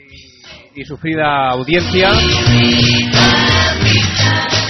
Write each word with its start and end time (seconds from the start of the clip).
y, 0.00 0.80
y 0.80 0.84
sufrida 0.84 1.50
audiencia, 1.50 2.10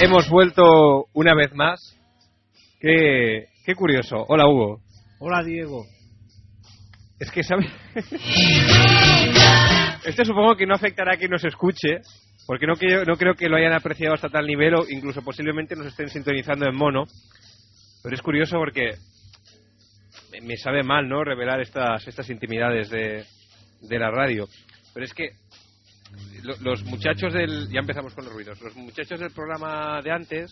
hemos 0.01 0.29
vuelto 0.29 1.05
una 1.13 1.33
vez 1.35 1.53
más. 1.53 1.79
Qué, 2.79 3.45
qué 3.65 3.75
curioso. 3.75 4.25
Hola, 4.27 4.47
Hugo. 4.47 4.79
Hola, 5.19 5.43
Diego. 5.43 5.85
Es 7.19 7.29
que, 7.31 7.43
¿sabes? 7.43 7.67
Esto 10.05 10.23
supongo 10.25 10.55
que 10.55 10.65
no 10.65 10.75
afectará 10.75 11.13
a 11.13 11.17
quien 11.17 11.31
nos 11.31 11.43
escuche, 11.43 11.99
porque 12.47 12.65
no, 12.65 12.75
que- 12.75 13.03
no 13.05 13.17
creo 13.17 13.33
que 13.35 13.49
lo 13.49 13.57
hayan 13.57 13.73
apreciado 13.73 14.15
hasta 14.15 14.29
tal 14.29 14.45
nivel 14.47 14.75
o 14.75 14.85
incluso 14.89 15.21
posiblemente 15.21 15.75
nos 15.75 15.87
estén 15.87 16.09
sintonizando 16.09 16.65
en 16.65 16.75
mono. 16.75 17.03
Pero 18.01 18.15
es 18.15 18.21
curioso 18.21 18.57
porque 18.57 18.91
me 20.41 20.55
sabe 20.55 20.83
mal, 20.83 21.09
¿no? 21.09 21.23
Revelar 21.25 21.59
estas, 21.59 22.07
estas 22.07 22.29
intimidades 22.29 22.89
de, 22.89 23.25
de 23.81 23.99
la 23.99 24.09
radio. 24.09 24.47
Pero 24.93 25.05
es 25.05 25.13
que 25.13 25.29
lo- 26.43 26.57
los 26.57 26.83
muchachos 26.85 27.33
del... 27.33 27.69
Ya 27.69 27.79
empezamos 27.79 28.13
con 28.13 28.25
los 28.25 28.33
ruidos. 28.33 28.59
Los 28.61 28.75
muchachos 28.75 29.19
del 29.19 29.31
programa 29.31 30.01
de 30.01 30.11
antes, 30.11 30.51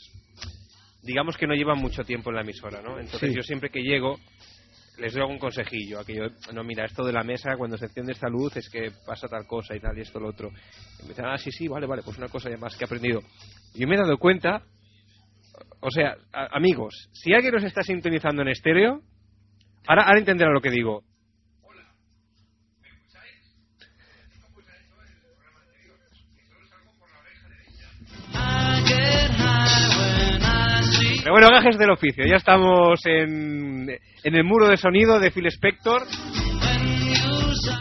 digamos 1.03 1.36
que 1.38 1.48
no 1.48 1.53
llevan 1.56 1.80
mucho 1.80 2.03
tiempo 2.03 2.30
en 2.30 2.36
la 2.36 2.42
emisora, 2.42 2.81
¿no? 2.81 3.00
Entonces 3.00 3.30
Sí. 3.30 3.36
yo 3.36 3.42
siempre 3.44 3.70
que 3.70 3.81
llego 3.81 4.18
les 4.98 5.14
doy 5.14 5.22
algún 5.22 5.38
consejillo. 5.38 6.00
Aquello, 6.00 6.28
no, 6.53 6.64
mira, 6.64 6.86
esto 6.86 7.03
de 7.06 7.14
la 7.14 7.24
mesa, 7.24 7.56
cuando 7.56 7.78
se 7.78 7.86
enciende 7.86 8.14
esta 8.14 8.30
luz 8.30 8.56
es 8.58 8.68
que 8.70 8.92
pasa 9.06 9.28
tal 9.28 9.46
cosa 9.46 9.75
y 9.75 9.80
tal 9.80 9.96
y 9.98 10.02
esto 10.02 10.20
lo 10.20 10.30
otro. 10.30 10.50
Y 11.00 11.04
me 11.04 11.09
dicen, 11.09 11.25
ah, 11.25 11.38
sí, 11.38 11.52
sí, 11.52 11.68
vale, 11.68 11.86
vale, 11.86 12.02
pues 12.04 12.18
una 12.18 12.30
cosa 12.30 12.50
ya 12.50 12.58
más 12.58 12.75
que 12.75 12.84
he 12.84 12.88
aprendido. 12.88 13.22
Y 13.75 13.81
yo 13.81 13.88
me 13.88 13.94
he 13.96 14.00
dado 14.00 14.18
cuenta, 14.18 14.64
o 15.81 15.92
sea, 15.92 16.16
a- 16.34 16.58
amigos, 16.58 17.09
si 17.14 17.31
alguien 17.34 17.54
nos 17.54 17.64
está 17.64 17.84
sintonizando 17.84 18.42
en 18.42 18.48
estéreo, 18.48 19.02
ahora, 19.88 20.04
ahora 20.04 20.19
entenderá 20.19 20.52
lo 20.52 20.62
que 20.62 20.72
digo. 20.72 21.04
Pero 31.27 31.33
bueno, 31.41 31.49
gajes 31.51 31.77
del 31.77 31.89
oficio. 31.89 32.23
Ya 32.25 32.38
estamos 32.38 33.01
en, 33.05 33.89
en 33.89 34.33
el 34.35 34.45
muro 34.45 34.69
de 34.69 34.77
sonido 34.77 35.19
de 35.19 35.29
Phil 35.29 35.45
Spector. 35.47 36.03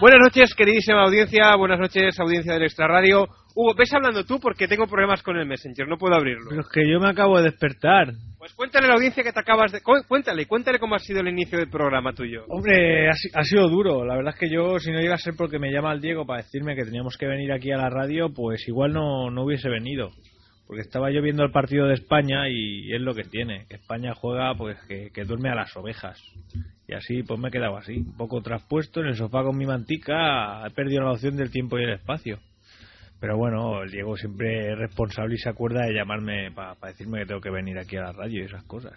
Buenas 0.01 0.19
noches, 0.21 0.53
queridísima 0.57 1.05
audiencia. 1.05 1.55
Buenas 1.55 1.79
noches, 1.79 2.19
audiencia 2.19 2.55
del 2.55 2.65
Extra 2.65 2.89
Radio. 2.89 3.29
Hugo, 3.55 3.73
ves 3.79 3.93
hablando 3.95 4.25
tú 4.25 4.41
porque 4.41 4.67
tengo 4.67 4.89
problemas 4.89 5.23
con 5.23 5.37
el 5.37 5.47
Messenger. 5.47 5.87
No 5.87 5.97
puedo 5.97 6.17
abrirlo. 6.17 6.47
Pero 6.51 6.63
es 6.63 6.69
que 6.75 6.91
yo 6.91 6.99
me 6.99 7.09
acabo 7.09 7.37
de 7.39 7.45
despertar. 7.45 8.09
Pues 8.37 8.53
cuéntale 8.55 8.87
a 8.87 8.89
la 8.89 8.95
audiencia 8.97 9.23
que 9.23 9.33
te 9.33 9.39
acabas 9.39 9.71
de... 9.71 9.81
cu- 9.81 10.03
Cuéntale, 10.09 10.47
cuéntale 10.47 10.81
cómo 10.81 10.97
ha 10.97 10.99
sido 10.99 11.21
el 11.21 11.29
inicio 11.29 11.57
del 11.57 11.71
programa 11.71 12.13
tuyo. 12.15 12.47
Hombre, 12.49 13.09
ha, 13.09 13.13
ha 13.13 13.45
sido 13.45 13.69
duro. 13.69 14.05
La 14.05 14.17
verdad 14.17 14.35
es 14.35 14.41
que 14.41 14.51
yo, 14.53 14.81
si 14.81 14.91
no 14.91 14.99
llega 14.99 15.15
a 15.15 15.19
ser 15.19 15.35
porque 15.39 15.61
me 15.61 15.71
llama 15.71 15.93
el 15.93 16.01
Diego 16.01 16.27
para 16.27 16.43
decirme 16.43 16.75
que 16.75 16.85
teníamos 16.85 17.17
que 17.17 17.27
venir 17.29 17.53
aquí 17.53 17.71
a 17.71 17.77
la 17.77 17.91
radio, 17.91 18.27
pues 18.35 18.67
igual 18.67 18.93
no, 18.93 19.31
no 19.31 19.45
hubiese 19.45 19.69
venido. 19.69 20.11
Porque 20.67 20.83
estaba 20.83 21.11
yo 21.11 21.23
viendo 21.23 21.45
el 21.45 21.53
partido 21.53 21.87
de 21.87 21.95
España 21.95 22.49
y 22.49 22.93
es 22.93 23.01
lo 23.01 23.15
que 23.15 23.25
tiene. 23.25 23.67
España 23.69 24.15
juega, 24.15 24.55
pues 24.55 24.77
que, 24.89 25.11
que 25.11 25.25
duerme 25.25 25.49
a 25.49 25.55
las 25.55 25.77
ovejas. 25.77 26.21
Y 26.89 26.95
así, 26.95 27.23
pues 27.23 27.39
me 27.39 27.49
he 27.49 27.53
quedado 27.53 27.77
así. 27.77 27.99
Un 27.99 28.17
poco 28.17 28.43
traspuesto 28.43 29.01
en 29.01 29.09
el 29.09 29.17
sofá 29.17 29.43
con 29.43 29.57
mi 29.57 29.67
mantica. 29.67 30.67
He 30.67 30.71
perdido 30.71 31.03
la 31.03 31.11
noción 31.11 31.37
del 31.37 31.51
tiempo 31.51 31.79
y 31.79 31.85
el 31.85 31.95
espacio. 31.95 32.39
Pero 33.19 33.39
bueno, 33.39 33.81
Diego 33.91 34.15
siempre 34.17 34.73
es 34.73 34.79
responsable 34.79 35.37
y 35.37 35.39
se 35.39 35.49
acuerda 35.49 35.87
de 35.87 35.95
llamarme 35.95 36.51
para 36.53 36.75
decirme 36.87 37.21
que 37.21 37.27
tengo 37.27 37.41
que 37.41 37.51
venir 37.51 37.79
aquí 37.79 37.97
a 37.97 38.03
la 38.03 38.13
radio 38.13 38.43
y 38.43 38.45
esas 38.45 38.63
cosas. 38.65 38.93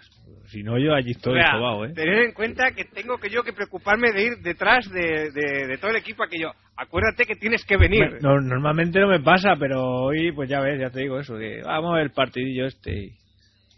Si 0.48 0.62
no, 0.62 0.78
yo 0.78 0.92
allí 0.94 1.12
estoy 1.12 1.38
O 1.38 1.40
sea, 1.40 1.52
sobao, 1.52 1.86
¿eh? 1.86 1.92
Tener 1.94 2.24
en 2.24 2.32
cuenta 2.32 2.70
que 2.72 2.84
tengo 2.84 3.16
que 3.16 3.30
yo 3.30 3.42
que 3.42 3.54
preocuparme 3.54 4.12
de 4.12 4.22
ir 4.24 4.32
detrás 4.42 4.86
de, 4.90 5.30
de- 5.30 5.66
de 5.68 5.78
todo 5.78 5.90
el 5.90 5.96
equipo 5.96 6.22
aquello. 6.22 6.52
Acuérdate 6.76 7.24
que 7.24 7.34
tienes 7.36 7.64
que 7.64 7.78
venir. 7.78 8.18
No, 8.20 8.38
normalmente 8.40 9.00
no 9.00 9.08
me 9.08 9.20
pasa, 9.20 9.54
pero 9.58 9.82
hoy, 9.82 10.32
pues 10.32 10.50
ya 10.50 10.60
ves, 10.60 10.78
ya 10.78 10.90
te 10.90 11.00
digo 11.00 11.18
eso, 11.18 11.38
que 11.38 11.62
vamos 11.62 11.92
a 11.92 11.96
ver 11.96 12.04
el 12.04 12.12
partidillo 12.12 12.66
este 12.66 12.92
y... 12.92 13.10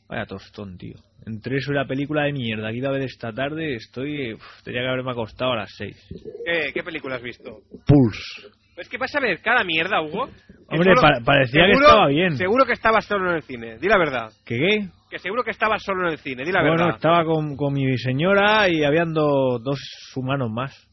Vaya 0.08 0.26
tostón, 0.26 0.76
tío. 0.76 0.96
Entre 1.24 1.56
eso 1.56 1.72
y 1.72 1.76
la 1.76 1.86
película 1.86 2.24
de 2.24 2.32
mierda 2.32 2.70
que 2.70 2.78
iba 2.78 2.88
a 2.88 2.92
ver 2.92 3.02
esta 3.02 3.32
tarde, 3.32 3.76
estoy... 3.76 4.34
uf, 4.34 4.42
tenía 4.64 4.82
que 4.82 4.88
haberme 4.88 5.12
acostado 5.12 5.52
a 5.52 5.56
las 5.58 5.70
seis. 5.76 5.96
¿Qué, 6.44 6.72
qué 6.74 6.82
película 6.82 7.14
has 7.14 7.22
visto? 7.22 7.60
Pulse. 7.86 8.48
Es 8.76 8.88
que 8.88 8.98
vas 8.98 9.14
a 9.14 9.20
ver 9.20 9.40
cada 9.42 9.64
mierda, 9.64 10.00
Hugo. 10.00 10.28
Hombre, 10.68 10.94
pa- 10.94 11.20
parecía 11.24 11.66
que 11.66 11.72
estaba 11.72 12.06
bien. 12.08 12.36
Seguro 12.36 12.64
que 12.64 12.72
estabas 12.72 13.04
solo 13.04 13.30
en 13.30 13.36
el 13.36 13.42
cine. 13.42 13.78
Di 13.78 13.88
la 13.88 13.98
verdad. 13.98 14.30
¿Qué 14.46 14.56
qué? 14.58 14.88
Que 15.10 15.18
seguro 15.18 15.44
que 15.44 15.50
estabas 15.50 15.82
solo 15.82 16.06
en 16.06 16.12
el 16.14 16.18
cine. 16.18 16.44
Di 16.44 16.50
la 16.52 16.60
bueno, 16.62 16.76
verdad. 16.76 16.94
estaba 16.96 17.24
con, 17.24 17.54
con 17.56 17.74
mi 17.74 17.98
señora 17.98 18.68
y 18.70 18.82
habían 18.82 19.12
do- 19.12 19.58
dos 19.58 19.78
humanos 20.16 20.50
más. 20.50 20.88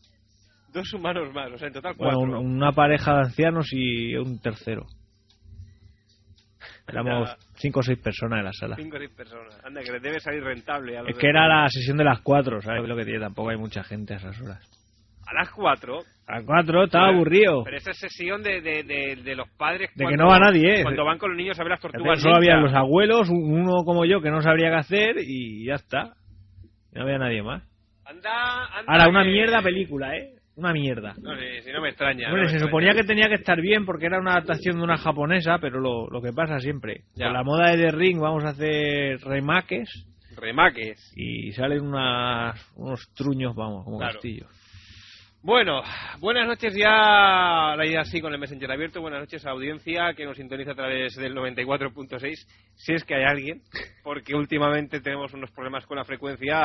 Dos 0.73 0.93
humanos 0.93 1.33
más. 1.33 1.51
O 1.53 1.57
sea, 1.57 1.67
en 1.69 1.73
total 1.73 1.93
Bueno, 1.97 2.17
cuatro. 2.19 2.39
un- 2.41 2.55
una 2.57 2.73
pareja 2.73 3.13
de 3.13 3.19
ancianos 3.21 3.67
y 3.71 4.15
un 4.17 4.39
tercero. 4.41 4.85
Éramos 6.87 7.29
cinco 7.55 7.79
o 7.79 7.83
seis 7.83 7.99
personas 7.99 8.39
en 8.39 8.45
la 8.45 8.53
sala. 8.53 8.75
Cinco 8.75 8.97
o 8.97 8.99
seis 8.99 9.11
personas. 9.15 9.59
Anda, 9.63 9.81
que 9.81 9.91
les 9.91 10.01
debe 10.01 10.19
salir 10.19 10.43
rentable. 10.43 10.97
A, 10.97 11.01
los 11.03 11.11
Es 11.11 11.17
que 11.17 11.29
era 11.29 11.47
la 11.47 11.69
sesión 11.69 11.97
de 11.97 12.03
las 12.03 12.19
cuatro, 12.21 12.61
¿sabes 12.61 12.87
lo 12.87 12.95
que 12.95 13.05
tiene? 13.05 13.19
Tampoco 13.19 13.49
hay 13.51 13.57
mucha 13.57 13.83
gente 13.83 14.15
a 14.15 14.17
esas 14.17 14.39
horas. 14.41 14.59
A 15.29 15.33
las 15.35 15.51
cuatro. 15.51 15.99
A 16.27 16.35
las 16.37 16.43
cuatro 16.45 16.83
estaba 16.85 17.07
Pero- 17.07 17.15
aburrido. 17.17 17.63
Pero 17.63 17.77
esa 17.77 17.93
sesión 17.93 18.41
de, 18.41 18.61
de, 18.61 18.83
de, 18.83 19.15
de 19.23 19.35
los 19.35 19.47
padres. 19.57 19.89
De 19.93 20.03
que 20.05 20.15
cuando- 20.15 20.23
no 20.23 20.29
va 20.29 20.39
nadie, 20.39 20.79
¿eh? 20.79 20.83
Cuando 20.83 21.05
van 21.05 21.17
con 21.19 21.29
los 21.29 21.37
niños 21.37 21.59
a 21.59 21.63
ver 21.63 21.71
las 21.71 21.81
Solo 21.81 21.91
tortugas. 21.93 22.25
había 22.25 22.55
ninja. 22.55 22.61
los 22.61 22.73
abuelos, 22.73 23.29
un- 23.29 23.59
uno 23.61 23.83
como 23.85 24.05
yo 24.05 24.21
que 24.21 24.31
no 24.31 24.41
sabría 24.41 24.69
qué 24.69 24.75
hacer 24.77 25.15
y 25.19 25.65
ya 25.65 25.75
está. 25.75 26.13
No 26.93 27.03
había 27.03 27.17
nadie 27.19 27.43
más. 27.43 27.63
Anda, 28.05 28.31
anda. 28.75 28.91
Ahora, 28.91 29.07
una 29.09 29.23
mierda 29.23 29.61
película, 29.61 30.15
¿eh? 30.17 30.31
Una 30.55 30.73
mierda. 30.73 31.13
No 31.21 31.35
sé, 31.37 31.61
si 31.61 31.71
no 31.71 31.79
me 31.79 31.89
extraña. 31.89 32.27
Hombre, 32.27 32.41
no 32.41 32.45
me 32.45 32.49
se 32.49 32.55
extraña. 32.55 32.69
suponía 32.71 32.93
que 32.93 33.03
tenía 33.07 33.27
que 33.27 33.35
estar 33.35 33.61
bien 33.61 33.85
porque 33.85 34.07
era 34.07 34.19
una 34.19 34.31
adaptación 34.31 34.77
de 34.77 34.83
una 34.83 34.97
japonesa, 34.97 35.57
pero 35.61 35.79
lo, 35.79 36.07
lo 36.09 36.21
que 36.21 36.33
pasa 36.33 36.59
siempre. 36.59 37.03
Ya. 37.15 37.25
Con 37.25 37.33
la 37.33 37.43
moda 37.43 37.69
de 37.71 37.77
The 37.77 37.91
Ring 37.91 38.19
vamos 38.19 38.43
a 38.43 38.49
hacer 38.49 39.19
remakes 39.21 40.05
Remaques. 40.35 41.13
y 41.15 41.51
salen 41.53 41.81
unas, 41.81 42.59
unos 42.75 43.09
truños, 43.13 43.55
vamos, 43.55 43.85
como 43.85 43.99
Claro. 43.99 44.13
castillos. 44.13 44.49
Bueno, 45.41 45.81
buenas 46.19 46.45
noches 46.47 46.75
ya, 46.75 47.73
la 47.77 47.85
idea 47.85 48.01
así 48.01 48.19
con 48.19 48.33
el 48.33 48.39
Messenger 48.39 48.69
abierto, 48.73 48.99
buenas 48.99 49.21
noches 49.21 49.45
a 49.45 49.51
audiencia 49.51 50.13
que 50.13 50.25
nos 50.25 50.35
sintoniza 50.35 50.71
a 50.71 50.75
través 50.75 51.15
del 51.15 51.33
94.6, 51.33 52.33
si 52.75 52.93
es 52.93 53.05
que 53.05 53.15
hay 53.15 53.23
alguien, 53.23 53.61
porque 54.03 54.35
últimamente 54.35 54.99
tenemos 54.99 55.33
unos 55.33 55.49
problemas 55.51 55.85
con 55.85 55.95
la 55.95 56.03
frecuencia 56.03 56.57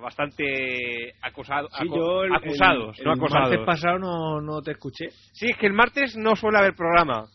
bastante 0.00 1.12
acosado- 1.22 1.68
Sí, 1.70 1.86
aco- 1.88 1.96
yo 1.96 2.22
el- 2.22 2.34
acusados, 2.34 2.98
el, 3.00 3.04
no 3.04 3.12
el 3.14 3.18
martes 3.20 3.58
pasado 3.66 3.98
no, 3.98 4.40
no 4.40 4.62
te 4.62 4.70
escuché. 4.72 5.10
Sí, 5.32 5.46
es 5.50 5.56
que 5.58 5.66
el 5.66 5.72
martes 5.72 6.16
no 6.16 6.36
suele 6.36 6.58
haber 6.58 6.74
programa. 6.74 7.26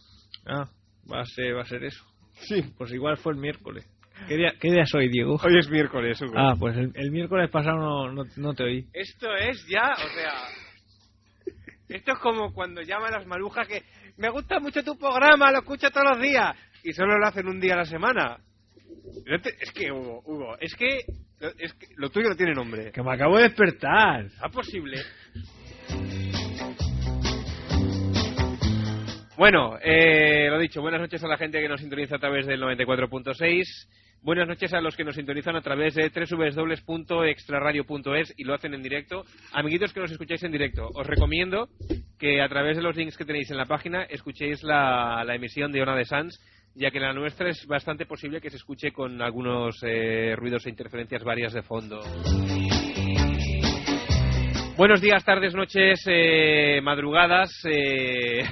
Ah, 0.45 0.63
va 1.11 1.21
a 1.21 1.25
ser, 1.25 1.57
va 1.57 1.63
a 1.63 1.65
ser 1.65 1.83
eso. 1.83 2.05
Sí. 2.35 2.63
Pues 2.77 2.93
igual 2.93 3.17
fue 3.17 3.33
el 3.33 3.39
miércoles. 3.39 3.85
¿Qué 4.27 4.35
día, 4.37 4.53
qué 4.59 4.71
día 4.71 4.85
soy, 4.85 5.09
Diego? 5.09 5.39
Hoy 5.43 5.57
es 5.59 5.69
miércoles, 5.69 6.21
Hugo. 6.21 6.33
Ah, 6.35 6.55
pues 6.59 6.75
el, 6.77 6.91
el 6.95 7.11
miércoles 7.11 7.49
pasado 7.49 7.77
no, 7.77 8.11
no, 8.11 8.23
no 8.35 8.53
te 8.53 8.63
oí. 8.63 8.85
Esto 8.93 9.27
es 9.35 9.65
ya, 9.67 9.93
o 9.93 10.09
sea, 10.09 11.53
esto 11.89 12.11
es 12.13 12.19
como 12.19 12.53
cuando 12.53 12.81
llaman 12.81 13.11
las 13.11 13.25
marujas 13.25 13.67
que 13.67 13.83
me 14.17 14.29
gusta 14.29 14.59
mucho 14.59 14.83
tu 14.83 14.97
programa, 14.97 15.51
lo 15.51 15.59
escucho 15.59 15.89
todos 15.91 16.07
los 16.11 16.21
días 16.21 16.55
y 16.83 16.91
solo 16.93 17.17
lo 17.17 17.27
hacen 17.27 17.47
un 17.47 17.59
día 17.59 17.75
a 17.75 17.77
la 17.77 17.85
semana. 17.85 18.37
No 19.25 19.39
te- 19.39 19.55
es 19.61 19.71
que 19.71 19.91
Hugo, 19.91 20.21
Hugo, 20.25 20.57
es 20.59 20.73
que 20.75 20.99
Es 21.59 21.73
que 21.73 21.87
lo 21.97 22.09
tuyo 22.09 22.29
no 22.29 22.35
tiene 22.35 22.53
nombre. 22.53 22.91
Que 22.91 23.03
me 23.03 23.13
acabo 23.13 23.37
de 23.37 23.43
despertar. 23.43 24.25
¿Es 24.25 24.51
posible? 24.51 24.97
Bueno, 29.37 29.77
eh, 29.83 30.47
lo 30.49 30.57
dicho, 30.57 30.81
buenas 30.81 30.99
noches 30.99 31.23
a 31.23 31.27
la 31.27 31.37
gente 31.37 31.61
que 31.61 31.69
nos 31.69 31.79
sintoniza 31.79 32.15
a 32.15 32.19
través 32.19 32.47
del 32.47 32.59
94.6. 32.59 33.65
Buenas 34.23 34.47
noches 34.47 34.73
a 34.73 34.81
los 34.81 34.97
que 34.97 35.03
nos 35.03 35.13
sintonizan 35.13 35.55
a 35.55 35.61
través 35.61 35.93
de 35.93 36.09
www.extraradio.es 36.09 38.33
y 38.35 38.45
lo 38.45 38.55
hacen 38.55 38.73
en 38.73 38.81
directo. 38.81 39.25
Amiguitos 39.53 39.93
que 39.93 39.99
nos 39.99 40.11
escucháis 40.11 40.41
en 40.41 40.51
directo, 40.51 40.89
os 40.91 41.05
recomiendo 41.05 41.69
que 42.17 42.41
a 42.41 42.49
través 42.49 42.77
de 42.77 42.83
los 42.83 42.95
links 42.95 43.15
que 43.15 43.25
tenéis 43.25 43.51
en 43.51 43.57
la 43.57 43.65
página 43.65 44.05
escuchéis 44.05 44.63
la, 44.63 45.23
emisión 45.35 45.71
de 45.71 45.83
Ona 45.83 45.95
de 45.95 46.05
Sans, 46.05 46.43
ya 46.73 46.89
que 46.89 46.99
la 46.99 47.13
nuestra 47.13 47.51
es 47.51 47.67
bastante 47.67 48.07
posible 48.07 48.41
que 48.41 48.49
se 48.49 48.57
escuche 48.57 48.91
con 48.91 49.21
algunos 49.21 49.83
eh, 49.83 50.33
ruidos 50.35 50.65
e 50.65 50.71
interferencias 50.71 51.23
varias 51.23 51.53
de 51.53 51.61
fondo. 51.61 52.01
Buenos 54.77 55.01
días, 55.01 55.23
tardes, 55.25 55.55
noches, 55.55 55.99
eh, 56.05 56.79
madrugadas 56.83 57.49
eh, 57.65 58.43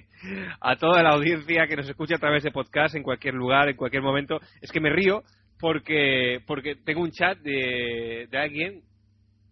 a 0.60 0.76
toda 0.76 1.02
la 1.02 1.10
audiencia 1.10 1.66
que 1.66 1.76
nos 1.76 1.88
escucha 1.88 2.14
a 2.16 2.18
través 2.18 2.42
de 2.42 2.50
podcast 2.50 2.94
en 2.94 3.02
cualquier 3.02 3.34
lugar, 3.34 3.68
en 3.68 3.76
cualquier 3.76 4.02
momento. 4.02 4.40
Es 4.62 4.72
que 4.72 4.80
me 4.80 4.90
río 4.90 5.22
porque 5.60 6.40
porque 6.46 6.74
tengo 6.76 7.02
un 7.02 7.10
chat 7.10 7.38
de, 7.38 8.26
de 8.30 8.38
alguien, 8.38 8.80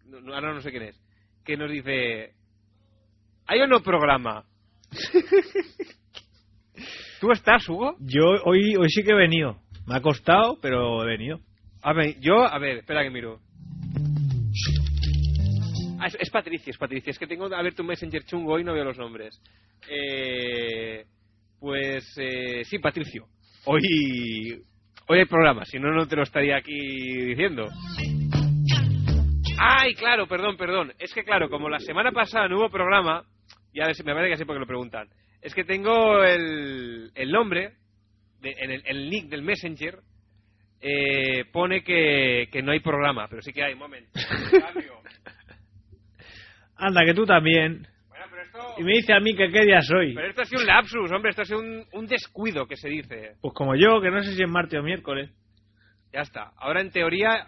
no- 0.07 0.33
ahora 0.33 0.53
no 0.53 0.61
sé 0.61 0.71
quién 0.71 0.83
es, 0.83 0.99
que 1.45 1.55
nos 1.55 1.69
dice, 1.71 2.31
¿hay 3.45 3.59
o 3.61 3.67
no 3.67 3.81
programa? 3.81 4.43
¿Tú 7.21 7.31
estás, 7.31 7.69
Hugo? 7.69 7.95
Yo 7.99 8.23
hoy, 8.45 8.75
hoy 8.75 8.89
sí 8.89 9.03
que 9.03 9.11
he 9.11 9.15
venido. 9.15 9.57
Me 9.85 9.95
ha 9.97 10.01
costado, 10.01 10.57
pero 10.61 11.03
he 11.03 11.05
venido. 11.05 11.39
A 11.83 11.93
ver, 11.93 12.15
yo, 12.19 12.43
a 12.43 12.57
ver, 12.57 12.77
espera 12.77 13.03
que 13.03 13.09
miro. 13.11 13.39
Ah, 16.03 16.07
es, 16.07 16.17
es 16.19 16.29
Patricia, 16.29 16.71
es 16.71 16.77
Patricia. 16.77 17.11
Es 17.11 17.17
que 17.19 17.27
tengo 17.27 17.45
a 17.53 17.61
ver 17.61 17.73
tu 17.73 17.83
Messenger 17.83 18.23
chungo 18.25 18.59
y 18.59 18.63
no 18.65 18.73
veo 18.73 18.83
los 18.83 18.97
nombres. 18.97 19.41
Eh, 19.89 21.05
pues 21.59 22.13
eh, 22.17 22.63
sí, 22.65 22.79
Patricio. 22.79 23.25
Hoy, 23.65 24.61
hoy 25.07 25.19
hay 25.19 25.25
programa, 25.25 25.63
si 25.63 25.79
no, 25.79 25.91
no 25.91 26.05
te 26.05 26.17
lo 26.17 26.23
estaría 26.23 26.57
aquí 26.57 26.77
diciendo. 27.25 27.69
Ay, 29.57 29.93
claro, 29.95 30.27
perdón, 30.27 30.57
perdón. 30.57 30.93
Es 30.99 31.13
que 31.13 31.23
claro, 31.23 31.49
como 31.49 31.69
la 31.69 31.79
semana 31.79 32.11
pasada 32.11 32.49
no 32.49 32.57
hubo 32.57 32.69
programa, 32.69 33.23
ya 33.73 33.85
me 34.03 34.13
parece 34.13 34.31
que 34.31 34.37
sé 34.37 34.45
por 34.45 34.55
qué 34.57 34.59
lo 34.59 34.67
preguntan. 34.67 35.07
Es 35.41 35.53
que 35.53 35.63
tengo 35.63 36.21
el, 36.23 37.11
el 37.15 37.31
nombre, 37.31 37.75
de- 38.41 38.55
en 38.57 38.71
el, 38.71 38.81
el 38.85 39.09
nick 39.09 39.29
del 39.29 39.41
Messenger, 39.41 39.99
eh, 40.81 41.45
pone 41.53 41.81
que, 41.81 42.49
que 42.51 42.61
no 42.61 42.73
hay 42.73 42.81
programa, 42.81 43.27
pero 43.29 43.41
sí 43.41 43.53
que 43.53 43.63
hay, 43.63 43.73
un 43.73 43.79
momento. 43.79 44.09
Cambio. 44.73 45.02
Anda, 46.85 47.05
que 47.05 47.13
tú 47.13 47.25
también. 47.25 47.87
Bueno, 48.09 48.25
pero 48.29 48.41
esto, 48.43 48.59
Y 48.77 48.83
me 48.83 48.91
dice 48.93 49.13
a 49.13 49.19
mí 49.19 49.35
que 49.35 49.49
qué 49.49 49.61
día 49.65 49.81
soy. 49.81 50.13
pero 50.13 50.27
esto 50.27 50.41
ha 50.41 50.45
sido 50.45 50.61
un 50.61 50.67
lapsus, 50.67 51.11
hombre, 51.11 51.29
esto 51.29 51.41
ha 51.43 51.45
sido 51.45 51.59
un, 51.59 51.85
un 51.93 52.05
descuido 52.07 52.65
que 52.67 52.75
se 52.75 52.89
dice. 52.89 53.35
Pues 53.41 53.53
como 53.53 53.75
yo, 53.75 54.01
que 54.01 54.11
no 54.11 54.21
sé 54.21 54.33
si 54.35 54.43
es 54.43 54.49
martes 54.49 54.79
o 54.79 54.83
miércoles. 54.83 55.29
Ya 56.11 56.21
está. 56.21 56.51
Ahora 56.57 56.81
en 56.81 56.91
teoría, 56.91 57.47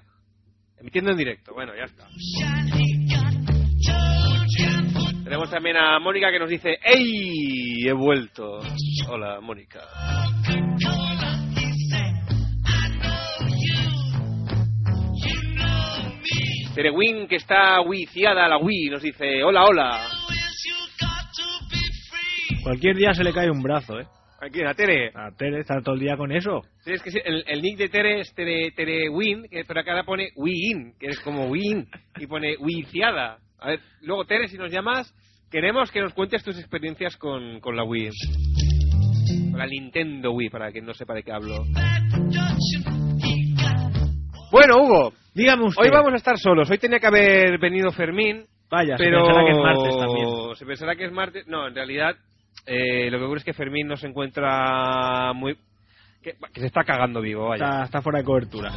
emitiendo 0.79 1.11
en 1.11 1.17
directo. 1.17 1.53
Bueno, 1.53 1.73
ya 1.75 1.83
está. 1.83 2.07
Tenemos 5.23 5.49
también 5.49 5.75
a 5.77 5.99
Mónica 5.99 6.31
que 6.31 6.39
nos 6.39 6.49
dice, 6.49 6.77
¡Ey! 6.83 7.87
He 7.87 7.93
vuelto. 7.93 8.59
Hola, 9.09 9.39
Mónica. 9.41 9.81
Terewin, 16.75 17.27
que 17.27 17.37
está 17.37 17.79
wiciada 17.81 18.45
a 18.45 18.49
la 18.49 18.57
Wii, 18.57 18.89
nos 18.89 19.01
dice, 19.01 19.41
hola, 19.43 19.63
hola. 19.65 20.01
Cualquier 22.63 22.95
día 22.97 23.13
se 23.13 23.23
le 23.23 23.31
cae 23.31 23.49
un 23.49 23.61
brazo, 23.61 23.99
¿eh? 23.99 24.05
Aquí, 24.41 24.61
a 24.63 24.73
Tere. 24.73 25.11
A 25.15 25.31
Tere 25.35 25.61
está 25.61 25.81
todo 25.81 25.95
el 25.95 26.01
día 26.01 26.17
con 26.17 26.31
eso. 26.31 26.61
Sí, 26.83 26.91
es 26.91 27.01
que 27.01 27.11
sí, 27.11 27.19
el, 27.23 27.43
el 27.47 27.61
nick 27.61 27.77
de 27.77 27.89
Tere 27.89 28.19
es 28.19 28.33
Tere, 28.35 28.71
Tere 28.75 29.09
Win, 29.09 29.47
que- 29.49 29.63
pero 29.65 29.79
acá 29.79 29.91
ahora 29.91 30.03
pone 30.03 30.29
Win, 30.35 30.93
que 30.99 31.07
es 31.07 31.19
como 31.21 31.45
Win, 31.47 31.87
y 32.19 32.27
pone 32.27 32.57
Wiciada. 32.57 33.37
A 33.59 33.69
ver, 33.69 33.79
luego 34.01 34.25
Tere, 34.25 34.47
si 34.47 34.57
nos 34.57 34.71
llamas, 34.71 35.13
queremos 35.49 35.89
que 35.91 36.01
nos 36.01 36.13
cuentes 36.13 36.43
tus 36.43 36.59
experiencias 36.59 37.15
con, 37.17 37.59
con 37.61 37.75
la 37.75 37.83
Wii. 37.85 38.09
Con 39.51 39.59
la 39.59 39.65
Nintendo 39.67 40.31
Wii, 40.33 40.49
para 40.49 40.71
quien 40.71 40.85
no 40.85 40.93
sepa 40.93 41.13
de 41.13 41.23
qué 41.23 41.31
hablo. 41.31 41.63
Bueno, 44.51 44.77
Hugo, 44.81 45.13
Dígame 45.33 45.65
usted. 45.65 45.83
hoy 45.83 45.89
vamos 45.91 46.13
a 46.13 46.17
estar 46.17 46.37
solos. 46.37 46.69
Hoy 46.69 46.77
tenía 46.77 46.99
que 46.99 47.07
haber 47.07 47.57
venido 47.59 47.91
Fermín, 47.91 48.45
Vaya, 48.69 48.95
pero 48.97 49.19
se 49.19 49.25
pensará 49.25 49.45
que 49.45 49.51
es 49.51 49.57
martes 49.57 49.97
también. 49.97 50.55
se 50.55 50.65
pensará 50.65 50.95
que 50.95 51.05
es 51.05 51.11
martes. 51.11 51.47
No, 51.47 51.67
en 51.67 51.75
realidad 51.75 52.15
eh, 52.65 53.09
lo 53.11 53.17
que 53.19 53.23
ocurre 53.25 53.39
es 53.39 53.45
que 53.45 53.53
Fermín 53.53 53.87
no 53.87 53.97
se 53.97 54.07
encuentra 54.07 55.33
muy 55.33 55.55
que, 56.21 56.35
que 56.53 56.59
se 56.61 56.67
está 56.67 56.83
cagando 56.83 57.21
vivo, 57.21 57.49
vaya. 57.49 57.65
Está, 57.65 57.83
está 57.83 58.01
fuera 58.01 58.19
de 58.19 58.25
cobertura. 58.25 58.71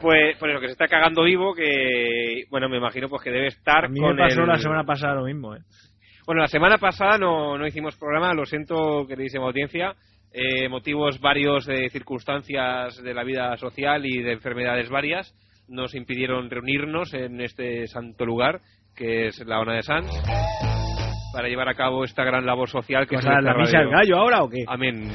Pues, 0.00 0.36
pues 0.38 0.52
eso, 0.52 0.60
que 0.60 0.66
se 0.66 0.72
está 0.72 0.86
cagando 0.86 1.22
vivo, 1.22 1.54
que 1.54 2.44
bueno, 2.50 2.68
me 2.68 2.76
imagino 2.76 3.08
pues 3.08 3.22
que 3.22 3.30
debe 3.30 3.46
estar 3.46 3.86
A 3.86 3.88
mí 3.88 4.00
con 4.00 4.14
me 4.16 4.22
pasó 4.24 4.42
el- 4.42 4.48
la 4.48 4.58
semana 4.58 4.84
pasada 4.84 5.14
lo 5.14 5.24
mismo, 5.24 5.54
¿eh? 5.54 5.60
Bueno, 6.26 6.40
la 6.40 6.48
semana 6.48 6.78
pasada 6.78 7.18
no, 7.18 7.58
no 7.58 7.66
hicimos 7.66 7.96
programa, 7.96 8.32
lo 8.32 8.46
siento, 8.46 9.06
queridísima 9.06 9.44
audiencia. 9.44 9.94
Eh, 10.32 10.68
motivos 10.68 11.20
varios 11.20 11.66
de 11.66 11.88
circunstancias 11.90 12.96
de 13.02 13.14
la 13.14 13.22
vida 13.24 13.56
social 13.56 14.04
y 14.06 14.22
de 14.22 14.32
enfermedades 14.32 14.88
varias 14.88 15.34
nos 15.68 15.94
impidieron 15.94 16.50
reunirnos 16.50 17.14
en 17.14 17.40
este 17.40 17.86
santo 17.86 18.24
lugar, 18.24 18.60
que 18.96 19.28
es 19.28 19.38
la 19.46 19.60
ONA 19.60 19.74
de 19.74 19.82
Sans, 19.82 20.10
para 21.32 21.48
llevar 21.48 21.68
a 21.68 21.74
cabo 21.74 22.04
esta 22.04 22.24
gran 22.24 22.46
labor 22.46 22.68
social 22.68 23.06
que 23.06 23.16
O 23.16 23.18
es 23.18 23.24
¿la 23.24 23.54
misa 23.54 23.78
del 23.78 23.90
gallo 23.90 24.16
ahora 24.16 24.42
o 24.42 24.48
qué? 24.48 24.64
Amén. 24.66 25.08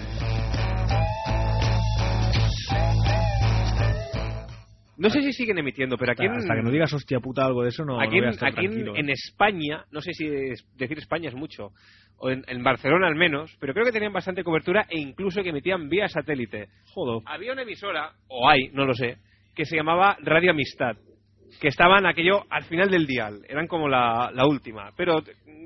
No 5.00 5.10
sé 5.10 5.22
si 5.22 5.32
siguen 5.34 5.58
emitiendo, 5.58 5.98
pero 5.98 6.12
aquí 6.12 6.24
Hasta, 6.26 6.34
en, 6.36 6.40
hasta 6.42 6.56
que 6.56 6.62
no 6.62 6.72
digas 6.72 6.94
hostia 6.94 7.20
puta 7.20 7.46
algo 7.46 7.64
de 7.64 7.70
eso 7.70 7.86
no, 7.86 8.00
aquí 8.00 8.16
no 8.18 8.22
voy 8.22 8.26
a 8.26 8.28
en, 8.28 8.34
estar 8.34 8.50
aquí 8.50 8.66
en- 8.66 8.72
tranquilo. 8.72 8.96
¿eh? 8.96 9.00
en 9.00 9.10
España, 9.10 9.86
no 9.92 10.02
sé 10.02 10.12
si 10.14 10.26
es- 10.28 10.66
decir 10.78 10.98
España 11.00 11.30
es 11.30 11.36
mucho, 11.36 11.72
o 12.18 12.30
en, 12.30 12.44
en 12.48 12.64
Barcelona 12.64 13.08
al 13.08 13.16
menos, 13.16 13.56
pero 13.60 13.74
creo 13.74 13.86
que 13.86 13.92
tenían 13.94 14.12
bastante 14.14 14.44
cobertura 14.44 14.86
e 14.90 15.00
incluso 15.00 15.42
que 15.42 15.50
emitían 15.50 15.88
vía 15.90 16.08
satélite. 16.10 16.68
Joder. 16.94 17.24
Había 17.26 17.54
una 17.54 17.62
emisora, 17.64 18.12
o 18.28 18.50
hay, 18.50 18.68
no 18.74 18.86
lo 18.86 18.94
sé, 18.94 19.18
que 19.56 19.64
se 19.66 19.78
llamaba 19.78 20.18
Radio 20.22 20.52
Amistad, 20.52 20.98
que 21.62 21.70
estaban 21.70 22.06
aquello 22.06 22.44
al 22.50 22.64
final 22.66 22.92
del 22.92 23.08
dial, 23.08 23.40
eran 23.48 23.68
como 23.68 23.88
la, 23.88 24.30
la 24.34 24.46
última, 24.46 24.92
pero 24.98 25.24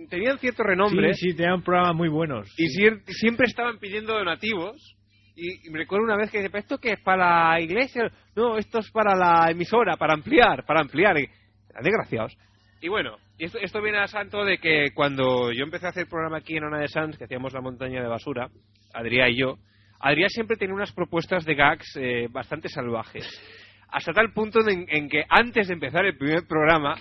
tenían 0.10 0.38
cierto 0.38 0.62
renombre 0.64 1.14
Sí, 1.16 1.32
sí, 1.32 1.36
tenían 1.36 1.64
programas 1.64 1.96
muy 1.96 2.08
buenos. 2.10 2.48
y 2.58 2.68
siempre 2.68 3.48
estaban 3.48 3.80
pidiendo 3.80 4.14
donativos. 4.14 4.96
Y, 5.36 5.70
me 5.70 5.80
recuerdo 5.80 6.06
una 6.06 6.18
vez 6.18 6.30
que 6.30 6.38
dice, 6.38 6.50
"¿Pero 6.50 6.62
¿esto 6.62 6.78
qué 6.78 6.94
es 6.94 7.00
para 7.00 7.54
la 7.54 7.62
iglesia? 7.62 8.12
No, 8.36 8.58
esto 8.58 8.80
es 8.80 8.92
para 8.92 9.16
la 9.16 9.50
emisora, 9.50 9.98
para 9.98 10.14
ampliar, 10.14 10.66
para 10.66 10.82
ampliar. 10.82 11.16
Desgraciados. 11.82 12.38
Y 12.82 12.90
bueno, 12.90 13.18
esto, 13.40 13.58
esto 13.60 13.82
viene 13.82 13.98
a 14.00 14.08
santo 14.08 14.44
de 14.44 14.60
que 14.60 14.90
cuando 14.94 15.52
yo 15.52 15.64
empecé 15.64 15.88
a 15.88 15.90
hacer 15.90 16.08
programa 16.08 16.38
aquí 16.38 16.58
en 16.58 16.66
Ona 16.66 16.80
de 16.80 16.88
Sans, 16.88 17.18
que 17.18 17.24
hacíamos 17.24 17.54
la 17.54 17.62
montaña 17.62 18.02
de 18.02 18.08
basura, 18.08 18.50
Adrián 18.94 19.32
y 19.32 19.38
yo, 19.38 19.58
Adrián 20.00 20.30
siempre 20.30 20.58
tenía 20.58 20.76
unas 20.76 20.92
propuestas 20.92 21.46
de 21.46 21.56
gags 21.56 21.96
eh, 21.96 22.28
bastante 22.30 22.70
salvajes. 22.70 23.26
Hasta 23.90 24.12
tal 24.12 24.34
punto 24.34 24.60
en, 24.68 24.86
en 24.90 25.08
que 25.08 25.24
antes 25.30 25.68
de 25.68 25.74
empezar 25.74 26.06
el 26.06 26.18
primer 26.18 26.46
programa, 26.48 26.96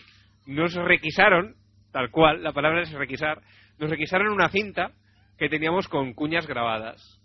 nos 0.46 0.74
requisaron, 0.74 1.56
tal 1.92 2.10
cual, 2.10 2.42
la 2.42 2.52
palabra 2.52 2.82
es 2.82 2.92
requisar, 2.92 3.40
nos 3.78 3.90
requisaron 3.90 4.28
una 4.28 4.48
cinta 4.48 4.92
que 5.36 5.48
teníamos 5.48 5.88
con 5.88 6.14
cuñas 6.14 6.46
grabadas. 6.46 7.20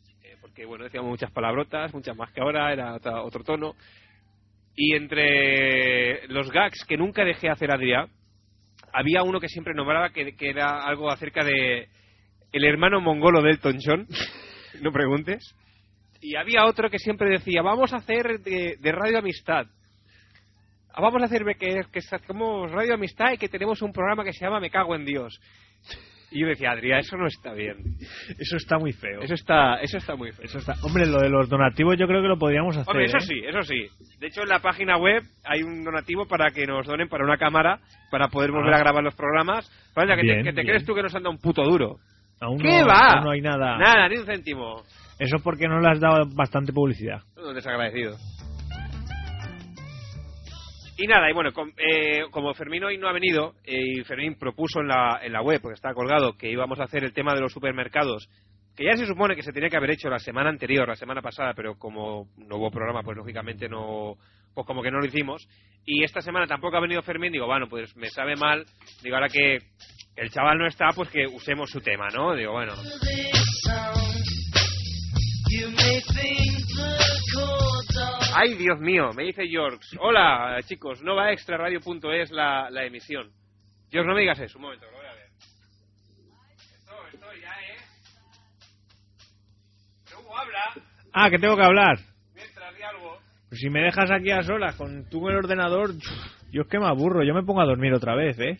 Porque, 0.47 0.65
bueno, 0.65 0.85
decíamos 0.85 1.09
muchas 1.09 1.31
palabrotas, 1.31 1.93
muchas 1.93 2.15
más 2.15 2.31
que 2.31 2.39
ahora, 2.41 2.71
era 2.71 2.95
otro 3.21 3.43
tono. 3.43 3.75
Y 4.75 4.95
entre 4.95 6.25
los 6.27 6.49
gags 6.51 6.85
que 6.87 6.97
nunca 6.97 7.25
dejé 7.25 7.49
hacer 7.49 7.69
Adrián, 7.69 8.07
había 8.93 9.23
uno 9.23 9.39
que 9.41 9.49
siempre 9.49 9.73
nombraba 9.73 10.11
que, 10.11 10.35
que 10.35 10.49
era 10.49 10.83
algo 10.83 11.11
acerca 11.11 11.43
de 11.43 11.89
el 12.53 12.63
hermano 12.63 13.01
mongolo 13.01 13.41
de 13.41 13.51
Elton 13.51 13.77
John, 13.83 14.07
no 14.81 14.91
preguntes. 14.91 15.53
Y 16.21 16.35
había 16.35 16.65
otro 16.65 16.89
que 16.89 16.97
siempre 16.97 17.29
decía, 17.29 17.61
vamos 17.61 17.91
a 17.93 17.97
hacer 17.97 18.39
de, 18.39 18.91
Radio 18.91 19.19
Amistad. 19.19 19.67
Ah, 20.93 21.01
Vamos 21.01 21.21
a 21.21 21.25
hacer 21.25 21.43
que, 21.59 21.81
que 21.91 21.99
hacemos 21.99 22.71
Radio 22.71 22.93
Amistad 22.95 23.33
y 23.33 23.37
que 23.37 23.49
tenemos 23.49 23.81
un 23.81 23.91
programa 23.91 24.23
que 24.23 24.33
se 24.33 24.45
llama 24.45 24.59
Me 24.59 24.71
cago 24.71 24.95
en 24.95 25.05
Dios. 25.05 25.39
Y 26.29 26.41
yo 26.41 26.47
decía, 26.47 26.71
Adrián, 26.71 26.99
eso 26.99 27.15
no 27.15 27.25
está 27.27 27.53
bien. 27.53 27.77
Eso 28.37 28.57
está 28.57 28.77
muy 28.77 28.91
feo. 28.91 29.21
Eso 29.21 29.33
está, 29.33 29.75
eso 29.81 29.97
está 29.97 30.15
muy 30.15 30.31
feo. 30.33 30.43
Eso 30.45 30.57
está... 30.57 30.73
Hombre, 30.83 31.05
lo 31.05 31.19
de 31.21 31.29
los 31.29 31.47
donativos 31.47 31.95
yo 31.97 32.05
creo 32.05 32.21
que 32.21 32.27
lo 32.27 32.37
podríamos 32.37 32.75
hacer. 32.75 32.89
Hombre, 32.89 33.05
eso 33.05 33.17
¿eh? 33.17 33.21
sí, 33.21 33.41
eso 33.45 33.61
sí. 33.61 33.87
De 34.19 34.27
hecho, 34.27 34.41
en 34.41 34.49
la 34.49 34.59
página 34.59 34.97
web 34.97 35.23
hay 35.45 35.63
un 35.63 35.83
donativo 35.85 36.25
para 36.27 36.49
que 36.51 36.65
nos 36.65 36.85
donen 36.85 37.07
para 37.07 37.23
una 37.23 37.37
cámara 37.37 37.79
para 38.11 38.27
poder 38.27 38.51
volver 38.51 38.73
Ah. 38.73 38.77
a 38.77 38.79
grabar 38.79 39.03
los 39.03 39.15
programas. 39.15 39.71
Vaya, 39.95 40.15
que, 40.17 40.21
te, 40.23 40.43
que 40.43 40.63
crees 40.63 40.85
tú 40.85 40.93
que 40.93 41.01
nos 41.03 41.15
anda 41.15 41.29
un 41.29 41.37
puto 41.37 41.63
duro. 41.63 41.95
Aún 42.41 42.59
¿Qué 42.59 42.81
no, 42.81 42.87
va? 42.87 43.13
aún 43.15 43.23
no 43.25 43.31
hay 43.31 43.41
nada. 43.41 43.77
Nada, 43.77 44.09
ni 44.09 44.17
un 44.17 44.25
céntimo. 44.25 44.83
Eso 45.19 45.37
es 45.37 45.41
porque 45.41 45.67
no 45.67 45.79
le 45.79 45.89
has 45.89 45.99
dado 45.99 46.25
bastante 46.35 46.71
publicidad. 46.73 47.21
Un 47.37 47.55
desagradecido. 47.55 48.15
Y 50.97 51.05
nada, 51.05 51.29
y 51.29 51.33
bueno, 51.33 51.53
com- 51.53 51.71
eh, 51.77 52.23
como 52.31 52.53
Fermín 52.55 52.83
hoy 52.83 52.97
no 52.97 53.07
ha 53.07 53.13
venido, 53.13 53.53
eh, 53.63 53.99
y 53.99 54.03
Fermín 54.03 54.35
propuso 54.39 54.79
en 54.81 54.87
la, 54.87 55.19
en 55.21 55.31
la 55.31 55.41
web, 55.43 55.61
porque 55.61 55.75
está 55.75 55.93
colgado, 55.93 56.35
que 56.37 56.49
íbamos 56.49 56.79
a 56.79 56.85
hacer 56.85 57.03
el 57.03 57.13
tema 57.13 57.35
de 57.35 57.41
los 57.41 57.53
supermercados, 57.53 58.27
que 58.75 58.85
ya 58.85 58.95
se 58.97 59.05
supone 59.05 59.35
que 59.35 59.43
se 59.43 59.51
tenía 59.53 59.69
que 59.69 59.77
haber 59.77 59.91
hecho 59.91 60.09
la 60.09 60.17
semana 60.19 60.49
anterior, 60.49 60.87
la 60.87 60.95
semana 60.95 61.21
pasada, 61.21 61.53
pero 61.55 61.77
como 61.77 62.27
no 62.37 62.57
hubo 62.57 62.71
programa, 62.71 63.03
pues 63.03 63.15
lógicamente 63.17 63.69
no, 63.69 64.15
pues 64.55 64.65
como 64.65 64.81
que 64.81 64.89
no 64.91 64.99
lo 64.99 65.05
hicimos. 65.05 65.47
Y 65.85 66.03
esta 66.03 66.21
semana 66.21 66.47
tampoco 66.47 66.77
ha 66.77 66.81
venido 66.81 67.01
Fermín, 67.03 67.31
digo, 67.31 67.45
bueno, 67.45 67.67
pues 67.69 67.95
me 67.95 68.09
sabe 68.09 68.35
mal, 68.35 68.65
digo, 69.03 69.15
ahora 69.15 69.29
que 69.29 69.59
el 70.15 70.29
chaval 70.31 70.57
no 70.57 70.65
está, 70.67 70.89
pues 70.95 71.09
que 71.09 71.27
usemos 71.27 71.69
su 71.69 71.79
tema, 71.79 72.07
¿no? 72.13 72.33
Digo, 72.35 72.53
bueno, 72.53 72.73
Ay, 78.35 78.53
Dios 78.55 78.79
mío, 78.79 79.11
me 79.15 79.23
dice 79.23 79.47
George. 79.47 79.79
Hola, 79.99 80.57
chicos, 80.63 81.01
Nova 81.01 81.31
Extra 81.31 81.57
Radio.es 81.57 82.31
la, 82.31 82.69
la 82.69 82.83
emisión. 82.85 83.31
George, 83.89 84.07
no 84.07 84.13
me 84.15 84.21
digas 84.21 84.39
eso, 84.39 84.57
un 84.57 84.63
momento, 84.65 84.85
lo 84.85 84.91
voy 84.97 85.05
a 85.05 85.13
ver. 85.13 85.27
Estoy, 86.77 87.13
estoy, 87.13 87.41
ya, 87.41 87.49
¿eh? 87.49 87.77
Pero 90.05 90.19
Hugo, 90.19 90.37
habla, 90.37 90.59
Ah, 91.13 91.29
que 91.29 91.39
tengo 91.39 91.55
que 91.55 91.63
hablar. 91.63 91.97
mientras 92.35 92.75
di 92.75 92.81
algo. 92.83 93.17
Pues 93.49 93.61
si 93.61 93.69
me 93.69 93.81
dejas 93.81 94.11
aquí 94.11 94.29
a 94.29 94.43
solas 94.43 94.75
con 94.75 95.09
tú 95.09 95.27
el 95.29 95.37
ordenador, 95.37 95.91
yo 96.51 96.61
es 96.63 96.67
que 96.67 96.79
me 96.79 96.87
aburro. 96.87 97.23
Yo 97.23 97.33
me 97.33 97.43
pongo 97.43 97.61
a 97.61 97.65
dormir 97.65 97.93
otra 97.93 98.13
vez, 98.15 98.37
¿eh? 98.39 98.59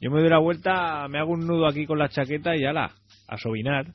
Yo 0.00 0.10
me 0.10 0.20
doy 0.20 0.28
la 0.28 0.38
vuelta, 0.38 1.06
me 1.08 1.18
hago 1.18 1.32
un 1.32 1.46
nudo 1.46 1.66
aquí 1.66 1.86
con 1.86 1.98
la 1.98 2.08
chaqueta 2.08 2.54
y 2.56 2.64
ala, 2.66 2.92
a 3.28 3.38
sobinar. 3.38 3.86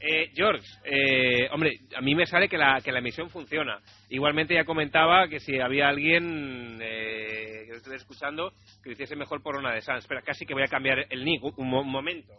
Eh, 0.00 0.30
George, 0.34 0.64
eh, 0.84 1.48
hombre, 1.50 1.72
a 1.96 2.00
mí 2.00 2.14
me 2.14 2.24
sale 2.24 2.48
que 2.48 2.56
la, 2.56 2.80
que 2.82 2.92
la 2.92 3.00
emisión 3.00 3.28
funciona. 3.30 3.80
Igualmente 4.10 4.54
ya 4.54 4.64
comentaba 4.64 5.26
que 5.28 5.40
si 5.40 5.58
había 5.58 5.88
alguien 5.88 6.78
eh, 6.80 7.62
que 7.66 7.70
lo 7.72 7.76
estuviera 7.78 8.00
escuchando 8.00 8.52
que 8.82 8.90
lo 8.90 8.92
hiciese 8.92 9.16
mejor 9.16 9.42
por 9.42 9.56
una 9.56 9.74
de 9.74 9.80
Sans. 9.80 9.98
Espera, 10.04 10.22
casi 10.22 10.46
que 10.46 10.54
voy 10.54 10.62
a 10.62 10.68
cambiar 10.68 11.04
el 11.10 11.24
nick, 11.24 11.42
un, 11.42 11.52
un 11.56 11.68
mo- 11.70 11.80
un 11.82 11.90
momento. 11.90 12.32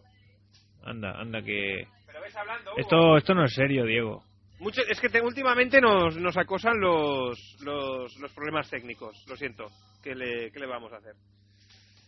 Anda, 0.83 1.19
anda 1.19 1.41
que... 1.41 1.85
Pero 2.07 2.21
ves 2.21 2.35
hablando, 2.37 2.71
Hugo? 2.71 2.79
Esto, 2.79 3.17
esto 3.17 3.33
no 3.33 3.43
es 3.43 3.53
serio, 3.53 3.83
Diego. 3.85 4.23
Mucho- 4.59 4.81
es 4.87 4.99
que 5.01 5.09
te- 5.09 5.21
últimamente 5.21 5.81
nos, 5.81 6.15
nos 6.15 6.37
acosan 6.37 6.79
los, 6.79 7.57
los, 7.61 8.15
los 8.19 8.33
problemas 8.33 8.69
técnicos. 8.69 9.21
Lo 9.27 9.35
siento. 9.35 9.65
¿Qué 10.01 10.15
le, 10.15 10.49
¿Qué 10.51 10.59
le 10.59 10.65
vamos 10.65 10.93
a 10.93 10.97
hacer? 10.97 11.13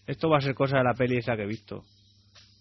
Esto 0.08 0.30
va 0.30 0.38
a 0.38 0.42
ser 0.42 0.56
cosa 0.56 0.78
de 0.78 0.84
la 0.86 0.94
peli 0.94 1.18
esa 1.18 1.36
que 1.36 1.44
he 1.44 1.48
visto. 1.48 1.84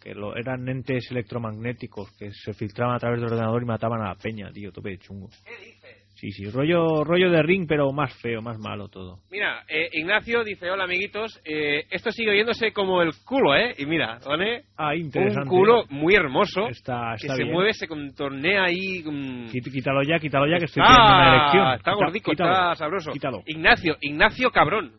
Que 0.01 0.15
lo, 0.15 0.35
eran 0.37 0.67
entes 0.69 1.11
electromagnéticos 1.11 2.11
que 2.19 2.31
se 2.33 2.55
filtraban 2.55 2.97
a 2.97 2.99
través 2.99 3.21
del 3.21 3.31
ordenador 3.33 3.63
y 3.63 3.67
mataban 3.67 4.01
a 4.01 4.09
la 4.09 4.15
peña, 4.15 4.51
tío, 4.51 4.73
tope 4.73 4.91
de 4.91 4.99
chungo. 4.99 5.29
¿Qué 5.45 5.65
dices? 5.67 5.97
Sí, 6.15 6.31
sí, 6.33 6.51
rollo, 6.51 7.03
rollo 7.03 7.31
de 7.31 7.43
ring, 7.43 7.67
pero 7.67 7.93
más 7.93 8.13
feo, 8.21 8.43
más 8.43 8.59
malo 8.59 8.89
todo. 8.89 9.21
Mira, 9.31 9.63
eh, 9.69 9.89
Ignacio 9.93 10.45
dice, 10.45 10.71
hola 10.71 10.85
amiguitos, 10.85 11.41
eh, 11.47 11.85
esto 11.91 12.11
sigue 12.13 12.31
oyéndose 12.33 12.73
como 12.73 13.01
el 13.01 13.13
culo, 13.25 13.55
¿eh? 13.57 13.75
Y 13.79 13.87
mira, 13.87 14.19
¿vale? 14.27 14.65
Ah, 14.77 14.91
Un 14.93 14.99
interesante. 15.01 15.49
culo 15.49 15.85
muy 15.89 16.15
hermoso 16.15 16.69
Está, 16.69 17.15
que 17.19 17.27
se 17.29 17.45
mueve, 17.47 17.73
se 17.73 17.87
contornea 17.89 18.65
ahí... 18.65 19.03
mm. 19.03 19.47
Quít- 19.51 19.73
Quítalo 19.73 20.03
ya, 20.03 20.19
quítalo 20.19 20.47
ya, 20.47 20.59
que 20.59 20.67
estoy 20.67 20.83
teniendo 20.83 21.07
una 21.15 21.37
elección. 21.37 21.67
está 21.73 21.79
Quita- 21.93 21.95
gordico, 22.05 22.31
quítalo, 22.33 22.53
está 22.53 22.75
sabroso. 22.75 23.13
Quítalo. 23.13 23.43
Ignacio, 23.47 23.97
Ignacio 24.03 24.51
cabrón. 24.51 24.93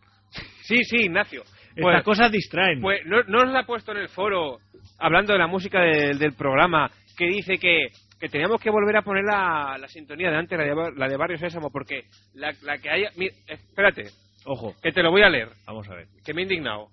Sí, 0.62 0.78
sí, 0.86 1.06
Ignacio. 1.06 1.44
Estas 1.82 2.04
Pues- 2.04 2.18
cosas 2.18 2.32
distraen. 2.32 2.82
Pues 2.82 3.06
no, 3.06 3.24
no 3.24 3.44
nos 3.44 3.54
la 3.54 3.60
ha 3.62 3.66
puesto 3.66 3.92
en 3.92 3.98
el 4.00 4.10
foro, 4.10 4.58
hablando 5.00 5.34
de 5.34 5.40
la 5.40 5.48
música 5.48 5.82
del, 5.82 6.18
del 6.20 6.34
programa, 6.34 6.90
que 7.18 7.26
dice 7.28 7.58
que, 7.58 7.88
que 8.20 8.30
teníamos 8.30 8.60
que 8.62 8.70
volver 8.70 8.98
a 8.98 9.02
poner 9.02 9.24
la, 9.24 9.78
la 9.80 9.88
sintonía 9.88 10.30
de 10.32 10.38
antes, 10.38 10.58
la 10.58 10.64
de, 10.66 10.92
la 10.96 11.08
de 11.08 11.18
Barrio 11.18 11.38
Sésamo, 11.38 11.70
porque 11.72 12.06
la, 12.36 12.54
la 12.64 12.78
que 12.78 12.90
haya... 12.90 13.10
Mira, 13.18 13.34
espérate, 13.48 14.06
Ojo, 14.46 14.74
que 14.82 14.92
te 14.92 15.04
lo 15.04 15.12
voy 15.12 15.22
a 15.22 15.30
leer, 15.30 15.50
vamos 15.68 15.88
a 15.90 15.96
ver. 15.96 16.08
que 16.26 16.34
me 16.34 16.42
he 16.42 16.44
indignado. 16.44 16.88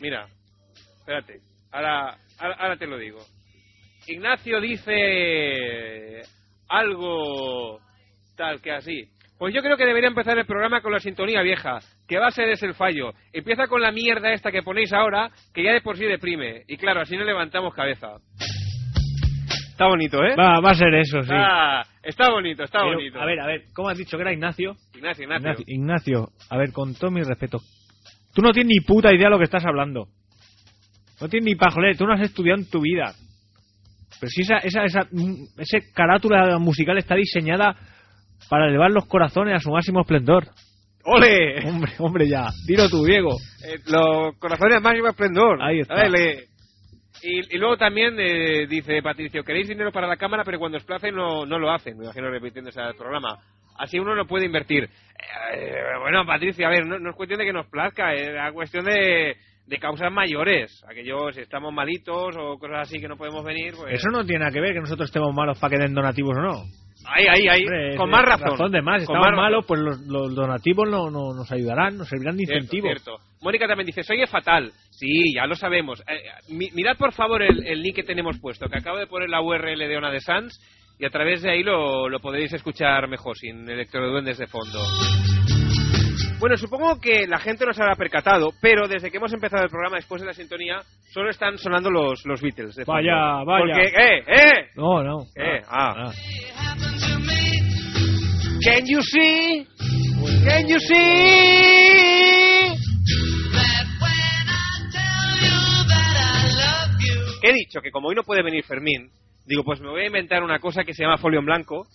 Mira, 0.00 0.26
espérate, 0.98 1.40
ahora, 1.70 2.16
ahora, 2.38 2.54
ahora 2.58 2.76
te 2.76 2.86
lo 2.86 2.96
digo. 2.98 3.18
Ignacio 4.06 4.60
dice 4.60 6.22
algo 6.68 7.78
tal 8.36 8.60
que 8.60 8.72
así. 8.72 9.08
Pues 9.42 9.52
yo 9.52 9.60
creo 9.60 9.76
que 9.76 9.84
debería 9.86 10.06
empezar 10.06 10.38
el 10.38 10.46
programa 10.46 10.80
con 10.82 10.92
la 10.92 11.00
sintonía 11.00 11.42
vieja, 11.42 11.80
que 12.06 12.16
va 12.16 12.28
a 12.28 12.30
ser 12.30 12.48
ese 12.50 12.64
el 12.64 12.74
fallo. 12.74 13.12
Empieza 13.32 13.66
con 13.66 13.80
la 13.80 13.90
mierda 13.90 14.32
esta 14.32 14.52
que 14.52 14.62
ponéis 14.62 14.92
ahora, 14.92 15.32
que 15.52 15.64
ya 15.64 15.72
de 15.72 15.80
por 15.80 15.96
sí 15.96 16.04
deprime. 16.04 16.62
Y 16.68 16.76
claro, 16.76 17.00
así 17.00 17.16
no 17.16 17.24
levantamos 17.24 17.74
cabeza. 17.74 18.18
Está 19.68 19.88
bonito, 19.88 20.22
¿eh? 20.22 20.36
Va, 20.38 20.60
va 20.60 20.70
a 20.70 20.74
ser 20.76 20.94
eso, 20.94 21.20
sí. 21.22 21.32
Ah, 21.32 21.82
está 22.04 22.30
bonito, 22.30 22.62
está 22.62 22.82
Pero, 22.82 22.94
bonito. 22.94 23.20
a 23.20 23.26
ver, 23.26 23.40
a 23.40 23.46
ver, 23.48 23.62
¿cómo 23.74 23.88
has 23.88 23.98
dicho 23.98 24.16
que 24.16 24.22
era 24.22 24.32
Ignacio? 24.32 24.76
Ignacio, 24.94 25.24
Ignacio. 25.24 25.50
Ignacio, 25.50 25.64
Ignacio, 25.66 26.28
a 26.48 26.58
ver, 26.58 26.70
con 26.70 26.94
todo 26.94 27.10
mi 27.10 27.22
respeto. 27.24 27.58
Tú 28.32 28.42
no 28.42 28.52
tienes 28.52 28.68
ni 28.68 28.86
puta 28.86 29.12
idea 29.12 29.26
de 29.26 29.30
lo 29.30 29.38
que 29.38 29.46
estás 29.46 29.66
hablando. 29.66 30.06
No 31.20 31.28
tienes 31.28 31.46
ni 31.46 31.56
pajolera, 31.56 31.98
tú 31.98 32.06
no 32.06 32.12
has 32.12 32.20
estudiado 32.20 32.60
en 32.60 32.70
tu 32.70 32.80
vida. 32.80 33.12
Pero 34.20 34.30
si 34.30 34.42
esa, 34.42 34.58
esa, 34.58 34.84
esa, 34.84 35.00
mm, 35.10 35.58
ese 35.58 35.92
carátula 35.92 36.60
musical 36.60 36.96
está 36.96 37.16
diseñada 37.16 37.74
para 38.48 38.68
elevar 38.68 38.90
los 38.90 39.06
corazones 39.06 39.54
a 39.54 39.58
su 39.58 39.70
máximo 39.70 40.00
esplendor. 40.00 40.44
¡Ole! 41.04 41.68
Hombre, 41.68 41.92
hombre, 41.98 42.28
ya. 42.28 42.46
Dilo 42.66 42.88
tú, 42.88 43.04
Diego. 43.04 43.36
Eh, 43.64 43.78
los 43.86 44.36
corazones 44.38 44.80
máximo 44.80 45.08
esplendor. 45.08 45.60
Ahí 45.62 45.80
está. 45.80 45.94
Dale. 45.94 46.44
Y, 47.22 47.54
y 47.54 47.58
luego 47.58 47.76
también 47.76 48.14
eh, 48.18 48.66
dice 48.68 49.02
Patricio, 49.02 49.44
queréis 49.44 49.68
dinero 49.68 49.92
para 49.92 50.06
la 50.06 50.16
cámara, 50.16 50.42
pero 50.44 50.58
cuando 50.58 50.78
os 50.78 50.84
place 50.84 51.12
no, 51.12 51.44
no 51.44 51.58
lo 51.58 51.72
hacen. 51.72 51.96
Me 51.98 52.04
imagino 52.04 52.30
repitiéndose 52.30 52.80
al 52.80 52.94
programa. 52.94 53.36
Así 53.78 53.98
uno 53.98 54.14
no 54.14 54.26
puede 54.26 54.46
invertir. 54.46 54.84
Eh, 54.84 55.82
bueno, 56.00 56.24
Patricio, 56.26 56.66
a 56.66 56.70
ver, 56.70 56.86
no, 56.86 56.98
no 56.98 57.10
es 57.10 57.16
cuestión 57.16 57.38
de 57.38 57.46
que 57.46 57.52
nos 57.52 57.66
plazca, 57.66 58.12
es 58.12 58.32
la 58.32 58.52
cuestión 58.52 58.84
de, 58.84 59.36
de 59.66 59.78
causas 59.78 60.12
mayores. 60.12 60.84
Aquellos, 60.88 61.34
si 61.34 61.40
estamos 61.42 61.72
malitos 61.72 62.36
o 62.38 62.58
cosas 62.58 62.82
así 62.82 62.98
que 62.98 63.08
no 63.08 63.16
podemos 63.16 63.44
venir, 63.44 63.74
pues... 63.76 63.94
Eso 63.94 64.08
no 64.10 64.24
tiene 64.24 64.40
nada 64.40 64.52
que 64.52 64.60
ver 64.60 64.74
que 64.74 64.80
nosotros 64.80 65.08
estemos 65.08 65.34
malos 65.34 65.58
para 65.58 65.76
que 65.76 65.82
den 65.82 65.94
donativos 65.94 66.36
o 66.36 66.40
no. 66.40 66.62
Ahí, 67.06 67.24
ahí, 67.26 67.48
ahí. 67.48 67.62
Hombre, 67.64 67.96
con 67.96 68.08
es- 68.08 68.12
más 68.12 68.22
es 68.22 68.40
razón. 68.40 68.70
de 68.72 68.82
más. 68.82 69.02
Estamos 69.02 69.26
razón. 69.26 69.36
malos, 69.36 69.64
pues 69.66 69.80
los, 69.80 69.98
los 70.06 70.34
donativos 70.34 70.88
no, 70.88 71.10
no- 71.10 71.34
nos 71.34 71.50
ayudarán, 71.52 71.98
nos 71.98 72.08
servirán 72.08 72.36
de 72.36 72.44
Cierto, 72.44 72.58
incentivo. 72.64 72.86
cierto. 72.88 73.16
Mónica 73.40 73.66
también 73.66 73.86
dice, 73.86 74.02
soy 74.02 74.24
fatal. 74.26 74.72
Sí, 74.90 75.34
ya 75.34 75.46
lo 75.46 75.54
sabemos. 75.56 76.00
Eh, 76.08 76.22
mi- 76.50 76.70
mirad 76.74 76.96
por 76.96 77.12
favor 77.12 77.42
el, 77.42 77.66
el 77.66 77.82
link 77.82 77.96
que 77.96 78.04
tenemos 78.04 78.38
puesto, 78.40 78.66
que 78.68 78.78
acabo 78.78 78.98
de 78.98 79.06
poner 79.06 79.28
la 79.28 79.40
URL 79.42 79.78
de 79.88 79.96
Ona 79.96 80.10
de 80.10 80.20
Sans 80.20 80.56
y 80.98 81.04
a 81.04 81.10
través 81.10 81.42
de 81.42 81.50
ahí 81.50 81.62
lo, 81.64 82.08
lo 82.08 82.20
podréis 82.20 82.52
escuchar 82.52 83.08
mejor, 83.08 83.36
sin 83.36 83.68
electroduendes 83.68 84.38
de 84.38 84.46
fondo. 84.46 84.78
Bueno, 86.42 86.56
supongo 86.56 87.00
que 87.00 87.28
la 87.28 87.38
gente 87.38 87.64
no 87.64 87.72
se 87.72 87.80
habrá 87.80 87.94
percatado, 87.94 88.50
pero 88.60 88.88
desde 88.88 89.12
que 89.12 89.18
hemos 89.18 89.32
empezado 89.32 89.62
el 89.62 89.70
programa 89.70 89.94
después 89.94 90.20
de 90.20 90.26
la 90.26 90.32
sintonía, 90.32 90.80
solo 91.12 91.30
están 91.30 91.56
sonando 91.56 91.88
los, 91.88 92.26
los 92.26 92.42
Beatles. 92.42 92.74
De. 92.74 92.82
Vaya, 92.82 93.44
vaya. 93.46 93.64
Porque, 93.64 93.82
¡eh, 93.86 94.24
eh! 94.26 94.70
No, 94.74 95.04
no. 95.04 95.20
Eh, 95.36 95.62
ah. 95.68 96.10
Can 98.60 98.84
you 98.86 99.00
see? 99.02 99.68
Can 100.44 100.66
you 100.66 100.80
see? 100.80 100.96
Love 106.58 106.98
you. 106.98 107.38
he 107.40 107.52
dicho 107.52 107.80
que 107.80 107.92
como 107.92 108.08
hoy 108.08 108.16
no 108.16 108.24
puede 108.24 108.42
venir 108.42 108.64
Fermín, 108.64 109.12
digo, 109.46 109.62
pues 109.62 109.80
me 109.80 109.90
voy 109.90 110.02
a 110.02 110.06
inventar 110.06 110.42
una 110.42 110.58
cosa 110.58 110.82
que 110.82 110.92
se 110.92 111.04
llama 111.04 111.18
folio 111.18 111.38
en 111.38 111.46
blanco, 111.46 111.86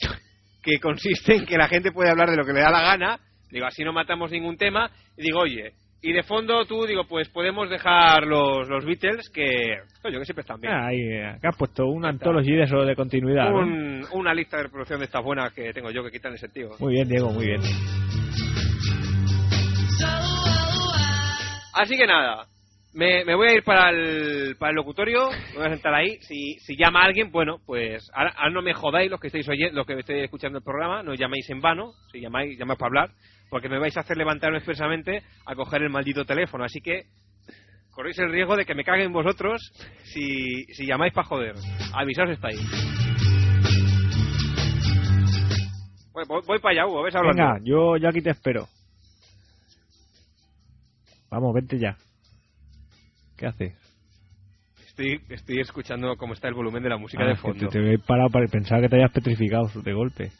que 0.63 0.79
consiste 0.79 1.35
en 1.35 1.45
que 1.45 1.57
la 1.57 1.67
gente 1.67 1.91
puede 1.91 2.11
hablar 2.11 2.29
de 2.29 2.37
lo 2.37 2.45
que 2.45 2.53
le 2.53 2.61
da 2.61 2.71
la 2.71 2.81
gana, 2.81 3.19
digo, 3.51 3.65
así 3.65 3.83
no 3.83 3.93
matamos 3.93 4.31
ningún 4.31 4.57
tema, 4.57 4.89
y 5.17 5.23
digo, 5.23 5.39
oye, 5.39 5.73
y 6.01 6.13
de 6.13 6.21
fondo 6.23 6.63
tú, 6.65 6.85
digo, 6.85 7.05
pues 7.05 7.27
podemos 7.29 7.69
dejar 7.69 8.23
los, 8.27 8.67
los 8.69 8.85
Beatles, 8.85 9.29
que, 9.29 9.77
oye, 10.03 10.19
que 10.19 10.25
siempre 10.25 10.41
están 10.41 10.61
bien. 10.61 10.71
Ah, 10.73 10.87
ahí, 10.87 10.99
eh, 11.01 11.25
acá 11.25 11.49
has 11.49 11.57
puesto 11.57 11.87
una 11.87 12.09
antología 12.09 12.55
de 12.57 12.63
eso 12.63 12.85
de 12.85 12.95
continuidad. 12.95 13.49
¿no? 13.49 13.57
Un- 13.59 14.05
una 14.13 14.33
lista 14.33 14.57
de 14.57 14.63
reproducción 14.63 14.99
de 14.99 15.05
estas 15.05 15.23
buenas 15.23 15.51
que 15.53 15.73
tengo 15.73 15.89
yo 15.89 16.03
que 16.03 16.11
quitan 16.11 16.33
el 16.33 16.37
sentido. 16.39 16.75
Muy 16.79 16.93
bien, 16.93 17.09
Diego, 17.09 17.29
muy 17.31 17.47
bien. 17.47 17.61
Así 21.73 21.95
que 21.95 22.07
nada, 22.07 22.45
me, 22.93 23.23
me 23.25 23.35
voy 23.35 23.49
a 23.49 23.53
ir 23.55 23.63
para 23.63 23.89
el, 23.89 24.55
para 24.57 24.71
el 24.71 24.75
locutorio, 24.75 25.29
me 25.51 25.57
voy 25.57 25.67
a 25.67 25.69
sentar 25.69 25.93
ahí. 25.93 26.17
Si, 26.21 26.55
si 26.59 26.75
llama 26.75 27.01
alguien, 27.01 27.31
bueno, 27.31 27.57
pues 27.65 28.09
ahora, 28.13 28.33
ahora 28.35 28.51
no 28.51 28.61
me 28.61 28.73
jodáis 28.73 29.11
los 29.11 29.19
que 29.19 29.27
estáis 29.27 29.47
oyendo, 29.47 29.75
los 29.75 29.85
que 29.85 29.93
estéis 29.93 30.23
escuchando 30.23 30.57
el 30.59 30.63
programa, 30.63 31.03
no 31.03 31.13
llaméis 31.13 31.49
en 31.49 31.59
vano, 31.61 31.91
si 32.11 32.19
llamáis, 32.19 32.57
llamáis 32.57 32.79
para 32.79 32.87
hablar, 32.87 33.09
porque 33.49 33.69
me 33.69 33.79
vais 33.79 33.95
a 33.97 34.01
hacer 34.01 34.17
levantarme 34.17 34.57
expresamente 34.57 35.21
a 35.45 35.55
coger 35.55 35.81
el 35.83 35.89
maldito 35.89 36.25
teléfono. 36.25 36.63
Así 36.63 36.79
que 36.81 37.03
corréis 37.91 38.19
el 38.19 38.31
riesgo 38.31 38.55
de 38.55 38.65
que 38.65 38.75
me 38.75 38.83
caguen 38.83 39.11
vosotros 39.13 39.61
si, 40.03 40.63
si 40.73 40.85
llamáis 40.85 41.13
para 41.13 41.27
joder. 41.27 41.55
Avisaos 41.93 42.29
estáis. 42.29 42.59
Voy, 46.13 46.23
voy, 46.27 46.41
voy 46.47 46.59
para 46.59 46.73
allá, 46.81 46.87
Hugo, 46.87 47.03
ves 47.03 47.15
hablando. 47.15 47.43
Venga, 47.43 47.59
yo, 47.63 47.93
aquí 48.09 48.21
te 48.21 48.31
espero. 48.31 48.67
Vamos, 51.29 51.53
vente 51.53 51.77
ya. 51.77 51.95
¿Qué 53.37 53.45
haces? 53.45 53.73
Estoy, 54.87 55.19
estoy 55.29 55.59
escuchando 55.59 56.15
cómo 56.17 56.33
está 56.33 56.47
el 56.47 56.55
volumen 56.55 56.81
de 56.81 56.89
la 56.89 56.97
música 56.97 57.23
Ah, 57.23 57.27
de 57.27 57.35
fondo. 57.35 57.67
te, 57.67 57.79
te 57.79 57.93
he 57.93 57.99
parado 57.99 58.29
para 58.29 58.47
pensar 58.47 58.81
que 58.81 58.89
te 58.89 58.95
hayas 58.95 59.11
petrificado 59.11 59.67
de 59.83 59.93
golpe. 59.93 60.31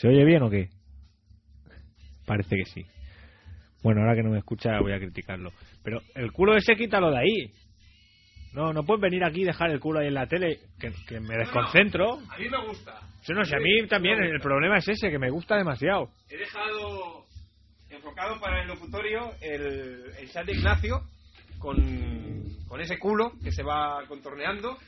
¿Se 0.00 0.08
oye 0.08 0.24
bien 0.24 0.42
o 0.42 0.48
qué? 0.48 0.70
Parece 2.24 2.56
que 2.56 2.64
sí. 2.64 2.86
Bueno, 3.82 4.00
ahora 4.00 4.14
que 4.14 4.22
no 4.22 4.30
me 4.30 4.38
escucha 4.38 4.80
voy 4.80 4.94
a 4.94 4.98
criticarlo. 4.98 5.52
Pero 5.82 6.00
el 6.14 6.32
culo 6.32 6.56
ese 6.56 6.74
quítalo 6.74 7.10
de 7.10 7.18
ahí. 7.18 7.52
No, 8.54 8.72
no 8.72 8.82
puedes 8.84 9.02
venir 9.02 9.22
aquí 9.22 9.42
y 9.42 9.44
dejar 9.44 9.70
el 9.70 9.78
culo 9.78 10.00
ahí 10.00 10.06
en 10.06 10.14
la 10.14 10.26
tele, 10.26 10.58
que, 10.78 10.90
que 11.06 11.20
me 11.20 11.36
desconcentro. 11.36 12.14
A 12.30 12.38
mí 12.38 12.48
me 12.48 12.66
gusta. 12.66 12.98
Sí, 13.20 13.34
no, 13.34 13.44
si 13.44 13.54
a 13.54 13.58
mí 13.58 13.86
también 13.88 14.22
el 14.22 14.40
problema 14.40 14.78
es 14.78 14.88
ese, 14.88 15.10
que 15.10 15.18
me 15.18 15.28
gusta 15.28 15.56
demasiado. 15.56 16.08
He 16.30 16.38
dejado 16.38 17.26
enfocado 17.90 18.40
para 18.40 18.62
el 18.62 18.68
locutorio 18.68 19.34
el, 19.42 20.12
el 20.18 20.30
chat 20.30 20.46
de 20.46 20.52
Ignacio 20.52 21.02
con, 21.58 21.76
con 22.66 22.80
ese 22.80 22.98
culo 22.98 23.32
que 23.44 23.52
se 23.52 23.62
va 23.62 24.02
contorneando. 24.08 24.78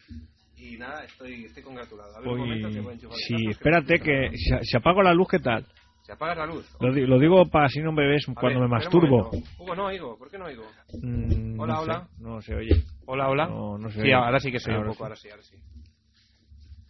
Y 0.65 0.77
nada, 0.79 1.05
estoy, 1.05 1.45
estoy 1.47 1.63
congratulado. 1.65 2.15
A 2.17 2.21
ver 2.21 2.29
un 2.29 2.39
momento 2.39 2.71
que 2.71 2.81
voy 2.81 2.91
a 2.93 2.95
enchufar 2.95 3.17
sí, 3.19 3.35
espérate 3.51 3.99
que 3.99 4.31
si, 4.37 4.51
si 4.63 4.77
apago 4.77 5.03
la 5.03 5.13
luz, 5.13 5.27
¿qué 5.29 5.41
tal? 5.41 5.67
Se 6.03 6.13
apaga 6.13 6.35
la 6.37 6.47
luz. 6.47 6.65
Lo, 6.81 6.93
di- 6.93 7.07
lo 7.07 7.19
digo 7.19 7.49
para 7.49 7.67
así 7.67 7.81
no 7.81 7.91
me 7.93 8.07
ves 8.07 8.25
A 8.29 8.35
cuando 8.35 8.61
ver, 8.61 8.69
me 8.69 8.75
masturbo. 8.75 9.31
Hugo, 9.59 9.75
no 9.75 9.87
oigo. 9.87 10.17
¿Por 10.19 10.31
qué 10.31 10.39
no 10.39 10.45
oigo? 10.47 10.65
Mm, 11.03 11.59
Hola, 11.61 11.75
no 11.75 11.79
sé, 11.81 11.91
hola. 11.91 12.09
no 12.19 12.41
se 12.43 12.55
oye. 12.55 12.85
Hola, 13.07 13.29
hola. 13.29 13.47
No, 13.47 13.79
no 13.79 13.89
se 13.89 13.95
sí, 13.97 14.01
oye. 14.03 14.15
ahora 14.15 14.39
sí 14.41 14.53
que 14.53 14.61
se 14.61 14.71
oye 14.71 14.79
un 14.81 14.87
poco, 14.89 15.03
ahora 15.05 15.17
sí, 15.17 15.31
ahora 15.31 15.43
sí. 15.43 15.57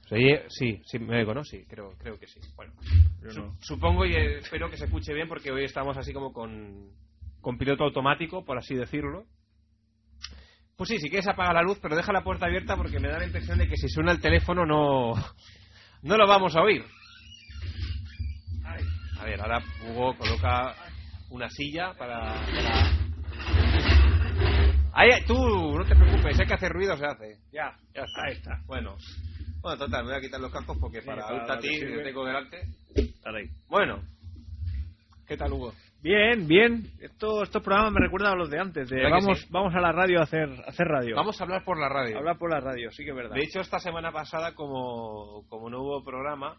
¿Se 0.09 0.15
oye? 0.17 0.43
Sí, 0.49 0.83
sí, 0.85 0.99
me 0.99 1.19
oigo, 1.19 1.33
¿no? 1.35 1.45
Sí, 1.45 1.65
creo, 1.67 1.91
creo 1.99 2.19
que 2.19 2.27
sí. 2.27 2.41
Bueno, 2.57 2.73
su- 3.31 3.41
no. 3.41 3.55
supongo 3.61 4.05
y 4.05 4.15
espero 4.15 4.69
que 4.71 4.77
se 4.77 4.85
escuche 4.85 5.15
bien 5.15 5.29
porque 5.29 5.51
hoy 5.51 5.65
estamos 5.65 5.97
así 5.97 6.13
como 6.13 6.33
con, 6.33 6.91
con 7.41 7.57
piloto 7.57 7.85
automático, 7.85 8.45
por 8.45 8.59
así 8.59 8.75
decirlo. 8.75 9.25
Pues 10.77 10.89
sí, 10.89 10.99
si 10.99 11.09
quieres 11.09 11.29
apaga 11.29 11.53
la 11.53 11.63
luz, 11.63 11.79
pero 11.81 11.97
deja 11.97 12.13
la 12.13 12.25
puerta 12.25 12.47
abierta 12.47 12.77
porque 12.77 12.99
me 12.99 13.09
da 13.09 13.19
la 13.19 13.27
impresión 13.27 13.59
de 13.59 13.69
que 13.69 13.77
si 13.77 13.89
suena 13.89 14.13
el 14.13 14.21
teléfono 14.21 14.65
no, 14.65 15.15
no 16.03 16.17
lo 16.17 16.27
vamos 16.27 16.57
a 16.57 16.63
oír. 16.63 16.85
A 19.21 19.25
ver, 19.25 19.41
ahora 19.41 19.63
Hugo 19.87 20.17
coloca 20.17 20.75
una 21.31 21.49
silla 21.49 21.95
para... 21.95 22.35
Ahí, 24.95 25.11
tú, 25.27 25.35
no 25.79 25.85
te 25.85 25.95
preocupes, 25.95 26.39
hay 26.41 26.47
que 26.47 26.55
hacer 26.55 26.73
ruido, 26.73 26.97
se 26.97 27.07
hace. 27.07 27.39
Ya, 27.53 27.75
Ya 27.95 28.03
está. 28.03 28.25
ahí 28.25 28.33
está. 28.33 28.61
Bueno, 28.67 28.97
bueno, 29.61 29.79
total, 29.79 30.05
me 30.05 30.11
voy 30.11 30.19
a 30.19 30.21
quitar 30.21 30.41
los 30.41 30.53
cascos 30.53 30.77
porque 30.81 31.01
Sí, 31.01 31.07
para 31.07 31.27
para 31.47 31.61
que 31.61 32.01
tengo 32.03 32.25
delante. 32.25 32.63
Bueno, 33.69 34.03
¿qué 35.33 35.39
tal, 35.39 35.53
Hugo? 35.53 35.73
Bien, 36.03 36.47
bien. 36.47 36.91
Esto, 37.01 37.43
estos 37.43 37.63
programas 37.63 37.93
me 37.95 38.01
recuerdan 38.01 38.33
a 38.35 38.37
los 38.37 38.51
de 38.51 38.59
antes. 38.59 38.91
De 38.91 38.97
¿Verdad 38.97 39.19
que 39.19 39.25
vamos, 39.25 39.41
sí? 39.41 39.47
vamos 39.51 39.75
a 39.75 39.81
la 39.81 39.93
radio 39.93 40.21
a 40.21 40.25
hacer, 40.25 40.49
a 40.51 40.69
hacer 40.69 40.87
radio. 40.87 41.17
Vamos 41.17 41.41
a 41.41 41.45
hablar 41.45 41.65
por 41.65 41.79
la 41.79 41.89
radio. 41.89 42.19
Hablar 42.19 42.37
por 42.39 42.51
la 42.51 42.61
radio, 42.61 42.91
sí 42.91 43.03
que 43.03 43.11
es 43.11 43.17
verdad. 43.17 43.35
De 43.35 43.43
hecho, 43.43 43.61
esta 43.61 43.79
semana 43.79 44.13
pasada, 44.13 44.55
como, 44.55 45.47
como 45.49 45.71
no 45.71 45.81
hubo 45.81 46.05
programa, 46.05 46.59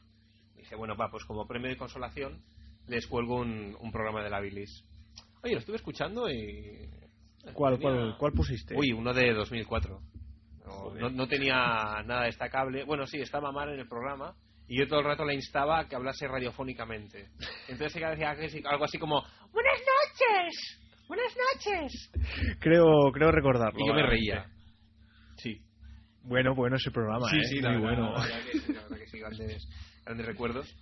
dije, 0.55 0.75
bueno, 0.75 0.95
va, 0.95 1.09
pues 1.11 1.23
como 1.25 1.45
premio 1.45 1.69
de 1.69 1.77
consolación, 1.77 2.41
les 2.87 3.05
cuelgo 3.05 3.35
un, 3.35 3.75
un 3.79 3.91
programa 3.91 4.23
de 4.23 4.29
la 4.31 4.39
bilis. 4.39 4.83
Oye, 5.43 5.53
lo 5.53 5.59
estuve 5.59 5.75
escuchando 5.75 6.29
y... 6.31 6.89
¿Cuál, 7.53 7.77
tenía- 7.77 7.91
cuál, 7.95 8.17
cuál 8.17 8.31
pusiste? 8.31 8.75
Uy, 8.75 8.91
uno 8.91 9.13
de 9.13 9.33
2004. 9.33 9.99
No, 10.65 10.93
no, 10.95 11.09
no 11.11 11.27
tenía 11.27 12.01
nada 12.05 12.23
destacable. 12.23 12.85
Bueno, 12.85 13.05
sí, 13.05 13.19
estaba 13.19 13.51
mal 13.51 13.69
en 13.71 13.79
el 13.81 13.87
programa 13.87 14.33
y 14.67 14.79
yo 14.79 14.87
todo 14.87 14.99
el 14.99 15.05
rato 15.05 15.25
le 15.25 15.35
instaba 15.35 15.79
a 15.79 15.87
que 15.87 15.95
hablase 15.95 16.27
radiofónicamente. 16.27 17.29
Entonces 17.67 17.95
ella 17.97 18.11
decía 18.11 18.35
algo 18.69 18.85
así 18.85 18.97
como 18.97 19.21
¡Buenas 19.51 19.79
noches! 19.79 20.79
¡Buenas 21.07 21.33
noches! 21.53 22.11
Creo, 22.59 23.11
creo 23.13 23.31
recordarlo. 23.31 23.79
Y 23.79 23.87
yo 23.87 23.93
me 23.93 24.05
reía. 24.05 24.45
Sí. 25.37 25.61
Bueno, 26.23 26.55
bueno 26.55 26.77
ese 26.77 26.91
programa, 26.91 27.27
Sí, 27.29 27.37
¿eh? 27.37 27.43
sí, 27.43 27.55
Muy 27.55 27.63
la 27.63 27.69
verdad, 27.71 27.83
bueno. 27.83 28.11
la 28.13 28.21
verdad 28.21 28.39
que 28.51 28.59
sí, 28.59 28.73
la 28.73 28.81
verdad 28.81 28.97
que 28.97 29.07
sí, 29.07 29.19
grandes, 29.19 29.67
grandes 30.05 30.25
recuerdos. 30.25 30.75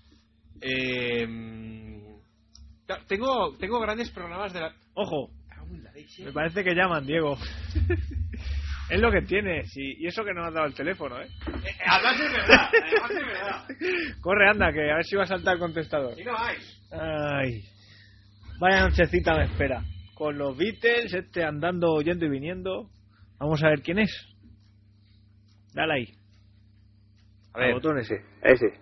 Eh, 0.62 1.28
tengo, 3.08 3.58
tengo 3.58 3.80
grandes 3.80 4.12
programas 4.12 4.54
de 4.54 4.62
la... 4.62 4.76
Ojo, 4.94 5.32
me 6.20 6.32
parece 6.34 6.64
que 6.64 6.76
llaman, 6.76 7.06
Diego. 7.06 7.38
es 8.92 9.00
lo 9.00 9.10
que 9.10 9.22
tiene, 9.22 9.64
sí. 9.64 9.96
Y 10.00 10.08
eso 10.08 10.24
que 10.26 10.34
no 10.34 10.44
has 10.44 10.54
dado 10.54 10.68
el 10.68 10.74
teléfono, 10.74 11.18
¿eh? 11.22 11.28
Eh, 11.48 11.76
además 11.88 12.20
es 12.20 12.32
verdad, 12.34 12.70
además 12.84 13.12
es 13.12 13.26
verdad. 13.26 13.68
Corre, 14.20 14.50
anda, 14.50 14.74
que 14.74 14.92
a 14.92 14.96
ver 14.96 15.06
si 15.06 15.16
va 15.16 15.24
a 15.24 15.28
saltar 15.28 15.54
el 15.54 15.60
contestador. 15.62 16.20
Y 16.20 16.26
no 16.26 16.34
hay. 16.38 16.58
Ay, 16.92 17.64
vaya 18.60 18.84
nochecita 18.84 19.34
me 19.38 19.46
espera. 19.46 19.82
Con 20.14 20.38
los 20.38 20.58
Beatles, 20.58 21.14
este 21.14 21.42
andando, 21.44 22.02
yendo 22.02 22.26
y 22.26 22.30
viniendo. 22.30 22.90
Vamos 23.40 23.64
a 23.64 23.70
ver 23.70 23.82
quién 23.82 24.00
es. 24.00 24.12
Dale 25.74 25.94
ahí. 25.94 26.08
A 27.54 27.60
ver. 27.60 27.74
botón 27.76 27.98
ese. 27.98 28.22
Ese. 28.44 28.74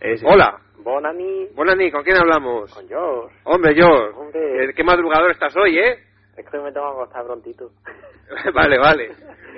Ese. 0.00 0.24
Hola, 0.26 0.58
Bonani 0.82 1.48
noches, 1.54 1.92
¿con 1.92 2.02
quién 2.02 2.16
hablamos? 2.16 2.72
con 2.72 2.88
George. 2.88 3.36
Hombre, 3.44 3.74
George, 3.74 4.18
Hombre. 4.18 4.72
qué 4.74 4.84
madrugador 4.84 5.32
estás 5.32 5.54
hoy, 5.56 5.78
¿eh? 5.78 5.98
Es 6.36 6.44
que 6.48 6.56
hoy 6.58 6.64
me 6.64 6.72
tengo 6.72 6.86
que 6.86 6.92
acostar 7.02 7.24
prontito. 7.24 7.70
vale, 8.54 8.78
vale. 8.78 9.10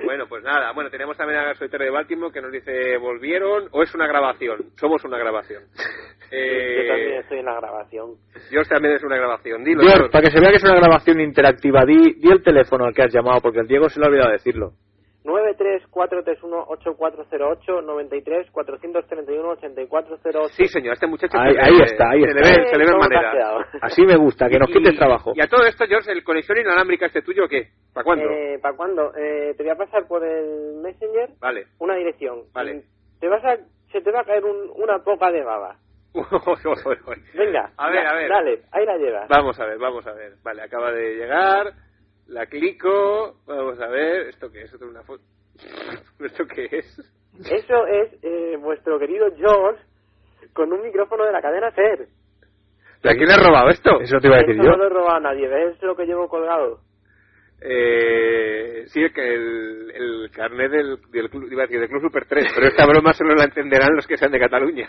Bueno, 0.04 0.26
pues 0.28 0.44
nada, 0.44 0.72
bueno, 0.72 0.90
tenemos 0.90 1.16
también 1.16 1.40
a 1.40 1.44
Gasoletero 1.44 1.84
de 1.84 1.90
Baltimore 1.90 2.32
que 2.32 2.40
nos 2.40 2.52
dice, 2.52 2.96
¿volvieron 2.98 3.68
o 3.72 3.82
es 3.82 3.92
una 3.94 4.06
grabación? 4.06 4.58
Somos 4.76 5.04
una 5.04 5.18
grabación. 5.18 5.64
Yo 6.30 6.86
también 6.86 7.10
Eh, 7.10 7.18
estoy 7.20 7.38
en 7.38 7.46
la 7.46 7.54
grabación. 7.54 8.10
George 8.50 8.68
también 8.70 8.94
es 8.94 9.02
una 9.02 9.16
grabación, 9.16 9.64
dilo. 9.64 9.82
Para 10.10 10.22
que 10.22 10.30
se 10.30 10.40
vea 10.40 10.50
que 10.50 10.56
es 10.56 10.64
una 10.64 10.76
grabación 10.76 11.20
interactiva, 11.20 11.84
di, 11.86 12.14
di 12.20 12.30
el 12.30 12.42
teléfono 12.42 12.84
al 12.84 12.94
que 12.94 13.02
has 13.02 13.12
llamado, 13.12 13.40
porque 13.40 13.60
el 13.60 13.66
Diego 13.66 13.88
se 13.88 13.98
le 13.98 14.06
ha 14.06 14.08
olvidado 14.10 14.32
decirlo. 14.32 14.72
93431-8408, 15.24 17.82
93-431-8408. 17.84 20.48
Sí, 20.50 20.66
señor, 20.68 20.94
este 20.94 21.06
muchacho 21.06 21.38
Ahí- 21.38 21.54
se 21.54 21.60
ahí 21.60 21.80
está, 21.84 22.10
ahí 22.10 22.22
se 22.22 22.28
está. 22.28 22.40
le 22.40 22.48
ve, 22.48 22.54
se 22.70 22.78
le 22.78 22.84
ve 22.84 22.92
¿Cómo 22.92 23.08
te 23.08 23.16
has 23.16 23.22
manera. 23.24 23.66
Así 23.82 24.02
me 24.06 24.16
gusta, 24.16 24.48
que 24.48 24.58
nos 24.58 24.70
Y- 24.70 24.72
quites 24.72 24.96
trabajo. 24.96 25.32
Y 25.34 25.40
a 25.40 25.48
todo 25.48 25.64
esto, 25.66 25.84
George, 25.86 26.10
¿el 26.12 26.24
conexión 26.24 26.58
inalámbrica 26.58 27.06
este 27.06 27.22
tuyo 27.22 27.44
o 27.44 27.48
qué? 27.48 27.68
¿Para 27.92 28.04
cuándo? 28.04 28.30
Eh, 28.30 28.58
¿Para 28.60 28.76
cuándo? 28.76 29.12
Eh, 29.16 29.54
te 29.56 29.62
voy 29.62 29.72
a 29.72 29.76
pasar 29.76 30.06
por 30.06 30.24
el 30.24 30.76
Messenger 30.82 31.30
Vale. 31.40 31.66
una 31.78 31.94
dirección. 31.96 32.42
Vale. 32.54 32.82
Te 33.20 33.28
vas 33.28 33.44
a, 33.44 33.56
se 33.92 34.00
te 34.00 34.10
va 34.10 34.20
a 34.20 34.24
caer 34.24 34.44
un- 34.44 34.70
una 34.76 34.98
poca 35.00 35.30
de 35.30 35.42
baba. 35.42 35.76
Venga. 37.34 37.70
A 37.76 37.90
ver, 37.90 38.04
da- 38.04 38.10
a 38.10 38.14
ver. 38.14 38.28
Dale, 38.30 38.60
ahí 38.72 38.86
la 38.86 38.96
llevas. 38.96 39.28
Vamos 39.28 39.58
a 39.60 39.66
ver, 39.66 39.78
vamos 39.78 40.06
a 40.06 40.12
ver. 40.12 40.32
Vale, 40.42 40.62
acaba 40.62 40.90
de 40.92 41.16
llegar. 41.16 41.72
La 42.28 42.46
clico. 42.46 43.36
Vamos 43.46 43.80
a 43.80 43.88
ver. 43.88 44.28
¿Esto 44.28 44.50
qué 44.50 44.62
es? 44.62 44.72
¿Esto 44.72 44.84
es 44.84 44.90
una 44.90 45.02
foto? 45.02 45.22
¿Esto 46.20 46.44
qué 46.46 46.68
es? 46.70 46.98
Eso 47.50 47.86
es 47.86 48.12
eh, 48.22 48.56
vuestro 48.58 48.98
querido 48.98 49.26
George 49.36 49.82
con 50.52 50.72
un 50.72 50.82
micrófono 50.82 51.24
de 51.24 51.32
la 51.32 51.42
cadena 51.42 51.70
SER. 51.72 52.08
¿De 53.02 53.14
quién 53.14 53.28
le 53.28 53.34
has 53.34 53.46
robado 53.46 53.68
esto? 53.68 54.00
Eso 54.00 54.18
te 54.18 54.26
iba 54.26 54.36
a 54.36 54.40
decir 54.40 54.54
Eso 54.56 54.64
yo. 54.64 54.70
no 54.70 54.76
lo 54.76 54.86
he 54.86 54.88
robado 54.88 55.16
a 55.16 55.20
nadie, 55.20 55.46
¿ves 55.46 55.80
lo 55.82 55.94
que 55.96 56.04
llevo 56.04 56.28
colgado? 56.28 56.80
Eh, 57.60 58.84
sí, 58.86 59.00
que 59.12 59.34
el, 59.34 59.90
el 59.92 60.30
carnet 60.30 60.70
del, 60.70 60.98
del, 61.10 61.28
club, 61.28 61.50
iba 61.50 61.62
a 61.62 61.66
decir, 61.66 61.80
del 61.80 61.88
Club 61.88 62.02
Super 62.02 62.24
3, 62.24 62.52
pero 62.54 62.68
esta 62.68 62.86
broma 62.86 63.12
solo 63.12 63.34
la 63.34 63.44
entenderán 63.44 63.96
los 63.96 64.06
que 64.06 64.16
sean 64.16 64.30
de 64.30 64.38
Cataluña. 64.38 64.88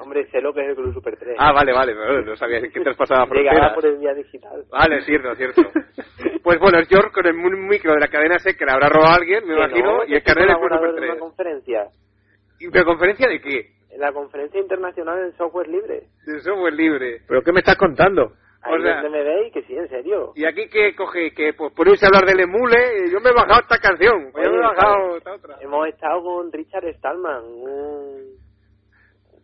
Hombre, 0.00 0.26
sé 0.30 0.40
lo 0.40 0.54
que 0.54 0.62
es 0.62 0.68
el 0.70 0.74
Club 0.74 0.94
Super 0.94 1.16
3. 1.18 1.36
ah, 1.38 1.52
vale, 1.52 1.72
vale, 1.72 1.94
pero 1.94 2.22
no 2.22 2.36
sabía 2.36 2.62
que 2.62 2.80
traspasaba 2.80 3.26
Llegará 3.26 3.74
por 3.74 3.84
el 3.84 3.98
vía 3.98 4.14
digital. 4.14 4.64
Vale, 4.70 5.02
cierto, 5.02 5.34
cierto. 5.34 5.62
Pues 6.42 6.58
bueno, 6.60 6.78
es 6.78 6.88
George 6.88 7.10
con 7.12 7.26
el 7.26 7.34
micro 7.34 7.92
de 7.92 8.00
la 8.00 8.08
cadena 8.08 8.38
SEC 8.38 8.56
que 8.56 8.64
le 8.64 8.72
habrá 8.72 8.88
robado 8.88 9.12
a 9.12 9.16
alguien, 9.16 9.44
me 9.46 9.54
Que 9.54 9.60
imagino, 9.60 9.96
no, 9.98 10.04
y 10.06 10.14
el 10.14 10.22
carnet 10.22 10.46
del 10.48 10.56
Club 10.56 10.72
Super 10.72 10.92
de 10.92 10.96
3. 10.98 11.10
una 11.10 11.18
conferencia. 11.20 11.86
¿Y 12.60 12.70
¿Pero 12.70 12.84
conferencia 12.86 13.28
de 13.28 13.40
qué? 13.40 13.70
En 13.90 14.00
la 14.00 14.12
Conferencia 14.12 14.60
Internacional 14.60 15.20
del 15.22 15.36
Software 15.36 15.68
Libre. 15.68 16.04
De 16.26 16.40
software 16.40 16.74
libre. 16.74 17.20
¿Pero 17.26 17.42
qué 17.42 17.52
me 17.52 17.60
estás 17.60 17.76
contando? 17.76 18.32
Ahí 18.66 18.74
O 18.74 18.82
sea- 18.82 19.02
donde 19.02 19.10
me 19.18 19.24
veis, 19.24 19.52
que 19.52 19.62
sí, 19.62 19.74
en 19.76 19.88
serio. 19.88 20.32
Y 20.34 20.44
aquí 20.44 20.68
que 20.68 20.94
coge, 20.94 21.32
que 21.32 21.52
pues 21.54 21.72
irse 21.86 22.04
a 22.06 22.08
hablar 22.08 22.24
del 22.26 22.40
emule, 22.40 23.10
yo 23.12 23.20
me 23.20 23.30
he 23.30 23.34
bajado 23.34 23.60
esta 23.60 23.78
canción, 23.78 24.32
yo 24.32 24.50
me 24.50 24.56
he 24.56 24.60
bajado 24.60 25.16
esta 25.18 25.32
otra. 25.34 25.56
Hemos 25.60 25.88
estado 25.88 26.22
con 26.22 26.52
Richard 26.52 26.84
Stallman, 26.96 27.44
un, 27.44 28.36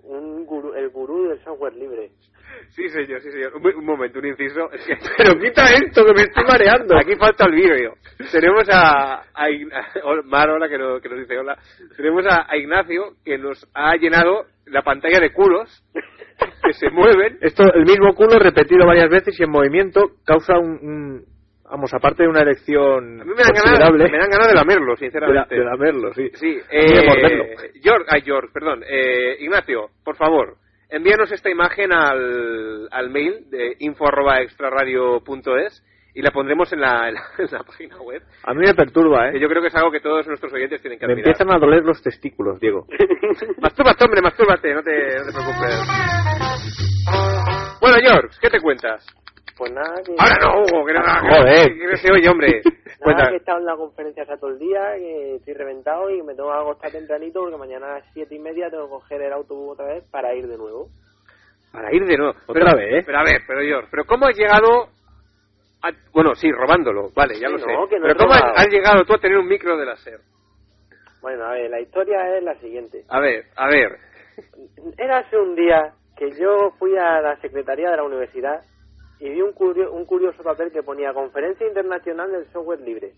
un 0.05 0.45
gurú, 0.47 0.75
el 0.75 0.89
gurú 0.91 1.29
del 1.29 1.43
software 1.45 1.75
libre. 1.75 2.11
Sí, 2.71 2.87
señor, 2.89 3.21
sí, 3.23 3.31
señor. 3.31 3.55
Un, 3.57 3.67
un 3.67 3.85
momento, 3.85 4.19
un 4.19 4.27
inciso. 4.27 4.71
Es 4.73 4.85
que, 4.87 4.95
Pero 5.17 5.39
quita 5.41 5.63
esto, 5.73 6.05
que 6.05 6.13
me 6.13 6.23
estoy 6.23 6.45
mareando. 6.45 6.97
Aquí 6.99 7.17
falta 7.17 7.47
el 7.47 7.53
vídeo. 7.55 7.95
Tenemos 8.31 8.69
a, 8.71 9.23
a, 9.35 9.47
Mar, 10.25 10.51
hola, 10.51 10.69
que, 10.69 10.77
no- 10.79 11.01
que 11.01 11.09
nos 11.09 11.19
dice 11.21 11.39
hola. 11.39 11.57
Tenemos 11.97 12.25
a, 12.27 12.47
a 12.51 12.57
Ignacio, 12.57 13.15
que 13.25 13.39
nos 13.39 13.67
ha 13.75 13.97
llenado 13.97 14.45
la 14.67 14.83
pantalla 14.83 15.21
de 15.21 15.33
culos 15.33 15.83
que 16.65 16.73
se 16.73 16.91
mueven. 16.91 17.39
Esto, 17.43 17.65
el 17.75 17.85
mismo 17.85 18.15
culo 18.15 18.39
repetido 18.39 18.87
varias 18.87 19.11
veces 19.11 19.39
y 19.39 19.43
en 19.45 19.51
movimiento 19.51 20.13
causa 20.25 20.59
un, 20.59 20.71
un- 20.83 21.25
vamos, 21.65 21.93
aparte 21.95 22.23
de 22.25 22.29
una 22.29 22.41
erección 22.41 23.21
A 23.21 23.25
mí 23.25 23.31
me 23.35 23.43
dan 23.43 23.53
ganas, 23.55 23.93
me 23.93 24.19
dan 24.19 24.31
ganas 24.31 24.49
de 24.49 24.55
lamerlo, 24.55 24.87
de, 24.87 24.91
la- 24.93 24.97
sinceramente. 24.97 25.55
de 25.55 25.65
lamerlo, 25.65 26.13
sí. 26.15 26.31
Sí, 26.35 26.59
eh, 26.71 27.07
morderlo. 27.07 27.45
George, 27.83 28.05
ay, 28.09 28.21
George, 28.23 28.51
perdón. 28.53 28.83
Eh, 28.87 29.37
Ignacio, 29.41 29.89
por 30.05 30.17
favor, 30.17 30.57
envíanos 30.91 31.33
esta 31.33 31.49
imagen 31.51 31.93
al, 31.93 32.89
al 32.91 33.11
mail 33.11 33.49
de 33.51 33.77
info 33.79 34.07
arroba 34.07 34.41
extraradio.es 34.43 35.83
y 36.15 36.23
la 36.23 36.31
pondremos 36.31 36.73
en 36.73 36.81
la, 36.81 37.09
en 37.09 37.15
la, 37.15 37.23
en 37.39 37.47
la 37.51 37.63
página 37.65 37.99
web. 38.01 38.23
A 38.45 38.53
mí 38.55 38.61
me 38.67 38.75
perturba, 38.75 39.31
Que 39.31 39.39
¿eh? 39.39 39.41
yo 39.41 39.49
creo 39.49 39.63
que 39.63 39.69
es 39.69 39.75
algo 39.77 39.91
que 39.91 40.01
todos 40.01 40.27
nuestros 40.27 40.53
oyentes 40.53 40.81
tienen 40.83 40.99
que 40.99 41.07
Me 41.07 41.13
admirar. 41.15 41.31
empiezan 41.31 41.55
a 41.55 41.59
doler 41.59 41.83
los 41.85 42.03
testículos, 42.03 42.61
Diego. 42.61 42.87
Mastúrbate, 43.59 44.05
hombre, 44.05 44.21
mastúrbate, 44.23 44.75
no 44.75 44.83
te, 44.83 45.19
no 45.19 45.25
te 45.27 45.33
preocupes. 45.33 45.79
Bueno, 47.81 47.97
George, 48.01 48.39
¿qué 48.41 48.51
te 48.51 48.61
cuentas? 48.61 49.05
Pues 49.57 49.73
nada, 49.73 50.01
que, 50.05 50.15
Ahora 50.19 50.37
no, 50.41 50.61
Hugo, 50.63 50.87
que 50.87 50.93
no, 50.95 51.01
que- 51.03 51.35
Joder. 51.37 51.91
que 51.91 51.97
se 51.99 52.13
oye, 52.13 52.29
hombre. 52.29 52.63
nada, 52.65 52.97
Cuenta. 53.01 53.29
que 53.29 53.35
he 53.35 53.37
estado 53.39 53.59
en 53.59 53.67
la 53.67 53.77
conferencia 53.77 54.23
hasta 54.23 54.37
todo 54.39 54.51
el 54.51 54.59
día, 54.59 54.81
que 54.97 55.35
estoy 55.37 55.55
reventado 55.55 56.11
y 56.11 56.17
que 56.19 56.23
me 56.23 56.35
tengo 56.35 56.51
que 56.51 56.59
acostar 56.59 56.91
tempranito 56.93 57.41
porque 57.41 57.57
mañana 57.59 57.87
a 57.87 57.99
las 57.99 58.05
siete 58.13 58.35
y 58.35 58.39
media 58.39 58.71
tengo 58.71 58.85
que 58.85 58.91
coger 58.91 59.23
el 59.23 59.33
autobús 59.33 59.73
otra 59.75 59.87
vez 59.87 60.05
para 60.11 60.35
ir 60.35 60.47
de 60.47 60.57
nuevo. 60.57 60.89
Para 61.73 61.95
ir 61.95 62.05
de 62.05 62.17
nuevo. 62.17 62.35
Otra 62.47 62.65
Pero- 62.65 62.77
vez. 62.77 63.05
Pero 63.05 63.19
a 63.19 63.25
ver, 63.25 63.41
pero 63.47 63.61
George, 63.63 63.89
¿pero 63.91 64.05
cómo 64.05 64.27
has 64.27 64.37
llegado 64.37 64.89
a... 65.83 65.91
Bueno, 66.13 66.35
sí, 66.35 66.51
robándolo, 66.53 67.11
vale, 67.15 67.35
ya 67.39 67.49
Sí, 67.49 67.53
lo 67.53 67.59
no, 67.59 67.65
sé. 67.65 67.73
no 67.73 67.89
pero 67.89 68.15
¿cómo 68.17 68.33
has, 68.35 68.69
llegado 68.69 69.05
tú 69.05 69.15
a 69.15 69.19
tener 69.19 69.39
un 69.39 69.47
micro 69.49 69.77
de 69.77 69.87
láser? 69.87 70.21
Bueno, 71.21 71.45
a 71.45 71.53
ver, 71.53 71.71
la 71.71 71.81
historia 71.81 72.37
es 72.37 72.43
la 72.43 72.59
siguiente. 72.61 73.05
A 73.09 73.21
ver, 73.21 73.47
a 73.57 73.69
ver. 73.69 73.99
Era 74.99 75.19
hace 75.19 75.37
un 75.39 75.55
día 75.55 75.95
que 76.17 76.31
yo 76.33 76.73
fui 76.79 76.97
a 76.97 77.21
la 77.21 77.41
secretaría 77.41 77.91
de 77.91 77.97
la 77.97 78.05
universidad 78.05 78.63
y 79.19 79.29
vi 79.31 79.41
un, 79.41 79.53
curio- 79.53 79.93
un 79.93 80.05
curioso 80.05 80.43
papel 80.43 80.73
que 80.73 80.83
ponía 80.83 81.15
Conferencia 81.15 81.67
Internacional 81.67 82.33
del 82.33 82.51
Software 82.53 82.81
Libre. 82.81 83.15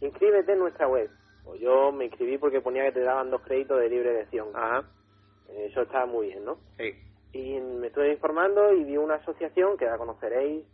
Inscríbete 0.00 0.52
en 0.52 0.58
nuestra 0.58 0.86
web. 0.86 1.10
Pues 1.44 1.60
yo 1.60 1.92
me 1.92 2.06
inscribí 2.06 2.38
porque 2.38 2.60
ponía 2.60 2.84
que 2.84 2.92
te 2.92 3.00
daban 3.00 3.30
dos 3.30 3.40
créditos 3.42 3.78
de 3.80 3.88
libre 3.88 4.10
elección. 4.10 4.48
Ajá, 4.54 4.84
Eso 5.48 5.82
estaba 5.82 6.06
muy 6.06 6.26
bien, 6.28 6.44
¿no? 6.44 6.58
sí. 6.76 6.92
Y 7.32 7.60
me 7.60 7.88
estuve 7.88 8.12
informando 8.12 8.72
y 8.72 8.84
vi 8.84 8.96
una 8.96 9.16
asociación 9.16 9.76
que 9.76 9.84
la 9.86 9.98
conoceréis, 9.98 10.64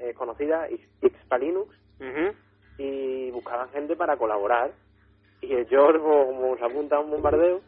es 0.00 0.16
conocida, 0.16 0.68
Xpa 1.02 1.38
Linux, 1.38 1.74
Ujú. 2.00 2.36
y 2.78 3.30
buscaban 3.32 3.70
gente 3.70 3.96
para 3.96 4.16
colaborar. 4.16 4.74
Y 5.40 5.54
el 5.54 5.66
George, 5.68 6.00
como 6.00 6.56
se 6.56 6.64
apunta 6.64 6.96
a 6.96 7.00
un 7.00 7.10
bombardeo, 7.10 7.62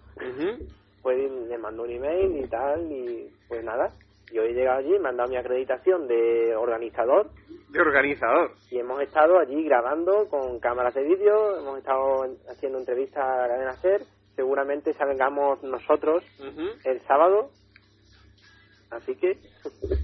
pues 1.03 1.31
le 1.31 1.59
mandó 1.59 1.85
un 1.85 1.91
email 1.91 2.37
y 2.38 2.49
tal, 2.49 2.91
y 2.93 3.35
pues 3.49 3.65
nada. 3.65 3.97
Yo 4.31 4.43
he 4.43 4.53
llegado 4.55 4.79
allí, 4.79 4.99
me 4.99 5.11
han 5.11 5.17
dado 5.17 5.29
mi 5.31 5.37
acreditación 5.37 6.09
de 6.09 6.57
organizador 6.57 7.33
De 7.69 7.81
organizador. 7.81 8.53
y 8.71 8.79
hemos 8.79 9.01
estado 9.03 9.38
allí 9.38 9.65
grabando 9.65 10.29
con 10.29 10.59
cámaras 10.61 10.95
de 10.95 11.03
vídeo, 11.05 11.59
hemos 11.59 11.79
estado 11.79 12.25
en- 12.27 12.38
haciendo 12.51 12.79
entrevistas 12.79 13.25
a 13.25 13.37
la 13.43 13.49
cadena 13.49 13.77
SER, 13.83 14.07
seguramente 14.37 14.95
salgamos 14.95 15.62
nosotros 15.62 16.25
el 16.85 17.01
sábado, 17.07 17.53
así 18.92 19.14
que 19.16 19.33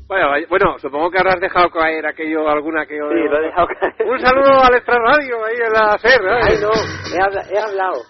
Bueno, 0.06 0.28
vaya- 0.30 0.46
bueno, 0.48 0.78
supongo 0.78 1.10
que 1.10 1.18
habrás 1.18 1.40
dejado 1.40 1.70
caer 1.70 2.06
aquello, 2.06 2.48
alguna 2.48 2.86
que... 2.86 2.94
sí, 2.94 3.00
lo 3.00 3.38
he 3.38 3.42
dejado 3.46 3.66
caer. 3.68 3.94
Un 4.08 4.18
saludo 4.20 4.60
al 4.62 4.74
Extra 4.74 4.96
Radio 4.98 5.44
ahí 5.44 5.56
en 5.56 5.72
la 5.72 5.98
SER, 5.98 6.20
¿eh? 6.24 6.40
Ay, 6.42 6.58
no, 6.60 6.70
he, 7.14 7.22
habla- 7.22 7.44
he 7.50 7.58
hablado, 7.58 8.02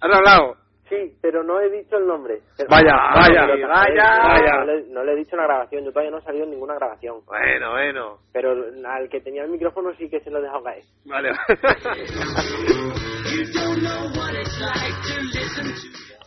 ¿Has 0.00 0.14
hablado? 0.14 0.54
sí, 0.88 1.16
pero 1.20 1.42
no 1.42 1.60
he 1.60 1.68
dicho 1.68 1.96
el 1.96 2.06
nombre. 2.06 2.38
Pero- 2.56 2.68
Vaya, 2.70 2.92
Ah, 2.94 3.14
vaya, 3.16 3.46
pero- 3.46 3.68
vaya. 3.68 4.52
No, 4.52 4.58
no 4.60 4.64
le, 4.66 4.82
no 4.88 5.04
le 5.04 5.12
he 5.12 5.16
dicho 5.16 5.34
en 5.34 5.38
la 5.40 5.46
grabación, 5.48 5.84
yo 5.84 5.90
todavía 5.90 6.10
no 6.12 6.18
he 6.18 6.22
salido 6.22 6.44
en 6.44 6.50
ninguna 6.50 6.74
grabación. 6.76 7.16
Bueno, 7.26 7.70
bueno. 7.72 8.18
Pero 8.32 8.52
al 8.52 9.08
que 9.08 9.20
tenía 9.20 9.42
el 9.42 9.50
micrófono 9.50 9.92
sí 9.98 10.08
que 10.08 10.20
se 10.20 10.30
lo 10.30 10.38
he 10.38 10.42
dejado 10.42 10.62
caer. 10.62 10.82
Vale. 11.06 11.30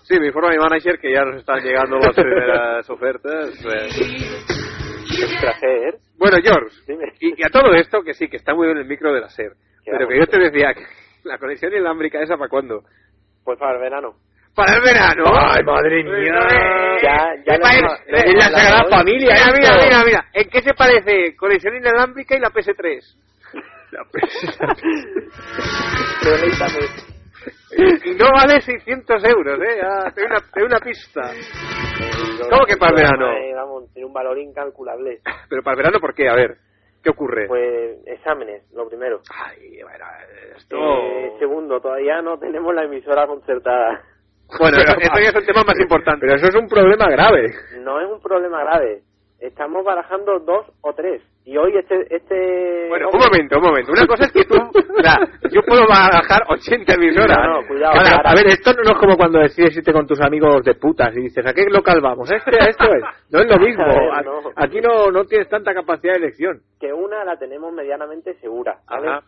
Sí, 0.10 0.20
me 0.20 0.28
informa 0.28 0.50
mi 0.50 0.58
manager 0.58 0.98
que 1.00 1.12
ya 1.14 1.24
nos 1.24 1.36
están 1.38 1.62
llegando 1.64 1.98
las 2.00 2.16
primeras 2.16 2.90
ofertas. 2.90 3.52
pues. 3.62 3.96
Bueno, 6.18 6.38
George, 6.44 6.76
y, 7.20 7.40
y 7.40 7.44
a 7.46 7.50
todo 7.50 7.74
esto, 7.76 8.02
que 8.02 8.14
sí, 8.16 8.28
que 8.28 8.38
está 8.38 8.56
muy 8.56 8.66
bien 8.68 8.80
el 8.80 8.86
micro 8.86 9.14
de 9.14 9.22
la 9.22 9.30
SER, 9.30 9.52
Que 9.86 9.92
pero 9.92 10.08
que 10.08 10.18
yo 10.18 10.26
te 10.26 10.40
decía 10.40 10.74
que 10.74 10.82
la 11.24 11.38
conexión 11.38 11.72
inalámbrica 11.74 12.22
esa 12.22 12.38
para 12.38 12.50
cuándo? 12.50 12.84
Pues 13.44 13.58
para 13.60 13.74
el 13.76 13.82
verano. 13.82 14.16
Para 14.56 14.76
el 14.78 14.82
verano. 14.82 15.24
Ay, 15.32 15.64
madre 15.64 16.04
mía. 16.04 16.40
Ya- 17.04 17.36
ya 17.36 17.44
¿Qué 17.46 17.58
lo 17.58 17.62
país? 17.64 17.80
hemos- 17.80 18.00
lo 18.08 18.18
Eh, 18.18 18.22
hemos 18.26 18.36
la 18.36 18.50
Sagrada. 18.60 18.90
Familia. 18.90 19.30
Mira, 19.30 19.46
esto. 19.46 19.58
mira, 19.60 19.78
mira, 19.86 20.04
mira. 20.06 20.26
¿En 20.34 20.50
qué 20.50 20.62
se 20.62 20.74
parece 20.74 21.36
conexión 21.36 21.76
inalámbrica 21.76 22.36
y 22.36 22.40
la 22.40 22.50
PS3? 22.50 23.16
Deleítame. 26.24 26.80
Y 28.06 28.16
no 28.16 28.32
vale 28.34 28.62
600 28.62 29.24
euros, 29.26 29.60
¿eh? 29.60 29.82
Te 30.14 30.22
doy 30.22 30.30
una, 30.30 30.40
te 30.40 30.60
doy 30.60 30.68
una 30.68 30.80
pista. 30.80 31.22
¿Cómo 32.50 32.66
que 32.66 32.78
para 32.78 32.92
el 32.92 32.98
verano? 32.98 33.32
Eh, 33.32 33.54
vamos, 33.54 33.92
tiene 33.94 34.08
un 34.08 34.14
valor 34.14 34.38
incalculable. 34.38 35.20
Pero 35.50 35.64
para 35.64 35.74
el 35.74 35.78
verano, 35.78 36.00
¿por 36.00 36.14
qué? 36.14 36.30
A 36.30 36.36
ver, 36.36 36.58
¿qué 37.04 37.10
ocurre? 37.10 37.48
Pues 37.48 37.98
exámenes, 38.06 38.64
lo 38.74 38.88
primero. 38.88 39.22
Ay, 39.30 39.82
bueno, 39.82 40.06
esto... 40.56 40.78
Eh, 40.78 41.34
segundo, 41.40 41.80
todavía 41.80 42.22
no 42.22 42.38
tenemos 42.38 42.74
la 42.74 42.84
emisora 42.84 43.28
concertada. 43.28 44.02
Bueno, 44.58 44.78
esto 45.00 45.20
ya 45.20 45.30
es 45.30 45.36
un 45.36 45.46
tema 45.46 45.64
más 45.64 45.80
importante. 45.80 46.26
Pero 46.26 46.38
eso 46.38 46.48
es 46.48 46.56
un 46.56 46.68
problema 46.68 47.10
grave. 47.10 47.52
No 47.82 48.00
es 48.02 48.10
un 48.10 48.22
problema 48.22 48.64
grave. 48.64 49.04
Estamos 49.40 49.84
barajando 49.86 50.40
dos 50.40 50.66
o 50.82 50.94
tres. 50.94 51.22
Y 51.50 51.58
hoy 51.58 51.76
este... 51.76 52.06
este 52.16 52.90
Bueno, 52.90 53.10
un 53.12 53.20
momento, 53.20 53.58
un 53.58 53.64
momento. 53.64 53.92
Una 53.92 54.06
cosa 54.06 54.26
es 54.26 54.32
que 54.32 54.44
tú... 54.46 54.54
o 55.00 55.02
sea, 55.02 55.18
yo 55.50 55.62
puedo 55.66 55.82
bajar 55.88 56.44
80 56.48 56.94
emisoras. 56.94 57.38
No, 57.40 57.62
no, 57.62 57.68
cuidado. 57.68 57.94
Ahora, 57.98 58.12
ahora- 58.18 58.30
a 58.30 58.36
ver, 58.36 58.48
esto 58.50 58.72
no 58.74 58.92
es 58.92 58.98
como 59.00 59.18
cuando 59.18 59.40
decides 59.40 59.76
irte 59.78 59.92
con 59.92 60.06
tus 60.06 60.22
amigos 60.22 60.64
de 60.64 60.76
putas 60.76 61.10
y 61.18 61.22
dices, 61.22 61.44
¿a 61.44 61.52
qué 61.52 61.66
local 61.72 62.02
vamos? 62.02 62.30
¿A 62.32 62.36
este, 62.36 62.52
esto 62.70 62.86
es. 62.94 63.04
No 63.32 63.40
es 63.40 63.48
lo 63.50 63.58
mismo. 63.58 63.84
Ver, 63.88 64.26
no. 64.26 64.42
Aquí 64.56 64.80
no, 64.80 65.10
no 65.10 65.26
tienes 65.26 65.50
tanta 65.50 65.74
capacidad 65.74 66.14
de 66.14 66.20
elección. 66.20 66.62
que 66.80 66.94
una 66.94 67.26
la 67.26 67.36
tenemos 67.40 67.74
medianamente 67.74 68.36
segura. 68.36 68.78
¿vale? 68.88 69.08
Ajá. 69.08 69.24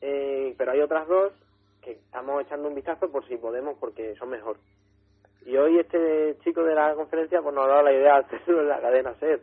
Eh, 0.00 0.54
pero 0.56 0.72
hay 0.72 0.80
otras 0.80 1.06
dos 1.06 1.32
que 1.82 1.90
estamos 1.92 2.40
echando 2.46 2.66
un 2.68 2.74
vistazo 2.74 3.12
por 3.12 3.26
si 3.28 3.36
podemos 3.36 3.76
porque 3.78 4.14
son 4.16 4.30
mejor. 4.30 4.56
Y 5.44 5.54
hoy 5.58 5.80
este 5.80 6.36
chico 6.44 6.62
de 6.64 6.74
la 6.74 6.94
conferencia 6.94 7.42
pues 7.42 7.54
nos 7.54 7.64
ha 7.66 7.68
dado 7.68 7.82
la 7.82 7.92
idea 7.92 8.14
de 8.22 8.36
hacerlo 8.38 8.62
en 8.62 8.68
la 8.68 8.80
cadena 8.80 9.12
SER. 9.20 9.40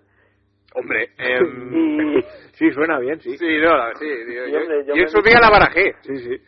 Hombre, 0.73 1.09
em, 1.17 1.73
Y, 2.17 2.21
Sí, 2.53 2.71
suena 2.71 2.99
bien, 2.99 3.19
sí. 3.21 3.37
Sí, 3.37 3.57
no, 3.59 3.75
la- 3.77 3.93
sí. 3.95 4.05
Yo- 4.07 4.59
hombre, 4.59 4.85
yo 4.85 4.95
yo 4.95 5.01
en 5.03 5.07
he 5.19 5.21
día 5.29 5.39
la 5.39 5.49
barajé. 5.49 5.95
Sí, 6.01 6.17
sí. 6.19 6.41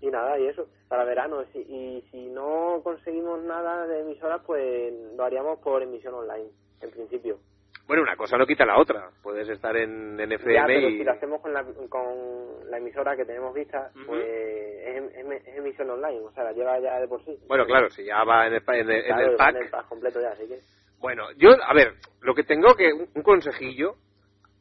y 0.00 0.10
nada, 0.10 0.38
y 0.38 0.46
eso, 0.48 0.68
para 0.88 1.04
verano. 1.04 1.44
Si- 1.52 1.60
Y 1.60 2.02
si 2.10 2.26
no 2.28 2.80
conseguimos 2.82 3.42
nada 3.44 3.86
de 3.86 4.00
emisoras, 4.00 4.42
pues 4.46 4.92
lo 5.16 5.24
haríamos 5.24 5.58
por 5.60 5.82
emisión 5.82 6.14
online, 6.14 6.50
en 6.80 6.90
principio. 6.90 7.38
Bueno, 7.86 8.02
una 8.02 8.16
cosa 8.16 8.36
no 8.36 8.46
quita 8.46 8.64
la 8.64 8.78
otra. 8.80 9.10
Puedes 9.22 9.48
estar 9.48 9.76
en, 9.76 10.18
en 10.18 10.30
Ya, 10.30 10.64
pero 10.66 10.88
y... 10.88 10.98
si 10.98 11.04
lo 11.04 11.12
hacemos 11.12 11.40
con 11.40 11.52
la, 11.52 11.64
con 11.88 12.70
la 12.70 12.78
emisora 12.78 13.16
que 13.16 13.24
tenemos 13.24 13.52
vista, 13.54 13.90
Ujú. 13.96 14.06
pues 14.06 14.24
es, 14.24 15.02
es- 15.16 15.46
es 15.46 15.56
emisión 15.56 15.90
online, 15.90 16.20
o 16.20 16.30
sea, 16.32 16.44
la 16.44 16.52
lleva 16.52 16.78
ya 16.80 17.00
de 17.00 17.08
por 17.08 17.24
sí. 17.24 17.36
Bueno, 17.48 17.64
claro, 17.66 17.90
si 17.90 18.04
ya 18.04 18.22
va 18.24 18.46
en 18.46 18.54
el, 18.54 18.62
en 18.66 18.90
el- 18.90 18.90
en 18.90 19.04
Claro, 19.06 19.22
el 19.26 19.32
va 19.32 19.36
pack. 19.36 19.56
en 19.56 19.62
el 19.62 19.70
pack 19.70 19.88
completo 19.88 20.20
ya, 20.20 20.30
así 20.30 20.46
que... 20.48 20.60
Bueno, 21.02 21.24
yo, 21.36 21.50
a 21.50 21.74
ver, 21.74 21.94
lo 22.22 22.34
que 22.34 22.44
tengo 22.44 22.74
que, 22.74 22.92
un 22.92 23.08
un 23.14 23.22
consejillo, 23.22 23.96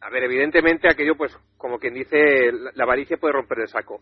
a 0.01 0.09
ver, 0.09 0.23
evidentemente 0.23 0.89
aquello, 0.89 1.15
pues, 1.15 1.37
como 1.57 1.77
quien 1.79 1.93
dice, 1.93 2.51
la, 2.51 2.71
la 2.73 2.83
avaricia 2.83 3.17
puede 3.17 3.33
romper 3.33 3.59
el 3.59 3.67
saco. 3.67 4.01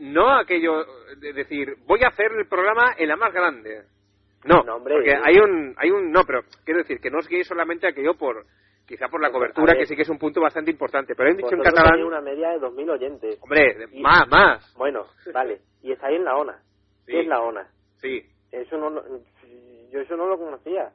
No 0.00 0.30
aquello 0.38 0.84
de 1.18 1.32
decir, 1.34 1.76
voy 1.86 2.00
a 2.02 2.08
hacer 2.08 2.32
el 2.32 2.48
programa 2.48 2.94
en 2.96 3.08
la 3.08 3.16
más 3.16 3.32
grande. 3.32 3.82
No, 4.44 4.62
No, 4.62 4.76
hombre. 4.76 4.94
porque 4.94 5.14
hay 5.14 5.36
un, 5.38 5.74
hay 5.78 5.90
un, 5.90 6.10
no, 6.10 6.24
pero 6.24 6.40
quiero 6.64 6.80
decir 6.80 6.98
que 7.00 7.10
no 7.10 7.18
os 7.18 7.28
guiéis 7.28 7.46
solamente 7.46 7.86
aquello 7.86 8.14
por, 8.14 8.44
quizá 8.86 9.08
por 9.08 9.20
la 9.20 9.30
cobertura, 9.30 9.72
ver. 9.74 9.78
que 9.80 9.86
sí 9.86 9.94
que 9.96 10.02
es 10.02 10.08
un 10.08 10.18
punto 10.18 10.40
bastante 10.40 10.70
importante, 10.70 11.14
pero 11.14 11.28
hay 11.30 11.36
dicho 11.36 11.54
en 11.54 11.62
catalán, 11.62 12.02
una 12.02 12.20
media 12.22 12.50
de 12.50 12.58
2.000 12.60 12.90
oyentes. 12.90 13.38
hombre, 13.42 13.76
Y- 13.92 14.00
más, 14.02 14.26
más, 14.28 14.74
Bueno, 14.76 15.06
vale. 15.32 15.60
Y 15.82 15.92
estáis 15.92 16.16
en 16.16 16.24
la 16.24 16.36
ONA. 16.36 16.58
Sí. 17.06 17.12
¿Qué 17.12 17.20
es 17.20 17.26
la 17.26 17.40
ONA? 17.40 17.68
sí. 17.96 18.22
Eso 18.52 18.76
no, 18.78 19.02
yo 19.90 20.00
eso 20.00 20.16
no 20.16 20.26
lo 20.28 20.38
conocía. 20.38 20.90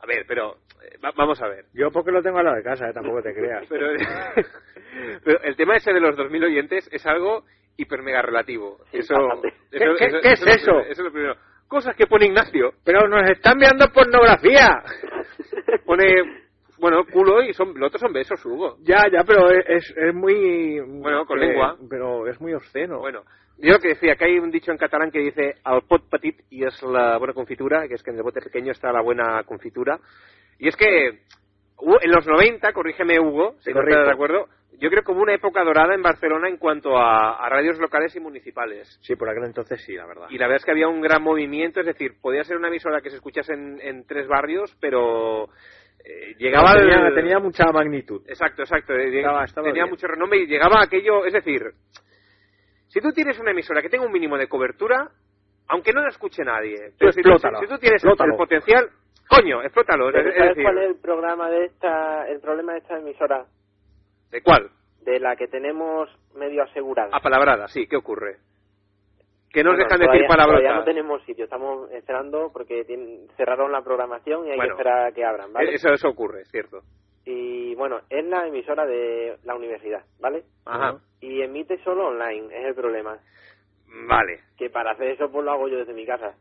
A 0.00 0.06
ver, 0.06 0.24
pero, 0.28 0.56
eh, 0.82 0.96
va- 1.04 1.12
vamos 1.16 1.40
a 1.42 1.48
ver. 1.48 1.64
Yo 1.74 1.90
porque 1.90 2.10
lo 2.12 2.22
tengo 2.22 2.38
al 2.38 2.44
lado 2.44 2.56
de 2.56 2.62
casa, 2.62 2.88
eh, 2.88 2.92
tampoco 2.92 3.22
te 3.22 3.34
creas. 3.34 3.66
Pero, 3.68 3.86
pero 5.24 5.40
el 5.42 5.56
tema 5.56 5.76
ese 5.76 5.92
de 5.92 6.00
los 6.00 6.16
2.000 6.16 6.44
oyentes 6.44 6.88
es 6.92 7.04
algo 7.06 7.44
hiper 7.76 8.02
mega 8.02 8.22
relativo. 8.22 8.78
Sí, 8.90 8.98
eso, 8.98 9.14
bastante. 9.14 9.52
¿Qué- 9.70 9.78
qué- 9.78 10.20
qué 10.22 10.32
es 10.32 10.40
lo 10.40 10.46
primero, 10.46 10.50
eso? 10.56 10.80
Eso 10.80 10.90
es 10.90 10.98
lo 11.00 11.12
primero. 11.12 11.34
Cosas 11.68 11.94
que 11.96 12.06
pone 12.06 12.26
Ignacio. 12.26 12.72
Pero 12.84 13.06
nos 13.08 13.28
están 13.30 13.58
viendo 13.58 13.86
pornografía. 13.92 14.82
Pone, 15.84 16.47
bueno, 16.80 17.04
culo 17.12 17.42
y 17.42 17.52
son, 17.52 17.74
los 17.74 17.88
otros 17.88 18.00
son 18.00 18.12
besos, 18.12 18.44
Hugo. 18.44 18.76
Ya, 18.80 19.04
ya, 19.10 19.24
pero 19.26 19.50
es, 19.50 19.92
es, 19.96 20.14
muy... 20.14 20.80
Bueno, 20.80 21.24
con 21.26 21.38
eh, 21.38 21.46
lengua. 21.46 21.76
Pero 21.88 22.26
es 22.26 22.40
muy 22.40 22.54
obsceno. 22.54 22.98
Bueno, 22.98 23.22
yo 23.58 23.72
lo 23.72 23.78
que 23.78 23.88
decía, 23.88 24.14
que 24.16 24.24
hay 24.24 24.38
un 24.38 24.50
dicho 24.50 24.70
en 24.70 24.78
catalán 24.78 25.10
que 25.10 25.18
dice 25.18 25.54
al 25.64 25.82
pot 25.82 26.08
petit 26.08 26.40
y 26.50 26.64
es 26.64 26.80
la 26.82 27.18
buena 27.18 27.34
confitura, 27.34 27.88
que 27.88 27.94
es 27.94 28.02
que 28.02 28.10
en 28.10 28.16
el 28.16 28.22
bote 28.22 28.40
pequeño 28.40 28.72
está 28.72 28.92
la 28.92 29.02
buena 29.02 29.42
confitura. 29.44 29.98
Y 30.58 30.68
es 30.68 30.76
que 30.76 31.08
en 31.08 32.10
los 32.10 32.26
90, 32.26 32.72
corrígeme 32.72 33.18
Hugo, 33.18 33.56
si 33.60 33.72
no 33.72 33.82
estás 33.82 34.06
de 34.06 34.12
acuerdo, 34.12 34.46
yo 34.80 34.90
creo 34.90 35.02
que 35.02 35.10
hubo 35.10 35.22
una 35.22 35.34
época 35.34 35.64
dorada 35.64 35.94
en 35.94 36.02
Barcelona 36.02 36.48
en 36.48 36.56
cuanto 36.56 36.96
a, 36.96 37.44
a 37.44 37.48
radios 37.48 37.78
locales 37.78 38.14
y 38.14 38.20
municipales. 38.20 38.98
Sí, 39.02 39.16
por 39.16 39.28
aquel 39.28 39.44
entonces 39.44 39.82
sí, 39.84 39.94
la 39.94 40.06
verdad. 40.06 40.26
Y 40.30 40.38
la 40.38 40.46
verdad 40.46 40.58
es 40.58 40.64
que 40.64 40.70
había 40.70 40.86
un 40.86 41.00
gran 41.00 41.22
movimiento, 41.22 41.80
es 41.80 41.86
decir, 41.86 42.12
podía 42.20 42.44
ser 42.44 42.56
una 42.56 42.68
emisora 42.68 43.00
que 43.00 43.10
se 43.10 43.16
escuchase 43.16 43.54
en, 43.54 43.80
en 43.80 44.06
tres 44.06 44.28
barrios, 44.28 44.76
pero 44.80 45.48
eh, 46.04 46.34
llegaba 46.38 46.74
tenía, 46.74 47.14
tenía 47.14 47.38
mucha 47.38 47.64
magnitud. 47.72 48.22
Exacto, 48.28 48.62
exacto. 48.62 48.94
eh, 48.94 49.16
Estaba- 49.18 49.44
estaba 49.44 49.66
tenía 49.66 49.82
bien. 49.84 49.90
mucho 49.90 50.06
renombre 50.06 50.38
y 50.40 50.46
llegaba 50.46 50.82
aquello, 50.82 51.24
es 51.26 51.32
decir, 51.32 51.62
si 52.88 53.00
tú 53.00 53.12
tienes 53.12 53.38
una 53.38 53.50
emisora 53.50 53.82
que 53.82 53.88
tenga 53.88 54.06
un 54.06 54.12
mínimo 54.12 54.38
de 54.38 54.48
cobertura, 54.48 55.10
aunque 55.68 55.92
no 55.92 56.00
la 56.00 56.08
escuche 56.08 56.42
nadie, 56.44 56.92
pero 56.98 57.12
si, 57.12 57.22
si 57.22 57.22
tú 57.22 57.78
tienes 57.78 58.02
el, 58.02 58.10
explótalo. 58.10 58.32
el 58.32 58.36
potencial, 58.38 58.90
coño, 59.28 59.62
explótalo. 59.62 60.10
Pero 60.10 60.20
es- 60.20 60.26
es 60.28 60.34
¿Sabes 60.38 60.48
decir, 60.50 60.64
cuál 60.64 60.78
es 60.78 60.88
el 60.90 60.96
programa 60.96 61.50
de 61.50 61.64
esta, 61.66 62.28
el 62.28 62.40
problema 62.40 62.72
de 62.72 62.78
esta 62.78 62.96
emisora? 62.98 63.44
¿De 64.30 64.42
cuál? 64.42 64.70
De 65.02 65.20
la 65.20 65.36
que 65.36 65.48
tenemos 65.48 66.08
medio 66.34 66.62
asegurada. 66.62 67.10
Apalabrada, 67.12 67.68
sí, 67.68 67.86
¿qué 67.86 67.96
ocurre? 67.96 68.36
Que 69.52 69.64
nos 69.64 69.72
Bueno, 69.74 69.84
dejan 69.84 69.98
todavía- 70.00 70.12
decir 70.20 70.28
palabrotas. 70.28 70.60
Todavía 70.62 70.78
no 70.80 70.84
tenemos 70.84 71.22
sitio, 71.24 71.44
estamos 71.44 71.90
esperando 71.92 72.50
porque 72.52 72.84
tienen- 72.84 73.26
cerraron 73.36 73.72
la 73.72 73.82
programación 73.82 74.46
y 74.46 74.50
hay 74.50 74.56
Bueno, 74.56 74.74
que 74.76 74.82
esperar 74.82 75.06
a 75.06 75.12
que 75.12 75.24
abran, 75.24 75.52
¿vale? 75.52 75.74
Eso, 75.74 75.88
eso 75.92 76.08
ocurre, 76.08 76.42
es 76.42 76.50
cierto. 76.50 76.80
Y 77.24 77.74
bueno, 77.74 78.00
es 78.10 78.24
la 78.26 78.46
emisora 78.46 78.84
de 78.86 79.36
la 79.44 79.54
universidad, 79.54 80.02
¿vale? 80.20 80.42
Ajá. 80.66 80.96
Y 81.20 81.42
emite 81.42 81.78
solo 81.82 82.08
online, 82.08 82.46
es 82.58 82.66
el 82.66 82.74
problema. 82.74 83.18
Vale. 84.06 84.40
Que 84.58 84.68
para 84.70 84.92
hacer 84.92 85.08
eso 85.08 85.30
pues 85.30 85.44
lo 85.44 85.50
hago 85.52 85.68
yo 85.68 85.78
desde 85.78 85.94
mi 85.94 86.04
casa. 86.06 86.34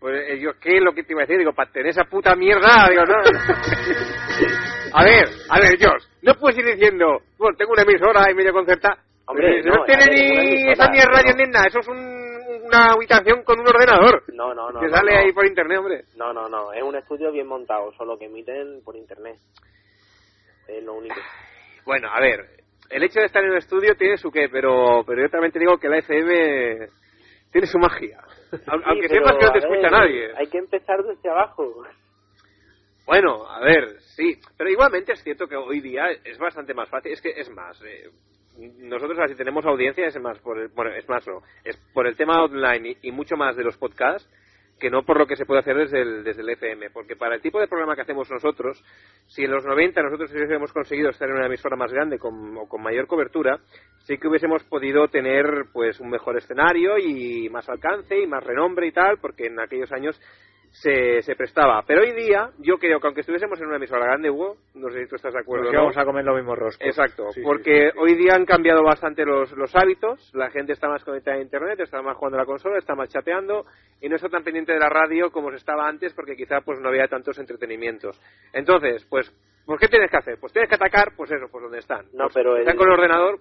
Pues 0.00 0.28
eh, 0.30 0.38
yo, 0.40 0.52
¿qué 0.60 0.76
es 0.78 0.82
lo 0.82 0.92
que 0.92 1.02
te 1.04 1.12
iba 1.12 1.22
a 1.22 1.26
decir? 1.26 1.38
Digo, 1.38 1.52
para 1.52 1.70
tener 1.70 1.88
esa 1.90 2.04
puta 2.04 2.34
mierda, 2.34 2.88
digo, 2.90 3.02
no. 3.04 3.14
a 4.94 5.04
ver, 5.04 5.28
a 5.50 5.58
ver, 5.60 5.78
George, 5.78 6.06
no 6.22 6.34
puedes 6.34 6.58
ir 6.58 6.64
diciendo, 6.66 7.18
bueno, 7.38 7.56
tengo 7.56 7.72
una 7.72 7.82
emisora 7.82 8.30
y 8.30 8.34
medio 8.34 8.52
concerta. 8.52 8.98
Hombre, 9.26 9.62
no, 9.62 9.76
no, 9.76 9.84
tiene 9.84 10.06
ni 10.06 10.72
esa 10.72 10.86
no. 10.86 10.92
ni 10.92 11.50
nada, 11.50 11.66
eso 11.68 11.78
es 11.80 11.88
un- 11.88 12.21
una 12.62 12.92
habitación 12.92 13.42
con 13.44 13.60
un 13.60 13.66
ordenador. 13.66 14.24
No, 14.32 14.54
no, 14.54 14.70
no. 14.70 14.80
que 14.80 14.86
no, 14.86 14.96
sale 14.96 15.12
no. 15.12 15.18
ahí 15.18 15.32
por 15.32 15.46
internet, 15.46 15.78
hombre. 15.78 16.04
No, 16.16 16.32
no, 16.32 16.48
no, 16.48 16.72
es 16.72 16.82
un 16.82 16.96
estudio 16.96 17.32
bien 17.32 17.46
montado, 17.46 17.92
solo 17.92 18.18
que 18.18 18.26
emiten 18.26 18.82
por 18.84 18.96
internet. 18.96 19.38
Es 20.68 20.82
lo 20.82 20.94
único. 20.94 21.16
Bueno, 21.84 22.08
a 22.10 22.20
ver, 22.20 22.62
el 22.90 23.02
hecho 23.02 23.20
de 23.20 23.26
estar 23.26 23.42
en 23.42 23.50
un 23.50 23.58
estudio 23.58 23.94
tiene 23.96 24.16
su 24.16 24.30
qué, 24.30 24.48
pero, 24.48 25.02
pero 25.06 25.22
yo 25.22 25.28
también 25.28 25.52
te 25.52 25.58
digo 25.58 25.78
que 25.78 25.88
la 25.88 25.98
FM 25.98 26.88
tiene 27.50 27.66
su 27.66 27.78
magia. 27.78 28.20
Sí, 28.50 28.58
Aunque 28.66 29.08
pero, 29.08 29.26
sepas 29.26 29.38
que 29.38 29.46
no 29.46 29.52
te 29.52 29.58
escucha 29.58 29.80
ver, 29.80 29.92
nadie. 29.92 30.32
Hay 30.36 30.46
que 30.46 30.58
empezar 30.58 31.02
desde 31.02 31.30
abajo. 31.30 31.84
Bueno, 33.06 33.46
a 33.48 33.60
ver, 33.60 34.00
sí, 34.14 34.38
pero 34.56 34.70
igualmente 34.70 35.12
es 35.12 35.22
cierto 35.22 35.46
que 35.48 35.56
hoy 35.56 35.80
día 35.80 36.10
es 36.24 36.38
bastante 36.38 36.72
más 36.72 36.88
fácil, 36.88 37.12
es 37.12 37.20
que 37.20 37.30
es 37.30 37.50
más, 37.50 37.80
eh, 37.82 38.10
nosotros 38.58 39.18
así 39.18 39.34
tenemos 39.34 39.64
audiencia, 39.64 40.06
es 40.06 40.20
más, 40.20 40.38
por 40.40 40.58
el, 40.58 40.68
bueno, 40.68 40.92
es 40.92 41.08
más, 41.08 41.26
no, 41.26 41.42
es 41.64 41.76
por 41.92 42.06
el 42.06 42.16
tema 42.16 42.44
online 42.44 42.96
y, 43.02 43.08
y 43.08 43.12
mucho 43.12 43.36
más 43.36 43.56
de 43.56 43.64
los 43.64 43.76
podcasts 43.76 44.28
que 44.82 44.90
no 44.90 45.04
por 45.04 45.16
lo 45.16 45.28
que 45.28 45.36
se 45.36 45.46
puede 45.46 45.60
hacer 45.60 45.76
desde 45.76 46.02
el, 46.02 46.24
desde 46.24 46.42
el 46.42 46.50
FM, 46.50 46.90
porque 46.90 47.14
para 47.14 47.36
el 47.36 47.40
tipo 47.40 47.60
de 47.60 47.68
programa 47.68 47.94
que 47.94 48.02
hacemos 48.02 48.28
nosotros, 48.28 48.82
si 49.28 49.44
en 49.44 49.52
los 49.52 49.64
90 49.64 50.02
nosotros 50.02 50.32
hubiésemos 50.32 50.72
conseguido 50.72 51.10
estar 51.10 51.28
en 51.28 51.36
una 51.36 51.46
emisora 51.46 51.76
más 51.76 51.92
grande 51.92 52.18
con, 52.18 52.56
o 52.56 52.68
con 52.68 52.82
mayor 52.82 53.06
cobertura, 53.06 53.60
sí 54.00 54.18
que 54.18 54.26
hubiésemos 54.26 54.64
podido 54.64 55.06
tener 55.06 55.66
pues 55.72 56.00
un 56.00 56.10
mejor 56.10 56.36
escenario 56.36 56.98
y 56.98 57.48
más 57.48 57.68
alcance 57.68 58.20
y 58.20 58.26
más 58.26 58.42
renombre 58.42 58.88
y 58.88 58.92
tal, 58.92 59.18
porque 59.18 59.46
en 59.46 59.60
aquellos 59.60 59.92
años 59.92 60.20
se, 60.72 61.20
se 61.22 61.36
prestaba. 61.36 61.82
Pero 61.86 62.00
hoy 62.00 62.12
día, 62.12 62.50
yo 62.58 62.78
creo 62.78 62.98
que 62.98 63.06
aunque 63.06 63.20
estuviésemos 63.20 63.60
en 63.60 63.66
una 63.66 63.76
emisora 63.76 64.06
grande, 64.06 64.30
Hugo, 64.30 64.56
no 64.74 64.88
sé 64.90 65.02
si 65.02 65.08
tú 65.08 65.16
estás 65.16 65.34
de 65.34 65.40
acuerdo 65.40 65.64
Nos 65.64 65.70
o 65.70 65.72
no. 65.74 65.78
íbamos 65.80 65.96
a 65.98 66.04
comer 66.06 66.24
los 66.24 66.34
mismos 66.36 66.58
roscos. 66.58 66.86
Exacto, 66.86 67.30
Sí, 67.32 67.40
sí, 67.40 67.46
porque 67.46 67.90
sí. 67.92 67.98
hoy 68.00 68.14
día 68.14 68.34
han 68.34 68.46
cambiado 68.46 68.82
bastante 68.82 69.24
los, 69.26 69.52
los 69.52 69.74
hábitos, 69.76 70.30
la 70.34 70.50
gente 70.50 70.72
está 70.72 70.88
más 70.88 71.04
conectada 71.04 71.36
a 71.36 71.42
Internet, 71.42 71.78
está 71.80 72.00
más 72.00 72.16
jugando 72.16 72.38
a 72.38 72.40
la 72.40 72.46
consola, 72.46 72.78
está 72.78 72.94
más 72.94 73.10
chateando 73.10 73.66
y 74.00 74.08
no 74.08 74.16
está 74.16 74.28
tan 74.30 74.42
pendiente 74.42 74.72
de 74.72 74.78
la 74.78 74.88
radio 74.88 75.30
como 75.30 75.50
se 75.50 75.56
estaba 75.56 75.86
antes 75.86 76.14
porque 76.14 76.36
quizá 76.36 76.62
pues 76.62 76.80
no 76.80 76.88
había 76.88 77.06
tantos 77.06 77.38
entretenimientos. 77.38 78.18
Entonces, 78.54 79.04
pues, 79.10 79.30
¿por 79.66 79.78
qué 79.78 79.88
tienes 79.88 80.10
que 80.10 80.16
hacer? 80.16 80.38
Pues 80.40 80.52
tienes 80.54 80.70
que 80.70 80.76
atacar, 80.76 81.12
pues 81.16 81.30
eso, 81.30 81.46
pues 81.52 81.62
donde 81.62 81.78
están. 81.80 82.06
No, 82.14 82.24
Pues, 82.24 82.34
pero 82.34 82.54
el- 82.56 82.62
están 82.62 82.76
con 82.78 82.88
el 82.88 82.94
ordenador, 82.94 83.40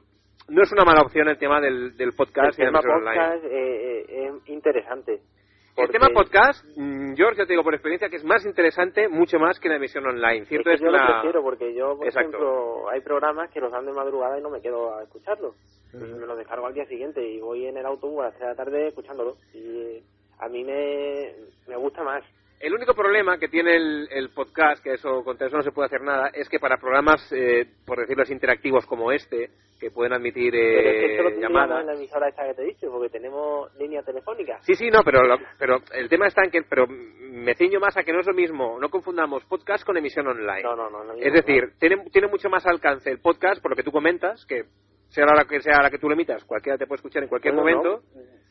no 0.49 0.61
es 0.63 0.71
una 0.73 0.83
mala 0.83 1.01
opción 1.01 1.29
el 1.29 1.37
tema 1.37 1.61
del, 1.61 1.95
del 1.95 2.11
podcast 2.11 2.59
y 2.59 2.63
el 2.63 2.73
la 2.73 2.81
tema 2.81 2.93
emisora 2.95 2.97
online. 2.97 3.39
podcast 3.39 3.45
eh, 3.45 4.05
eh, 4.09 4.31
es 4.45 5.40
interesante. 5.81 6.07
El 6.07 6.13
porque- 6.13 6.33
tema 6.33 6.49
podcast, 6.49 6.65
mm, 6.77 7.13
George, 7.15 7.37
yo 7.39 7.45
te 7.47 7.53
digo 7.53 7.63
por 7.63 7.73
experiencia 7.73 8.09
que 8.09 8.15
es 8.17 8.23
más 8.23 8.45
interesante, 8.45 9.07
mucho 9.07 9.39
más 9.39 9.59
que 9.59 9.69
la 9.69 9.75
emisión 9.75 10.05
online. 10.05 10.43
Es 10.43 10.47
Cierto 10.49 10.69
que 10.69 10.75
es 10.75 10.81
yo 10.81 10.87
que 10.87 10.91
lo 10.91 10.97
la... 10.97 11.07
prefiero 11.13 11.41
porque 11.43 11.73
yo, 11.73 11.97
por 11.97 12.07
Exacto. 12.07 12.29
ejemplo, 12.29 12.89
hay 12.89 13.01
programas 13.01 13.49
que 13.51 13.59
los 13.59 13.71
dan 13.71 13.85
de 13.85 13.91
madrugada 13.93 14.37
y 14.37 14.41
no 14.41 14.49
me 14.49 14.61
quedo 14.61 14.95
a 14.95 15.03
escucharlos. 15.03 15.55
Pues 15.91 16.03
me 16.03 16.25
los 16.25 16.37
descargo 16.37 16.67
al 16.67 16.73
día 16.73 16.85
siguiente 16.85 17.21
y 17.21 17.41
voy 17.41 17.65
en 17.67 17.75
el 17.77 17.85
autobús 17.85 18.21
a 18.21 18.25
las 18.25 18.33
3 18.35 18.41
de 18.41 18.47
la 18.47 18.55
tarde 18.55 18.87
escuchándolo. 18.87 19.35
Y 19.53 20.01
a 20.39 20.47
mí 20.47 20.63
me, 20.63 21.33
me 21.67 21.75
gusta 21.75 22.01
más. 22.03 22.23
El 22.61 22.73
único 22.73 22.93
problema 22.93 23.37
que 23.37 23.47
tiene 23.47 23.75
el, 23.75 24.07
el 24.11 24.29
podcast, 24.29 24.83
que 24.83 24.93
eso 24.93 25.23
contra 25.23 25.47
eso 25.47 25.57
no 25.57 25.63
se 25.63 25.71
puede 25.71 25.87
hacer 25.87 26.01
nada, 26.01 26.29
es 26.33 26.47
que 26.47 26.59
para 26.59 26.77
programas, 26.77 27.21
eh, 27.31 27.65
por 27.85 27.99
decirlo 27.99 28.23
así, 28.23 28.33
interactivos 28.33 28.85
como 28.85 29.11
este, 29.11 29.49
que 29.79 29.89
pueden 29.89 30.13
admitir 30.13 30.51
Pero 30.51 30.89
es 30.89 31.33
que 31.33 31.37
eh, 31.37 31.41
llamadas. 31.41 31.81
en 31.81 31.87
la 31.87 31.93
emisora 31.93 32.29
esta 32.29 32.45
que 32.47 32.53
te 32.53 32.61
he 32.61 32.65
dicho, 32.67 32.91
porque 32.91 33.09
tenemos 33.09 33.75
línea 33.77 34.03
telefónica. 34.03 34.59
Sí, 34.61 34.75
sí, 34.75 34.89
no, 34.91 34.99
pero, 35.03 35.23
lo- 35.23 35.39
pero 35.57 35.77
el 35.93 36.07
tema 36.07 36.27
está 36.27 36.43
en 36.43 36.51
que, 36.51 36.61
pero 36.69 36.85
me 36.87 37.55
ciño 37.55 37.79
más 37.79 37.97
a 37.97 38.03
que 38.03 38.13
no 38.13 38.19
es 38.19 38.27
lo 38.27 38.33
mismo, 38.33 38.77
no 38.79 38.89
confundamos 38.89 39.43
podcast 39.45 39.83
con 39.85 39.97
emisión 39.97 40.27
online. 40.27 40.61
No, 40.61 40.75
no, 40.75 40.89
no. 40.89 41.03
no 41.03 41.13
es 41.15 41.33
decir, 41.33 41.71
tiene, 41.79 41.97
tiene 42.11 42.27
mucho 42.27 42.49
más 42.49 42.65
alcance 42.67 43.09
el 43.09 43.19
podcast, 43.21 43.61
por 43.61 43.71
lo 43.71 43.75
que 43.75 43.83
tú 43.83 43.91
comentas, 43.91 44.45
que 44.45 44.65
sea 45.11 45.25
la 45.25 45.45
que 45.45 45.59
sea 45.59 45.81
la 45.81 45.89
que 45.89 45.97
tú 45.97 46.07
lo 46.07 46.13
emitas, 46.13 46.43
cualquiera 46.45 46.77
te 46.77 46.87
puede 46.87 46.97
escuchar 46.97 47.23
en 47.23 47.29
cualquier 47.29 47.53
momento. 47.53 48.01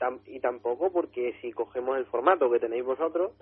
no, 0.01 0.21
y 0.27 0.41
tampoco 0.41 0.93
porque 0.93 1.35
si 1.41 1.53
cogemos 1.53 1.97
el 1.97 2.07
formato 2.07 2.51
que 2.51 2.59
tenéis 2.59 2.85
vosotros, 2.85 3.33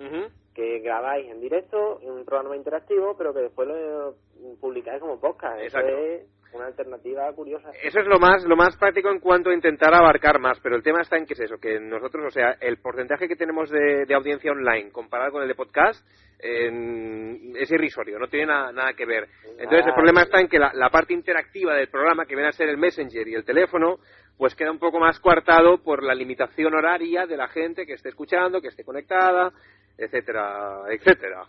que 0.54 0.78
grabáis 0.80 1.28
en 1.28 1.40
directo, 1.40 2.00
en 2.00 2.10
un 2.10 2.24
programa 2.24 2.56
interactivo, 2.56 3.16
pero 3.16 3.34
que 3.34 3.40
después 3.40 3.68
lo 3.68 4.14
publicáis 4.60 5.00
como 5.00 5.20
podcast. 5.20 5.60
Exacto. 5.60 5.88
Eso 5.88 5.98
es 5.98 6.37
una 6.52 6.66
alternativa 6.66 7.32
curiosa. 7.34 7.70
Eso 7.82 8.00
es 8.00 8.06
lo 8.06 8.18
más, 8.18 8.44
lo 8.44 8.56
más 8.56 8.76
práctico 8.76 9.10
en 9.10 9.20
cuanto 9.20 9.50
a 9.50 9.54
intentar 9.54 9.94
abarcar 9.94 10.38
más, 10.38 10.58
pero 10.60 10.76
el 10.76 10.82
tema 10.82 11.02
está 11.02 11.16
en 11.16 11.26
que 11.26 11.34
es 11.34 11.40
eso, 11.40 11.58
que 11.58 11.78
nosotros, 11.78 12.24
o 12.26 12.30
sea, 12.30 12.56
el 12.60 12.78
porcentaje 12.78 13.28
que 13.28 13.36
tenemos 13.36 13.70
de, 13.70 14.06
de 14.06 14.14
audiencia 14.14 14.50
online 14.52 14.90
comparado 14.90 15.32
con 15.32 15.42
el 15.42 15.48
de 15.48 15.54
podcast 15.54 16.04
en- 16.40 17.54
es 17.56 17.70
irrisorio, 17.70 18.18
no 18.18 18.28
tiene 18.28 18.46
nada, 18.46 18.72
nada 18.72 18.92
que 18.94 19.04
ver. 19.06 19.28
Entonces 19.58 19.86
el 19.86 19.94
problema 19.94 20.22
está 20.22 20.40
en 20.40 20.48
que 20.48 20.58
la, 20.58 20.72
la 20.74 20.90
parte 20.90 21.12
interactiva 21.12 21.74
del 21.74 21.88
programa, 21.88 22.24
que 22.26 22.34
viene 22.34 22.48
a 22.48 22.52
ser 22.52 22.68
el 22.68 22.78
Messenger 22.78 23.26
y 23.28 23.34
el 23.34 23.44
teléfono, 23.44 23.98
pues 24.36 24.54
queda 24.54 24.70
un 24.70 24.78
poco 24.78 25.00
más 25.00 25.18
coartado 25.20 25.82
por 25.82 26.02
la 26.02 26.14
limitación 26.14 26.74
horaria 26.74 27.26
de 27.26 27.36
la 27.36 27.48
gente 27.48 27.84
que 27.84 27.94
esté 27.94 28.10
escuchando, 28.10 28.60
que 28.60 28.68
esté 28.68 28.84
conectada, 28.84 29.52
etcétera, 29.96 30.82
etcétera. 30.90 31.42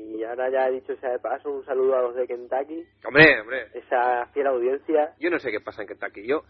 Y 0.00 0.24
ahora 0.24 0.50
ya 0.50 0.68
he 0.68 0.72
dicho 0.72 0.94
sea 0.96 1.10
de 1.10 1.18
paso, 1.18 1.50
un 1.50 1.64
saludo 1.64 1.96
a 1.96 2.02
los 2.02 2.14
de 2.14 2.26
Kentucky, 2.26 2.84
Hombre, 3.06 3.40
hombre, 3.40 3.66
esa 3.74 4.26
fiel 4.32 4.46
audiencia. 4.46 5.14
yo 5.18 5.30
no 5.30 5.38
sé 5.38 5.50
qué 5.50 5.60
pasa 5.60 5.82
en 5.82 5.88
Kentucky. 5.88 6.26
Yo, 6.26 6.42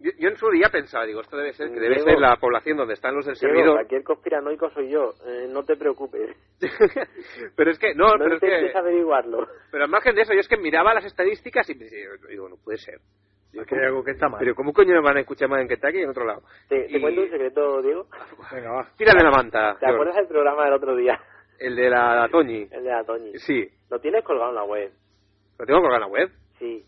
yo, 0.00 0.10
yo 0.18 0.28
en 0.28 0.36
su 0.36 0.50
día 0.50 0.68
pensaba, 0.70 1.06
digo, 1.06 1.20
esto 1.22 1.36
debe 1.36 1.52
ser 1.54 1.68
que 1.68 1.80
debe 1.80 1.94
Diego. 1.96 2.10
ser 2.10 2.18
la 2.20 2.36
población 2.36 2.76
donde 2.76 2.94
están 2.94 3.14
los 3.14 3.24
del 3.26 3.34
Diego, 3.34 3.54
servidor. 3.54 3.74
cualquier 3.76 4.02
conspiranoico 4.04 4.70
soy 4.70 4.90
yo, 4.90 5.14
eh, 5.26 5.46
no 5.50 5.62
te 5.64 5.76
preocupes. 5.76 6.36
pero 7.56 7.70
es 7.70 7.78
que, 7.78 7.94
no, 7.94 8.06
No 8.08 8.18
pero 8.18 8.34
es 8.34 8.40
que, 8.40 8.78
averiguarlo. 8.78 9.46
pero 9.70 9.84
al 9.84 9.90
margen 9.90 10.14
de 10.14 10.22
eso, 10.22 10.32
yo 10.34 10.40
es 10.40 10.48
que 10.48 10.56
miraba 10.58 10.94
las 10.94 11.04
estadísticas 11.04 11.68
y 11.70 11.74
me 11.74 11.84
decía, 11.84 12.08
digo, 12.28 12.48
no 12.48 12.56
puede 12.56 12.78
ser. 12.78 12.98
Digo, 13.52 13.64
hay 13.70 13.86
algo 13.86 14.04
que 14.04 14.10
está 14.10 14.28
mal. 14.28 14.38
Pero 14.38 14.54
¿cómo 14.54 14.72
coño 14.74 14.92
me 14.94 15.00
van 15.00 15.16
a 15.16 15.20
escuchar 15.20 15.48
más 15.48 15.62
en 15.62 15.68
Kentucky 15.68 15.98
y 15.98 16.02
en 16.02 16.10
otro 16.10 16.26
lado? 16.26 16.42
Te, 16.68 16.88
te 16.88 16.98
Y- 16.98 17.00
cuento 17.00 17.22
un 17.22 17.30
secreto, 17.30 17.80
Diego. 17.80 18.06
Venga, 18.52 18.70
va. 18.72 18.88
Tírame 18.98 19.22
la 19.22 19.30
manta. 19.30 19.76
¿Te 19.80 19.86
acuerdas 19.86 20.16
del 20.16 20.26
programa 20.28 20.64
del 20.64 20.74
otro 20.74 20.94
día? 20.94 21.18
El 21.58 21.76
de 21.76 21.90
la 21.90 22.28
Toñi. 22.30 22.68
El 22.70 22.84
de 22.84 22.90
la 22.90 23.04
Toñi. 23.04 23.32
Sí. 23.38 23.68
Lo 23.90 23.98
tienes 24.00 24.24
colgado 24.24 24.50
en 24.50 24.56
la 24.56 24.64
web. 24.64 24.92
Lo 25.58 25.66
tengo 25.66 25.80
colgado 25.80 25.96
en 26.04 26.10
la 26.12 26.12
web. 26.12 26.30
Sí. 26.58 26.84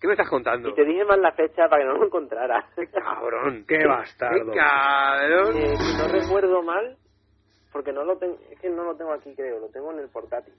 ¿Qué 0.00 0.06
me 0.06 0.14
estás 0.14 0.30
contando? 0.30 0.70
Y 0.70 0.74
te 0.74 0.84
dije 0.84 1.04
mal 1.04 1.20
la 1.20 1.32
fecha 1.32 1.68
para 1.68 1.82
que 1.82 1.88
no 1.88 1.94
lo 1.98 2.06
encontraras. 2.06 2.64
Cabrón. 2.92 3.64
Qué 3.68 3.84
bastardo. 3.86 4.50
Qué 4.52 4.58
cabrón. 4.58 5.56
Eh, 5.58 5.76
si 5.76 5.98
no 5.98 6.08
recuerdo 6.08 6.62
mal, 6.62 6.96
porque 7.72 7.92
no 7.92 8.04
lo 8.04 8.16
tengo, 8.16 8.38
es 8.50 8.58
que 8.60 8.70
no 8.70 8.84
lo 8.84 8.96
tengo 8.96 9.12
aquí 9.12 9.34
creo, 9.34 9.60
lo 9.60 9.68
tengo 9.68 9.92
en 9.92 9.98
el 9.98 10.08
portátil. 10.08 10.54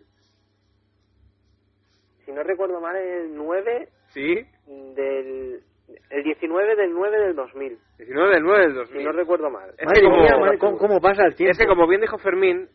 Si 2.25 2.31
no 2.31 2.43
recuerdo 2.43 2.79
mal, 2.79 2.95
es 2.95 3.23
el 3.23 3.35
9 3.35 3.89
Sí. 4.09 4.35
del... 4.67 5.63
El 6.09 6.23
19 6.23 6.75
del 6.77 6.93
9 6.93 7.19
del 7.19 7.35
2000, 7.35 7.77
19 7.97 8.29
del 8.33 8.43
9 8.43 8.59
del 8.61 8.73
2000. 8.75 8.97
si 8.99 9.03
no 9.05 9.11
recuerdo 9.11 9.49
mal. 9.49 9.71
Es 9.77 9.85
Madre 9.85 9.99
que 10.01 10.05
como- 10.07 10.21
mía, 10.21 10.37
madre, 10.37 10.57
¿cómo, 10.57 10.77
cómo 10.77 11.01
pasa 11.01 11.25
el 11.25 11.35
tiempo? 11.35 11.51
Es 11.51 11.57
que 11.57 11.67
como 11.67 11.85
bien 11.87 11.99
dijo 11.99 12.17
Fermín, 12.17 12.69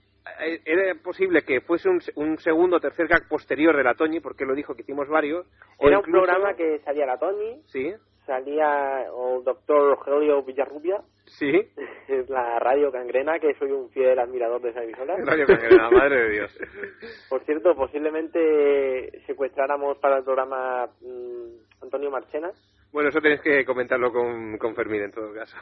era 0.64 0.94
posible 1.02 1.42
que 1.42 1.60
fuese 1.60 1.88
un, 1.88 2.00
un 2.16 2.38
segundo 2.38 2.76
o 2.76 2.80
tercer 2.80 3.06
gag 3.06 3.28
posterior 3.28 3.76
de 3.76 3.84
la 3.84 3.94
Toñi, 3.94 4.20
porque 4.20 4.44
lo 4.44 4.54
dijo 4.54 4.74
que 4.74 4.82
hicimos 4.82 5.08
varios. 5.08 5.46
Era 5.78 5.98
un 5.98 6.04
programa 6.04 6.54
que 6.54 6.78
salía 6.80 7.06
la 7.06 7.18
Tony, 7.18 7.62
Sí, 7.66 7.92
salía 8.26 9.04
el 9.04 9.44
doctor 9.44 9.96
Rogelio 9.96 10.42
Villarrubia, 10.42 11.00
sí. 11.24 11.52
es 12.08 12.28
la 12.28 12.58
radio 12.58 12.90
cangrena, 12.90 13.38
que 13.38 13.54
soy 13.54 13.70
un 13.70 13.88
fiel 13.90 14.18
admirador 14.18 14.60
de 14.60 14.70
esa 14.70 14.82
emisora. 14.82 15.16
Radio 15.24 15.46
Cangrena, 15.46 15.90
madre 15.90 16.24
de 16.24 16.30
Dios. 16.30 16.58
Por 17.30 17.44
cierto, 17.44 17.74
posiblemente 17.74 19.20
secuestráramos 19.26 19.98
para 19.98 20.18
el 20.18 20.24
programa 20.24 20.86
mm, 21.00 21.82
Antonio 21.82 22.10
Marchena. 22.10 22.50
Bueno, 22.92 23.10
eso 23.10 23.20
tenéis 23.20 23.40
que 23.42 23.64
comentarlo 23.64 24.12
con, 24.12 24.58
con 24.58 24.74
Fermín 24.74 25.02
en 25.02 25.12
todo 25.12 25.32
caso. 25.32 25.56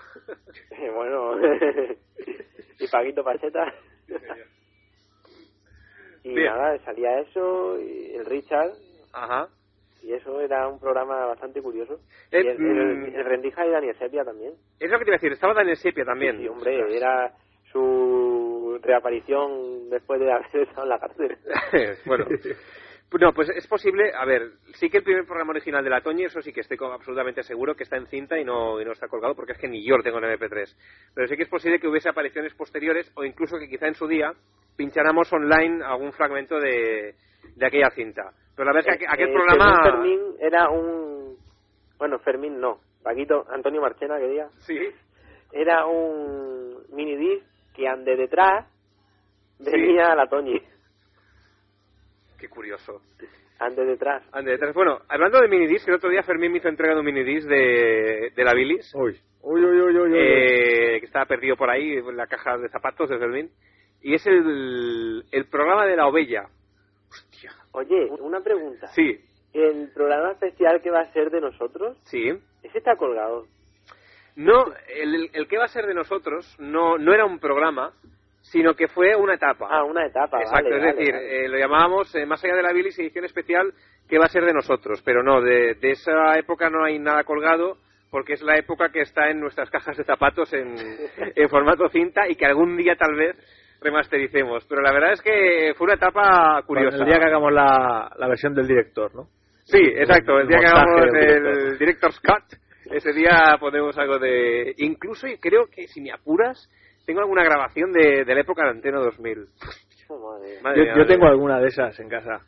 bueno, 0.95 1.37
y 2.79 2.89
Paquito 2.89 3.23
Pacheta. 3.25 3.73
Y 6.23 6.35
Bien. 6.35 6.47
nada, 6.47 6.79
salía 6.85 7.21
eso, 7.21 7.79
y 7.79 8.15
el 8.15 8.25
Richard, 8.25 8.71
Ajá. 9.13 9.49
y 10.03 10.13
eso 10.15 10.41
era 10.41 10.67
un 10.69 10.81
programa 10.81 11.27
bastante 11.27 11.61
curioso. 11.61 12.01
Eh, 12.31 12.43
y 12.43 12.47
el, 12.49 12.59
mm. 12.59 13.05
el- 13.07 13.15
el 13.15 13.25
Rendija 13.25 13.67
y 13.67 13.71
Daniel 13.71 13.97
Sepia 13.99 14.25
también. 14.25 14.55
Es 14.81 14.91
lo 14.91 14.99
que 14.99 15.05
te 15.05 15.11
iba 15.11 15.17
a 15.17 15.19
decir, 15.19 15.33
estaba 15.33 15.53
Daniel 15.55 15.77
Sepia 15.77 16.05
también. 16.05 16.39
Sí, 16.39 16.49
hombre, 16.49 16.97
era 16.97 17.31
su 17.73 18.79
reaparición 18.83 19.91
después 19.91 20.19
de 20.21 20.33
haber 20.33 20.47
estado 20.63 20.85
en 20.85 20.89
la 20.89 20.99
cárcel. 20.99 21.37
bueno. 22.07 22.25
No, 23.21 23.33
pues 23.33 23.49
es 23.51 23.67
posible, 23.69 24.13
a 24.15 24.25
ver, 24.25 24.51
sí 24.75 24.91
que 24.91 24.99
el 24.99 25.05
primer 25.05 25.25
programa 25.25 25.51
original 25.53 25.85
de 25.85 25.91
la 25.91 26.01
Toñi, 26.01 26.25
eso 26.25 26.43
sí 26.43 26.53
que 26.53 26.61
estoy 26.63 26.77
absolutamente 26.81 27.43
seguro 27.43 27.75
que 27.77 27.85
está 27.85 27.97
en 27.97 28.07
cinta 28.09 28.39
y 28.39 28.45
no, 28.45 28.81
y 28.81 28.85
no 28.85 28.93
está 28.93 29.07
colgado, 29.09 29.35
porque 29.37 29.53
es 29.53 29.59
que 29.59 29.69
ni 29.69 29.85
yo 29.87 29.97
lo 29.97 30.03
tengo 30.03 30.19
en 30.19 30.25
MP3. 30.25 30.77
Pero 31.15 31.29
sí 31.29 31.37
que 31.37 31.45
es 31.45 31.49
posible 31.49 31.79
que 31.79 31.87
hubiese 31.89 32.09
apariciones 32.09 32.53
posteriores 32.55 33.11
o 33.15 33.25
incluso 33.25 33.57
que 33.59 33.69
quizá 33.69 33.87
en 33.87 33.95
su 33.95 34.07
día 34.09 34.33
pincháramos 34.77 35.33
online 35.33 35.85
algún 35.85 36.13
fragmento 36.13 36.59
de, 36.59 37.15
de 37.55 37.67
aquella 37.67 37.91
cinta. 37.91 38.33
Pero 38.57 38.67
la 38.67 38.73
verdad 38.75 38.95
es 38.95 38.99
que 38.99 39.07
aqu- 39.07 39.13
aquel 39.15 39.29
Eh, 39.29 39.33
programa... 39.33 39.65
según 39.85 39.93
Fermín 39.93 40.21
era 40.41 40.69
un... 40.71 41.37
Bueno, 41.99 42.19
Fermín 42.19 42.59
no. 42.61 42.81
Paquito, 43.03 43.45
Antonio 43.51 43.81
Marchena, 43.81 44.19
que 44.19 44.29
diga. 44.29 44.49
Sí, 44.59 44.79
Era 45.53 45.87
un 45.87 46.83
mini 46.93 47.17
disc 47.17 47.45
que 47.75 47.87
ande 47.87 48.17
detrás 48.17 48.67
venía 49.61 50.15
la 50.15 50.27
Toñi. 50.27 50.61
Qué 52.45 52.49
curioso. 52.51 53.01
Ande 53.59 53.85
detrás. 53.85 54.23
Ande, 54.33 54.51
detrás. 54.53 54.75
Bueno, 54.75 54.99
hablando 55.09 55.41
de 55.41 55.49
minidisc, 55.49 55.89
el 55.89 55.95
otro 55.95 56.11
día 56.11 56.23
Fermín 56.23 56.53
me 56.53 56.59
hizo 56.59 56.69
entrega 56.69 56.93
de 56.95 57.01
un 57.01 57.07
minidisc 57.07 57.49
de, 57.49 58.33
de 58.35 58.45
la 58.45 58.53
Bilis. 58.53 58.93
Uy, 58.95 59.19
uy, 59.43 59.65
uy, 59.65 59.81
uy, 59.81 59.97
uy, 59.97 60.13
uy. 60.13 60.19
eh, 60.19 61.01
que 61.01 61.07
estaba 61.07 61.25
perdido 61.27 61.57
por 61.57 61.71
ahí 61.71 61.93
en 61.97 62.17
la 62.17 62.27
caja 62.27 62.59
de 62.59 62.69
zapatos 62.69 63.09
de 63.09 63.19
Fermín. 63.19 63.51
Y 64.03 64.15
es 64.15 64.27
el, 64.27 65.25
el 65.31 65.47
programa 65.47 65.87
de 65.87 65.97
la 65.97 66.07
ovella. 66.07 66.45
Hostia. 67.09 67.53
Oye, 67.73 68.11
una 68.21 68.41
pregunta. 68.41 68.89
Sí, 68.89 69.19
El 69.55 69.91
programa 69.95 70.33
especial 70.33 70.83
que 70.83 70.91
va 70.91 71.01
a 71.01 71.13
ser 71.13 71.31
de 71.31 71.41
nosotros, 71.41 71.97
sí. 72.05 72.29
ese 72.63 72.79
está 72.79 72.97
colgado. 72.97 73.47
No, 74.37 74.65
el, 74.89 75.31
el 75.33 75.47
que 75.49 75.57
va 75.59 75.65
a 75.65 75.69
ser 75.69 75.87
de 75.87 75.95
nosotros 75.95 76.57
no, 76.59 76.99
no 76.99 77.15
era 77.15 77.25
un 77.25 77.39
programa, 77.39 77.93
sino 78.45 78.75
que 78.75 78.89
fue 78.89 79.17
una 79.17 79.35
etapa. 79.35 79.67
Ah, 79.71 79.85
una 79.85 80.07
etapa. 80.07 80.39
Exacto, 80.41 80.65
vale, 80.71 80.77
es 80.77 80.83
vale, 80.83 80.97
decir, 80.97 81.15
vale. 81.15 81.45
eh, 81.45 81.49
lo 81.49 81.59
llamábamos 81.59 82.15
eh, 82.15 82.27
más 82.27 82.45
allá 82.45 82.57
de 82.57 82.63
la 82.63 82.73
bilis 82.73 82.99
edición 82.99 83.25
especial 83.25 83.73
que 84.09 84.19
va 84.19 84.27
a 84.27 84.29
ser 84.29 84.45
de 84.45 84.53
nosotros, 84.53 85.01
pero 85.05 85.23
no, 85.23 85.41
de, 85.41 85.75
de 85.75 85.91
esa 85.93 86.39
época 86.39 86.69
no 86.69 86.85
hay 86.85 86.99
nada 86.99 87.25
colgado 87.25 87.79
porque 88.11 88.35
es 88.35 88.43
la 88.43 88.57
época 88.57 88.91
que 88.91 89.01
está 89.01 89.31
en 89.31 89.41
nuestras 89.41 89.71
cajas 89.71 89.97
de 89.97 90.05
zapatos 90.05 90.53
en, 90.53 90.77
en 91.35 91.49
formato 91.49 91.89
cinta 91.89 92.29
y 92.29 92.37
que 92.37 92.47
algún 92.47 92.77
día 92.77 92.97
tal 92.97 93.15
vez 93.15 93.35
remastericemos. 93.81 94.65
Pero 94.69 94.83
la 94.83 94.93
verdad 94.93 95.13
es 95.15 95.23
que 95.23 95.73
fue 95.77 95.87
una 95.87 95.95
etapa 95.95 96.63
curiosa. 96.67 96.99
El 96.99 97.07
día 97.07 97.19
que 97.19 97.25
hagamos 97.25 97.53
la, 97.53 98.13
la 98.17 98.29
versión 98.29 98.55
del 98.55 98.69
director, 98.69 99.13
¿no? 99.15 99.27
Sí, 99.65 99.81
exacto, 99.81 100.39
el 100.39 100.47
día 100.49 100.59
que 100.59 100.67
hagamos 100.67 101.03
el 101.03 101.11
director. 101.13 101.79
Director's 101.79 102.21
Cut, 102.21 102.61
ese 102.93 103.13
día 103.15 103.57
ponemos 103.59 103.97
algo 103.97 104.19
de... 104.19 104.75
Incluso 104.79 105.27
y 105.27 105.39
creo 105.39 105.67
que 105.75 105.89
si 105.89 106.03
me 106.03 106.13
apuras, 106.13 106.69
tengo 107.05 107.21
alguna 107.21 107.45
grabación 107.45 107.93
de, 107.93 108.25
de 108.25 108.35
la 108.35 108.41
época 108.41 108.65
de 108.65 108.71
Antena 108.71 108.99
2000. 109.01 109.47
Oh, 110.09 110.19
madre. 110.19 110.61
Madre 110.63 110.79
Yo, 110.79 110.83
mía, 110.85 110.93
yo 110.93 110.99
madre 111.01 111.15
tengo 111.15 111.27
alguna 111.27 111.61
de 111.61 111.69
esas 111.69 111.99
en 112.01 112.09
casa. 112.09 112.41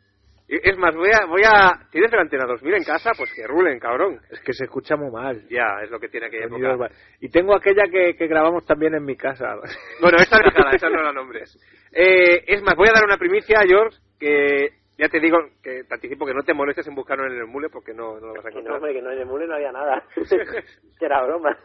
Es 0.48 0.78
más, 0.78 0.94
voy 0.94 1.10
a, 1.12 1.26
voy 1.26 1.42
a... 1.44 1.88
¿Tienes 1.90 2.12
la 2.12 2.20
Antena 2.20 2.46
2000 2.46 2.74
en 2.74 2.84
casa? 2.84 3.10
Pues 3.18 3.32
que 3.34 3.46
rulen, 3.48 3.80
cabrón. 3.80 4.20
Es 4.30 4.40
que 4.40 4.52
se 4.52 4.64
escucha 4.64 4.94
muy 4.94 5.10
mal. 5.10 5.42
Ya, 5.48 5.82
es 5.82 5.90
lo 5.90 5.98
que 5.98 6.08
tiene 6.08 6.30
que 6.30 6.44
época. 6.44 6.88
Y 7.20 7.28
tengo 7.30 7.56
aquella 7.56 7.82
que, 7.90 8.14
que 8.14 8.28
grabamos 8.28 8.64
también 8.64 8.94
en 8.94 9.04
mi 9.04 9.16
casa. 9.16 9.56
Bueno, 10.00 10.18
esta 10.20 10.38
déjala, 10.38 10.70
esta 10.74 10.88
no 10.88 11.02
la 11.02 11.12
nombres. 11.12 11.58
Eh, 11.92 12.44
es 12.46 12.62
más, 12.62 12.76
voy 12.76 12.88
a 12.88 12.94
dar 12.94 13.04
una 13.04 13.16
primicia, 13.16 13.60
George, 13.66 13.98
que 14.20 14.68
ya 14.98 15.08
te 15.08 15.20
digo, 15.20 15.38
que 15.62 15.84
te 15.84 15.94
anticipo 15.94 16.24
que 16.26 16.32
no 16.34 16.42
te 16.42 16.54
molestes 16.54 16.86
en 16.88 16.94
buscarlo 16.94 17.26
en 17.26 17.32
el 17.38 17.46
mule 17.46 17.68
porque 17.68 17.92
no, 17.92 18.18
no 18.20 18.28
lo 18.28 18.34
vas 18.34 18.46
a 18.46 18.48
Que 18.48 18.54
no, 18.54 18.60
encontrar. 18.60 18.76
hombre, 18.76 18.92
que 18.94 19.02
no 19.02 19.10
en 19.12 19.18
el 19.20 19.26
mule 19.26 19.46
no 19.46 19.54
había 19.54 19.72
nada. 19.72 20.02
que 20.98 21.04
era 21.04 21.22
broma. 21.24 21.56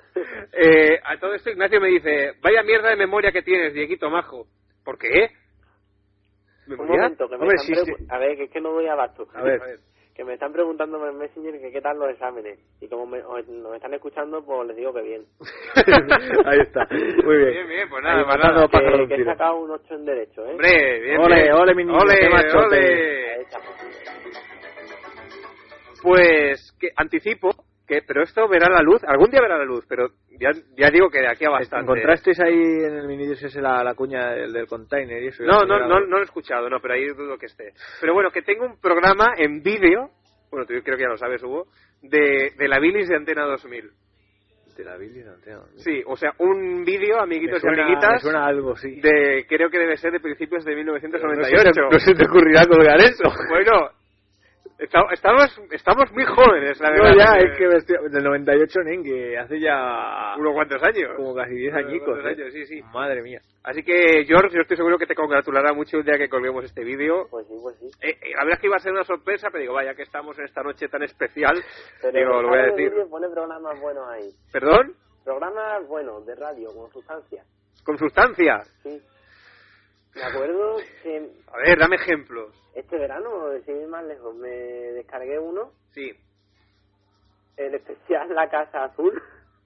Eh, 0.54 1.00
a 1.04 1.18
todo 1.20 1.34
esto 1.34 1.50
Ignacio 1.50 1.80
me 1.80 1.88
dice, 1.90 2.34
vaya 2.42 2.64
mierda 2.64 2.90
de 2.90 2.96
memoria 2.98 3.32
que 3.32 3.42
tienes, 3.42 3.74
Dieguito 3.74 4.10
Majo. 4.10 4.48
¿Por 4.84 4.98
qué? 4.98 5.30
Un 6.68 6.72
¿Memoria? 6.78 7.02
momento, 7.04 7.28
que 7.30 7.38
me 7.38 7.42
Hombre, 7.44 7.58
sí. 7.60 7.74
A 8.10 8.18
ver, 8.18 8.38
que 8.38 8.44
es 8.46 8.52
que 8.52 8.62
no 8.62 8.72
doy 8.72 8.88
abasto. 8.88 9.28
A 9.34 9.42
ver. 9.44 9.60
Que 10.16 10.26
me 10.26 10.34
están 10.34 10.52
preguntando 10.52 11.08
en 11.08 11.18
Messenger 11.18 11.60
que 11.62 11.72
qué 11.72 11.82
tal 11.82 11.98
los 11.98 12.10
exámenes. 12.10 12.60
Y 12.82 12.88
como 12.90 13.06
me, 13.06 13.24
o- 13.24 13.42
nos 13.48 13.76
están 13.76 13.94
escuchando, 13.94 14.44
pues 14.46 14.68
les 14.68 14.76
digo 14.78 14.94
que 14.94 15.02
bien. 15.02 15.26
Ahí 16.46 16.60
está. 16.60 16.86
Muy 17.24 17.38
bien. 17.38 17.52
Bien, 17.52 17.68
bien, 17.70 17.90
pues 17.90 18.04
nada, 18.04 18.18
Ahí, 18.18 18.26
pues 18.26 18.38
nada. 18.40 18.68
Que, 18.68 19.08
que 19.16 19.22
he 19.22 19.26
sacado 19.26 19.56
un 19.58 19.72
8 19.72 19.94
en 19.96 20.06
derecho, 20.06 20.46
¿eh? 20.46 20.52
Hombre, 20.52 21.00
bien, 21.00 21.20
Ole, 21.22 21.42
bien. 21.44 21.54
ole, 21.54 21.76
mi 21.76 21.84
niño, 21.86 21.98
Ole, 21.98 22.20
qué 22.20 22.30
machote. 22.30 22.78
ole. 22.78 23.46
Pues 26.02 26.76
que 26.80 26.90
anticipo 26.96 27.52
que, 27.92 28.02
pero 28.08 28.24
esto 28.24 28.48
verá 28.48 28.70
la 28.70 28.82
luz, 28.82 29.04
algún 29.04 29.30
día 29.30 29.42
verá 29.42 29.58
la 29.58 29.66
luz, 29.66 29.86
pero 29.86 30.08
ya, 30.40 30.52
ya 30.78 30.90
digo 30.90 31.10
que 31.10 31.20
de 31.20 31.28
aquí 31.28 31.44
a 31.44 31.50
bastante. 31.50 31.92
¿Encontrasteis 31.92 32.40
ahí 32.40 32.56
en 32.56 32.96
el 32.96 33.08
minidisc 33.08 33.44
ese 33.44 33.62
la, 33.62 33.84
la 33.84 33.96
cuña 33.96 34.32
del, 34.32 34.54
del 34.54 34.66
container 34.66 35.22
y 35.22 35.28
eso? 35.28 35.44
No, 35.44 35.66
no, 35.66 35.78
no, 35.78 36.00
no 36.00 36.00
lo 36.00 36.20
he 36.20 36.24
escuchado, 36.24 36.70
no, 36.70 36.80
pero 36.80 36.94
ahí 36.94 37.06
dudo 37.08 37.38
que 37.38 37.48
esté. 37.48 37.74
Pero 38.00 38.14
bueno, 38.14 38.32
que 38.32 38.44
tengo 38.44 38.66
un 38.66 38.80
programa 38.80 39.34
en 39.38 39.62
vídeo, 39.62 40.10
bueno, 40.50 40.66
tú 40.66 40.74
creo 40.84 40.96
que 40.96 41.04
ya 41.04 41.10
lo 41.10 41.18
sabes, 41.18 41.44
Hugo, 41.44 41.68
de, 42.02 42.54
de 42.58 42.68
la 42.70 42.80
bilis 42.80 43.10
de 43.10 43.18
Antena 43.18 43.44
2000. 43.46 43.92
De 44.78 44.86
la 44.86 44.96
Billy 44.96 45.22
no 45.22 45.34
tengo. 45.44 45.66
Sí, 45.76 46.02
o 46.08 46.16
sea, 46.16 46.32
un 46.40 46.86
vídeo, 46.86 47.20
amiguitos 47.20 47.60
suena, 47.60 47.78
y 47.78 47.82
amiguitas, 47.82 48.14
me 48.14 48.20
suena 48.20 48.46
algo, 48.46 48.76
sí. 48.78 49.02
de, 49.02 49.46
creo 49.48 49.70
que 49.70 49.78
debe 49.78 49.98
ser 49.98 50.14
de 50.14 50.22
principios 50.22 50.64
de 50.64 50.72
No 50.72 50.98
se, 50.98 51.08
1998. 51.08 51.82
no 51.92 52.00
se 52.00 52.16
te 52.16 52.26
ocurrirá 52.26 52.64
colgar 52.66 52.98
eso. 53.02 53.24
Bueno, 53.50 53.92
estamos, 54.82 55.62
estamos 55.72 56.12
muy 56.12 56.26
jóvenes, 56.26 56.80
la 56.80 56.90
No, 56.90 57.04
verdad. 57.04 57.16
ya, 57.18 57.38
es 57.40 57.58
que 57.58 57.66
estoy- 57.78 58.10
del 58.10 58.24
98 58.24 58.80
Nengue, 58.84 59.38
hace 59.38 59.60
ya 59.60 60.36
Unos 60.38 60.54
cuantos 60.54 60.82
años. 60.84 61.12
como 61.16 61.36
casi 61.36 61.54
10 61.54 61.74
Unos 61.74 61.86
añicos. 61.86 62.20
¿eh? 62.26 62.28
años, 62.30 62.54
sí, 62.54 62.66
sí. 62.66 62.82
Madre 62.94 63.22
mía. 63.22 63.40
Así 63.64 63.84
que, 63.84 64.26
George, 64.26 64.56
yo 64.56 64.62
estoy 64.62 64.78
seguro 64.78 64.98
que 64.98 65.06
te 65.06 65.14
congratulará 65.16 65.72
mucho 65.74 65.98
el 65.98 66.04
día 66.04 66.18
que 66.18 66.30
colguemos 66.30 66.66
este 66.66 66.84
vídeo. 66.84 67.28
Pues 67.30 67.46
sí, 67.48 67.54
pues 67.62 67.76
sí. 67.78 67.86
Eh, 68.02 68.10
eh, 68.22 68.32
la 68.36 68.44
verdad 68.44 68.54
es 68.54 68.60
que 68.60 68.68
iba 68.68 68.76
a 68.78 68.80
ser 68.80 68.92
una 68.92 69.04
sorpresa, 69.04 69.50
pero 69.52 69.62
digo, 69.62 69.74
vaya 69.76 69.94
que 69.94 70.02
estamos 70.02 70.38
en 70.40 70.46
esta 70.46 70.64
noche 70.64 70.88
tan 70.88 71.04
especial, 71.04 71.56
Pero 72.02 72.18
digo, 72.18 72.42
lo 72.42 72.50
voy 72.50 72.60
a 72.60 72.64
decir. 72.64 72.90
Vídeo 72.90 73.08
Pone 73.10 73.30
programas 73.30 73.80
buenos 73.80 74.08
ahí. 74.10 74.30
¿Perdón? 74.52 74.94
Programas 75.24 75.88
buenos 75.88 76.26
de 76.26 76.36
radio, 76.36 76.70
con 76.76 76.90
sustancia. 76.92 77.44
Con 77.86 77.98
sustancia. 78.00 78.64
Sí. 78.82 79.00
Me 80.16 80.24
acuerdo 80.24 80.78
que 81.04 81.30
A 81.48 81.58
ver, 81.58 81.80
dame 81.80 81.96
ejemplos. 81.96 82.54
este 82.76 82.98
verano, 82.98 83.30
sin 83.66 83.82
ir 83.82 83.88
más 83.88 84.04
lejos, 84.06 84.36
me 84.36 84.50
descargué 84.50 85.40
uno, 85.40 85.72
Sí, 85.94 86.12
el 87.58 87.76
especial 87.76 88.34
La 88.34 88.50
Casa 88.50 88.86
Azul. 88.86 89.22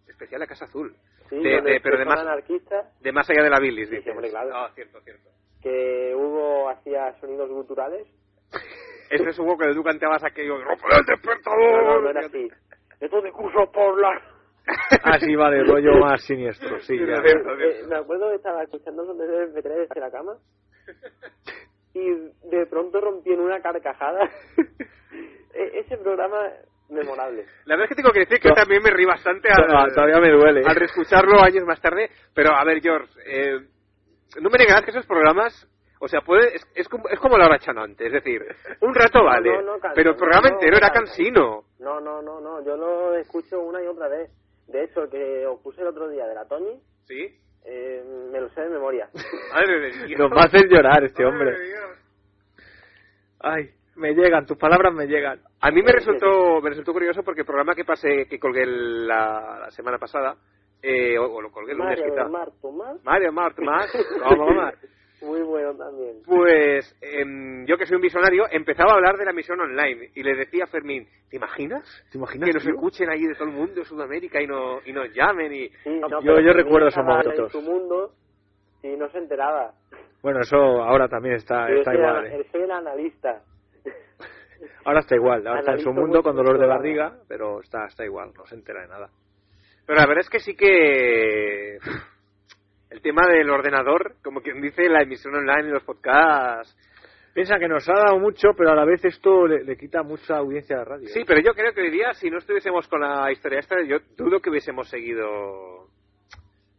especial 0.07 0.39
la 0.41 0.47
Casa 0.47 0.65
Azul. 0.65 0.95
Sí, 1.29 1.37
De- 1.41 1.61
de- 1.61 1.79
pero 1.81 1.97
de 1.97 2.05
más- 2.05 2.19
anarquistas, 2.19 2.85
De 3.01 3.11
más 3.11 3.27
allá 3.29 3.43
de 3.43 3.49
la 3.49 3.59
bilis, 3.59 3.89
Sí, 3.89 3.95
dices. 3.95 4.11
hombre, 4.11 4.29
claro. 4.29 4.51
Ah, 4.53 4.71
cierto, 4.75 5.01
cierto. 5.01 5.29
que 5.63 6.13
Hugo 6.15 6.69
hacía 6.69 7.19
sonidos 7.19 7.49
guturales. 7.49 8.05
Ese 9.09 9.29
es 9.29 9.39
Hugo 9.39 9.57
que 9.57 9.73
tú 9.73 9.83
cantabas 9.83 10.23
aquello, 10.23 10.63
¡Rompe 10.63 10.83
el 10.99 11.05
despertador! 11.07 11.83
No, 11.83 11.93
no, 11.95 12.01
no 12.01 12.09
era 12.11 12.19
así. 12.27 12.47
Esto 12.99 13.21
de 13.21 13.31
curso 13.31 13.71
por 13.71 13.99
la... 13.99 14.21
Ah, 15.03 15.20
sí, 15.20 15.36
vale, 15.36 15.63
rollo 15.63 15.97
más 15.99 16.22
siniestro, 16.24 16.80
sí, 16.82 16.97
ya. 16.97 17.18
Eh, 17.18 17.84
me 17.88 17.95
acuerdo 17.97 18.30
que 18.30 18.36
estaba 18.36 18.63
escuchando 18.63 19.03
los 19.03 19.18
de 19.18 19.26
MP3 19.26 19.63
desde 19.88 19.99
la 19.99 20.09
cama 20.11 20.38
y 21.93 22.09
de 22.49 22.66
pronto 22.70 22.99
rompí 23.01 23.32
en 23.32 23.39
una 23.41 23.61
carcajada. 23.61 24.30
E- 25.53 25.80
Ese 25.80 25.97
programa 25.97 26.38
memorable. 26.89 27.45
La 27.66 27.76
verdad 27.76 27.86
es 27.86 27.89
que 27.89 27.95
tengo 28.01 28.11
que 28.11 28.20
decir 28.20 28.39
que 28.39 28.49
No. 28.49 28.55
también 28.55 28.82
me 28.84 28.91
rí 28.91 29.05
bastante 29.05 29.47
al, 29.51 29.68
No, 29.68 29.86
todavía 29.93 30.20
me 30.20 30.32
duele. 30.32 30.61
al 30.66 30.76
reescucharlo 30.76 31.41
años 31.41 31.63
más 31.66 31.80
tarde. 31.82 32.09
Pero 32.34 32.51
a 32.53 32.63
ver, 32.66 32.82
George, 32.82 33.09
eh, 33.26 33.59
no 34.41 34.49
me 34.49 34.57
negarás 34.57 34.84
que 34.84 34.91
esos 34.91 35.05
programas, 35.05 35.68
o 36.01 36.07
sea, 36.09 36.22
puede, 36.22 36.55
es, 36.55 36.61
es 36.76 36.88
como, 36.89 37.07
es 37.07 37.20
como 37.20 37.38
la 37.38 37.45
hora 37.45 37.57
chanante, 37.59 38.05
es 38.07 38.11
decir, 38.13 38.41
un 38.82 38.93
rato 38.93 39.20
No, 39.20 39.26
vale, 39.26 39.49
no, 39.53 39.61
no, 39.61 39.72
cansa, 39.80 39.93
pero 39.95 40.09
el 40.11 40.18
programa 40.18 40.49
no, 40.49 40.53
entero 40.55 40.72
no 40.74 40.78
era 40.78 40.89
cansino. 40.89 41.63
No, 41.80 41.99
no, 42.01 42.22
no, 42.22 42.41
no. 42.41 42.63
Yo 42.66 42.76
lo 42.76 43.16
escucho 43.16 43.59
una 43.61 43.82
y 43.82 43.88
otra 43.88 44.09
vez. 44.09 44.30
De 44.68 44.84
hecho, 44.84 45.03
el 45.03 45.09
que 45.09 45.45
os 45.45 45.59
puse 45.61 45.82
el 45.82 45.88
otro 45.88 46.09
día 46.09 46.26
de 46.28 46.36
la 46.36 46.45
Tony, 46.47 46.80
¿Sí? 47.05 47.38
eh, 47.66 48.03
me 48.32 48.39
lo 48.41 48.49
sé 48.49 48.61
de 48.61 48.70
memoria. 48.70 49.09
Madre 49.53 49.80
de 49.80 50.07
Dios. 50.07 50.20
Nos 50.20 50.32
va 50.32 50.41
a 50.43 50.45
hacer 50.45 50.68
llorar 50.68 51.03
este 51.03 51.26
hombre. 51.26 51.55
Ay, 53.39 53.70
me 53.95 54.13
llegan, 54.13 54.45
tus 54.45 54.57
palabras 54.57 54.93
me 54.93 55.05
llegan. 55.07 55.39
A 55.61 55.72
mí 55.72 55.82
me 55.82 55.91
resultó, 55.91 56.61
me 56.61 56.70
resultó 56.70 56.93
curioso 56.93 57.24
porque 57.24 57.41
el 57.41 57.45
programa 57.47 57.76
que 57.76 57.86
pasé, 57.86 58.26
que 58.28 58.39
colgué 58.39 58.66
la, 58.66 59.59
la 59.61 59.72
semana 59.72 59.97
pasada, 59.97 60.36
eh, 60.82 61.18
o, 61.18 61.26
o 61.36 61.41
lo 61.41 61.51
colgué 61.51 61.72
el 61.74 61.78
lunes 61.78 61.99
Mario 61.99 62.13
quizá. 62.13 62.24
del 62.24 62.32
Mar 62.32 62.49
Tomás. 62.61 63.03
Mario 63.03 63.32
Mart 63.32 63.59
más, 63.59 63.91
¿cómo 64.28 64.47
más? 64.51 64.74
Muy 65.22 65.41
bueno 65.41 65.74
también. 65.76 66.22
Pues 66.26 66.95
em, 67.01 67.66
yo 67.66 67.78
que 67.78 67.86
soy 67.86 67.95
un 67.95 68.01
visionario, 68.01 68.45
empezaba 68.51 68.91
a 68.91 68.95
hablar 68.95 69.16
de 69.18 69.26
la 69.26 69.34
misión 69.34 69.59
online 69.59 70.11
y 70.13 70.24
le 70.24 70.36
decía 70.36 70.66
a 70.66 70.68
Fermín, 70.68 71.07
¿te 71.30 71.38
imaginas? 71.38 71.84
¿Te 72.11 72.18
imaginas, 72.18 72.47
Que 72.49 72.53
nos 72.53 72.63
tío? 72.63 72.74
escuchen 72.74 73.09
ahí 73.09 73.26
de 73.26 73.34
todo 73.34 73.45
el 73.45 73.53
mundo 73.55 73.76
de 73.76 73.86
Sudamérica 73.86 74.41
y, 74.41 74.47
no, 74.47 74.80
y 74.86 74.91
nos 74.93 75.11
llamen 75.13 75.53
y... 75.53 75.70
Sí, 75.84 75.99
no, 75.99 76.22
Yo- 76.22 76.39
yo 76.39 76.53
recuerdo 76.53 76.88
esos 76.89 76.99
estaba 76.99 77.24
momentos. 77.24 77.55
En 77.55 77.61
su 77.61 77.70
mundo, 77.70 78.11
y 78.84 78.89
no 78.97 79.09
se 79.09 79.18
enteraba. 79.20 79.74
Bueno, 80.22 80.41
eso 80.41 80.57
ahora 80.57 81.07
también 81.07 81.36
está, 81.36 81.70
Yo 81.70 81.76
está 81.76 81.91
soy, 81.91 81.99
igual. 81.99 82.26
el, 82.26 82.41
¿eh? 82.41 82.47
soy 82.51 82.61
el 82.63 82.72
analista. 82.72 83.41
Ahora 84.86 84.99
está 84.99 85.16
igual. 85.16 85.45
Ahora 85.47 85.59
está 85.59 85.74
en 85.74 85.80
su 85.80 85.91
mundo 85.93 86.22
con 86.24 86.36
dolor 86.36 86.57
de 86.59 86.66
barriga, 86.66 87.18
pero 87.28 87.61
está, 87.61 87.86
está 87.86 88.03
igual, 88.05 88.32
no 88.36 88.45
se 88.45 88.55
entera 88.55 88.82
de 88.82 88.88
nada. 88.88 89.09
Pero 89.86 89.99
la 89.99 90.05
verdad 90.07 90.22
es 90.22 90.30
que 90.30 90.39
sí 90.39 90.55
que 90.55 91.78
el 92.95 93.01
tema 93.01 93.27
del 93.27 93.49
ordenador, 93.49 94.15
como 94.23 94.41
quien 94.41 94.61
dice, 94.61 94.87
la 94.89 95.03
emisión 95.03 95.35
online 95.35 95.69
y 95.69 95.71
los 95.71 95.83
podcasts. 95.83 96.75
Piensa 97.33 97.59
que 97.59 97.67
nos 97.67 97.87
ha 97.89 97.93
dado 97.93 98.17
mucho, 98.19 98.49
pero 98.57 98.71
a 98.71 98.75
la 98.75 98.85
vez 98.85 99.03
esto 99.03 99.45
le, 99.45 99.63
le 99.65 99.75
quita 99.75 100.03
mucha 100.03 100.37
audiencia 100.37 100.77
a 100.77 100.79
la 100.79 100.85
radio. 100.85 101.07
Sí, 101.09 101.23
pero 101.27 101.41
yo 101.41 101.53
creo 101.53 101.73
que 101.73 101.81
hoy 101.81 101.91
día, 101.91 102.13
si 102.13 102.29
no 102.29 102.37
estuviésemos 102.37 102.87
con 102.87 103.01
la 103.01 103.29
historia 103.31 103.59
esta, 103.59 103.75
yo 103.83 103.97
dudo 104.15 104.39
que 104.39 104.49
hubiésemos 104.49 104.87
seguido 104.89 105.89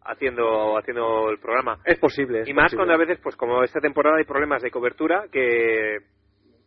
haciendo 0.02 0.78
haciendo 0.78 1.28
el 1.28 1.38
programa. 1.38 1.78
Es 1.84 1.98
posible. 1.98 2.40
es 2.40 2.48
Y 2.48 2.54
más 2.54 2.66
posible. 2.72 2.78
cuando 2.78 2.94
a 2.94 3.06
veces, 3.06 3.20
pues 3.22 3.36
como 3.36 3.62
esta 3.62 3.80
temporada 3.80 4.16
hay 4.16 4.24
problemas 4.24 4.62
de 4.62 4.70
cobertura, 4.70 5.26
que 5.30 5.98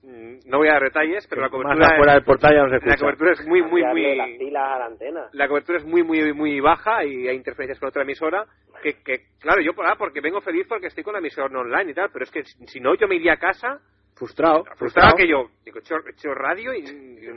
no 0.01 0.57
voy 0.59 0.67
a 0.69 0.73
dar 0.73 0.83
detalles, 0.83 1.27
pero 1.27 1.41
la 1.41 1.49
Más 1.49 1.51
cobertura, 1.51 1.87
afuera 1.87 2.13
del 2.13 2.23
portal 2.23 2.53
ya 2.55 2.59
no 2.63 2.65
se 2.65 2.71
la 2.71 2.77
escucha. 2.77 2.97
cobertura 2.99 3.31
es 3.33 3.45
muy, 3.47 3.61
muy, 3.63 3.83
muy... 3.83 4.15
las 4.15 4.29
pilas 4.37 4.63
a 4.63 4.79
la 4.79 4.85
antena. 4.85 5.27
la 5.33 5.47
cobertura 5.47 5.77
es 5.79 5.85
muy, 5.85 6.03
muy, 6.03 6.33
muy 6.33 6.59
baja 6.61 7.03
y 7.03 7.27
hay 7.27 7.35
interferencias 7.35 7.79
con 7.79 7.89
otra 7.89 8.03
emisora. 8.03 8.45
Que, 8.81 8.93
que 9.03 9.23
claro, 9.41 9.61
yo 9.61 9.71
ah, 9.83 9.95
porque 9.97 10.21
vengo 10.21 10.39
feliz 10.41 10.65
porque 10.69 10.87
estoy 10.87 11.03
con 11.03 11.13
la 11.13 11.19
emisora 11.19 11.47
online 11.47 11.91
y 11.91 11.93
tal, 11.93 12.09
pero 12.13 12.23
es 12.23 12.31
que 12.31 12.43
si 12.45 12.79
no, 12.79 12.95
yo 12.95 13.07
me 13.07 13.15
iría 13.15 13.33
a 13.33 13.37
casa 13.37 13.79
Frustrado. 14.15 14.65
frustrado 14.77 15.15
que 15.15 15.27
yo 15.27 15.49
digo, 15.63 15.77
he 15.77 15.79
hecho, 15.79 15.95
he 16.05 16.11
hecho 16.11 16.33
radio 16.33 16.73
y 16.73 16.83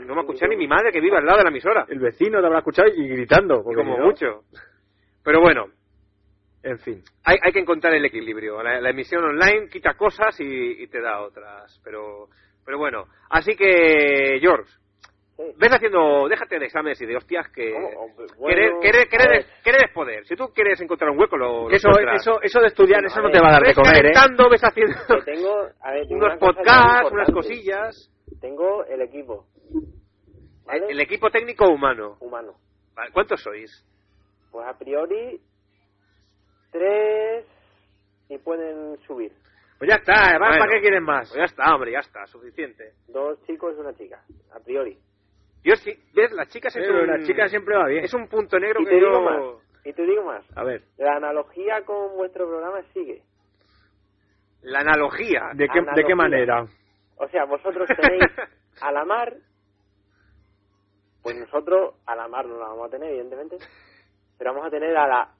no 0.04 0.14
me 0.16 0.20
escucha 0.22 0.46
ni 0.48 0.56
mi 0.56 0.66
madre 0.66 0.90
que 0.92 1.00
vive 1.00 1.16
al 1.16 1.24
lado 1.26 1.38
de 1.38 1.44
la 1.44 1.50
emisora. 1.50 1.84
El 1.88 1.98
vecino 2.00 2.40
te 2.40 2.46
habrá 2.46 2.58
escuchado 2.58 2.88
y 2.88 3.08
gritando. 3.08 3.62
Porque 3.62 3.82
como 3.82 3.98
no- 3.98 4.04
mucho. 4.06 4.42
Pero 5.24 5.40
bueno, 5.40 5.66
En 6.64 6.78
fin. 6.78 7.02
hay, 7.24 7.36
hay 7.40 7.52
que 7.52 7.60
encontrar 7.60 7.94
el 7.94 8.04
equilibrio. 8.04 8.60
La, 8.62 8.80
la 8.80 8.90
emisión 8.90 9.22
online 9.24 9.68
quita 9.68 9.94
cosas 9.94 10.38
y, 10.40 10.44
y 10.82 10.86
te 10.88 11.00
da 11.00 11.20
otras. 11.22 11.80
Pero, 11.84 12.28
pero 12.64 12.78
bueno, 12.78 13.04
así 13.30 13.54
que, 13.56 14.38
George, 14.40 14.70
Sí. 15.34 15.44
ves 15.56 15.72
haciendo, 15.72 16.28
déjate 16.28 16.58
de 16.58 16.66
exámenes 16.66 17.00
y 17.00 17.06
de 17.06 17.16
hostias 17.16 17.48
que 17.48 17.72
¿Cómo? 17.72 17.88
Hombre, 18.00 18.26
querer, 18.46 18.70
bueno, 18.70 18.80
querer, 18.82 19.06
a 19.06 19.08
querer, 19.08 19.28
ver. 19.30 19.38
es, 19.40 19.46
querer 19.64 19.84
es 19.86 19.92
poder. 19.94 20.26
Si 20.26 20.36
tú 20.36 20.48
quieres 20.54 20.78
encontrar 20.82 21.10
un 21.10 21.18
hueco, 21.18 21.38
lo, 21.38 21.68
lo 21.68 21.70
Eso, 21.70 21.88
eso, 22.14 22.42
eso 22.42 22.60
de 22.60 22.66
estudiar, 22.66 23.02
eso 23.04 23.18
a 23.18 23.22
no 23.22 23.28
ver, 23.28 23.32
te 23.32 23.40
va 23.40 23.48
a 23.48 23.52
dar 23.52 23.62
de 23.62 23.68
ves 23.68 23.76
comer, 23.76 24.06
¿eh? 24.06 24.12
ves 24.50 24.62
haciendo 24.62 24.94
Que 25.08 25.32
tengo, 25.32 25.68
a 25.80 25.90
ver, 25.92 26.06
tengo 26.06 26.26
unos 26.26 26.32
una 26.32 26.38
podcasts, 26.38 27.12
unas 27.12 27.30
cosillas. 27.30 28.10
Tengo 28.42 28.84
el 28.84 29.00
equipo. 29.00 29.46
¿Vale? 30.66 30.86
El 30.90 31.00
equipo 31.00 31.30
técnico 31.30 31.66
humano. 31.68 32.18
humano. 32.20 32.54
Vale, 32.94 33.10
¿Cuántos 33.12 33.40
sois? 33.42 33.84
Pues 34.50 34.66
a 34.68 34.78
priori, 34.78 35.40
tres 36.70 37.46
y 38.28 38.38
pueden 38.38 38.98
subir. 39.06 39.32
Pues 39.82 39.90
ya 39.90 39.96
está, 39.96 40.28
además, 40.28 40.50
Bueno. 40.50 40.64
¿para 40.64 40.72
qué 40.76 40.80
quieren 40.80 41.02
más? 41.02 41.28
Pues 41.28 41.38
ya 41.38 41.44
está, 41.44 41.74
hombre, 41.74 41.90
ya 41.90 41.98
está, 41.98 42.24
suficiente. 42.26 42.92
Dos 43.08 43.42
chicos 43.48 43.74
y 43.76 43.80
una 43.80 43.92
chica, 43.92 44.22
a 44.54 44.60
priori. 44.60 44.96
Yo 45.64 45.74
sí, 45.74 45.92
ves, 46.14 46.30
las 46.30 46.46
chicas 46.50 46.76
es 46.76 46.86
Pero 46.86 47.04
la 47.04 47.18
chica 47.26 47.48
siempre 47.48 47.76
va 47.76 47.88
bien. 47.88 48.04
es 48.04 48.14
un 48.14 48.28
punto 48.28 48.60
negro 48.60 48.80
Y 48.80 48.84
que 48.84 48.90
te 48.90 48.94
digo 48.94 49.10
yo... 49.10 49.20
más. 49.22 49.42
Y 49.84 49.92
te 49.92 50.02
digo 50.06 50.22
más. 50.22 50.44
A 50.56 50.62
ver, 50.62 50.84
La 50.98 51.16
analogía 51.16 51.84
con 51.84 52.14
vuestro 52.14 52.46
programa 52.46 52.80
sigue. 52.92 53.24
La 54.60 54.78
analogía. 54.82 55.50
¿de 55.54 55.66
qué, 55.66 55.80
¿de 55.96 56.04
qué 56.04 56.14
manera? 56.14 56.64
O 57.16 57.26
sea, 57.30 57.44
vosotros 57.44 57.88
tenéis 58.00 58.22
a 58.82 58.92
la 58.92 59.04
mar, 59.04 59.34
pues 61.24 61.36
nosotros 61.36 61.96
a 62.06 62.14
la 62.14 62.28
mar 62.28 62.46
no 62.46 62.56
la 62.56 62.68
vamos 62.68 62.86
a 62.86 62.90
tener, 62.90 63.08
evidentemente, 63.10 63.56
pero 64.38 64.52
vamos 64.52 64.68
a 64.68 64.70
tener 64.70 64.96
a 64.96 65.08
la 65.08 65.34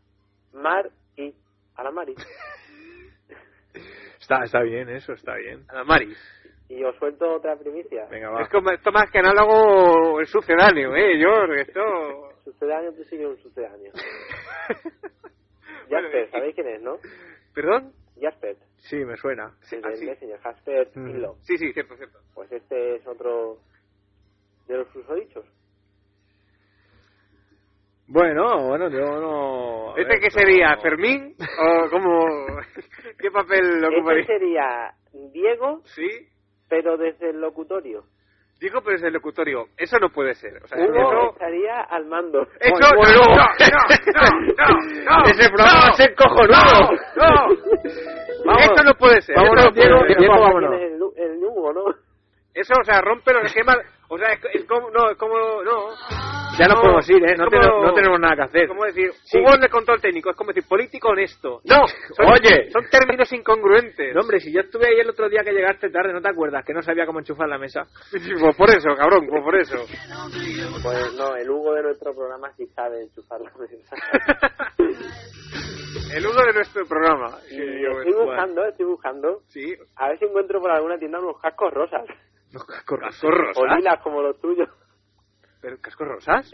mar 0.53 0.90
y 1.16 1.32
a 1.76 1.84
la 1.84 1.93
mari. 1.93 2.16
Está, 4.22 4.44
está 4.44 4.62
bien, 4.62 4.88
eso 4.88 5.12
está 5.14 5.34
bien. 5.34 5.66
Mari. 5.84 6.14
Y 6.68 6.82
os 6.84 6.96
suelto 6.96 7.34
otra 7.34 7.56
primicia. 7.56 8.06
Venga, 8.08 8.30
va. 8.30 8.42
Es 8.42 8.48
como, 8.48 8.70
esto 8.70 8.92
más 8.92 9.10
que 9.10 9.18
análogo 9.18 10.20
es 10.20 10.30
sucedáneo, 10.30 10.94
¿eh, 10.94 11.18
George? 11.18 11.62
Esto... 11.62 11.80
Sucedáneo, 12.44 12.92
tú 12.94 13.04
sigues 13.04 13.26
un 13.26 13.38
sucedáneo. 13.38 13.92
Bueno, 15.88 16.08
Jasper, 16.08 16.28
y- 16.28 16.30
¿sabéis 16.30 16.54
quién 16.54 16.68
es, 16.68 16.80
no? 16.82 16.96
¿Perdón? 17.54 17.92
Jasper, 18.18 18.56
Sí, 18.76 18.96
me 19.04 19.16
suena. 19.16 19.52
el 19.72 19.84
ah, 19.84 19.90
sí. 19.94 20.06
Messenger, 20.06 20.38
Jasper 20.40 20.88
Mm. 20.94 21.24
Sí, 21.42 21.58
sí, 21.58 21.72
cierto, 21.72 21.96
cierto. 21.96 22.18
Pues 22.34 22.50
este 22.50 22.96
es 22.96 23.06
otro 23.06 23.58
de 24.68 24.76
los 24.78 24.88
susodichos. 24.92 25.44
Bueno, 28.09 28.66
bueno, 28.68 28.88
yo 28.90 28.98
no... 29.20 29.96
¿Este 29.96 30.18
qué 30.20 30.30
sería? 30.30 30.76
¿Fermín? 30.82 31.34
¿O 31.40 31.90
cómo? 31.90 32.26
¿Qué 33.18 33.30
papel 33.30 33.80
lo 33.80 33.88
Este 33.88 33.96
ocuparía? 33.98 34.26
sería 34.26 34.90
Diego, 35.32 35.80
Sí. 35.84 36.09
pero 36.68 36.96
desde 36.96 37.30
el 37.30 37.40
locutorio. 37.40 38.05
Digo, 38.61 38.80
pero 38.82 38.96
es 38.96 39.03
el 39.03 39.12
locutorio. 39.12 39.66
Eso 39.76 39.98
no 39.98 40.11
puede 40.11 40.34
ser. 40.34 40.62
O 40.62 40.66
sea, 40.68 40.78
Hugo 40.78 40.94
eso... 40.94 41.32
estaría 41.32 41.80
al 41.80 42.07
mando. 42.07 42.42
Eso 42.61 42.74
no, 42.80 43.03
no, 43.03 43.03
no, 43.03 43.34
no, 44.57 45.16
no, 45.18 45.24
Ese 45.24 45.48
programa 45.48 45.80
va 45.82 45.88
a 45.88 45.94
ser 45.94 46.14
cojonudo. 46.14 46.90
No, 47.16 47.28
no. 47.28 47.57
Vamos. 48.44 48.62
Esto 48.62 48.82
no 48.84 48.94
puede 48.94 49.20
ser. 49.22 49.34
Vámonos, 49.36 49.74
Diego. 49.74 50.05
Diego, 50.05 50.16
¿Quién 50.16 50.30
vámonos. 50.30 50.74
el, 50.74 50.92
el 51.16 51.44
Hugo, 51.44 51.72
no? 51.72 51.84
Eso, 52.55 52.74
o 52.80 52.84
sea, 52.84 53.00
rompe 53.00 53.32
los 53.32 53.44
esquemas. 53.46 53.78
O 54.12 54.18
sea, 54.18 54.32
es, 54.32 54.40
es 54.52 54.64
como. 54.66 54.90
No, 54.90 55.10
es 55.10 55.16
como. 55.16 55.34
No. 55.62 55.88
Ya 56.58 56.68
no 56.68 56.74
podemos 56.82 57.08
ir, 57.08 57.16
¿eh? 57.24 57.34
No, 57.38 57.46
como- 57.46 57.50
tenemos, 57.62 57.82
no 57.86 57.94
tenemos 57.94 58.20
nada 58.20 58.36
que 58.36 58.42
hacer. 58.42 58.62
Es 58.64 58.68
como 58.68 58.84
decir, 58.84 59.10
Sí. 59.24 59.38
Hugo 59.38 59.56
de 59.56 59.68
control 59.70 60.00
técnico, 60.02 60.28
es 60.30 60.36
como 60.36 60.52
decir 60.52 60.68
político 60.68 61.08
honesto. 61.08 61.62
No, 61.64 61.86
son, 62.14 62.26
Oye. 62.26 62.70
son 62.70 62.84
términos 62.90 63.32
incongruentes. 63.32 64.14
No, 64.14 64.20
hombre, 64.20 64.38
si 64.38 64.52
yo 64.52 64.60
estuve 64.60 64.86
ahí 64.88 65.00
el 65.00 65.08
otro 65.08 65.30
día 65.30 65.40
que 65.42 65.52
llegaste 65.52 65.88
tarde, 65.88 66.12
¿no 66.12 66.20
te 66.20 66.28
acuerdas? 66.28 66.62
Que 66.66 66.74
no 66.74 66.82
sabía 66.82 67.06
cómo 67.06 67.20
enchufar 67.20 67.48
la 67.48 67.56
mesa. 67.56 67.86
Pues 68.38 68.54
por 68.56 68.68
eso, 68.68 68.94
cabrón, 68.98 69.26
pues 69.30 69.42
por 69.42 69.56
eso. 69.56 69.76
Pues 70.82 71.14
no, 71.16 71.34
el 71.36 71.48
Hugo 71.50 71.72
de 71.72 71.82
nuestro 71.84 72.14
programa 72.14 72.52
sí 72.56 72.66
sabe 72.76 73.00
enchufar 73.02 73.40
la 73.40 73.50
mesa. 73.56 73.96
El 76.14 76.26
Hugo 76.26 76.44
de 76.46 76.52
nuestro 76.52 76.84
programa. 76.86 77.38
Y 77.50 77.54
Sí, 77.54 77.56
yo- 77.82 77.98
estoy 78.02 78.12
buscando, 78.26 78.64
estoy 78.66 78.86
buscando. 78.86 79.40
Sí, 79.48 79.74
A 79.96 80.08
ver 80.08 80.18
si 80.18 80.24
encuentro 80.26 80.60
por 80.60 80.70
alguna 80.70 80.98
tienda 80.98 81.18
unos 81.18 81.40
cascos 81.40 81.72
rosas. 81.72 82.02
Los 82.53 82.64
cascos 82.64 83.00
cascos 83.00 83.24
O 83.24 83.30
rosas. 83.64 83.76
lilas 83.78 84.00
como 84.03 84.22
los 84.22 84.38
tuyos. 84.40 84.68
¿Pero 85.61 85.76
cascos 85.80 86.07
rosas? 86.09 86.50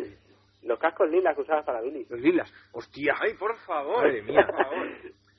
Los 0.62 0.78
cascos 0.78 1.08
lilas 1.10 1.34
que 1.34 1.42
usabas 1.42 1.64
para 1.64 1.80
Billy. 1.80 2.04
Los 2.08 2.20
lilas. 2.20 2.52
Hostia, 2.72 3.14
ay, 3.20 3.34
por 3.34 3.56
favor. 3.60 4.04
Madre 4.04 4.22
mía. 4.22 4.46
por 4.46 4.56
favor. 4.64 4.86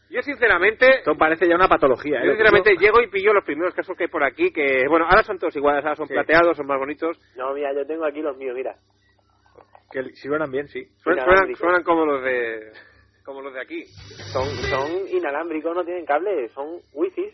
Yo, 0.10 0.22
sinceramente, 0.24 0.88
Esto 1.00 1.16
parece 1.16 1.48
ya 1.48 1.56
una 1.56 1.68
patología, 1.68 2.18
¿eh? 2.22 2.26
Yo 2.26 2.32
sinceramente 2.32 2.76
llego 2.78 3.00
y 3.00 3.10
pillo 3.12 3.32
los 3.32 3.44
primeros 3.46 3.76
casos 3.76 3.96
que 3.96 4.06
hay 4.06 4.10
por 4.10 4.24
aquí, 4.24 4.52
que 4.52 4.88
bueno, 4.88 5.06
ahora 5.06 5.22
son 5.24 5.38
todos 5.38 5.56
iguales, 5.56 5.84
ahora 5.86 5.96
son 5.98 6.08
Sí. 6.08 6.14
plateados, 6.16 6.58
son 6.58 6.66
más 6.66 6.80
bonitos. 6.80 7.16
No, 7.36 7.54
mira, 7.54 7.72
yo 7.76 7.86
tengo 7.86 8.06
aquí 8.06 8.22
los 8.22 8.36
míos, 8.36 8.56
mira. 8.56 8.76
Que 9.92 10.04
si 10.16 10.28
suenan 10.28 10.50
bien, 10.52 10.68
sí. 10.68 10.84
Suenan 11.04 11.84
como 11.84 12.06
los 12.06 12.24
de 12.24 12.72
como 13.24 13.42
los 13.42 13.54
de 13.54 13.62
aquí. 13.62 13.86
Son, 14.34 14.46
son 14.48 15.08
inalámbricos, 15.12 15.76
no 15.76 15.84
tienen 15.86 16.06
cable, 16.06 16.50
son 16.50 16.80
wifi. 16.94 17.32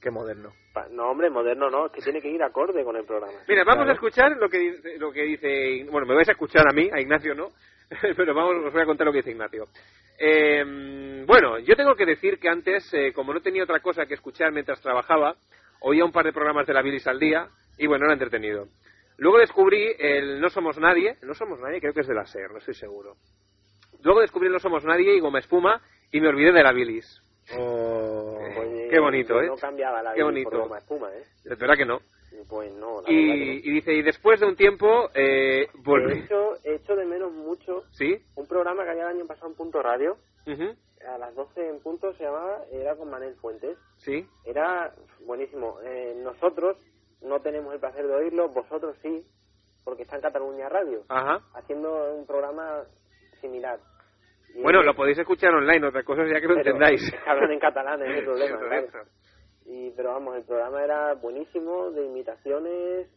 Qué 0.00 0.10
moderno. 0.10 0.52
Pa- 0.72 0.88
No, 0.90 1.10
hombre, 1.10 1.28
moderno 1.30 1.68
no, 1.70 1.86
es 1.86 1.92
que 1.92 2.02
tiene 2.02 2.20
que 2.20 2.28
ir 2.30 2.42
acorde 2.42 2.84
con 2.84 2.96
el 2.96 3.04
programa. 3.04 3.32
Mira, 3.48 3.64
vamos 3.64 3.84
Claro. 3.84 3.90
a 3.90 3.94
escuchar 3.94 4.36
lo 4.36 4.48
que 4.48 4.58
dice, 4.58 4.98
lo 4.98 5.10
que 5.12 5.22
dice, 5.22 5.86
bueno, 5.90 6.06
me 6.06 6.14
vais 6.14 6.28
a 6.28 6.32
escuchar 6.32 6.64
a 6.68 6.72
mí, 6.72 6.88
a 6.92 7.00
Ignacio 7.00 7.34
no, 7.34 7.48
pero 8.16 8.32
vamos, 8.34 8.64
os 8.66 8.72
voy 8.72 8.82
a 8.82 8.86
contar 8.86 9.06
lo 9.06 9.12
que 9.12 9.18
dice 9.18 9.30
Ignacio. 9.32 9.66
Eh, 10.20 11.24
bueno, 11.26 11.58
yo 11.58 11.76
tengo 11.76 11.94
que 11.94 12.06
decir 12.06 12.38
que 12.38 12.48
antes, 12.48 12.92
eh, 12.92 13.12
como 13.12 13.32
no 13.32 13.40
tenía 13.40 13.62
otra 13.64 13.80
cosa 13.80 14.06
que 14.06 14.14
escuchar 14.14 14.52
mientras 14.52 14.80
trabajaba, 14.80 15.36
oía 15.80 16.04
un 16.04 16.12
par 16.12 16.24
de 16.24 16.32
programas 16.32 16.66
de 16.66 16.74
la 16.74 16.82
Bilis 16.82 17.06
al 17.06 17.18
día 17.20 17.48
y 17.76 17.86
bueno, 17.86 18.04
era 18.04 18.14
entretenido. 18.14 18.66
Luego 19.16 19.38
descubrí 19.38 19.94
el 19.98 20.40
No 20.40 20.48
Somos 20.48 20.78
Nadie, 20.78 21.16
No 21.22 21.34
Somos 21.34 21.60
Nadie 21.60 21.80
creo 21.80 21.92
que 21.92 22.00
es 22.00 22.06
de 22.08 22.14
la 22.14 22.26
SER, 22.26 22.50
no 22.52 22.58
estoy 22.58 22.74
seguro. 22.74 23.14
Luego 24.02 24.20
descubrí 24.20 24.46
el 24.46 24.52
No 24.52 24.58
Somos 24.60 24.84
Nadie 24.84 25.14
y 25.16 25.20
Goma 25.20 25.40
Espuma 25.40 25.80
y 26.12 26.20
me 26.20 26.28
olvidé 26.28 26.52
de 26.52 26.62
la 26.62 26.72
Bilis. 26.72 27.20
Oh. 27.56 28.38
Pues, 28.54 28.90
qué 28.90 28.98
bonito, 29.00 29.40
¿eh? 29.40 29.46
No 29.46 29.56
cambiaba 29.56 30.02
la 30.02 30.12
Qué 30.14 30.22
por 30.22 30.32
bonito. 30.32 30.76
espuma, 30.76 31.10
¿eh? 31.14 31.22
Verdad 31.44 31.76
que 31.76 31.86
no. 31.86 32.00
Pues 32.48 32.72
no, 32.74 33.00
la 33.02 33.02
verdad 33.02 33.06
que 33.06 33.12
no. 33.12 33.44
Y, 33.44 33.60
y 33.64 33.70
dice, 33.72 33.92
y 33.94 34.02
después 34.02 34.38
de 34.40 34.46
un 34.46 34.56
tiempo, 34.56 35.10
eh, 35.14 35.62
He 35.62 35.68
volví. 35.82 36.20
hecho, 36.20 36.56
he 36.64 36.74
hecho 36.76 36.94
de 36.94 37.04
menos 37.06 37.32
mucho 37.32 37.84
¿Sí? 37.92 38.16
un 38.36 38.46
programa 38.46 38.84
que 38.84 38.90
había 38.90 39.02
el 39.04 39.16
año 39.16 39.26
pasado 39.26 39.48
en 39.48 39.54
Punto 39.56 39.82
Radio, 39.82 40.16
Ujú. 40.46 40.74
a 41.06 41.18
las 41.18 41.34
12 41.34 41.68
en 41.68 41.80
punto 41.80 42.12
se 42.14 42.24
llamaba, 42.24 42.64
era 42.70 42.96
con 42.96 43.10
Manel 43.10 43.34
Fuentes. 43.36 43.76
Sí. 43.98 44.26
Era 44.44 44.92
buenísimo. 45.26 45.78
Eh, 45.82 46.14
nosotros 46.22 46.76
no 47.22 47.40
tenemos 47.40 47.72
el 47.74 47.80
placer 47.80 48.06
de 48.06 48.14
oírlo, 48.14 48.48
vosotros 48.50 48.96
sí, 49.02 49.24
porque 49.84 50.02
está 50.02 50.16
en 50.16 50.22
Cataluña 50.22 50.68
Radio, 50.68 51.02
Ajá. 51.08 51.40
haciendo 51.54 52.14
un 52.14 52.26
programa 52.26 52.84
similar. 53.40 53.80
Bueno, 54.56 54.82
lo 54.82 54.94
podéis 54.94 55.18
escuchar 55.18 55.54
online, 55.54 55.86
otra 55.86 56.02
cosa 56.02 56.22
ya 56.26 56.40
que 56.40 56.46
lo 56.46 56.56
entendáis. 56.56 57.02
hablan 57.26 57.52
en 57.52 57.60
catalán, 57.60 58.02
es 58.02 58.08
el 58.18 58.24
problema. 58.24 58.58
Claro. 58.58 59.08
Y, 59.66 59.90
pero 59.90 60.10
vamos, 60.14 60.36
el 60.36 60.44
programa 60.44 60.82
era 60.82 61.14
buenísimo, 61.14 61.90
de 61.90 62.04
imitaciones 62.06 63.08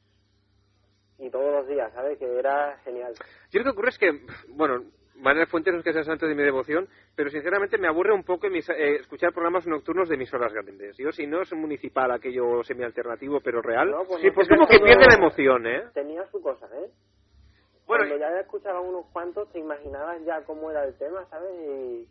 y 1.17 1.29
todos 1.29 1.51
los 1.51 1.67
días, 1.67 1.91
¿sabes? 1.93 2.17
Que 2.17 2.25
era 2.39 2.77
genial. 2.83 3.13
Yo 3.51 3.59
lo 3.59 3.63
que 3.63 3.69
ocurre 3.69 3.89
es 3.89 3.97
que, 3.97 4.11
bueno, 4.49 4.83
Manuel 5.15 5.47
Fuentes 5.47 5.71
no 5.71 5.79
es 5.79 5.85
que 5.85 5.93
sea 5.93 6.03
santo 6.03 6.25
de 6.25 6.33
mi 6.33 6.43
devoción, 6.43 6.87
pero 7.15 7.29
sinceramente 7.29 7.77
me 7.77 7.87
aburre 7.87 8.13
un 8.13 8.23
poco 8.23 8.47
eh, 8.47 8.95
escuchar 8.99 9.31
programas 9.31 9.67
nocturnos 9.67 10.09
de 10.09 10.15
emisoras 10.15 10.51
grandes. 10.51 10.97
Yo, 10.97 11.11
si 11.11 11.27
no 11.27 11.41
es 11.41 11.53
municipal, 11.53 12.11
aquello 12.11 12.63
semi-alternativo, 12.63 13.39
pero 13.39 13.61
real, 13.61 13.91
No, 13.91 14.03
pues 14.05 14.21
sí, 14.21 14.27
no 14.27 14.33
pues 14.33 14.47
como 14.49 14.67
que 14.67 14.79
pierde 14.79 15.05
la 15.07 15.15
emoción, 15.15 15.67
¿eh? 15.67 15.83
Tenía 15.93 16.25
su 16.31 16.41
cosa, 16.41 16.65
¿eh? 16.65 16.89
Bueno, 17.91 18.05
Cuando 18.07 18.25
ya 18.25 18.39
escuchaba 18.39 18.79
unos 18.79 19.05
cuantos, 19.11 19.51
te 19.51 19.59
imaginabas 19.59 20.23
ya 20.23 20.41
cómo 20.45 20.71
era 20.71 20.85
el 20.85 20.97
tema, 20.97 21.25
¿sabes? 21.25 21.51
Y 21.53 22.07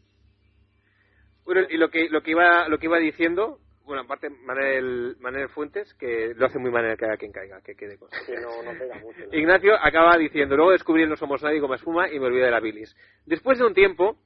Bueno, 1.46 1.62
y 1.70 1.78
lo 1.78 1.88
que, 1.88 2.10
lo 2.10 2.20
que 2.20 2.32
iba, 2.32 2.68
lo 2.68 2.76
que 2.76 2.84
iba 2.84 2.98
diciendo, 2.98 3.60
bueno, 3.86 4.02
aparte 4.02 4.28
Manuel, 4.28 5.16
Manuel 5.20 5.48
Fuentes, 5.48 5.94
que 5.94 6.34
lo 6.36 6.44
hace 6.44 6.58
muy 6.58 6.70
mal 6.70 6.84
que 6.86 6.98
caiga 6.98 7.16
quien 7.16 7.32
caiga, 7.32 7.62
que 7.62 7.74
quede 7.76 7.96
cosa. 7.96 8.14
que 8.26 8.34
no, 8.34 8.62
no 8.62 8.78
pega 8.78 8.98
mucho. 8.98 9.20
¿no? 9.20 9.34
Ignacio 9.34 9.72
acaba 9.80 10.18
diciendo, 10.18 10.54
luego 10.54 10.72
descubrí 10.72 11.06
No 11.06 11.16
Somos 11.16 11.42
Nadie 11.42 11.62
como 11.62 11.72
espuma 11.72 12.10
y 12.10 12.20
me 12.20 12.26
olvidé 12.26 12.44
de 12.44 12.50
la 12.50 12.60
bilis. 12.60 12.94
Después 13.24 13.58
de 13.58 13.64
un 13.64 13.72
tiempo, 13.72 14.18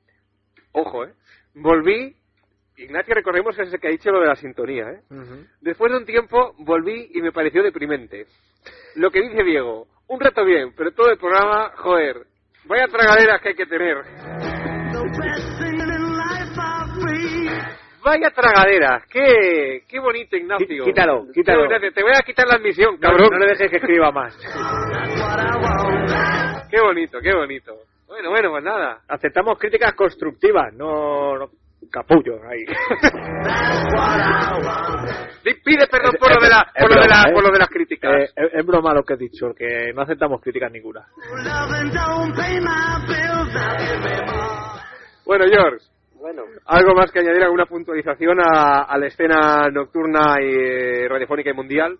ojo, 0.72 1.04
eh, 1.04 1.14
volví, 1.54 2.16
Ignacio 2.76 3.14
recordemos 3.14 3.56
que 3.56 3.62
es 3.62 3.72
el 3.72 3.80
que 3.80 3.88
ha 3.88 3.90
dicho 3.90 4.10
lo 4.10 4.20
de 4.20 4.26
la 4.26 4.34
sintonía, 4.36 4.90
eh. 4.90 5.00
Después 5.60 5.92
de 5.92 5.98
un 5.98 6.04
tiempo 6.04 6.54
volví 6.58 7.10
y 7.14 7.22
me 7.22 7.30
pareció 7.32 7.62
deprimente. 7.62 8.26
Lo 8.96 9.10
que 9.10 9.20
dice 9.22 9.44
Diego, 9.44 9.86
un 10.08 10.20
rato 10.20 10.44
bien, 10.44 10.72
pero 10.76 10.90
todo 10.92 11.10
el 11.10 11.18
programa, 11.18 11.70
joder, 11.76 12.16
vaya 12.66 12.86
tragaderas 12.88 13.40
que 13.40 13.50
hay 13.50 13.54
que 13.54 13.66
tener. 13.66 13.98
Vaya 18.04 18.30
tragaderas, 18.30 19.04
qué, 19.10 19.82
qué 19.88 19.98
bonito 19.98 20.36
Ignacio. 20.36 20.84
Quítalo, 20.84 21.24
Qué 21.26 21.40
quítalo. 21.40 21.64
bonito. 21.66 21.94
Te 21.94 22.02
voy 22.02 22.12
a 22.14 22.22
quitar 22.22 22.46
la 22.46 22.56
admisión, 22.56 22.94
No, 22.94 23.00
cabrón. 23.00 23.28
no 23.32 23.38
le 23.38 23.46
dejes 23.46 23.70
que 23.70 23.76
escriba 23.78 24.10
más. 24.12 24.36
Qué 26.70 26.80
bonito, 26.80 27.18
qué 27.22 27.34
bonito. 27.34 27.74
Bueno, 28.06 28.28
bueno, 28.30 28.50
pues 28.50 28.62
nada. 28.62 29.00
Aceptamos 29.08 29.58
críticas 29.58 29.94
constructivas, 29.94 30.74
no, 30.74 31.38
no 31.38 31.48
capullos 31.90 32.40
ahí. 32.48 32.64
Pide 35.64 35.86
perdón 35.86 36.12
por 36.20 36.34
lo 36.34 36.40
de, 36.42 36.48
la, 36.50 36.66
por 36.78 36.94
lo 36.94 37.02
de, 37.02 37.08
la- 37.08 37.22
¿eh? 37.28 37.32
por 37.32 37.42
lo 37.42 37.50
de 37.52 37.58
las 37.58 37.68
críticas. 37.68 38.10
Eh, 38.12 38.30
es, 38.36 38.54
es 38.54 38.66
broma 38.66 38.92
lo 38.92 39.02
que 39.02 39.14
he 39.14 39.16
dicho, 39.16 39.54
que 39.54 39.92
no 39.94 40.02
aceptamos 40.02 40.40
críticas 40.42 40.70
ninguna. 40.70 41.06
Bueno, 45.24 45.44
George, 45.48 45.84
Bueno, 46.20 46.42
¿algo 46.66 46.94
más 46.94 47.10
que 47.10 47.20
añadir? 47.20 47.42
¿Alguna 47.42 47.66
puntualización 47.66 48.40
a, 48.40 48.82
a 48.82 48.98
la 48.98 49.06
escena 49.06 49.68
nocturna 49.70 50.36
y 50.40 50.54
eh, 50.54 51.08
radiofónica 51.08 51.50
y 51.50 51.54
mundial? 51.54 51.98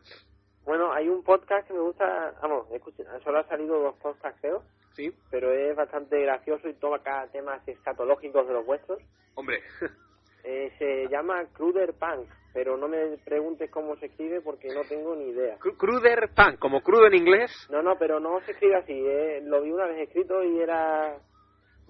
bueno, 0.66 0.90
hay 0.94 1.08
un 1.10 1.22
podcast 1.22 1.66
que 1.68 1.74
me 1.74 1.80
gusta, 1.80 2.32
vamos, 2.40 2.66
escucha, 2.72 3.02
solo 3.22 3.38
han 3.38 3.48
salido 3.48 3.78
dos 3.80 3.94
podcasts 4.02 4.40
feos, 4.40 4.62
Sí. 4.94 5.12
pero 5.30 5.52
es 5.52 5.74
bastante 5.76 6.20
gracioso 6.22 6.68
y 6.68 6.74
toca 6.74 7.26
temas 7.32 7.66
escatológicos 7.68 8.46
de 8.46 8.54
los 8.54 8.64
vuestros. 8.66 8.98
Hombre, 9.34 9.60
Eh, 10.46 10.70
se 10.78 11.08
llama 11.08 11.42
Cruder 11.54 11.94
Punk, 11.94 12.28
pero 12.52 12.76
no 12.76 12.86
me 12.86 13.16
preguntes 13.24 13.70
cómo 13.70 13.96
se 13.96 14.06
escribe 14.06 14.42
porque 14.42 14.68
no 14.74 14.82
tengo 14.86 15.16
ni 15.16 15.30
idea. 15.30 15.58
Cru- 15.58 15.74
Cruder 15.78 16.28
Pan, 16.34 16.58
como 16.58 16.82
crudo 16.82 17.06
en 17.06 17.14
inglés. 17.14 17.50
No, 17.70 17.82
no, 17.82 17.96
pero 17.98 18.20
no 18.20 18.38
se 18.42 18.50
escribe 18.52 18.76
así. 18.76 18.92
eh, 18.92 19.40
Lo 19.42 19.62
vi 19.62 19.72
una 19.72 19.86
vez 19.86 20.00
escrito 20.06 20.44
y 20.44 20.60
era 20.60 21.16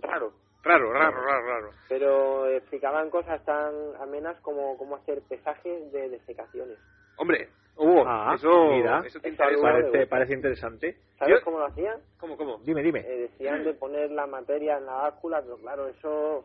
raro. 0.00 0.34
Raro, 0.62 0.92
raro, 0.92 1.20
raro, 1.20 1.46
raro. 1.48 1.70
Pero 1.88 2.46
explicaban 2.46 3.10
cosas 3.10 3.44
tan 3.44 3.74
amenas 4.00 4.40
como 4.40 4.78
cómo 4.78 4.94
hacer 4.96 5.20
pesajes 5.28 5.90
de 5.90 6.08
defecaciones. 6.10 6.78
Hombre, 7.16 7.48
Hugo, 7.76 8.04
Ah, 8.06 8.32
eso, 8.36 8.66
mira. 8.70 9.02
eso 9.04 9.18
te 9.20 9.28
interesa. 9.30 9.60
Parece, 9.62 10.06
parece 10.06 10.34
interesante. 10.34 10.96
¿Sabes 11.18 11.38
Yo- 11.40 11.44
cómo 11.44 11.58
lo 11.58 11.66
hacían? 11.66 12.00
¿Cómo, 12.18 12.36
cómo? 12.36 12.58
Dime, 12.58 12.82
dime. 12.82 13.00
Eh, 13.00 13.28
decían 13.30 13.64
de 13.64 13.74
poner 13.74 14.10
la 14.12 14.26
materia 14.26 14.78
en 14.78 14.86
la 14.86 14.92
báscula, 14.94 15.42
pero 15.42 15.56
claro, 15.58 15.88
eso 15.88 16.44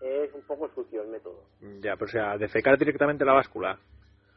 es 0.00 0.32
un 0.34 0.42
poco 0.46 0.68
sucio 0.74 1.02
el 1.02 1.08
método. 1.08 1.42
Ya, 1.80 1.94
pero 1.96 2.04
o 2.04 2.08
sea, 2.08 2.36
defecar 2.38 2.78
directamente 2.78 3.24
la 3.24 3.32
báscula. 3.32 3.78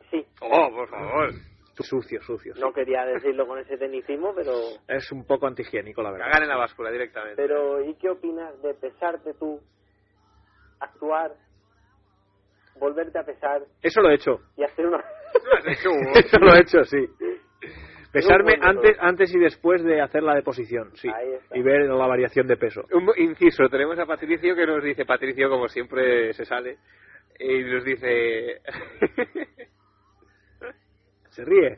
Sí, 0.09 0.25
Oh, 0.41 0.69
por 0.71 0.87
favor. 0.89 1.31
Sucio, 1.79 2.19
sucio. 2.23 2.55
sí. 2.55 2.59
no 2.59 2.73
quería 2.73 3.05
decirlo 3.05 3.45
con 3.45 3.59
ese 3.59 3.77
tecnicismo, 3.77 4.33
pero 4.33 4.51
Es 4.87 5.11
un 5.11 5.25
poco 5.25 5.45
antihigiénico, 5.45 6.01
la 6.01 6.09
verdad. 6.11 6.25
Cagar 6.27 6.43
en 6.43 6.49
la 6.49 6.57
báscula 6.57 6.89
directamente. 6.89 7.35
pero 7.39 7.83
¿y 7.83 7.93
qué 7.95 8.09
opinas 8.09 8.59
de 8.63 8.73
pesarte 8.73 9.35
tú, 9.35 9.61
actuar, 10.79 11.35
volverte 12.79 13.19
a 13.19 13.23
pesar 13.23 13.61
Eso 13.83 14.01
lo 14.01 14.09
he 14.09 14.15
hecho. 14.15 14.39
y 14.55 14.63
hacer 14.63 14.87
una 14.87 15.03
Lo 15.45 15.53
has 15.57 15.67
hecho, 15.67 15.89
Hugo. 15.91 16.11
Eso 16.15 16.39
lo 16.39 16.55
he 16.55 16.59
hecho, 16.59 16.83
sí. 16.83 17.05
Pesarme 18.11 18.57
antes, 18.61 18.97
antes 18.99 19.33
y 19.35 19.39
después 19.39 19.83
de 19.83 20.01
hacer 20.01 20.23
la 20.23 20.33
deposición, 20.35 20.91
sí. 20.95 21.09
Y 21.53 21.61
ver 21.61 21.87
la 21.87 22.07
variación 22.07 22.47
de 22.47 22.57
peso. 22.57 22.85
Un 22.91 23.09
inciso, 23.17 23.69
tenemos 23.69 23.99
a 23.99 24.05
Patricio 24.05 24.55
que 24.55 24.65
nos 24.65 24.83
dice, 24.83 25.05
Patricio 25.05 25.49
como 25.49 25.67
siempre 25.67 26.33
se 26.33 26.45
sale, 26.45 26.77
y 27.39 27.63
nos 27.63 27.83
dice, 27.83 28.61
Se 31.37 31.45
ríe. 31.45 31.77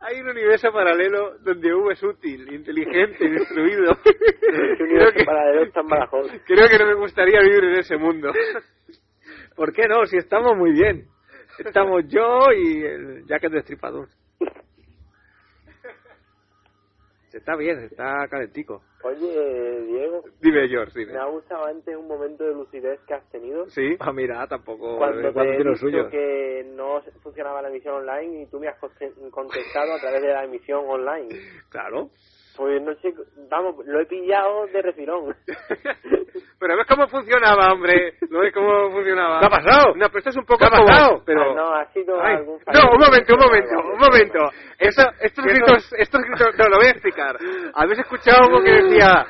hay 0.00 0.20
un 0.20 0.28
universo 0.28 0.70
paralelo 0.70 1.38
donde 1.38 1.72
Hugo 1.72 1.92
es 1.92 2.02
útil, 2.02 2.52
inteligente, 2.52 3.24
instruido. 3.24 3.92
Ese 3.92 4.76
creo, 4.76 5.12
que, 5.12 5.24
creo 6.44 6.68
que 6.68 6.78
no 6.78 6.86
me 6.86 6.94
gustaría 6.94 7.40
vivir 7.40 7.64
en 7.64 7.76
ese 7.76 7.96
mundo. 7.96 8.30
¿Por 9.56 9.72
qué 9.72 9.88
no? 9.88 10.04
Si 10.04 10.18
estamos 10.18 10.54
muy 10.58 10.72
bien. 10.72 11.06
Estamos 11.58 12.02
yo 12.08 12.52
y 12.56 12.84
el 12.84 13.26
Jack 13.26 13.44
el 13.44 13.52
Destripador. 13.52 14.08
Está 17.32 17.54
bien, 17.56 17.78
está 17.84 18.26
calentico. 18.28 18.82
Oye, 19.02 19.82
Diego, 19.86 20.24
Dime, 20.40 20.68
George, 20.68 20.98
dime. 20.98 21.12
me 21.12 21.18
ha 21.20 21.26
gustado 21.26 21.64
antes 21.66 21.96
un 21.96 22.08
momento 22.08 22.44
de 22.44 22.52
lucidez 22.54 23.00
que 23.06 23.14
has 23.14 23.28
tenido 23.30 23.68
Sí, 23.70 23.96
Ah, 24.00 24.12
mira, 24.12 24.46
tampoco. 24.48 24.98
cuando 24.98 25.28
eh, 25.28 25.32
cuando 25.32 25.52
te 25.52 25.62
he 25.62 25.74
dicho 25.74 26.10
que 26.10 26.64
no 26.74 27.00
funcionaba 27.22 27.62
la 27.62 27.68
emisión 27.68 27.94
online 27.94 28.42
y 28.42 28.46
tú 28.46 28.58
me 28.58 28.68
has 28.68 28.78
conte- 28.78 29.14
contestado 29.30 29.94
a 29.94 30.00
través 30.00 30.22
de 30.22 30.28
la 30.28 30.44
emisión 30.44 30.84
online. 30.86 31.28
Claro. 31.70 32.10
Pues 32.60 32.82
no 32.82 32.94
sé, 32.96 33.14
vamos, 33.48 33.74
lo 33.86 34.00
he 34.00 34.04
pillado 34.04 34.66
de 34.66 34.82
refilón. 34.82 35.34
pero 36.60 36.76
ves 36.76 36.86
cómo 36.86 37.08
funcionaba, 37.08 37.72
hombre. 37.72 38.12
¿No 38.28 38.40
ves 38.40 38.52
cómo 38.52 38.90
funcionaba? 38.90 39.40
¿Qué 39.40 39.46
ha 39.46 39.48
pasado? 39.48 39.94
No, 39.96 40.06
pero 40.08 40.18
esto 40.18 40.28
es 40.28 40.36
un 40.36 40.44
poco 40.44 40.58
¿Qué 40.58 40.64
ha 40.66 40.68
como- 40.70 40.84
pasado? 40.86 41.22
Pero... 41.24 41.40
Ah, 41.40 41.54
no, 41.54 41.74
ha 41.74 41.86
sido 41.94 42.20
Ay, 42.20 42.34
algún 42.36 42.60
fallo. 42.60 42.78
no, 42.82 42.92
un 42.92 42.98
momento, 43.00 43.32
un 43.32 43.40
momento, 43.40 43.74
un 43.94 43.98
momento. 43.98 44.38
Eso, 44.78 45.02
estos 45.22 45.42
¿Qué 45.42 45.52
gritos, 45.54 45.90
estos 45.96 46.20
gritos, 46.20 46.58
no, 46.58 46.64
lo 46.68 46.76
voy 46.76 46.86
a 46.88 46.90
explicar. 46.90 47.36
¿Habéis 47.72 47.98
escuchado 48.00 48.44
algo 48.44 48.62
que 48.62 48.72
decía. 48.72 49.24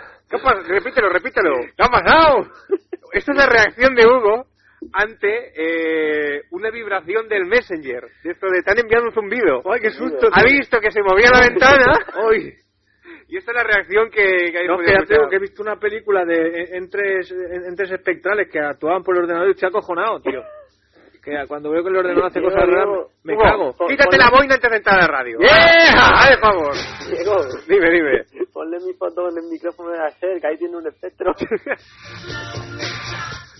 Repítelo, 0.66 1.08
repítelo. 1.10 1.54
¿Qué 1.76 1.84
ha 1.84 1.88
pasado? 1.88 2.48
Esta 3.12 3.30
es 3.30 3.38
la 3.38 3.46
reacción 3.46 3.94
de 3.94 4.06
Hugo 4.08 4.46
ante 4.92 5.52
eh, 5.54 6.42
una 6.50 6.70
vibración 6.70 7.28
del 7.28 7.44
Messenger. 7.46 8.08
De 8.24 8.32
esto 8.32 8.48
de 8.48 8.62
te 8.64 8.72
han 8.72 8.78
enviado 8.80 9.04
un 9.04 9.12
zumbido. 9.12 9.62
¡Ay, 9.72 9.80
qué 9.82 9.90
susto! 9.90 10.28
Ha 10.32 10.42
visto 10.42 10.80
que 10.80 10.90
se 10.90 11.00
movía 11.02 11.30
la 11.32 11.46
ventana 11.48 11.92
¡Ay! 12.28 12.54
Y 13.30 13.36
esta 13.36 13.52
es 13.52 13.56
la 13.56 13.64
reacción 13.64 14.10
que, 14.10 14.50
que 14.50 14.58
habéis 14.58 14.68
No, 14.70 14.78
que 14.78 14.92
ya 14.92 15.04
tengo 15.06 15.28
que 15.28 15.36
he 15.36 15.40
visto 15.40 15.62
una 15.62 15.76
película 15.76 16.24
de 16.24 16.64
en- 16.76 16.88
entes 16.92 17.90
espectrales 17.90 18.48
que 18.50 18.58
actuaban 18.60 19.02
por 19.02 19.16
el 19.16 19.22
ordenador 19.22 19.48
y 19.48 19.52
estoy 19.52 19.68
acojonado, 19.68 20.20
tío. 20.20 20.42
Que 21.22 21.36
cuando 21.46 21.70
veo 21.70 21.82
que 21.82 21.90
el 21.90 21.96
ordenador 21.96 22.26
hace 22.26 22.40
cosas 22.40 22.66
raras, 22.66 22.88
me 23.24 23.34
Hugo, 23.34 23.42
cago. 23.42 23.74
Quítate 23.88 24.16
la 24.16 24.30
boina 24.30 24.54
antes 24.54 24.70
de 24.70 24.76
entrar 24.78 24.96
a 24.98 25.02
la 25.02 25.06
radio. 25.06 25.38
¡Yeah! 25.38 25.92
¡Ah, 25.94 26.30
de 26.30 26.38
favor! 26.38 26.72
Diego, 27.10 27.36
Dime, 27.68 27.90
dime. 27.90 28.24
ponle 28.52 28.78
mi 28.86 28.94
foto 28.94 29.28
en 29.28 29.36
el 29.44 29.50
micrófono 29.50 29.90
de 29.90 29.98
la 29.98 30.10
SER, 30.12 30.40
que 30.40 30.46
ahí 30.46 30.56
tiene 30.56 30.76
un 30.78 30.86
espectro. 30.86 31.32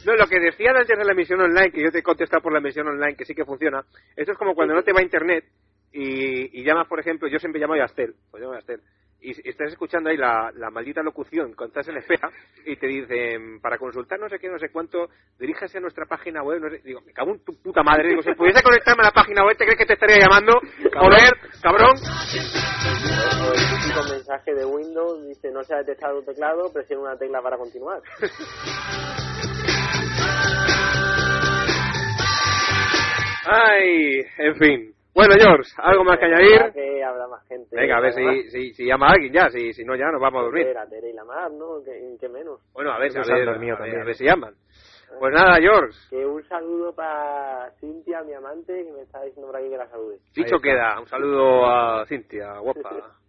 No, 0.06 0.14
lo 0.14 0.26
que 0.26 0.40
decían 0.40 0.74
antes 0.76 0.96
de 0.98 1.04
la 1.04 1.12
emisión 1.12 1.40
online, 1.42 1.70
que 1.70 1.82
yo 1.82 1.90
te 1.92 1.98
he 1.98 2.02
contestado 2.02 2.42
por 2.42 2.52
la 2.54 2.58
emisión 2.58 2.88
online, 2.88 3.14
que 3.16 3.26
sí 3.26 3.34
que 3.34 3.44
funciona, 3.44 3.84
esto 4.16 4.32
es 4.32 4.38
como 4.38 4.54
cuando 4.54 4.74
no 4.74 4.82
te 4.82 4.94
va 4.94 5.02
internet 5.02 5.44
y, 5.92 6.58
y 6.58 6.64
llamas, 6.64 6.88
por 6.88 7.00
ejemplo, 7.00 7.28
yo 7.28 7.38
siempre 7.38 7.60
llamo 7.60 7.74
a 7.74 7.80
Yastel, 7.80 8.14
pues 8.30 8.40
llamo 8.42 8.54
a 8.54 8.60
Yastel, 8.60 8.80
y 9.22 9.48
estás 9.48 9.72
escuchando 9.72 10.10
ahí 10.10 10.16
la, 10.16 10.50
la 10.54 10.70
maldita 10.70 11.02
locución 11.02 11.52
cuando 11.54 11.78
estás 11.78 11.88
en 11.88 11.98
espera 11.98 12.30
y 12.64 12.76
te 12.76 12.86
dicen, 12.86 13.60
para 13.60 13.78
consultar 13.78 14.18
no 14.18 14.28
sé 14.28 14.38
qué, 14.38 14.48
no 14.48 14.58
sé 14.58 14.70
cuánto, 14.70 15.08
diríjase 15.38 15.78
a 15.78 15.80
nuestra 15.80 16.06
página 16.06 16.42
web, 16.42 16.60
no 16.60 16.70
sé, 16.70 16.80
digo, 16.84 17.00
me 17.02 17.12
cago 17.12 17.32
en 17.32 17.44
tu 17.44 17.52
puta 17.62 17.82
madre, 17.82 18.08
digo, 18.08 18.22
si 18.22 18.32
pudiese 18.34 18.62
conectarme 18.62 19.02
a 19.02 19.06
la 19.06 19.12
página 19.12 19.44
web, 19.44 19.56
¿te 19.56 19.64
crees 19.64 19.78
que 19.78 19.86
te 19.86 19.94
estaría 19.94 20.18
llamando? 20.18 20.60
Joder, 20.94 21.32
cabrón. 21.62 21.96
el 23.54 23.80
típico 23.80 24.02
mensaje 24.10 24.54
de 24.54 24.64
Windows 24.64 25.26
dice 25.26 25.50
no 25.50 25.62
se 25.64 25.74
ha 25.74 25.78
detectado 25.78 26.20
tu 26.20 26.26
teclado, 26.32 26.72
presiona 26.72 27.02
una 27.02 27.16
tecla 27.16 27.42
para 27.42 27.56
continuar. 27.56 28.00
Ay, 33.52 34.20
en 34.38 34.54
fin. 34.56 34.94
Bueno, 35.14 35.34
George, 35.38 35.70
¿algo 35.78 36.04
más 36.04 36.18
que 36.18 36.24
añadir? 36.26 36.72
que 36.72 37.02
habrá 37.04 37.26
más 37.26 37.46
gente. 37.48 37.74
Venga, 37.76 37.96
a 37.96 38.00
ver 38.00 38.12
si, 38.12 38.50
si, 38.50 38.74
si 38.74 38.86
llama 38.86 39.08
a 39.08 39.12
alguien 39.12 39.32
ya, 39.32 39.50
si, 39.50 39.72
si 39.72 39.84
no 39.84 39.96
ya 39.96 40.06
nos 40.12 40.20
vamos 40.20 40.40
a 40.40 40.44
dormir. 40.44 40.66
Tere 40.88 41.10
y 41.10 41.12
la 41.12 41.24
Mar, 41.24 41.50
¿no? 41.50 41.82
¿Qué, 41.84 42.16
qué 42.20 42.28
menos? 42.28 42.60
Bueno, 42.72 42.92
a 42.92 42.98
ver, 42.98 43.06
a 43.16 43.20
Esos 43.20 43.26
ver, 43.26 43.36
a 43.48 43.52
ver, 43.52 43.76
también. 43.76 44.00
a 44.00 44.04
ver 44.04 44.14
si 44.14 44.24
llaman. 44.24 44.54
Pues 45.18 45.34
nada, 45.34 45.56
George, 45.60 45.98
Que 46.08 46.24
un 46.24 46.42
saludo 46.44 46.94
para 46.94 47.70
Cintia, 47.80 48.22
mi 48.22 48.32
amante, 48.32 48.84
que 48.84 48.92
me 48.92 49.02
está 49.02 49.20
diciendo 49.24 49.48
por 49.50 49.56
aquí 49.60 49.68
que 49.68 49.76
la 49.76 49.88
salude. 49.88 50.18
dicho 50.34 50.58
queda. 50.60 51.00
Un 51.00 51.06
saludo 51.08 51.66
a 51.66 52.06
Cintia, 52.06 52.58
guapa. 52.60 53.14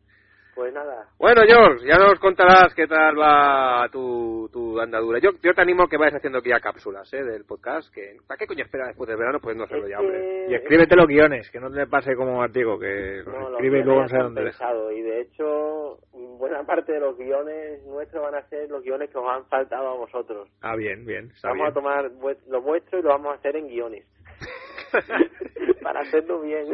Pues 0.62 0.74
nada, 0.76 1.07
Bueno, 1.18 1.41
George, 1.47 1.88
ya 1.88 1.97
nos 1.97 2.20
contarás 2.20 2.72
qué 2.76 2.86
tal 2.86 3.20
va 3.20 3.88
tu, 3.91 4.47
tu 4.53 4.80
andadura. 4.80 5.18
Yo, 5.18 5.32
yo 5.41 5.55
te 5.55 5.62
animo 5.62 5.84
a 5.84 5.89
que 5.89 5.97
vayas 5.97 6.14
haciendo 6.18 6.38
aquí 6.38 6.49
ya 6.49 6.59
cápsulas 6.59 7.12
¿eh? 7.14 7.24
del 7.24 7.45
podcast. 7.45 7.91
que 7.91 8.18
¿Para 8.28 8.38
qué 8.38 8.45
coño 8.45 8.64
espera 8.64 8.86
después 8.86 9.07
del 9.09 9.18
verano? 9.18 9.39
Pues 9.41 9.57
no 9.57 9.64
hacerlo 9.64 9.86
Es 9.86 9.89
ya, 9.89 9.97
que- 9.97 10.05
hombre. 10.05 10.45
Y 10.49 10.53
escríbete 10.53 10.95
los 10.95 11.07
guiones, 11.07 11.49
que 11.49 11.59
no 11.59 11.72
te 11.72 11.88
pase 11.88 12.16
como 12.16 12.38
Martigo, 12.38 12.78
que 12.78 13.24
no, 13.26 13.39
los 13.39 13.51
escribe 13.53 13.80
y 13.80 13.84
luego 13.84 14.01
no 14.01 14.05
han 14.05 14.22
dónde 14.24 14.43
pensado, 14.43 14.91
Y 14.91 15.01
de 15.01 15.22
hecho, 15.22 15.97
buena 16.14 16.64
parte 16.64 16.91
de 16.93 16.99
los 16.99 17.18
guiones 17.18 17.84
nuestros 17.86 18.22
van 18.22 18.36
a 18.36 18.47
ser 18.49 18.70
los 18.70 18.84
guiones 18.84 19.09
que 19.09 19.18
os 19.18 19.26
han 19.28 19.43
faltado 19.45 19.88
a 19.89 19.97
vosotros. 19.97 20.47
Ah, 20.62 20.76
bien, 20.76 21.05
bien, 21.07 21.32
está 21.34 21.47
vamos 21.49 21.64
bien. 21.64 21.72
a 21.72 21.74
tomar 21.74 22.12
los 22.49 22.64
vuestros 22.64 23.01
y 23.01 23.03
lo 23.03 23.09
vamos 23.09 23.32
a 23.32 23.36
hacer 23.39 23.55
en 23.55 23.68
guiones. 23.68 24.05
Para 25.84 26.02
hacerlo 26.02 26.42
bien. 26.42 26.68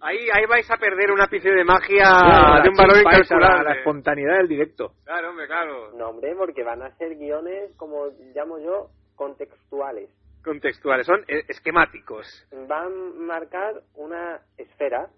Ahí, 0.00 0.18
ahí 0.32 0.44
vais 0.46 0.70
a 0.70 0.76
perder 0.76 1.10
un 1.10 1.20
ápice 1.20 1.50
de 1.50 1.64
magia 1.64 2.60
de 2.62 2.68
un 2.68 2.76
valor 2.76 2.96
la, 2.96 3.00
incalculable. 3.02 3.64
la 3.64 3.74
espontaneidad 3.78 4.36
del 4.38 4.48
directo. 4.48 4.92
Claro, 5.04 5.30
hombre, 5.30 5.46
claro. 5.46 5.92
No, 5.96 6.08
hombre, 6.08 6.34
porque 6.36 6.62
van 6.62 6.82
a 6.82 6.90
ser 6.96 7.16
guiones, 7.16 7.72
como 7.76 8.08
llamo 8.34 8.58
yo, 8.58 8.90
contextuales. 9.16 10.10
Contextuales, 10.42 11.06
son 11.06 11.20
eh, 11.28 11.44
esquemáticos. 11.48 12.26
Van 12.68 12.86
a 12.86 13.20
marcar 13.20 13.80
una 13.94 14.40
esfera, 14.58 15.08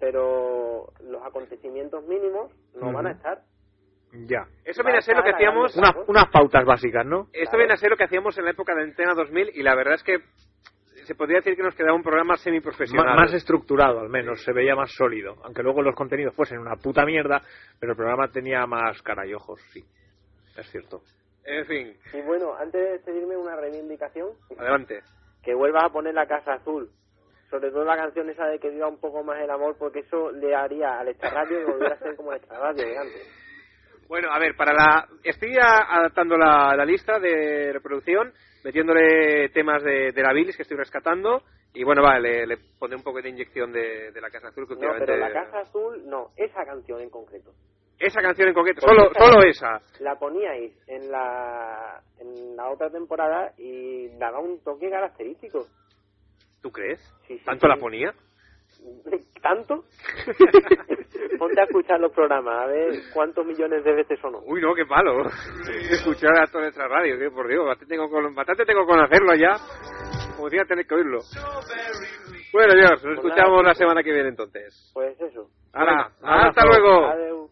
pero 0.00 0.92
los 1.04 1.22
acontecimientos 1.24 2.04
mínimos 2.06 2.52
no 2.74 2.92
van 2.92 3.08
a 3.08 3.10
estar. 3.12 3.42
Ya. 4.26 4.46
Eso 4.64 4.82
viene 4.82 4.98
a 4.98 5.02
ser 5.02 5.16
lo 5.16 5.22
que 5.22 5.30
hacíamos... 5.30 5.74
grandes 5.74 5.94
Unas, 5.96 6.08
unas 6.08 6.28
pautas 6.30 6.64
básicas, 6.64 7.04
¿no? 7.04 7.28
Esto 7.34 7.50
Claro. 7.50 7.58
viene 7.58 7.72
a 7.74 7.76
ser 7.76 7.90
lo 7.90 7.96
que 7.98 8.04
hacíamos 8.04 8.38
en 8.38 8.44
la 8.46 8.52
época 8.52 8.74
de 8.74 8.82
Antena 8.84 9.12
2000 9.14 9.50
y 9.54 9.62
la 9.62 9.74
verdad 9.74 9.94
es 9.94 10.02
que 10.02 10.20
se 11.06 11.14
podría 11.14 11.38
decir 11.38 11.56
que 11.56 11.62
nos 11.62 11.74
quedaba 11.74 11.94
un 11.96 12.02
programa 12.02 12.34
Ma- 12.34 12.36
semiprofesional. 12.36 13.16
más 13.16 13.32
estructurado, 13.32 14.00
al 14.00 14.08
menos, 14.08 14.42
se 14.44 14.52
veía 14.52 14.74
más 14.74 14.90
sólido. 14.92 15.36
Aunque 15.44 15.62
luego 15.62 15.80
los 15.82 15.94
contenidos 15.94 16.34
fuesen 16.34 16.58
una 16.58 16.76
puta 16.76 17.04
mierda, 17.06 17.40
pero 17.80 17.92
el 17.92 17.96
programa 17.96 18.28
tenía 18.28 18.66
más 18.66 19.00
cara 19.02 19.26
y 19.26 19.32
ojos, 19.34 19.60
sí. 19.72 19.84
Es 20.56 20.70
cierto. 20.70 21.02
En 21.44 21.64
fin, 21.66 21.96
Y 22.12 22.20
bueno, 22.22 22.54
antes 22.56 22.80
de 22.82 22.90
despedirme, 22.92 23.36
una 23.36 23.54
reivindicación. 23.56 24.30
adelante. 24.58 25.00
Que 25.42 25.54
vuelva 25.54 25.82
a 25.86 25.90
poner 25.90 26.12
la 26.14 26.26
Casa 26.26 26.54
Azul. 26.54 26.90
Sobre 27.50 27.70
todo 27.70 27.84
la 27.84 27.96
canción 27.96 28.28
esa 28.28 28.46
de 28.46 28.58
que 28.58 28.70
viva 28.70 28.88
un 28.88 28.98
poco 28.98 29.22
más 29.22 29.38
el 29.40 29.48
amor, 29.50 29.76
porque 29.78 30.00
eso 30.00 30.32
le 30.32 30.52
haría 30.56 30.98
al 30.98 31.08
extrarradio 31.08 31.58
que 31.60 31.64
volviera 31.72 31.94
a 31.94 31.98
ser 31.98 32.16
como 32.16 32.32
el 32.32 32.38
extrarradio 32.38 32.84
de 32.84 32.98
antes. 32.98 33.42
Bueno, 34.08 34.28
a 34.32 34.38
ver, 34.40 34.56
para 34.56 34.72
la... 34.72 35.06
Estoy 35.22 35.56
adaptando 35.60 36.36
la, 36.36 36.74
la 36.76 36.84
lista 36.84 37.20
de 37.20 37.72
reproducción, 37.72 38.32
metiéndole 38.66 39.48
temas 39.50 39.80
de, 39.84 40.10
de 40.10 40.22
la 40.22 40.32
bilis 40.32 40.56
que 40.56 40.62
estoy 40.62 40.76
rescatando 40.76 41.40
y 41.72 41.84
bueno, 41.84 42.02
vale, 42.02 42.40
le, 42.40 42.46
le 42.48 42.56
pondré 42.78 42.96
un 42.96 43.04
poco 43.04 43.22
de 43.22 43.28
inyección 43.28 43.70
de, 43.70 44.10
de 44.10 44.20
la 44.20 44.28
Casa 44.28 44.48
Azul 44.48 44.66
que 44.66 44.74
No, 44.74 44.80
últimamente... 44.80 45.06
pero 45.06 45.18
la 45.18 45.32
Casa 45.32 45.58
Azul, 45.60 46.02
no, 46.08 46.30
esa 46.36 46.64
canción 46.64 47.00
en 47.00 47.08
concreto. 47.10 47.52
Esa 47.96 48.20
canción 48.20 48.48
en 48.48 48.54
concreto, 48.54 48.80
solo, 48.80 49.10
esa- 49.12 49.24
solo 49.24 49.42
esa. 49.44 49.80
La 50.00 50.18
poníais 50.18 50.72
en 50.88 51.10
la, 51.12 52.02
en 52.18 52.56
la 52.56 52.68
otra 52.70 52.90
temporada 52.90 53.52
y 53.56 54.08
daba 54.18 54.40
un 54.40 54.58
toque 54.64 54.90
característico. 54.90 55.68
¿Tú 56.60 56.72
crees? 56.72 56.98
Sí, 57.28 57.38
sí, 57.38 57.44
¿Tanto 57.44 57.66
sí. 57.66 57.72
la 57.72 57.76
ponía? 57.76 58.12
¿Tanto? 59.42 59.84
Ponte 61.38 61.60
a 61.60 61.64
escuchar 61.64 62.00
los 62.00 62.12
programas, 62.12 62.64
a 62.64 62.66
ver 62.66 62.94
cuántos 63.12 63.46
millones 63.46 63.84
de 63.84 63.92
veces 63.92 64.18
sonó. 64.20 64.40
Uy, 64.46 64.60
no, 64.60 64.74
qué 64.74 64.84
malo. 64.84 65.28
Escuchar 65.90 66.36
a 66.38 66.46
toda 66.46 66.64
nuestra 66.64 66.88
radio, 66.88 67.18
que 67.18 67.30
por 67.30 67.46
Dios, 67.48 67.64
bastante 67.64 67.94
tengo, 67.94 68.08
con, 68.10 68.34
bastante 68.34 68.64
tengo 68.64 68.86
con 68.86 69.00
hacerlo 69.00 69.34
ya. 69.36 69.56
Como 70.34 70.48
decía, 70.48 70.64
tener 70.66 70.86
que 70.86 70.94
oírlo. 70.94 71.20
Bueno, 72.52 72.74
Dios, 72.74 72.90
nos 72.90 73.02
Pues 73.02 73.14
escuchamos 73.18 73.64
la 73.64 73.74
semana 73.74 74.02
que 74.02 74.12
viene 74.12 74.30
entonces. 74.30 74.90
Pues 74.94 75.20
eso. 75.20 75.48
Ahora, 75.72 76.10
Bueno, 76.20 76.36
hasta 76.36 76.64
luego. 76.66 77.06
Adeu. 77.06 77.50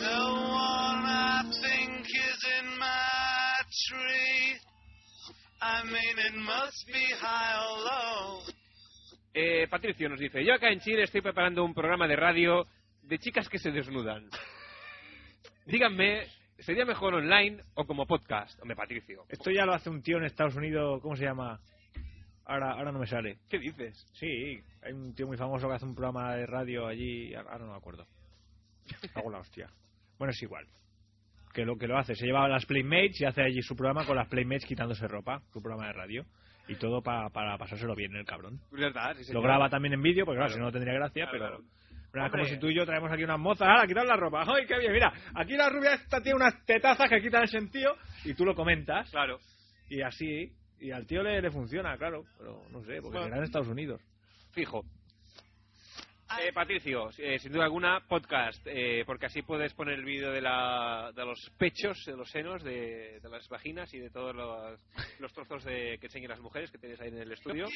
No 0.00 0.32
one 0.34 1.06
I 1.06 1.42
think 1.62 2.06
is 2.06 2.44
in 2.60 2.78
my 2.78 3.62
tree. 3.88 4.58
I 5.60 5.84
mean, 5.84 6.18
it 6.18 6.34
must 6.36 6.86
be 6.86 7.14
high 7.20 7.56
or 7.60 7.78
low. 7.84 8.61
Eh, 9.34 9.66
Patricio 9.68 10.08
nos 10.10 10.20
dice, 10.20 10.44
yo 10.44 10.52
acá 10.54 10.70
en 10.70 10.80
Chile 10.80 11.04
estoy 11.04 11.22
preparando 11.22 11.64
un 11.64 11.72
programa 11.72 12.06
de 12.06 12.16
radio 12.16 12.66
de 13.02 13.18
chicas 13.18 13.48
que 13.48 13.58
se 13.58 13.70
desnudan. 13.70 14.28
Díganme, 15.66 16.26
¿sería 16.58 16.84
mejor 16.84 17.14
online 17.14 17.62
o 17.74 17.86
como 17.86 18.06
podcast? 18.06 18.60
Hombre, 18.60 18.76
Patricio, 18.76 19.24
Esto 19.28 19.50
ya 19.50 19.64
lo 19.64 19.72
hace 19.72 19.88
un 19.88 20.02
tío 20.02 20.18
en 20.18 20.24
Estados 20.24 20.54
Unidos, 20.56 21.00
¿cómo 21.00 21.16
se 21.16 21.24
llama? 21.24 21.60
Ahora, 22.44 22.72
ahora 22.72 22.92
no 22.92 22.98
me 22.98 23.06
sale. 23.06 23.38
¿qué 23.48 23.58
dices? 23.58 24.06
Sí, 24.12 24.60
hay 24.82 24.92
un 24.92 25.14
tío 25.14 25.26
muy 25.26 25.38
famoso 25.38 25.66
que 25.66 25.74
hace 25.74 25.86
un 25.86 25.94
programa 25.94 26.34
de 26.34 26.44
radio 26.44 26.86
allí, 26.86 27.34
ahora 27.34 27.58
no 27.58 27.68
me 27.68 27.76
acuerdo. 27.76 28.06
Hago 29.14 29.30
la 29.30 29.38
hostia. 29.38 29.70
Bueno, 30.18 30.32
es 30.32 30.42
igual. 30.42 30.66
Que 31.54 31.64
lo 31.64 31.76
que 31.76 31.86
lo 31.86 31.96
hace, 31.96 32.14
se 32.14 32.26
lleva 32.26 32.44
a 32.44 32.48
las 32.48 32.66
Playmates 32.66 33.20
y 33.20 33.24
hace 33.24 33.42
allí 33.42 33.62
su 33.62 33.76
programa 33.76 34.04
con 34.04 34.16
las 34.16 34.28
Playmates 34.28 34.66
quitándose 34.66 35.06
ropa, 35.08 35.40
su 35.52 35.62
programa 35.62 35.86
de 35.86 35.92
radio. 35.94 36.26
Y 36.68 36.76
todo 36.76 37.02
pa- 37.02 37.28
para 37.30 37.58
pasárselo 37.58 37.94
bien 37.94 38.14
el 38.14 38.24
cabrón. 38.24 38.60
¿Verdad? 38.70 39.16
Sí, 39.20 39.32
Lo 39.32 39.42
graba 39.42 39.68
también 39.68 39.94
en 39.94 40.02
vídeo, 40.02 40.24
porque 40.24 40.38
claro, 40.38 40.48
Claro. 40.48 40.54
si 40.54 40.58
no, 40.60 40.66
no 40.66 40.72
tendría 40.72 40.94
gracia, 40.94 41.28
Claro, 41.28 41.38
pero... 41.60 41.68
claro. 42.12 42.30
Como 42.30 42.44
si 42.44 42.58
tú 42.58 42.68
y 42.68 42.74
yo 42.76 42.86
traemos 42.86 43.10
aquí 43.10 43.24
unas 43.24 43.38
mozas, 43.40 43.68
¡hala, 43.68 43.86
quitar 43.86 44.06
la 44.06 44.16
ropa! 44.16 44.44
¡Ay, 44.46 44.64
qué 44.66 44.78
bien! 44.78 44.92
Mira, 44.92 45.12
aquí 45.34 45.54
la 45.56 45.68
rubia 45.68 45.94
esta 45.94 46.20
tiene 46.20 46.36
unas 46.36 46.64
tetazas 46.64 47.08
que 47.10 47.20
quitan 47.20 47.42
el 47.42 47.48
sentido 47.48 47.96
y 48.24 48.34
tú 48.34 48.44
lo 48.44 48.54
comentas 48.54 49.10
Claro. 49.10 49.38
y 49.88 50.02
así, 50.02 50.52
y 50.80 50.90
al 50.92 51.06
tío 51.06 51.22
le, 51.22 51.40
le 51.42 51.50
funciona, 51.50 51.96
claro, 51.98 52.24
pero 52.38 52.62
no 52.70 52.82
sé, 52.84 53.00
porque 53.02 53.18
será 53.22 53.36
en 53.38 53.42
Estados 53.44 53.68
Unidos. 53.68 54.00
Fijo. 54.52 54.84
Eh, 56.40 56.52
Patricio, 56.52 57.10
eh, 57.18 57.38
sin 57.38 57.52
duda 57.52 57.64
alguna, 57.64 58.00
podcast, 58.08 58.64
eh, 58.66 59.02
porque 59.06 59.26
así 59.26 59.42
puedes 59.42 59.72
poner 59.74 59.94
el 59.98 60.04
vídeo 60.04 60.30
de, 60.32 60.40
la, 60.40 61.12
de 61.14 61.24
los 61.24 61.38
pechos, 61.58 62.04
de 62.06 62.16
los 62.16 62.30
senos, 62.30 62.62
de, 62.64 63.20
de 63.20 63.28
las 63.28 63.48
vaginas 63.48 63.92
y 63.94 63.98
de 63.98 64.10
todos 64.10 64.34
los, 64.34 64.80
los 65.20 65.32
trozos 65.32 65.62
de, 65.64 65.98
que 65.98 66.06
enseñan 66.06 66.30
las 66.30 66.40
mujeres 66.40 66.70
que 66.70 66.78
tenéis 66.78 67.00
ahí 67.00 67.08
en 67.08 67.18
el 67.18 67.32
estudio. 67.32 67.66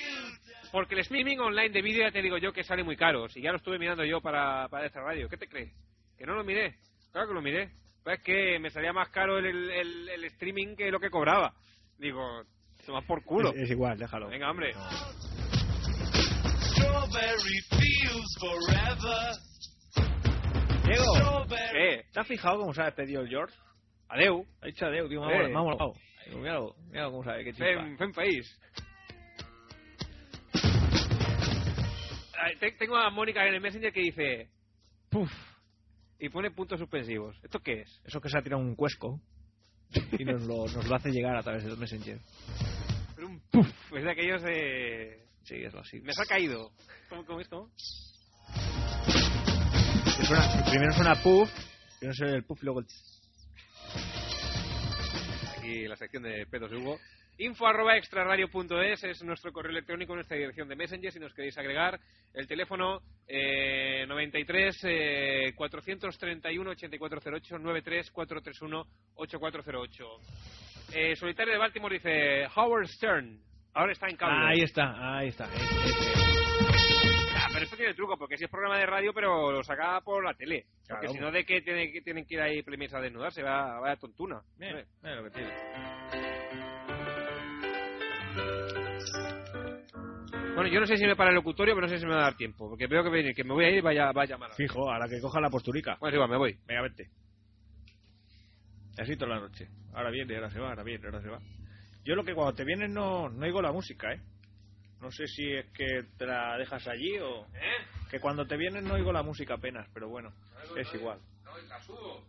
Porque 0.73 0.95
el 0.95 1.01
streaming 1.01 1.39
online 1.39 1.71
de 1.71 1.83
vídeo 1.83 2.05
ya 2.07 2.13
te 2.13 2.23
digo 2.23 2.39
yo 2.39 2.53
que 2.53 2.65
sale 2.65 2.83
muy 2.83 2.97
caro. 2.97 3.29
Si 3.29 3.41
ya 3.43 3.51
lo 3.51 3.59
estuve 3.59 3.79
mirando 3.79 4.05
yo 4.05 4.21
para, 4.21 4.69
para 4.69 4.87
esta 4.87 5.01
radio, 5.01 5.29
¿qué 5.29 5.37
te 5.37 5.49
crees? 5.49 5.73
¿Que 6.17 6.25
no 6.27 6.35
lo 6.35 6.45
miré? 6.45 6.77
Claro 7.13 7.29
que 7.29 7.35
lo 7.35 7.43
miré. 7.43 7.71
Pues 8.03 8.19
es 8.19 8.25
que 8.25 8.59
me 8.59 8.71
salía 8.71 8.93
más 8.93 9.09
caro 9.11 9.39
el, 9.39 9.47
el- 9.71 10.09
el 10.09 10.25
streaming 10.25 10.77
que 10.77 10.91
lo 10.91 11.01
que 11.01 11.11
cobraba. 11.11 11.53
Digo, 11.99 12.43
toma 12.85 13.03
por 13.03 13.23
culo. 13.25 13.51
Es, 13.55 13.63
es 13.63 13.71
igual, 13.71 13.99
déjalo. 13.99 14.29
Venga, 14.29 14.51
hombre. 14.51 14.73
Strawberry 17.07 17.61
fields 17.71 18.37
forever. 18.41 19.37
Diego. 20.85 21.47
¿Qué? 21.73 22.05
¿te 22.13 22.21
has 22.21 22.27
fijado 22.27 22.59
cómo 22.61 22.75
se 22.75 22.83
ha 22.83 22.87
despedido 22.87 23.23
el 23.23 23.29
George? 23.29 23.55
Adeu. 24.09 24.45
Ha 24.61 24.67
dicho 24.67 24.87
adeu, 24.87 25.09
tío, 25.09 25.21
me 25.21 25.33
ha 25.35 25.43
Eh. 25.43 25.49
molado, 25.49 25.93
Míralo, 26.35 26.75
míralo 26.91 27.11
cómo 27.13 27.25
sabe, 27.25 27.45
qué 27.45 27.53
chispa. 27.53 27.65
Fem, 27.67 27.97
fem 27.97 28.13
país. 28.13 28.59
Te- 32.61 32.73
Tengo 32.73 32.97
a 32.97 33.11
Mónica 33.11 33.47
en 33.47 33.55
el 33.55 33.61
Messenger 33.61 33.93
que 33.93 34.01
dice 34.01 34.51
Puf 35.11 35.31
y 36.19 36.29
pone 36.29 36.51
puntos 36.51 36.79
suspensivos. 36.81 37.37
¿Esto 37.43 37.61
qué 37.61 37.83
es? 37.83 38.01
Eso 38.05 38.21
que 38.21 38.29
se 38.29 38.39
ha 38.39 38.43
tirado 38.43 38.63
un 38.63 38.75
cuesco 38.75 39.21
y 40.19 40.25
nos 40.25 40.43
lo, 40.43 40.67
nos 40.67 40.87
lo 40.89 40.95
hace 40.95 41.11
llegar 41.11 41.37
a 41.37 41.43
través 41.43 41.65
del 41.65 41.77
Messenger. 41.77 42.19
Pero 43.15 43.29
un 43.29 43.41
puf. 43.51 43.69
Es 43.93 44.05
de 44.05 44.11
aquellos 44.11 44.43
de... 44.43 45.26
Sí, 45.47 45.55
es 45.63 45.75
así. 45.75 46.01
Me 46.01 46.13
se 46.13 46.23
ha 46.23 46.27
caído. 46.27 46.73
¿Cómo, 47.09 47.25
cómo 47.25 47.41
es? 47.41 47.49
¿Cómo? 47.49 47.71
Suena- 50.27 50.65
primero 50.69 50.93
suena 50.93 51.15
puff, 51.23 51.49
y 52.01 52.07
no 52.07 52.13
sé 52.13 52.25
el 52.25 52.43
puff, 52.45 52.63
luego 52.63 52.81
el... 52.81 52.87
Aquí 55.59 55.87
la 55.87 55.97
sección 55.97 56.25
de 56.25 56.47
pedos 56.47 56.71
de 56.71 56.77
Hugo. 56.79 56.99
Info 57.39 57.67
arroba 57.67 57.97
extraradio.es 57.97 59.05
es 59.05 59.23
nuestro 59.23 59.53
correo 59.53 59.71
electrónico, 59.71 60.15
nuestra 60.15 60.37
dirección 60.37 60.69
de 60.69 60.75
Messenger. 60.75 61.13
Si 61.13 61.19
nos 61.21 61.35
queréis 61.35 61.57
agregar, 61.59 62.01
el 62.35 62.47
teléfono 62.47 63.03
eh, 63.29 64.05
93 64.09 64.77
eh, 64.85 65.53
431 65.55 66.71
8408 66.71 67.59
93 67.59 68.11
431 68.11 68.87
8408. 69.17 70.05
Eh, 70.95 71.15
Solitario 71.15 71.53
de 71.53 71.59
Baltimore 71.59 71.95
dice 71.95 72.47
Howard 72.57 72.89
Stern. 72.89 73.39
Ahora 73.77 73.93
está 73.93 74.09
en 74.09 74.17
cable. 74.17 74.35
Ah, 74.35 74.49
ahí 74.49 74.63
está, 74.63 75.19
ahí 75.19 75.29
está. 75.29 75.45
Ah, 75.45 75.49
pero 77.53 77.63
esto 77.63 77.77
tiene 77.77 77.93
truco, 77.93 78.17
porque 78.17 78.39
si 78.39 78.45
es 78.45 78.51
programa 78.51 78.79
de 78.79 78.87
radio, 78.87 79.13
pero 79.13 79.53
lo 79.53 79.63
saca 79.63 80.01
por 80.01 80.25
la 80.25 80.33
tele. 80.33 80.65
Porque 80.89 81.09
si 81.09 81.19
no, 81.19 81.31
¿de 81.31 81.45
qué 81.45 81.61
tiene, 81.61 81.93
que 81.93 82.01
tienen 82.01 82.25
que 82.25 82.37
ir 82.37 82.41
ahí 82.41 82.63
premios 82.63 82.95
a 82.95 83.01
desnudarse? 83.01 83.43
Va, 83.43 83.95
tontuna. 83.97 84.41
Bien, 84.57 84.83
lo 85.03 85.25
que 85.25 85.31
tiene. 85.31 85.53
Bueno, 90.55 90.71
yo 90.71 90.81
no 90.81 90.87
sé 90.87 90.97
si 90.97 91.05
me 91.05 91.15
para 91.15 91.29
el 91.29 91.37
locutorio, 91.37 91.75
pero 91.75 91.87
no 91.87 91.93
sé 91.93 91.99
si 91.99 92.07
me 92.07 92.15
va 92.15 92.21
a 92.21 92.25
dar 92.25 92.37
tiempo. 92.37 92.71
Porque 92.71 92.87
veo 92.87 93.05
que 93.05 93.11
me, 93.11 93.35
que 93.35 93.45
me 93.45 93.53
voy 93.53 93.67
a 93.67 93.69
ir 93.69 93.77
y 93.77 93.81
vaya, 93.83 94.11
va 94.11 94.23
a 94.23 94.27
llamar. 94.27 94.55
Fijo, 94.55 94.91
a 94.91 94.99
la 94.99 95.07
que 95.07 95.21
coja 95.21 95.39
la 95.39 95.51
posturica. 95.51 95.99
Bueno, 96.01 96.17
sí, 96.17 96.19
va, 96.19 96.27
me 96.27 96.39
voy. 96.39 96.59
Venga, 96.67 96.81
vete. 96.81 97.11
Así 98.97 99.17
toda 99.17 99.35
la 99.35 99.41
noche. 99.41 99.69
Ahora 99.93 100.09
viene, 100.09 100.35
ahora 100.35 100.49
se 100.49 100.61
va, 100.61 100.71
ahora 100.71 100.83
viene, 100.83 101.05
ahora 101.05 101.21
se 101.21 101.29
va. 101.29 101.39
Yo 102.07 102.15
lo 102.15 102.25
que 102.25 102.35
cuando 102.35 102.55
te 102.55 102.65
vienes 102.65 102.89
no, 102.91 103.29
no 103.29 103.45
oigo 103.45 103.61
la 103.61 103.73
música, 103.73 104.13
¿eh? 104.13 104.21
No 105.01 105.11
sé 105.11 105.27
si 105.27 105.53
es 105.53 105.67
que 105.73 106.05
te 106.17 106.25
la 106.25 106.57
dejas 106.57 106.87
allí 106.87 107.19
o... 107.19 107.47
Que 108.11 108.21
cuando 108.21 108.47
te 108.47 108.57
vienes 108.57 108.83
no 108.85 108.95
oigo 108.95 109.13
la 109.13 109.23
música 109.25 109.55
apenas, 109.55 109.89
pero 109.93 110.09
bueno, 110.09 110.33
es 110.77 110.95
igual. 110.95 111.19
No 111.45 111.53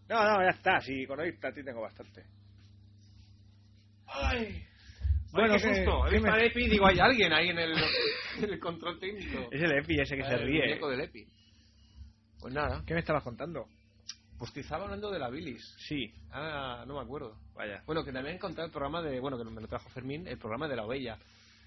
No, 0.09 0.23
no, 0.37 0.43
ya 0.43 0.49
está. 0.49 0.81
Sí, 0.81 1.05
con 1.05 1.19
oírte 1.19 1.47
a 1.47 1.51
ti 1.53 1.63
tengo 1.63 1.81
bastante. 1.81 2.23
Ay, 4.07 4.63
Bueno, 5.31 5.55
qué 5.55 5.61
¿qué- 5.61 5.75
susto. 5.75 6.03
Visto 6.09 6.21
me- 6.27 6.29
al 6.31 6.41
Epi 6.41 6.67
digo, 6.69 6.87
hay 6.87 6.99
alguien 6.99 7.31
ahí 7.33 7.49
en 7.49 7.59
el, 7.59 7.73
en 8.39 8.43
el 8.49 8.59
control 8.59 8.99
técnico. 8.99 9.49
Es 9.51 9.61
el 9.61 9.71
Epi 9.77 9.99
ese 9.99 10.15
que 10.17 10.23
se 10.23 10.33
El 10.33 10.41
ríe. 10.45 10.61
muñeco 10.65 10.89
del 10.89 11.01
Epi. 11.01 11.25
Pues 12.39 12.53
nada, 12.53 12.83
¿Qué 12.85 12.93
me 12.93 12.99
estabas 13.01 13.23
contando? 13.23 13.67
Pues 14.37 14.53
te 14.53 14.59
estaba 14.61 14.83
hablando 14.85 15.09
de 15.11 15.19
la 15.19 15.29
bilis. 15.29 15.63
Sí, 15.79 16.11
Ah, 16.31 16.83
no 16.87 16.95
me 16.95 17.01
acuerdo. 17.01 17.35
vaya. 17.55 17.81
Bueno, 17.85 18.03
que 18.03 18.11
también 18.11 18.33
he 18.33 18.37
encontrado 18.37 18.65
el 18.67 18.71
programa 18.71 19.01
de, 19.01 19.19
bueno, 19.19 19.37
que 19.37 19.43
me 19.45 19.61
lo 19.61 19.67
trajo 19.67 19.89
Fermín, 19.89 20.27
el 20.27 20.37
programa 20.37 20.67
de 20.67 20.75
la 20.75 20.85
ovella. 20.85 21.17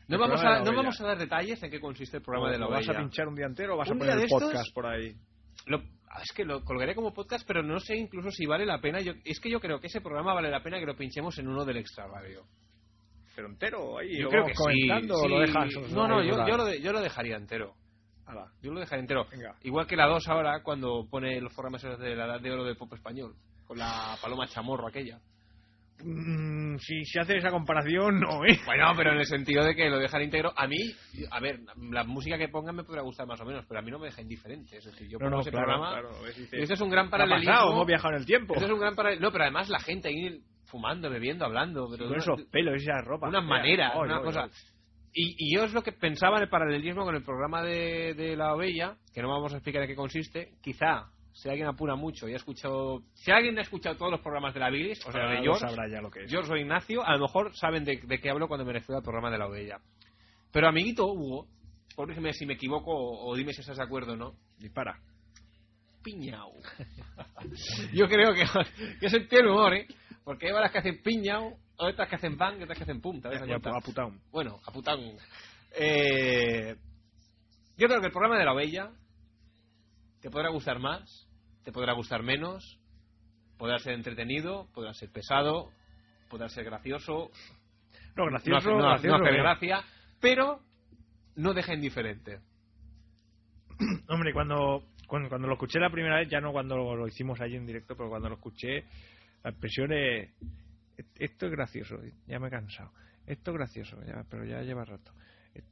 No, 0.08 0.16
El 0.16 0.20
vamos 0.22 0.40
a, 0.40 0.44
no 0.44 0.62
ovella. 0.62 0.76
vamos 0.76 1.00
a 1.00 1.06
dar 1.06 1.18
detalles 1.18 1.62
en 1.62 1.70
qué 1.70 1.80
consiste 1.80 2.16
el 2.18 2.22
programa 2.22 2.50
de 2.50 2.58
la 2.58 2.64
¿Lo 2.66 2.70
vas 2.70 2.84
ovella. 2.86 2.98
a 3.00 3.02
pinchar 3.02 3.28
un 3.28 3.34
día 3.36 3.46
entero 3.46 3.74
o 3.74 3.76
vas 3.78 3.88
a 3.90 3.94
poner 3.94 4.16
el 4.16 4.24
estos- 4.24 4.42
podcast 4.42 4.74
por 4.74 4.86
ahí? 4.86 5.14
Lo- 5.66 5.82
es 6.22 6.32
que 6.34 6.44
lo 6.44 6.64
colgaré 6.64 6.94
como 6.96 7.12
podcast, 7.14 7.46
pero 7.46 7.62
no 7.62 7.78
sé 7.78 7.96
incluso 7.96 8.30
si 8.32 8.44
vale 8.46 8.66
la 8.66 8.80
pena. 8.80 9.00
Yo, 9.00 9.12
es 9.24 9.38
que 9.38 9.48
yo 9.50 9.60
creo 9.60 9.78
que 9.80 9.86
ese 9.86 10.00
programa 10.00 10.34
vale 10.34 10.50
la 10.50 10.62
pena 10.62 10.78
que 10.80 10.86
lo 10.86 10.96
pinchemos 10.96 11.38
en 11.38 11.46
uno 11.48 11.64
del 11.64 11.76
extra 11.76 12.08
radio. 12.08 12.44
¿Pero 13.36 13.46
entero 13.48 13.98
ahí? 13.98 14.16
Yo 14.18 14.24
¿Lo 14.24 14.30
creo 14.30 14.46
que 14.46 14.52
sí. 14.54 14.58
comentando 14.58 15.14
o 15.14 15.22
sí. 15.22 15.28
lo 15.28 15.38
dejas? 15.40 15.68
No, 15.92 16.08
no, 16.08 16.22
yo, 16.24 16.46
yo, 16.46 16.56
lo 16.56 16.64
de- 16.64 16.80
yo 16.80 16.92
lo 16.92 17.00
dejaría 17.00 17.36
entero. 17.36 17.74
Hala. 18.30 18.46
Yo 18.62 18.72
lo 18.72 18.80
dejaría 18.80 19.00
entero. 19.00 19.26
Venga. 19.30 19.54
Igual 19.62 19.86
que 19.86 19.96
la 19.96 20.06
2 20.06 20.28
ahora, 20.28 20.62
cuando 20.62 21.06
pone 21.10 21.40
los 21.40 21.52
programas 21.54 21.82
de 21.82 22.14
la 22.16 22.26
edad 22.26 22.40
de 22.40 22.50
oro 22.52 22.64
de 22.64 22.74
pop 22.74 22.92
español, 22.94 23.34
con 23.66 23.78
la 23.78 24.16
paloma 24.20 24.46
chamorro 24.48 24.88
aquella. 24.88 25.18
Mm, 26.02 26.78
si 26.78 27.04
se 27.04 27.20
hace 27.20 27.36
esa 27.36 27.50
comparación, 27.50 28.20
no, 28.20 28.42
¿eh? 28.46 28.58
Bueno, 28.64 28.92
pero 28.96 29.12
en 29.12 29.18
el 29.18 29.26
sentido 29.26 29.62
de 29.64 29.74
que 29.74 29.90
lo 29.90 29.98
dejan 29.98 30.22
íntegro. 30.22 30.50
A 30.56 30.66
mí, 30.66 30.78
a 31.30 31.40
ver, 31.40 31.60
la 31.90 32.04
música 32.04 32.38
que 32.38 32.48
pongan 32.48 32.74
me 32.74 32.84
podrá 32.84 33.02
gustar 33.02 33.26
más 33.26 33.38
o 33.40 33.44
menos, 33.44 33.66
pero 33.68 33.80
a 33.80 33.82
mí 33.82 33.90
no 33.90 33.98
me 33.98 34.06
deja 34.06 34.22
indiferente. 34.22 34.78
Es 34.78 34.84
decir, 34.86 35.08
yo 35.08 35.18
No, 35.18 35.24
pongo 35.26 35.36
no, 35.36 35.40
ese 35.42 35.50
claro, 35.50 35.66
programa. 35.66 35.90
claro. 36.00 36.16
A 36.16 36.22
ver 36.22 36.32
si 36.32 36.46
te- 36.48 36.58
y 36.58 36.62
esto 36.62 36.72
es 36.74 36.80
un 36.80 36.88
gran 36.88 37.04
¿Qué 37.04 37.08
ha 37.08 37.10
paralelismo. 37.18 37.52
pasado? 37.52 37.72
Hemos 37.72 37.86
viajado 37.86 38.14
en 38.14 38.20
el 38.20 38.26
tiempo. 38.26 38.54
Esto 38.54 38.66
es 38.66 38.72
un 38.72 38.80
gran 38.80 38.94
paralelismo. 38.96 39.26
No, 39.26 39.32
pero 39.32 39.44
además 39.44 39.68
la 39.68 39.80
gente 39.80 40.08
ahí 40.08 40.40
fumando, 40.64 41.10
bebiendo, 41.10 41.44
hablando. 41.44 41.86
Pero 41.90 42.04
Con 42.04 42.12
de 42.14 42.18
esos 42.18 42.38
una, 42.38 42.50
pelos 42.50 42.82
y 42.82 42.86
ropas. 43.04 43.28
unas 43.28 43.42
feas. 43.42 43.50
maneras, 43.50 43.92
Ay, 43.94 44.00
una 44.00 44.20
cosa. 44.22 44.48
Y, 45.12 45.34
y 45.38 45.54
yo 45.54 45.64
es 45.64 45.72
lo 45.72 45.82
que 45.82 45.92
pensaba 45.92 46.36
en 46.36 46.44
el 46.44 46.48
paralelismo 46.48 47.04
con 47.04 47.16
el 47.16 47.24
programa 47.24 47.62
de, 47.62 48.14
de 48.14 48.36
La 48.36 48.54
Ovella, 48.54 48.96
que 49.12 49.22
no 49.22 49.28
vamos 49.28 49.52
a 49.52 49.56
explicar 49.56 49.82
en 49.82 49.88
qué 49.88 49.96
consiste. 49.96 50.52
Quizá, 50.62 51.10
si 51.32 51.48
alguien 51.48 51.66
apura 51.66 51.96
mucho 51.96 52.28
y 52.28 52.32
ha 52.32 52.36
escuchado. 52.36 53.02
Si 53.14 53.30
alguien 53.30 53.58
ha 53.58 53.62
escuchado 53.62 53.96
todos 53.96 54.12
los 54.12 54.20
programas 54.20 54.54
de 54.54 54.60
la 54.60 54.70
Bilis, 54.70 55.04
o 55.06 55.10
sea, 55.12 55.26
de 55.26 55.36
lo 55.36 55.42
George, 55.42 55.66
sabrá 55.66 55.88
ya 55.88 56.00
lo 56.00 56.10
que 56.10 56.24
es. 56.24 56.30
George 56.30 56.52
o 56.52 56.56
Ignacio, 56.56 57.04
a 57.04 57.14
lo 57.16 57.22
mejor 57.22 57.56
saben 57.56 57.84
de, 57.84 58.00
de 58.02 58.20
qué 58.20 58.30
hablo 58.30 58.46
cuando 58.46 58.64
me 58.64 58.72
refiero 58.72 58.98
al 58.98 59.02
programa 59.02 59.30
de 59.30 59.38
La 59.38 59.46
Ovella. 59.46 59.80
Pero, 60.52 60.68
amiguito 60.68 61.06
Hugo, 61.06 61.46
corrígeme 61.94 62.32
si 62.32 62.46
me 62.46 62.54
equivoco 62.54 62.92
o, 62.92 63.30
o 63.30 63.36
dime 63.36 63.52
si 63.52 63.60
estás 63.60 63.78
de 63.78 63.84
acuerdo 63.84 64.12
o 64.12 64.16
no. 64.16 64.34
Dispara. 64.58 65.00
Piñao. 66.02 66.52
Yo 67.92 68.06
creo 68.08 68.32
que, 68.32 68.44
que 69.00 69.06
es 69.06 69.14
el 69.14 69.46
humor, 69.46 69.74
¿eh? 69.74 69.86
Porque 70.24 70.46
hay 70.46 70.52
varias 70.52 70.72
que 70.72 70.78
hacen 70.78 71.02
piñao, 71.02 71.56
otras 71.80 72.08
que 72.08 72.16
hacen 72.16 72.36
bang 72.36 72.60
y 72.60 72.62
otras 72.62 72.76
que 72.78 72.84
hacen 72.84 73.00
pum. 73.00 73.20
¿te 73.20 73.28
das 73.28 73.42
cuenta? 73.54 73.70
Bueno, 74.30 74.60
a 74.66 74.72
pután. 74.72 74.98
Eh, 75.76 76.76
yo 77.76 77.86
creo 77.88 78.00
que 78.00 78.06
el 78.06 78.12
programa 78.12 78.38
de 78.38 78.44
la 78.44 78.54
Bella 78.54 78.90
te 80.20 80.30
podrá 80.30 80.50
gustar 80.50 80.78
más, 80.78 81.26
te 81.64 81.72
podrá 81.72 81.92
gustar 81.94 82.22
menos, 82.22 82.78
podrá 83.56 83.78
ser 83.78 83.94
entretenido, 83.94 84.68
podrá 84.74 84.92
ser 84.94 85.10
pesado, 85.10 85.70
podrá 86.28 86.48
ser 86.48 86.64
gracioso, 86.64 87.30
No, 88.16 88.24
no, 88.24 88.30
gracioso, 88.30 88.70
no- 88.70 88.76
no 88.78 88.88
gracioso, 88.88 89.16
hacer 89.22 89.34
¿eh? 89.34 89.38
gracia, 89.38 89.84
pero 90.20 90.60
no 91.36 91.54
deja 91.54 91.74
indiferente. 91.74 92.40
Hombre, 94.08 94.32
cuando, 94.32 94.82
cuando, 95.06 95.28
cuando 95.28 95.46
lo 95.48 95.54
escuché 95.54 95.78
la 95.78 95.90
primera 95.90 96.16
vez, 96.18 96.28
ya 96.28 96.40
no 96.40 96.52
cuando 96.52 96.76
lo, 96.76 96.96
lo 96.96 97.08
hicimos 97.08 97.40
allí 97.40 97.56
en 97.56 97.66
directo, 97.66 97.96
pero 97.96 98.08
cuando 98.10 98.28
lo 98.28 98.34
escuché, 98.34 98.84
la 99.42 99.50
expresión 99.50 99.92
es... 99.92 100.30
Esto 101.18 101.46
es 101.46 101.52
gracioso, 101.52 101.96
ya 102.26 102.38
me 102.38 102.48
he 102.48 102.50
cansado. 102.50 102.92
Esto 103.26 103.50
es 103.52 103.56
gracioso, 103.56 103.96
ya, 104.04 104.24
pero 104.28 104.44
ya 104.44 104.62
lleva 104.62 104.84
rato. 104.84 105.12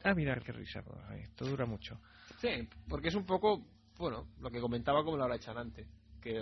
Ah, 0.05 0.15
mira 0.15 0.35
qué 0.41 0.53
risa, 0.53 0.83
pues, 0.83 0.99
esto 1.23 1.45
dura 1.47 1.65
mucho. 1.67 2.01
Sí, 2.41 2.69
porque 2.89 3.09
es 3.09 3.15
un 3.15 3.25
poco, 3.25 3.65
bueno, 3.99 4.27
lo 4.41 4.51
que 4.51 4.61
comentaba 4.61 5.03
como 5.05 5.17
la 5.17 5.25
hora 5.27 5.39
chanante, 5.39 5.87
que 6.21 6.41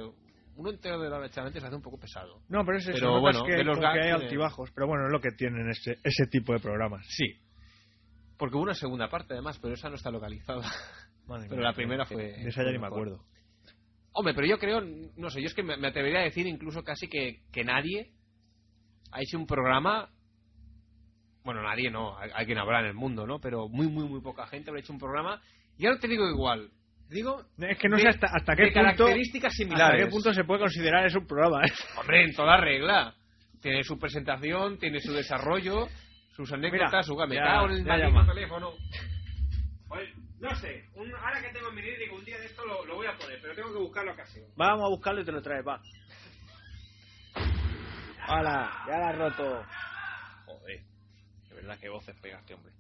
uno 0.57 0.71
entero 0.71 0.99
de 1.01 1.11
la 1.11 1.19
hora 1.19 1.29
chanante 1.31 1.61
se 1.61 1.67
hace 1.67 1.77
un 1.77 1.83
poco 1.83 1.99
pesado. 1.99 2.41
No, 2.49 2.65
pero 2.65 2.79
es 2.79 2.89
eso, 2.89 2.99
Pero 2.99 3.21
bueno, 3.21 3.45
que, 3.45 3.53
de 3.53 3.65
los 3.65 3.79
que 3.79 3.87
hay 3.87 4.01
tiene- 4.01 4.13
altibajos, 4.25 4.71
pero 4.73 4.87
bueno, 4.87 5.05
es 5.07 5.13
lo 5.13 5.21
que 5.21 5.31
tienen 5.33 5.69
ese, 5.71 5.99
ese 6.03 6.27
tipo 6.27 6.53
de 6.55 6.61
programas. 6.61 7.07
Sí. 7.09 7.39
Porque 8.39 8.57
hubo 8.57 8.65
una 8.65 8.75
segunda 8.75 9.09
parte 9.09 9.35
además, 9.35 9.59
pero 9.61 9.75
esa 9.75 9.89
no 9.89 9.97
está 9.97 10.11
localizada. 10.11 10.63
Madre 11.27 11.47
Pero 11.49 11.61
mía, 11.61 11.71
la 11.71 11.75
primera 11.75 12.05
que- 12.07 12.15
fue- 12.15 12.33
De 12.43 12.49
esa 12.49 12.63
ya 12.65 12.71
ni 12.71 12.79
me 12.79 12.87
acuerdo. 12.87 13.25
Hombre, 14.13 14.33
pero 14.35 14.47
yo 14.47 14.59
creo, 14.59 14.81
no 14.81 15.29
sé, 15.29 15.41
yo 15.43 15.47
es 15.47 15.55
que 15.55 15.63
me, 15.63 15.77
me 15.77 15.89
atrevería 15.89 16.21
a 16.21 16.25
decir 16.25 16.47
incluso 16.47 16.83
casi 16.83 17.07
que, 17.09 17.43
que 17.53 17.65
nadie 17.65 18.13
ha 19.13 19.21
hecho 19.21 19.39
un 19.39 19.47
programa. 19.47 20.09
Bueno, 21.45 21.63
nadie 21.63 21.91
no, 21.91 22.19
hay, 22.19 22.31
hay 22.35 22.47
quien 22.47 22.59
habrá 22.59 22.81
en 22.81 22.87
el 22.87 22.95
mundo, 22.95 23.27
¿no? 23.27 23.39
Pero 23.39 23.69
muy, 23.69 23.87
muy, 23.89 24.09
muy 24.09 24.21
poca 24.21 24.47
gente 24.47 24.71
habrá 24.71 24.81
hecho 24.81 24.93
un 24.93 24.99
programa. 24.99 25.41
Y 25.79 25.87
ahora 25.87 25.99
te 26.01 26.09
digo 26.09 26.29
igual. 26.29 26.71
Digo. 27.09 27.45
Es 27.59 27.79
que 27.79 27.89
no 27.89 27.97
de- 27.97 28.03
sé 28.03 28.09
hasta, 28.09 28.27
hasta 28.33 28.53
de 28.53 28.57
qué 28.57 28.65
punto... 28.73 28.81
características 28.81 29.53
Hasta 29.53 29.63
similares. 29.63 30.05
qué 30.05 30.11
punto 30.11 30.35
se 30.35 30.43
puede 30.45 30.61
considerar 30.61 31.07
eso 31.07 31.21
un 31.21 31.27
programa, 31.27 31.65
¿eh? 31.65 31.71
Hombre, 32.01 32.25
en 32.25 32.35
toda 32.35 32.57
regla. 32.57 33.15
Tiene 33.61 33.83
su 33.85 33.99
presentación, 33.99 34.79
tiene 34.79 35.01
su 35.01 35.13
desarrollo, 35.13 35.89
sus 36.35 36.53
anécdotas, 36.53 36.91
Mira, 36.91 37.03
su 37.05 37.17
en 37.71 38.17
el 38.17 38.27
teléfono. 38.27 38.73
Pues, 39.89 40.09
no 40.41 40.55
sé, 40.57 40.85
un- 40.97 41.15
ahora 41.15 41.41
que 41.41 41.51
tengo 41.53 41.69
en 41.71 41.75
mi 41.77 41.83
digo, 41.83 42.17
un 42.17 42.25
día 42.25 42.39
de 42.39 42.47
esto 42.47 42.65
lo, 42.67 42.85
lo 42.85 42.97
voy 42.97 43.07
a 43.07 43.17
poner, 43.17 43.39
pero 43.41 43.55
tengo 43.55 43.73
que 43.73 43.79
buscar 43.79 44.05
la 44.05 44.13
ocasión. 44.13 44.45
Vamos 44.57 44.85
a 44.85 44.89
buscarlo 44.89 45.21
y 45.21 45.25
te 45.25 45.33
lo 45.33 45.41
traes, 45.43 45.65
va. 45.67 45.81
¡Hala! 48.27 48.71
Ya 48.87 48.99
la 48.99 49.09
has 49.11 49.19
roto. 49.19 49.65
Joder. 50.47 50.81
De 51.49 51.55
verdad 51.57 51.79
que 51.81 51.89
voces 51.89 52.17
pega 52.21 52.39
este 52.39 52.55
hombre. 52.55 52.73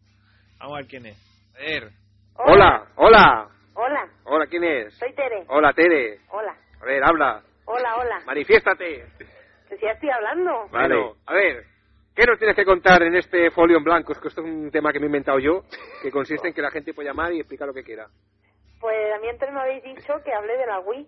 Vamos 0.59 0.75
a 0.75 0.81
ver 0.81 0.87
quién 0.89 1.07
es. 1.07 1.17
A 1.55 1.59
ver, 1.59 1.91
Hola, 2.39 2.87
hola. 2.97 3.49
Hola, 3.75 4.09
Hola, 4.25 4.47
¿quién 4.47 4.65
es? 4.65 4.95
soy 4.99 5.15
Tere. 5.15 5.45
Hola, 5.49 5.73
Tere. 5.73 6.19
Hola, 6.31 6.55
A 6.81 6.85
ver, 6.85 7.03
habla. 7.05 7.43
hola, 7.67 7.97
hola. 7.97 8.21
Manifiéstate. 8.27 9.07
Que 9.69 9.79
ya 9.83 9.91
estoy 9.93 10.11
hablando. 10.11 10.69
Vale. 10.71 11.13
a 11.27 11.33
ver, 11.35 11.65
¿qué 12.15 12.25
nos 12.27 12.39
tienes 12.39 12.57
que 12.57 12.65
contar 12.65 13.03
en 13.03 13.15
este 13.17 13.51
folio 13.51 13.77
en 13.79 13.85
blanco? 13.85 14.13
Es 14.13 14.19
que 14.19 14.29
esto 14.29 14.41
es 14.43 14.47
un 14.47 14.71
tema 14.71 14.93
que 14.93 14.99
me 14.99 15.07
he 15.07 15.09
inventado 15.09 15.39
yo, 15.39 15.63
que 16.03 16.11
consiste 16.11 16.49
en 16.49 16.55
que 16.55 16.63
la 16.63 16.71
gente 16.71 16.95
puede 16.95 17.09
llamar 17.09 17.33
y 17.33 17.41
explicar 17.41 17.67
lo 17.69 17.75
que 17.75 17.83
quiera. 17.85 18.07
Pues 18.81 18.97
a 19.15 19.19
mí 19.19 19.29
antes 19.29 19.51
me 19.53 19.61
habéis 19.61 19.83
dicho 19.83 20.15
que 20.25 20.33
hablé 20.33 20.57
de 20.57 20.67
la 20.67 20.81
Wii. 20.81 21.07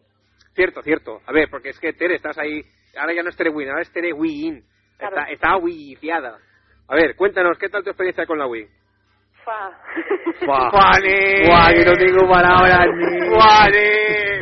Cierto, 0.54 0.82
cierto. 0.82 1.20
A 1.26 1.32
ver, 1.32 1.48
porque 1.50 1.70
es 1.70 1.78
que 1.78 1.92
Tere, 1.92 2.16
estás 2.16 2.36
ahí. 2.38 2.62
Ahora 2.96 3.12
ya 3.14 3.22
no 3.22 3.28
es 3.30 3.36
Tere 3.36 3.50
Win, 3.50 3.68
ahora 3.68 3.82
es 3.82 3.92
Tere 3.92 4.12
Win. 4.12 4.62
Claro. 4.98 5.16
Está, 5.18 5.30
está. 5.30 6.38
A 6.88 6.94
ver, 6.94 7.14
cuéntanos, 7.16 7.58
¿qué 7.58 7.68
tal 7.68 7.84
tu 7.84 7.90
experiencia 7.90 8.26
con 8.26 8.38
la 8.38 8.46
Wii? 8.46 8.66
Fa. 9.44 9.70
¡Juane! 10.44 11.46
Buah, 11.46 11.70
que 11.72 11.84
no 11.84 11.92
tengo 11.92 12.28
palabras 12.28 12.86
ni- 12.94 13.28
¡Juane! 13.28 14.40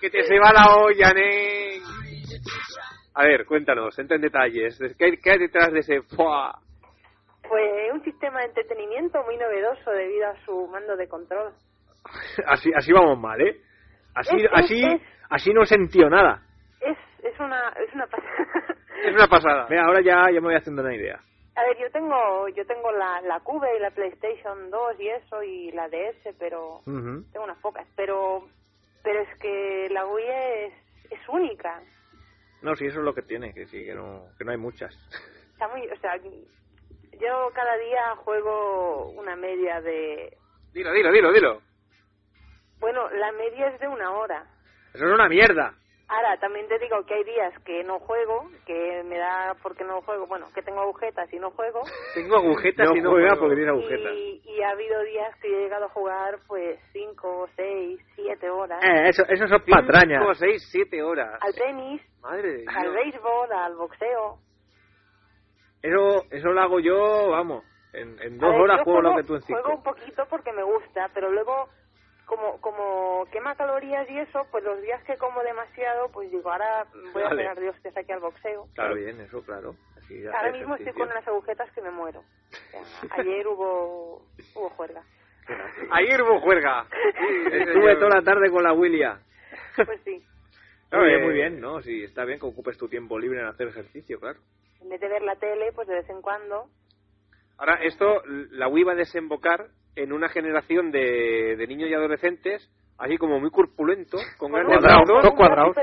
¡Que 0.00 0.10
te 0.10 0.22
se 0.24 0.38
va 0.38 0.52
la 0.52 0.74
olla, 0.76 1.12
nen! 1.12 1.82
A 3.14 3.24
ver, 3.24 3.46
cuéntanos, 3.46 3.98
entra 3.98 4.16
en 4.16 4.22
detalles. 4.22 4.78
¿Qué 4.98 5.04
hay, 5.04 5.16
qué 5.18 5.30
hay 5.32 5.38
detrás 5.38 5.72
de 5.72 5.78
ese 5.80 6.02
¡fua! 6.02 6.58
Pues 7.48 7.92
un 7.92 8.02
sistema 8.02 8.40
de 8.40 8.46
entretenimiento 8.46 9.22
muy 9.24 9.36
novedoso 9.36 9.90
debido 9.92 10.28
a 10.28 10.36
su 10.44 10.66
mando 10.68 10.96
de 10.96 11.08
control. 11.08 11.52
Así, 12.46 12.70
así 12.74 12.92
vamos 12.92 13.18
mal, 13.18 13.40
¿eh? 13.40 13.56
Así, 14.14 14.36
Es- 14.36 14.42
es- 14.44 14.50
así, 14.52 14.84
es- 14.84 15.02
así 15.30 15.52
no 15.52 15.64
sentió 15.64 16.10
nada. 16.10 16.42
Es, 16.90 16.98
es 17.24 17.40
una, 17.40 17.68
es 17.70 17.94
una 17.94 18.06
pasada. 18.06 18.76
Es 19.04 19.14
una 19.14 19.28
pasada. 19.28 19.66
Mira, 19.68 19.82
ahora 19.84 20.00
ya, 20.00 20.22
ya 20.32 20.40
me 20.40 20.48
voy 20.48 20.54
haciendo 20.56 20.82
una 20.82 20.94
idea. 20.94 21.20
A 21.54 21.62
ver, 21.62 21.76
yo 21.78 21.90
tengo, 21.90 22.48
yo 22.48 22.66
tengo 22.66 22.90
la, 22.92 23.20
la 23.20 23.40
Cube 23.40 23.68
y 23.76 23.80
la 23.80 23.90
PlayStation 23.90 24.70
2 24.70 25.00
y 25.00 25.08
eso 25.08 25.42
y 25.42 25.70
la 25.72 25.86
DS, 25.88 26.34
pero 26.38 26.80
tengo 26.84 27.44
unas 27.44 27.58
pocas. 27.58 27.86
Pero, 27.94 28.48
pero 29.02 29.20
es 29.20 29.38
que 29.38 29.88
la 29.90 30.06
Wii 30.06 30.24
es, 30.28 30.72
es 31.10 31.28
única. 31.28 31.82
No, 32.62 32.74
sí, 32.74 32.86
eso 32.86 33.00
es 33.00 33.04
lo 33.04 33.14
que 33.14 33.22
tiene, 33.22 33.52
que 33.52 33.66
sí, 33.66 33.84
que 33.84 33.94
no, 33.94 34.24
que 34.38 34.44
no 34.44 34.50
hay 34.52 34.56
muchas. 34.58 34.94
Está 35.52 35.68
muy, 35.68 35.86
o 35.86 35.96
sea, 36.00 36.16
yo 36.16 37.50
cada 37.54 37.76
día 37.76 38.16
juego 38.16 39.10
una 39.10 39.36
media 39.36 39.80
de, 39.82 40.36
Dilo, 40.72 40.92
dilo, 40.92 41.12
dilo, 41.12 41.32
dilo. 41.32 41.62
bueno, 42.80 43.08
la 43.10 43.30
media 43.32 43.68
es 43.68 43.80
de 43.80 43.88
una 43.88 44.10
hora. 44.12 44.44
Eso 44.94 45.06
es 45.06 45.12
una 45.12 45.28
mierda. 45.28 45.74
Ahora, 46.08 46.38
también 46.38 46.68
te 46.68 46.78
digo 46.78 47.04
que 47.04 47.14
hay 47.14 47.24
días 47.24 47.52
que 47.64 47.82
no 47.82 47.98
juego, 47.98 48.48
que 48.64 49.02
me 49.04 49.18
da 49.18 49.56
porque 49.60 49.82
no 49.82 50.00
juego, 50.02 50.26
bueno, 50.28 50.46
que 50.54 50.62
tengo 50.62 50.80
agujetas 50.80 51.32
y 51.32 51.38
no 51.40 51.50
juego. 51.50 51.80
Tengo 52.14 52.36
agujetas 52.36 52.88
No 52.90 52.96
y 52.96 53.00
no 53.00 53.10
juega 53.10 53.28
juego. 53.30 53.40
porque 53.40 53.56
tiene 53.56 53.70
agujetas. 53.70 54.12
Y, 54.14 54.40
y 54.44 54.62
ha 54.62 54.70
habido 54.70 55.02
días 55.02 55.34
que 55.40 55.48
he 55.48 55.62
llegado 55.62 55.86
a 55.86 55.88
jugar 55.88 56.38
pues 56.46 56.78
5, 56.92 57.48
6, 57.56 58.00
7 58.14 58.50
horas. 58.50 58.80
Eh, 58.84 59.08
eso, 59.08 59.24
eso 59.28 59.48
son 59.48 59.60
Cinco, 59.64 59.76
patrañas. 59.80 60.38
seis, 60.38 60.68
siete 60.70 61.02
horas. 61.02 61.40
Al 61.42 61.54
tenis, 61.54 62.00
Madre 62.20 62.50
de 62.52 62.56
Dios. 62.58 62.74
al 62.76 62.92
béisbol, 62.92 63.52
al 63.52 63.74
boxeo. 63.76 64.38
Eso, 65.82 66.22
eso 66.30 66.48
lo 66.50 66.60
hago 66.60 66.80
yo, 66.80 67.30
vamos. 67.30 67.64
En, 67.92 68.20
en 68.20 68.38
dos 68.38 68.50
ver, 68.52 68.60
horas 68.60 68.78
yo 68.78 68.84
juego 68.84 69.00
lo 69.02 69.16
que 69.16 69.22
tú 69.24 69.34
en 69.36 69.40
Juego 69.42 69.68
un 69.70 69.76
cinco. 69.76 69.82
poquito 69.94 70.26
porque 70.28 70.52
me 70.52 70.62
gusta, 70.62 71.08
pero 71.14 71.30
luego 71.30 71.68
como 72.26 72.60
como 72.60 73.24
quema 73.32 73.54
calorías 73.54 74.08
y 74.10 74.18
eso, 74.18 74.46
pues 74.50 74.62
los 74.64 74.80
días 74.82 75.02
que 75.04 75.16
como 75.16 75.42
demasiado, 75.42 76.10
pues 76.12 76.30
digo, 76.30 76.50
ahora 76.50 76.86
voy 77.12 77.22
a 77.22 77.30
pegar 77.30 77.58
hostias 77.58 77.96
aquí 77.96 78.12
al 78.12 78.20
boxeo. 78.20 78.66
Claro, 78.74 78.94
bien, 78.96 79.20
eso, 79.20 79.42
claro. 79.42 79.76
Así 79.96 80.26
Ahora 80.26 80.52
mismo 80.52 80.74
estoy 80.74 80.92
con 80.92 81.08
unas 81.08 81.26
agujetas 81.26 81.70
que 81.72 81.82
me 81.82 81.90
muero. 81.90 82.20
O 82.20 82.84
sea, 82.84 83.08
ayer 83.18 83.46
hubo 83.46 84.22
hubo 84.54 84.70
juerga. 84.70 85.02
Ayer 85.92 86.20
hubo 86.22 86.40
juerga. 86.40 86.86
Estuve 87.52 87.96
toda 87.96 88.16
la 88.16 88.22
tarde 88.22 88.50
con 88.50 88.64
la 88.64 88.72
Willia. 88.72 89.20
Pues 89.76 90.00
sí. 90.04 90.22
Muy 90.92 91.06
bien, 91.06 91.20
Eh, 91.20 91.24
muy 91.24 91.34
bien, 91.34 91.60
¿no? 91.60 91.82
Sí, 91.82 92.04
está 92.04 92.24
bien 92.24 92.38
que 92.38 92.46
ocupes 92.46 92.78
tu 92.78 92.88
tiempo 92.88 93.18
libre 93.18 93.40
en 93.40 93.46
hacer 93.46 93.66
ejercicio, 93.68 94.20
claro. 94.20 94.38
En 94.80 94.88
vez 94.88 95.00
de 95.00 95.08
ver 95.08 95.22
la 95.22 95.34
tele, 95.34 95.72
pues 95.72 95.88
de 95.88 95.94
vez 95.94 96.08
en 96.08 96.22
cuando. 96.22 96.68
Ahora, 97.58 97.74
esto, 97.82 98.22
la 98.24 98.68
Wii 98.68 98.84
va 98.84 98.92
a 98.92 98.96
desembocar 98.96 99.66
en 99.96 100.12
una 100.12 100.28
generación 100.28 100.90
de, 100.92 101.56
de 101.56 101.66
niños 101.66 101.90
y 101.90 101.94
adolescentes, 101.94 102.70
así 102.98 103.16
como 103.18 103.40
muy 103.40 103.50
corpulentos, 103.50 104.20
con 104.38 104.52
grandes 104.52 104.80
brazos 104.80 105.34
cuadrados. 105.34 105.76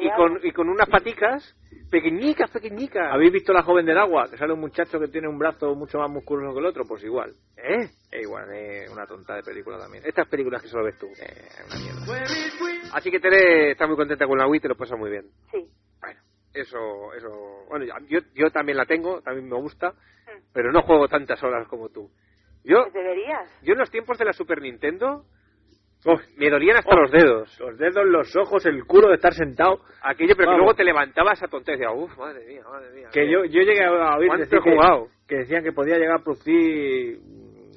y 0.00 0.10
con, 0.10 0.40
y 0.42 0.52
con 0.52 0.68
unas 0.68 0.88
paticas 0.88 1.56
pequeñicas, 1.90 2.50
pequeñicas. 2.50 3.08
¿Habéis 3.12 3.32
visto 3.32 3.52
La 3.52 3.62
joven 3.62 3.86
del 3.86 3.98
agua? 3.98 4.28
Que 4.30 4.36
sale 4.36 4.52
un 4.52 4.60
muchacho 4.60 5.00
que 5.00 5.08
tiene 5.08 5.26
un 5.28 5.38
brazo 5.38 5.74
mucho 5.74 5.98
más 5.98 6.10
musculoso 6.10 6.52
que 6.52 6.60
el 6.60 6.66
otro, 6.66 6.84
pues 6.84 7.02
igual. 7.04 7.32
¿Eh? 7.56 7.88
Es 8.12 8.22
igual, 8.22 8.52
es 8.52 8.90
una 8.90 9.06
tonta 9.06 9.34
de 9.36 9.42
película 9.42 9.78
también. 9.78 10.04
Estas 10.06 10.28
películas 10.28 10.62
que 10.62 10.68
solo 10.68 10.84
ves 10.84 10.98
tú. 10.98 11.06
Eh, 11.06 11.48
una 11.66 11.76
mierda. 11.76 12.94
Así 12.94 13.10
que 13.10 13.20
Tere 13.20 13.72
está 13.72 13.86
muy 13.86 13.96
contenta 13.96 14.26
con 14.26 14.38
la 14.38 14.46
Wii, 14.46 14.60
te 14.60 14.68
lo 14.68 14.76
pasa 14.76 14.96
muy 14.96 15.10
bien. 15.10 15.26
Sí. 15.52 15.66
Bueno, 16.00 16.20
eso, 16.54 17.12
eso, 17.14 17.64
bueno, 17.68 17.84
ya- 17.84 17.98
yo, 18.08 18.18
yo 18.34 18.50
también 18.50 18.78
la 18.78 18.86
tengo, 18.86 19.20
también 19.22 19.48
me 19.48 19.56
gusta, 19.56 19.90
Mm. 19.92 20.42
pero 20.52 20.70
no 20.72 20.82
juego 20.82 21.08
tantas 21.08 21.42
horas 21.42 21.66
como 21.68 21.88
tú. 21.88 22.08
Yo, 22.64 22.82
Pues 22.82 22.94
deberías. 22.94 23.60
yo 23.62 23.72
en 23.72 23.78
los 23.78 23.90
tiempos 23.90 24.18
de 24.18 24.24
la 24.24 24.32
Super 24.32 24.60
Nintendo, 24.60 25.24
uf, 26.04 26.20
me 26.36 26.50
dolían 26.50 26.76
hasta 26.76 26.94
los 26.94 27.10
dedos. 27.10 27.58
Los 27.58 27.78
dedos, 27.78 28.04
los 28.06 28.36
ojos, 28.36 28.66
el 28.66 28.84
culo 28.84 29.08
de 29.08 29.14
estar 29.14 29.32
sentado. 29.32 29.80
Aquello, 30.02 30.34
pero 30.36 30.50
que 30.52 30.56
luego 30.58 30.74
te 30.74 30.84
levantabas 30.84 31.42
a 31.42 31.48
tontería. 31.48 31.88
Decía, 31.88 31.92
uff, 31.92 32.16
madre 32.18 32.44
mía, 32.46 32.62
madre 32.70 32.90
mía. 32.92 33.08
Que 33.12 33.30
yo, 33.30 33.44
yo 33.44 33.62
llegué 33.62 33.84
a 33.84 34.16
oír 34.16 34.28
¿Cuánto 34.28 34.44
decir 34.44 34.58
he 34.58 34.72
jugado? 34.74 35.06
Que, 35.26 35.34
que 35.34 35.36
decían 35.42 35.62
que 35.62 35.72
podía 35.72 35.96
llegar 35.96 36.20
a 36.20 36.24
producir 36.24 37.18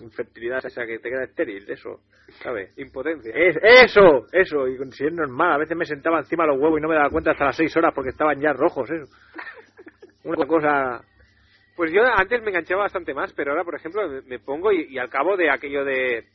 infertilidad, 0.01 0.65
o 0.65 0.69
sea, 0.69 0.85
que 0.85 0.99
te 0.99 1.09
queda 1.09 1.23
estéril, 1.23 1.65
de 1.65 1.73
eso, 1.73 2.01
¿sabes? 2.41 2.77
Impotencia. 2.77 3.31
Es, 3.33 3.57
eso, 3.61 4.25
eso, 4.31 4.67
y 4.67 4.77
si 4.91 5.05
es 5.05 5.13
normal, 5.13 5.53
a 5.53 5.57
veces 5.57 5.77
me 5.77 5.85
sentaba 5.85 6.19
encima 6.19 6.43
de 6.43 6.49
los 6.51 6.59
huevos 6.61 6.79
y 6.79 6.81
no 6.81 6.89
me 6.89 6.95
daba 6.95 7.09
cuenta 7.09 7.31
hasta 7.31 7.45
las 7.45 7.55
seis 7.55 7.75
horas 7.77 7.93
porque 7.95 8.09
estaban 8.09 8.39
ya 8.39 8.51
rojos, 8.53 8.89
eso. 8.91 9.05
Una 10.25 10.45
cosa... 10.45 11.01
Pues 11.75 11.91
yo 11.91 12.03
antes 12.03 12.41
me 12.43 12.49
enganchaba 12.49 12.83
bastante 12.83 13.13
más, 13.13 13.33
pero 13.33 13.51
ahora, 13.51 13.63
por 13.63 13.75
ejemplo, 13.75 14.07
me, 14.07 14.21
me 14.21 14.39
pongo 14.39 14.71
y, 14.71 14.83
y 14.93 14.97
al 14.99 15.09
cabo 15.09 15.35
de 15.35 15.49
aquello 15.49 15.83
de 15.83 16.27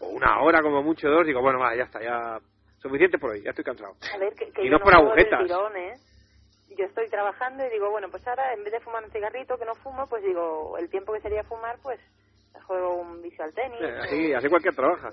una 0.00 0.40
hora, 0.42 0.60
como 0.62 0.82
mucho 0.82 1.08
dos, 1.08 1.26
digo, 1.26 1.40
bueno, 1.40 1.58
va, 1.58 1.74
ya 1.74 1.84
está, 1.84 2.00
ya 2.02 2.38
suficiente 2.78 3.18
por 3.18 3.30
hoy, 3.30 3.42
ya 3.42 3.50
estoy 3.50 3.64
cansado. 3.64 3.94
A 4.14 4.18
ver, 4.18 4.32
que, 4.34 4.50
que 4.52 4.62
Y 4.62 4.66
yo 4.66 4.72
no 4.72 4.78
por 4.80 4.94
agujetas. 4.94 5.40
tirón, 5.44 5.76
¿eh? 5.76 5.94
Yo 6.78 6.86
estoy 6.86 7.06
trabajando 7.08 7.66
y 7.66 7.70
digo, 7.70 7.90
bueno, 7.90 8.08
pues 8.10 8.26
ahora 8.26 8.54
en 8.54 8.64
vez 8.64 8.72
de 8.72 8.80
fumar 8.80 9.04
un 9.04 9.10
cigarrito 9.10 9.58
que 9.58 9.64
no 9.66 9.74
fumo, 9.76 10.06
pues 10.08 10.22
digo, 10.24 10.76
el 10.78 10.88
tiempo 10.88 11.12
que 11.12 11.20
sería 11.20 11.42
fumar, 11.44 11.78
pues 11.82 12.00
juego 12.66 12.94
un 12.94 13.20
visual 13.20 13.52
tenis. 13.54 13.80
Eh, 13.80 13.98
Así, 14.00 14.32
así 14.34 14.48
cualquier 14.48 14.74
trabaja. 14.74 15.10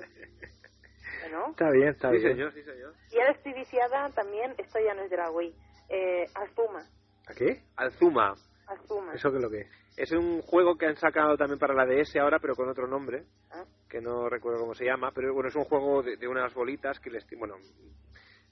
Bueno. 1.22 1.47
Está 1.50 1.70
bien, 1.72 1.89
está 1.89 2.12
Sí, 2.12 2.18
bien. 2.18 2.32
señor, 2.32 2.54
sí, 2.54 2.64
señor. 2.64 2.93
Y 3.12 3.20
ahora 3.20 3.32
estoy 3.32 3.54
viciada 3.54 4.10
también, 4.12 4.54
esto 4.58 4.80
ya 4.80 4.93
no 4.93 5.02
es 5.02 5.10
de 5.10 5.18
la 5.18 5.30
Wii, 5.32 5.54
eh, 5.89 6.26
Azuma. 6.36 6.82
¿A 7.28 7.34
qué? 7.34 7.62
Alzuma. 7.76 8.36
Azuma. 8.70 9.13
¿Eso 9.13 9.30
qué 9.32 9.38
es 9.38 9.43
lo 9.43 9.49
que 9.49 9.61
es? 9.61 9.67
Es 9.97 10.11
un 10.11 10.41
juego 10.41 10.78
que 10.78 10.86
han 10.86 10.95
sacado 10.95 11.36
también 11.36 11.59
para 11.59 11.74
la 11.74 11.86
DS 11.86 12.15
ahora, 12.17 12.39
pero 12.39 12.55
con 12.55 12.70
otro 12.70 12.88
nombre, 12.88 13.24
Ah. 13.51 13.63
que 13.89 13.99
no 13.99 14.30
recuerdo 14.30 14.59
cómo 14.61 14.76
se 14.76 14.86
llama, 14.86 15.11
pero 15.13 15.34
bueno, 15.34 15.49
es 15.49 15.55
un 15.55 15.63
juego 15.65 16.01
de, 16.03 16.17
de 16.17 16.28
unas 16.28 16.53
bolitas 16.53 16.99
que 16.99 17.09
les... 17.09 17.26
Bueno, 17.38 17.55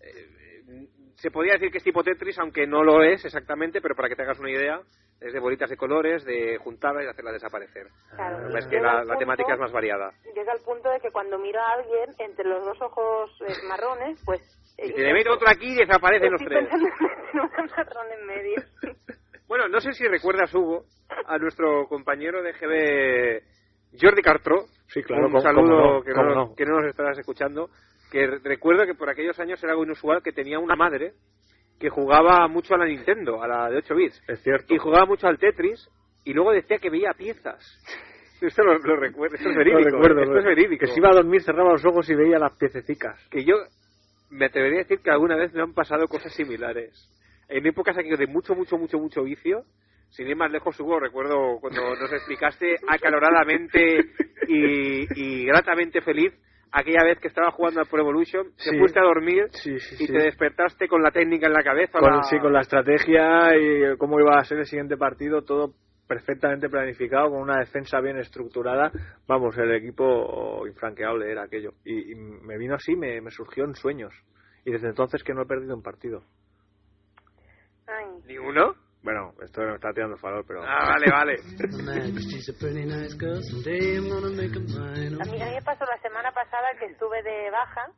eh, 0.01 0.28
se 1.15 1.32
podría 1.32 1.53
decir 1.53 1.72
que 1.72 1.78
es 1.80 1.84
tipo 1.84 2.03
Tetris, 2.03 2.38
aunque 2.39 2.68
no 2.68 2.84
lo 2.84 3.01
es 3.03 3.24
exactamente, 3.26 3.82
pero 3.82 3.95
para 3.95 4.09
que 4.09 4.15
te 4.15 4.22
hagas 4.24 4.39
una 4.39 4.51
idea, 4.51 4.82
es 5.20 5.34
de 5.34 5.39
bolitas 5.39 5.70
de 5.70 5.78
colores, 5.78 6.24
de 6.26 6.57
juntarlas 6.57 7.05
y 7.05 7.07
hacerlas 7.07 7.34
desaparecer. 7.34 7.88
Claro, 8.15 8.55
es 8.55 8.68
que 8.68 8.80
la, 8.80 8.91
al 8.91 9.07
la 9.07 9.13
punto- 9.13 9.20
temática 9.20 9.53
es 9.53 9.59
más 9.59 9.72
variada. 9.72 10.11
Llega 10.36 10.51
al 10.51 10.61
punto 10.61 10.89
de 10.91 10.99
que 10.99 11.09
cuando 11.11 11.39
miro 11.39 11.59
a 11.59 11.72
alguien 11.74 12.13
entre 12.20 12.45
los 12.45 12.63
dos 12.65 12.80
ojos 12.82 13.32
eh, 13.47 13.53
marrones, 13.68 14.22
pues... 14.26 14.41
Y 14.78 14.93
te 14.93 15.01
le 15.01 15.13
meto 15.13 15.34
otro 15.34 15.47
aquí 15.49 15.74
y 15.74 15.76
desaparecen 15.78 16.32
los 16.32 16.41
tres. 16.43 16.68
en 16.72 16.82
marrón 17.78 18.11
en 18.11 18.28
medio. 18.28 18.55
Bueno, 19.48 19.68
no 19.70 19.80
sé 19.80 19.93
si 19.93 20.06
recuerdas, 20.08 20.54
Hugo, 20.54 20.84
a 21.26 21.38
nuestro 21.38 21.88
compañero 21.88 22.41
de 22.43 22.54
GB, 22.54 24.00
Jordi 24.02 24.22
Cartro. 24.22 24.66
Sí, 24.88 25.02
claro, 25.04 25.26
Un 25.28 25.32
cómo- 25.32 25.41
saludo 25.41 25.64
cómo 25.64 25.93
no, 25.98 26.04
que, 26.04 26.12
no, 26.14 26.24
no. 26.36 26.56
que 26.56 26.66
no 26.66 26.80
nos 26.82 26.89
estarás 26.89 27.18
escuchando. 27.18 27.70
Que 28.12 28.26
recuerdo 28.43 28.86
que 28.86 28.93
por 28.95 29.10
aquellos 29.10 29.38
años 29.39 29.62
era 29.64 29.72
algo 29.74 29.84
inusual 29.84 30.22
que 30.24 30.32
tenía 30.32 30.60
una 30.60 30.76
madre 30.76 31.14
que 31.80 31.89
jugaba 31.89 32.48
mucho 32.48 32.74
a 32.74 32.78
la 32.78 32.86
Nintendo, 32.86 33.41
a 33.43 33.48
la 33.48 33.70
de 33.70 33.78
8 33.78 33.95
bits. 33.95 34.22
Es 34.28 34.41
cierto. 34.41 34.74
Y 34.74 34.78
jugaba 34.78 35.06
mucho 35.06 35.28
al 35.28 35.38
Tetris 35.38 35.88
y 36.26 36.34
luego 36.34 36.52
decía 36.52 36.80
que 36.80 36.89
veía 36.89 37.12
piezas. 37.18 37.60
Esto 38.41 38.64
lo, 38.64 38.78
lo 38.78 38.95
recuerdo, 38.98 39.36
esto 39.36 39.50
es 39.50 39.56
Lo 39.56 39.60
verídico. 39.64 39.89
recuerdo, 39.98 40.22
esto 40.22 40.38
es 40.38 40.45
verídico. 40.45 40.86
Que 40.86 40.91
si 40.91 41.00
iba 41.00 41.10
a 41.10 41.14
dormir 41.16 41.41
cerraba 41.41 41.72
los 41.72 41.84
ojos 41.86 42.08
y 42.10 42.14
veía 42.16 42.38
las 42.38 42.56
piececicas. 42.56 43.20
que 43.32 43.43
yo 43.43 43.56
me 44.30 44.45
atrevería 44.45 44.82
a 44.82 44.84
decir 44.84 45.00
que 45.00 45.10
alguna 45.10 45.36
vez 45.36 45.52
me 45.54 45.62
han 45.64 45.74
pasado 45.74 46.08
cosas 46.08 46.32
similares. 46.36 46.93
En 47.50 47.66
épocas 47.66 47.98
aquello 47.98 48.18
de 48.18 48.28
mucho, 48.28 48.56
mucho, 48.56 48.78
mucho, 48.78 48.98
mucho 49.00 49.24
vicio, 49.24 49.64
sin 50.10 50.28
ir 50.28 50.36
más 50.36 50.52
lejos, 50.52 50.80
Hugo, 50.80 51.00
recuerdo 51.00 51.60
cuando 51.60 51.95
nos 51.95 52.12
explicaste 52.12 52.76
acaloradamente 52.88 54.00
y, 54.48 55.06
y 55.16 55.45
gratamente 55.45 56.02
feliz 56.02 56.34
aquella 56.72 57.04
vez 57.04 57.20
que 57.20 57.28
estaba 57.30 57.52
jugando 57.52 57.80
al 57.80 57.88
Pro 57.88 58.02
Evolution, 58.02 58.48
te 58.58 58.72
Sí. 58.72 58.78
fuiste 58.78 59.00
a 59.00 59.04
dormir 59.04 59.45
Sí, 59.52 59.80
sí, 59.80 60.04
y 60.04 60.08
te 60.08 60.18
despertaste 60.20 60.88
con 60.88 61.02
la 61.02 61.12
técnica 61.12 61.48
en 61.48 61.54
la 61.54 61.64
cabeza. 61.64 62.00
Con, 62.00 62.12
la- 62.16 62.24
sí, 62.24 62.38
con 62.39 62.52
la 62.54 62.62
estrategia 62.62 63.56
y 63.58 63.98
cómo 63.98 64.20
iba 64.20 64.38
a 64.38 64.43
ser 64.43 64.60
el 64.60 64.66
siguiente 64.66 64.98
partido, 64.98 65.43
todo 65.43 65.74
perfectamente 66.08 66.70
planificado, 66.70 67.30
con 67.32 67.41
una 67.41 67.60
defensa 67.60 68.00
bien 68.00 68.18
estructurada. 68.18 68.91
Vamos, 69.28 69.58
el 69.58 69.74
equipo 69.74 70.66
infranqueable 70.68 71.30
era 71.32 71.43
aquello. 71.43 71.72
Y, 71.84 72.12
y 72.12 72.16
me 72.16 72.58
vino 72.58 72.76
así, 72.76 72.95
me, 72.95 73.20
me 73.22 73.32
surgió 73.32 73.66
en 73.66 73.76
sueños. 73.76 74.14
Y 74.64 74.72
desde 74.72 74.88
entonces 74.88 75.22
que 75.24 75.34
no 75.34 75.41
he 75.43 75.45
perdido 75.45 75.76
un 75.76 75.84
partido. 75.84 76.24
Ay, 77.88 78.05
¿Ni 78.25 78.38
uno? 78.38 78.75
Bueno, 79.03 79.31
esto 79.41 79.61
me 79.61 79.75
está 79.75 79.93
tirando 79.93 80.17
farol, 80.17 80.43
pero... 80.45 80.63
Ah, 80.63 80.89
vale, 80.89 81.05
vale. 81.09 81.35
A 85.21 85.25
mí, 85.25 85.41
a 85.41 85.45
mí 85.45 85.53
me 85.55 85.61
pasó 85.61 85.85
la 85.85 85.97
semana 86.01 86.31
pasada 86.31 86.67
que 86.77 86.85
estuve 86.85 87.23
de 87.23 87.49
baja 87.49 87.89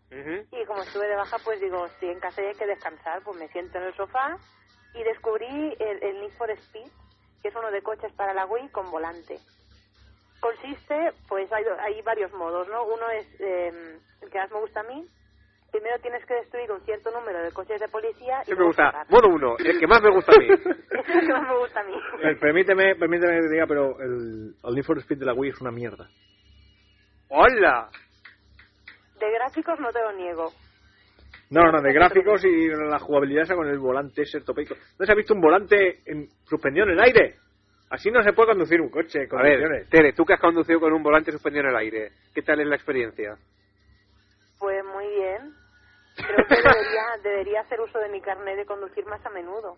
y 0.52 0.66
como 0.66 0.84
estuve 0.84 1.08
de 1.08 1.16
baja 1.16 1.38
pues 1.44 1.60
digo, 1.62 1.88
si 2.00 2.06
en 2.06 2.20
casa 2.20 2.42
hay 2.42 2.54
que 2.54 2.68
descansar, 2.68 3.24
pues 3.24 3.38
me 3.40 3.48
siento 3.48 3.80
en 3.80 3.86
el 3.86 3.96
sofá 3.96 4.38
y 4.94 5.04
descubrí 5.04 5.76
el, 5.80 6.04
el 6.04 6.22
Need 6.22 6.38
for 6.38 6.52
Speed, 6.52 6.92
que 7.42 7.48
es 7.48 7.56
uno 7.56 7.72
de 7.72 7.82
coches 7.82 8.12
para 8.14 8.34
la 8.34 8.46
Wii 8.46 8.70
con 8.70 8.92
volante. 8.92 9.40
Consiste, 10.40 11.12
pues 11.28 11.52
hay, 11.52 11.64
hay 11.80 12.02
varios 12.02 12.32
modos, 12.34 12.68
¿no? 12.68 12.84
Uno 12.84 13.10
es 13.10 13.26
eh, 13.40 14.00
el 14.22 14.30
que 14.30 14.38
más 14.38 14.52
me 14.52 14.60
gusta 14.60 14.82
a 14.82 14.84
mí. 14.84 15.08
Primero 15.72 16.00
tienes 16.02 16.26
que 16.26 16.34
destruir 16.34 16.72
un 16.72 16.82
cierto 16.82 17.12
número 17.12 17.44
de 17.44 17.52
coches 17.52 17.80
de 17.80 17.88
policía 17.88 18.42
y 18.44 18.46
Sí 18.46 18.56
me 18.56 18.66
gusta. 18.66 19.06
Modo 19.10 19.28
uno, 19.30 19.56
el 19.60 19.80
que 19.80 19.88
más 19.88 20.02
me 20.02 20.10
gusta 20.10 20.32
a 20.36 20.40
mí. 20.40 20.48
Es 20.50 21.16
el 21.16 21.28
que 21.28 21.34
más 21.34 21.48
me 21.48 21.58
gusta 21.58 21.80
a 21.80 21.84
mí. 21.84 21.94
Eh, 22.24 22.36
Permíteme, 22.40 22.96
permíteme 22.96 23.36
que 23.36 23.48
te 23.48 23.54
diga, 23.54 23.66
pero 23.68 24.00
el, 24.00 24.54
el 24.64 24.74
Need 24.76 24.84
for 24.84 24.98
Speed 25.00 25.20
de 25.20 25.26
la 25.26 25.34
Wii 25.34 25.52
es 25.52 25.62
una 25.62 25.72
mierda. 25.72 26.10
¡Hola! 27.30 27.90
De 29.20 29.32
gráficos 29.32 29.80
no 29.80 29.92
te 29.92 30.02
lo 30.02 30.12
niego. 30.14 30.52
No, 31.52 31.72
no, 31.72 31.82
de 31.82 31.94
gráficos 31.94 32.44
y 32.46 32.68
la 32.68 33.00
jugabilidad 33.00 33.44
esa 33.44 33.56
con 33.56 33.68
el 33.68 33.80
volante 33.80 34.22
ese 34.22 34.42
topeico. 34.42 34.76
¿No 35.00 35.06
se 35.06 35.12
ha 35.12 35.16
visto 35.16 35.34
un 35.34 35.42
volante 35.42 36.02
en, 36.06 36.28
suspendido 36.46 36.86
en 36.86 36.92
el 36.94 37.00
aire? 37.00 37.36
Así 37.90 38.12
no 38.12 38.22
se 38.22 38.34
puede 38.34 38.50
conducir 38.50 38.80
un 38.82 38.90
coche 38.90 39.28
con 39.28 39.40
A 39.40 39.44
ver. 39.44 39.88
Tere, 39.90 40.14
tú 40.14 40.24
que 40.26 40.34
has 40.34 40.40
conducido 40.40 40.80
con 40.80 40.94
un 40.94 41.02
volante 41.02 41.32
suspendido 41.32 41.64
en 41.66 41.70
el 41.72 41.76
aire, 41.78 42.12
¿qué 42.36 42.44
tal 42.44 42.60
es 42.60 42.68
la 42.68 42.76
experiencia? 42.76 43.36
Pues 44.60 44.84
muy 44.86 45.08
bien. 45.08 45.54
Creo 46.26 46.48
que 46.48 46.56
debería, 46.56 47.04
debería 47.24 47.62
hacer 47.62 47.80
uso 47.82 48.00
de 48.00 48.10
mi 48.10 48.22
carnet 48.22 48.58
de 48.58 48.66
conducir 48.66 49.06
más 49.06 49.26
a 49.26 49.30
menudo. 49.30 49.78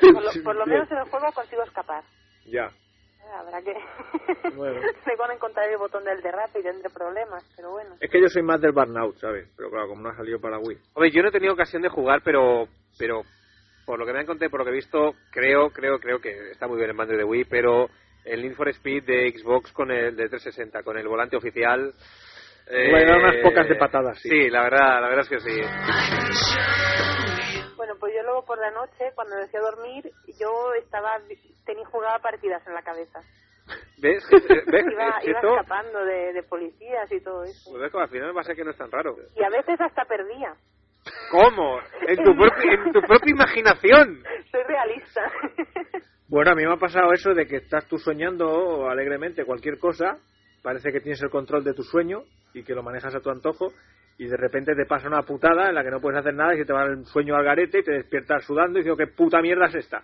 Por 0.00 0.22
lo, 0.22 0.44
por 0.44 0.56
lo 0.56 0.66
menos 0.66 0.90
en 0.90 0.98
el 0.98 1.04
juego 1.04 1.32
consigo 1.32 1.62
escapar. 1.62 2.04
Ya. 2.46 2.70
Habrá 3.32 3.62
que... 3.62 3.74
Bueno. 4.54 4.80
Me 5.06 5.16
van 5.16 5.30
a 5.30 5.34
encontrar 5.34 5.68
el 5.68 5.78
botón 5.78 6.04
del 6.04 6.20
derrape 6.20 6.60
y 6.60 6.62
tendré 6.62 6.90
problemas, 6.90 7.44
pero 7.56 7.70
bueno. 7.72 7.96
Es 8.00 8.10
que 8.10 8.20
yo 8.20 8.28
soy 8.28 8.42
más 8.42 8.60
del 8.60 8.72
burnout, 8.72 9.16
¿sabes? 9.16 9.48
Pero 9.56 9.70
claro, 9.70 9.88
como 9.88 10.02
no 10.02 10.10
ha 10.10 10.16
salido 10.16 10.40
para 10.40 10.58
Wii. 10.58 10.78
Hombre, 10.94 11.10
yo 11.10 11.22
no 11.22 11.28
he 11.28 11.32
tenido 11.32 11.54
ocasión 11.54 11.82
de 11.82 11.88
jugar, 11.88 12.20
pero 12.22 12.68
pero 12.98 13.22
por 13.86 13.98
lo 13.98 14.06
que 14.06 14.12
me 14.12 14.20
han 14.20 14.26
contado, 14.26 14.50
por 14.50 14.60
lo 14.60 14.64
que 14.64 14.70
he 14.70 14.74
visto, 14.74 15.14
creo, 15.30 15.70
creo, 15.70 15.98
creo 15.98 16.20
que 16.20 16.50
está 16.50 16.66
muy 16.66 16.76
bien 16.76 16.90
el 16.90 16.96
mando 16.96 17.16
de 17.16 17.24
Wii, 17.24 17.44
pero 17.44 17.88
el 18.24 18.42
Need 18.42 18.54
for 18.54 18.68
Speed 18.68 19.04
de 19.04 19.30
Xbox 19.30 19.72
con 19.72 19.90
el 19.90 20.16
de 20.16 20.28
360, 20.28 20.82
con 20.82 20.98
el 20.98 21.08
volante 21.08 21.36
oficial... 21.36 21.92
eh, 22.66 22.92
Le 22.92 23.04
da 23.06 23.16
unas 23.16 23.36
pocas 23.42 23.68
de 23.68 23.76
patadas, 23.76 24.18
sí. 24.20 24.28
Sí, 24.28 24.50
la 24.50 24.62
verdad, 24.64 25.00
la 25.00 25.08
verdad 25.08 25.20
es 25.20 25.28
que 25.28 25.40
sí. 25.40 25.60
Bueno, 27.76 27.94
pues 28.00 28.14
yo 28.16 28.22
luego 28.22 28.44
por 28.44 28.58
la 28.58 28.70
noche, 28.70 29.12
cuando 29.14 29.36
decía 29.36 29.60
dormir, 29.60 30.10
yo 30.40 30.72
estaba 30.74 31.18
tenía 31.66 31.84
jugaba 31.86 32.18
partidas 32.20 32.66
en 32.66 32.74
la 32.74 32.82
cabeza. 32.82 33.20
¿Ves? 33.98 34.22
¿Ves? 34.30 34.84
Iba, 34.90 35.04
iba 35.24 35.38
esto- 35.38 35.56
escapando 35.56 36.04
de, 36.04 36.32
de 36.32 36.42
policías 36.42 37.10
y 37.10 37.20
todo 37.22 37.44
eso. 37.44 37.70
pues 37.70 37.82
ves 37.82 37.92
que 37.92 37.98
al 37.98 38.08
final 38.08 38.36
va 38.36 38.40
a 38.40 38.44
ser 38.44 38.56
que 38.56 38.64
no 38.64 38.70
es 38.70 38.76
tan 38.76 38.90
raro. 38.90 39.16
Y 39.36 39.42
a 39.42 39.48
veces 39.48 39.80
hasta 39.80 40.04
perdía. 40.04 40.54
¿Cómo? 41.30 41.78
En 42.06 42.16
tu, 42.16 42.30
en 42.62 42.92
tu 42.92 43.00
propia 43.02 43.30
imaginación. 43.30 44.22
Soy 44.50 44.62
realista. 44.64 45.30
Bueno, 46.28 46.52
a 46.52 46.54
mí 46.54 46.64
me 46.64 46.72
ha 46.72 46.76
pasado 46.78 47.12
eso 47.12 47.34
de 47.34 47.46
que 47.46 47.56
estás 47.56 47.86
tú 47.88 47.98
soñando 47.98 48.88
alegremente 48.88 49.44
cualquier 49.44 49.78
cosa, 49.78 50.18
parece 50.64 50.90
que 50.90 51.00
tienes 51.00 51.22
el 51.22 51.28
control 51.30 51.62
de 51.62 51.74
tu 51.74 51.82
sueño 51.82 52.24
y 52.54 52.64
que 52.64 52.74
lo 52.74 52.82
manejas 52.82 53.14
a 53.14 53.20
tu 53.20 53.30
antojo, 53.30 53.72
y 54.16 54.26
de 54.26 54.36
repente 54.36 54.74
te 54.74 54.86
pasa 54.86 55.08
una 55.08 55.22
putada 55.22 55.68
en 55.68 55.74
la 55.74 55.84
que 55.84 55.90
no 55.90 56.00
puedes 56.00 56.18
hacer 56.18 56.34
nada 56.34 56.54
y 56.54 56.58
se 56.58 56.64
te 56.64 56.72
va 56.72 56.84
el 56.86 57.04
sueño 57.04 57.36
al 57.36 57.44
garete 57.44 57.80
y 57.80 57.82
te 57.84 57.92
despiertas 57.92 58.44
sudando 58.44 58.78
y 58.78 58.82
dices, 58.82 58.96
¿qué 58.96 59.06
puta 59.08 59.42
mierda 59.42 59.66
es 59.66 59.74
esta? 59.74 60.02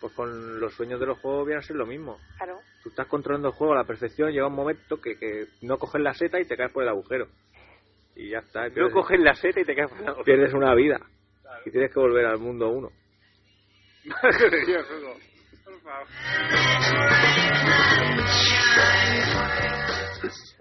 Pues 0.00 0.12
con 0.12 0.60
los 0.60 0.74
sueños 0.74 1.00
de 1.00 1.06
los 1.06 1.18
juegos 1.20 1.46
viene 1.46 1.60
a 1.60 1.62
ser 1.62 1.76
lo 1.76 1.86
mismo. 1.86 2.18
claro. 2.36 2.58
Tú 2.82 2.88
estás 2.88 3.06
controlando 3.06 3.48
el 3.48 3.54
juego 3.54 3.74
a 3.74 3.76
la 3.76 3.84
perfección, 3.84 4.32
llega 4.32 4.48
un 4.48 4.56
momento 4.56 5.00
que, 5.00 5.16
que 5.16 5.46
no 5.62 5.78
coges 5.78 6.02
la 6.02 6.12
seta 6.12 6.40
y 6.40 6.44
te 6.44 6.56
caes 6.56 6.72
por 6.72 6.82
el 6.82 6.88
agujero. 6.88 7.28
Y 8.16 8.30
ya 8.30 8.38
está. 8.38 8.66
y 8.66 8.72
No 8.72 8.90
coges 8.90 9.20
la 9.20 9.34
seta 9.34 9.60
y 9.60 9.64
te 9.64 9.74
quedas 9.74 9.90
por 9.92 10.00
la 10.00 10.22
pierdes 10.24 10.52
una 10.52 10.74
vida. 10.74 10.98
Y 11.64 11.70
tienes 11.70 11.92
que 11.92 12.00
volver 12.00 12.26
al 12.26 12.38
mundo 12.38 12.68
uno. 12.68 12.90
Madre 14.04 14.66
Dios, 14.66 14.84
Hugo. 14.90 15.14
Por 15.64 15.80
favor. 15.80 16.06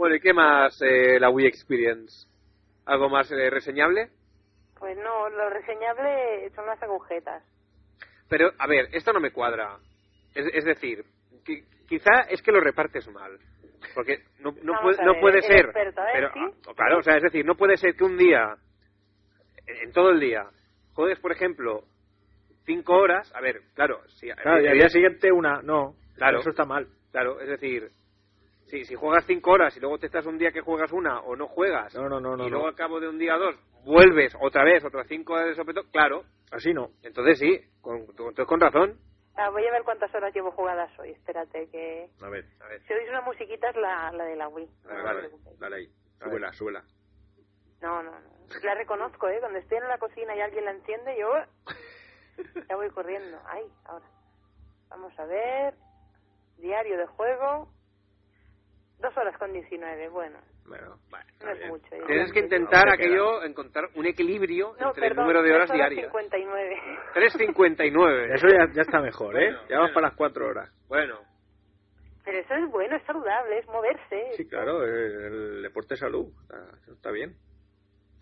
Bueno, 0.01 0.15
¿y 0.15 0.19
qué 0.19 0.33
más 0.33 0.81
eh, 0.81 1.19
la 1.19 1.29
Wii 1.29 1.45
Experience? 1.45 2.25
¿Algo 2.87 3.07
más 3.07 3.31
eh, 3.31 3.51
reseñable? 3.51 4.09
Pues 4.79 4.97
no, 4.97 5.29
lo 5.29 5.47
reseñable 5.51 6.49
son 6.55 6.65
las 6.65 6.81
agujetas. 6.81 7.43
Pero, 8.27 8.49
a 8.57 8.65
ver, 8.65 8.87
esto 8.93 9.13
no 9.13 9.19
me 9.19 9.29
cuadra. 9.29 9.77
Es, 10.33 10.47
es 10.55 10.65
decir, 10.65 11.05
qui- 11.45 11.63
quizá 11.87 12.21
es 12.31 12.41
que 12.41 12.51
lo 12.51 12.61
repartes 12.61 13.07
mal. 13.09 13.37
Porque 13.93 14.23
no, 14.39 14.55
no, 14.63 14.73
puede, 14.81 14.99
a 14.99 15.05
no 15.05 15.11
ver, 15.11 15.21
puede 15.21 15.37
el 15.37 15.43
ser. 15.43 15.65
experto, 15.65 16.01
¿eh? 16.01 16.09
Pero, 16.13 16.31
¿Sí? 16.33 16.39
ah, 16.67 16.73
claro, 16.75 16.97
o 16.97 17.03
sea, 17.03 17.17
es 17.17 17.21
decir, 17.21 17.45
no 17.45 17.53
puede 17.53 17.77
ser 17.77 17.93
que 17.93 18.03
un 18.03 18.17
día, 18.17 18.55
en, 19.67 19.91
todo 19.91 20.09
el 20.09 20.19
día, 20.19 20.49
juegues, 20.95 21.19
por 21.19 21.31
ejemplo, 21.31 21.83
cinco 22.65 22.93
horas. 22.95 23.31
A 23.35 23.39
ver, 23.41 23.61
claro, 23.75 24.01
si, 24.07 24.31
Claro, 24.31 24.63
y 24.63 24.67
al 24.67 24.79
día 24.79 24.89
siguiente 24.89 25.31
una, 25.31 25.61
no. 25.61 25.93
Claro. 26.15 26.39
Eso 26.39 26.49
está 26.49 26.65
mal. 26.65 26.87
Claro, 27.11 27.39
es 27.39 27.49
decir, 27.49 27.91
si, 28.71 28.85
si 28.85 28.95
juegas 28.95 29.23
cinco 29.27 29.51
horas 29.51 29.75
y 29.77 29.79
luego 29.79 29.99
te 29.99 30.07
estás 30.07 30.25
un 30.25 30.37
día 30.39 30.51
que 30.51 30.61
juegas 30.61 30.91
una 30.91 31.19
o 31.21 31.35
no 31.35 31.47
juegas, 31.47 31.93
No, 31.93 32.09
no, 32.09 32.19
no, 32.19 32.35
no. 32.35 32.43
y 32.43 32.49
no. 32.49 32.53
luego 32.53 32.67
al 32.67 32.75
cabo 32.75 32.99
de 32.99 33.07
un 33.09 33.19
día 33.19 33.35
o 33.35 33.39
dos 33.39 33.55
vuelves 33.85 34.33
otra 34.41 34.63
vez, 34.63 34.83
otras 34.83 35.05
cinco 35.07 35.33
horas 35.33 35.47
de 35.49 35.55
sopetón, 35.55 35.85
claro, 35.91 36.23
Así 36.51 36.73
no. 36.73 36.89
entonces 37.03 37.37
sí, 37.39 37.59
con, 37.81 37.99
entonces 38.01 38.45
con 38.45 38.59
razón. 38.59 38.97
Ah, 39.35 39.49
voy 39.49 39.65
a 39.65 39.71
ver 39.71 39.83
cuántas 39.83 40.13
horas 40.13 40.33
llevo 40.33 40.51
jugadas 40.51 40.91
hoy. 40.99 41.11
Espérate, 41.11 41.69
que... 41.69 42.09
A 42.21 42.29
ver, 42.29 42.43
A 42.59 42.67
ver, 42.67 42.81
Si 42.81 42.93
oís 42.93 43.07
una 43.09 43.21
musiquita 43.21 43.69
es 43.69 43.75
la, 43.77 44.11
la 44.11 44.25
de 44.25 44.35
la 44.35 44.49
Wii. 44.49 44.65
No 44.85 44.93
os 44.97 45.03
dale, 45.03 45.29
dale 45.57 45.75
ahí. 45.77 45.85
A 46.19 46.25
ver. 46.25 46.29
Súbela, 46.31 46.53
súbela. 46.53 46.83
No, 47.81 48.03
no, 48.03 48.11
no. 48.11 48.29
La 48.63 48.75
reconozco, 48.75 49.29
¿eh? 49.29 49.37
Cuando 49.39 49.57
estoy 49.59 49.77
en 49.77 49.87
la 49.87 49.97
cocina 49.97 50.35
y 50.35 50.41
alguien 50.41 50.65
la 50.65 50.71
enciende, 50.71 51.17
yo 51.17 51.29
ya 52.69 52.75
voy 52.75 52.89
corriendo. 52.89 53.39
Ay, 53.45 53.63
ahora. 53.85 54.05
Vamos 54.89 55.17
a 55.17 55.25
ver. 55.25 55.73
Diario 56.57 56.97
de 56.97 57.07
juego. 57.07 57.69
Dos 59.01 59.17
horas 59.17 59.35
con 59.37 59.51
19, 59.51 60.09
bueno. 60.09 60.37
Bueno, 60.67 60.97
vale, 61.09 61.25
No 61.43 61.49
es 61.51 61.67
mucho. 61.67 61.87
tienes 62.05 62.31
que 62.31 62.39
intentar 62.39 62.87
aquello, 62.89 63.43
encontrar 63.43 63.89
un 63.95 64.05
equilibrio 64.05 64.75
No, 64.79 64.89
entre 64.89 65.09
perdón, 65.09 65.11
el 65.11 65.17
número 65.33 65.43
de 65.43 65.53
horas 65.55 65.67
tres 65.67 65.77
diarias. 65.79 66.05
59. 66.11 66.75
3.59. 67.15 68.33
Eso 68.35 68.47
ya, 68.47 68.67
ya 68.73 68.81
está 68.83 69.01
mejor, 69.01 69.35
¿eh? 69.41 69.51
Bueno, 69.51 69.67
ya 69.69 69.75
vamos 69.77 69.89
bueno. 69.89 69.93
para 69.95 70.07
las 70.07 70.15
cuatro 70.15 70.47
horas. 70.47 70.69
Bueno, 70.87 71.19
Pero 72.23 72.37
eso 72.37 72.53
es 72.53 72.69
bueno, 72.69 72.95
es 72.95 73.03
saludable, 73.03 73.57
es 73.59 73.67
moverse. 73.67 74.31
Sí, 74.37 74.47
claro, 74.47 74.83
el, 74.83 74.93
el 74.93 75.61
deporte 75.63 75.95
de 75.95 75.99
salud. 75.99 76.27
Está, 76.43 76.57
eso 76.83 76.93
está 76.93 77.11
bien. 77.11 77.35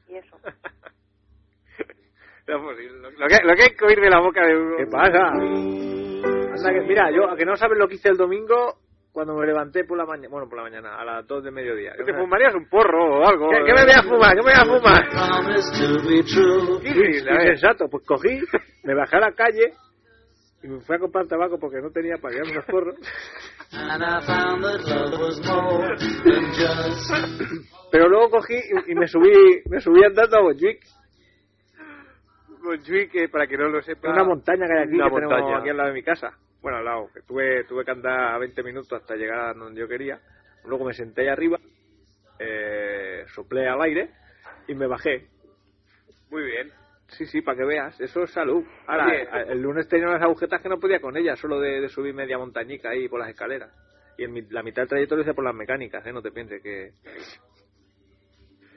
Y 0.08 0.16
eso. 0.16 0.38
no, 2.48 2.64
pues, 2.64 2.92
lo, 2.94 3.12
lo 3.12 3.28
que, 3.28 3.38
lo 3.44 3.54
que 3.56 3.64
hay 3.64 3.76
que 3.76 3.86
oír 3.86 4.00
de 4.00 4.10
la 4.10 4.22
boca 4.22 4.48
de 4.48 4.58
Hugo. 4.58 4.78
¿Qué 4.78 4.86
pasa? 4.88 5.28
Anda 5.28 6.74
que- 6.74 6.82
mira, 6.88 7.12
yo, 7.12 7.30
a 7.30 7.36
que 7.36 7.46
no 7.46 7.56
sabes 7.58 7.78
lo 7.78 7.88
que 7.88 7.96
hice 7.96 8.10
el 8.10 8.18
domingo 8.18 8.80
cuando 9.20 9.36
me 9.36 9.46
levanté 9.46 9.84
por 9.84 9.98
la 9.98 10.06
mañana, 10.06 10.30
bueno, 10.30 10.48
por 10.48 10.60
la 10.60 10.64
mañana, 10.64 10.96
a 10.96 11.04
las 11.04 11.28
2 11.28 11.44
de 11.44 11.52
mediodía. 11.52 11.92
¿Te 12.06 12.14
fumarías 12.14 12.56
un 12.56 12.70
porro 12.70 13.20
o 13.20 13.28
algo? 13.28 13.50
¿Qué, 13.50 13.58
qué 13.66 13.74
me 13.74 13.84
voy 13.84 13.92
a 13.92 14.02
fumar? 14.02 14.32
¿Qué 14.32 14.38
me 14.38 14.44
voy 14.44 14.54
a 14.56 14.64
fumar? 14.80 15.04
A 17.28 17.36
ver. 17.36 17.42
Insensato, 17.42 17.90
pues 17.90 18.06
cogí, 18.06 18.40
me 18.86 18.96
bajé 18.96 19.18
a 19.18 19.20
la 19.20 19.34
calle 19.34 19.74
y 20.64 20.70
me 20.70 20.80
fui 20.80 20.96
a 20.96 21.00
comprar 21.00 21.28
tabaco 21.28 21.60
porque 21.60 21.82
no 21.82 21.92
tenía 21.92 22.16
para 22.16 22.36
llevarme 22.36 22.54
unos 22.54 22.66
porros. 22.68 22.96
Pero 27.92 28.08
luego 28.08 28.30
cogí 28.30 28.56
y, 28.56 28.92
y 28.94 28.96
me 28.96 29.08
subí 29.10 29.34
me 29.70 29.82
subí 29.82 30.02
andando 30.02 30.38
a 30.38 30.44
Montjuic, 30.44 30.80
Montjuic, 32.62 33.12
que 33.12 33.28
para 33.28 33.48
que 33.48 33.58
no 33.58 33.68
lo 33.68 33.82
sepa... 33.82 34.12
una 34.12 34.24
montaña 34.24 34.66
que 34.66 34.78
hay 34.78 34.84
aquí, 34.88 34.96
Una 34.96 35.10
que 35.10 35.16
tenemos 35.16 35.60
aquí 35.60 35.70
al 35.70 35.76
lado 35.76 35.90
de 35.90 35.96
mi 35.96 36.04
casa. 36.04 36.38
Bueno, 36.62 36.78
al 36.80 36.86
lado, 36.86 37.10
que 37.14 37.22
tuve, 37.22 37.64
tuve 37.66 37.86
que 37.86 37.92
andar 37.92 38.40
20 38.40 38.64
minutos 38.64 38.92
hasta 38.94 39.16
llegar 39.16 39.40
a 39.40 39.54
donde 39.54 39.80
yo 39.80 39.88
quería. 39.88 40.20
Luego 40.66 40.86
me 40.86 40.94
senté 40.94 41.22
ahí 41.22 41.28
arriba, 41.30 41.58
eh, 42.38 43.24
soplé 43.34 43.68
al 43.68 43.82
aire 43.82 44.10
y 44.68 44.76
me 44.76 44.88
bajé. 44.88 45.28
Muy 46.30 46.44
bien. 46.44 46.72
Sí, 47.08 47.26
sí, 47.26 47.42
para 47.42 47.58
que 47.58 47.66
veas, 47.66 48.00
eso 48.00 48.24
es 48.24 48.32
salud. 48.32 48.64
Ahora, 48.86 49.08
Oye. 49.08 49.52
el 49.52 49.62
lunes 49.62 49.88
tenía 49.88 50.08
unas 50.08 50.22
agujetas 50.22 50.62
que 50.62 50.70
no 50.70 50.80
podía 50.80 51.00
con 51.00 51.18
ellas, 51.18 51.40
solo 51.40 51.60
de, 51.60 51.82
de 51.82 51.90
subir 51.90 52.14
media 52.14 52.38
montañica 52.38 52.90
ahí 52.90 53.08
por 53.08 53.20
las 53.20 53.30
escaleras. 53.30 53.72
Y 54.18 54.26
en 54.26 54.34
mi- 54.34 54.42
la 54.50 54.62
mitad 54.62 54.84
del 54.84 54.90
trayecto 54.90 55.16
lo 55.16 55.22
hice 55.24 55.34
por 55.34 55.44
las 55.46 55.56
mecánicas, 55.56 56.06
¿eh? 56.06 56.12
No 56.14 56.22
te 56.22 56.32
pienses 56.32 56.62
que... 56.62 56.92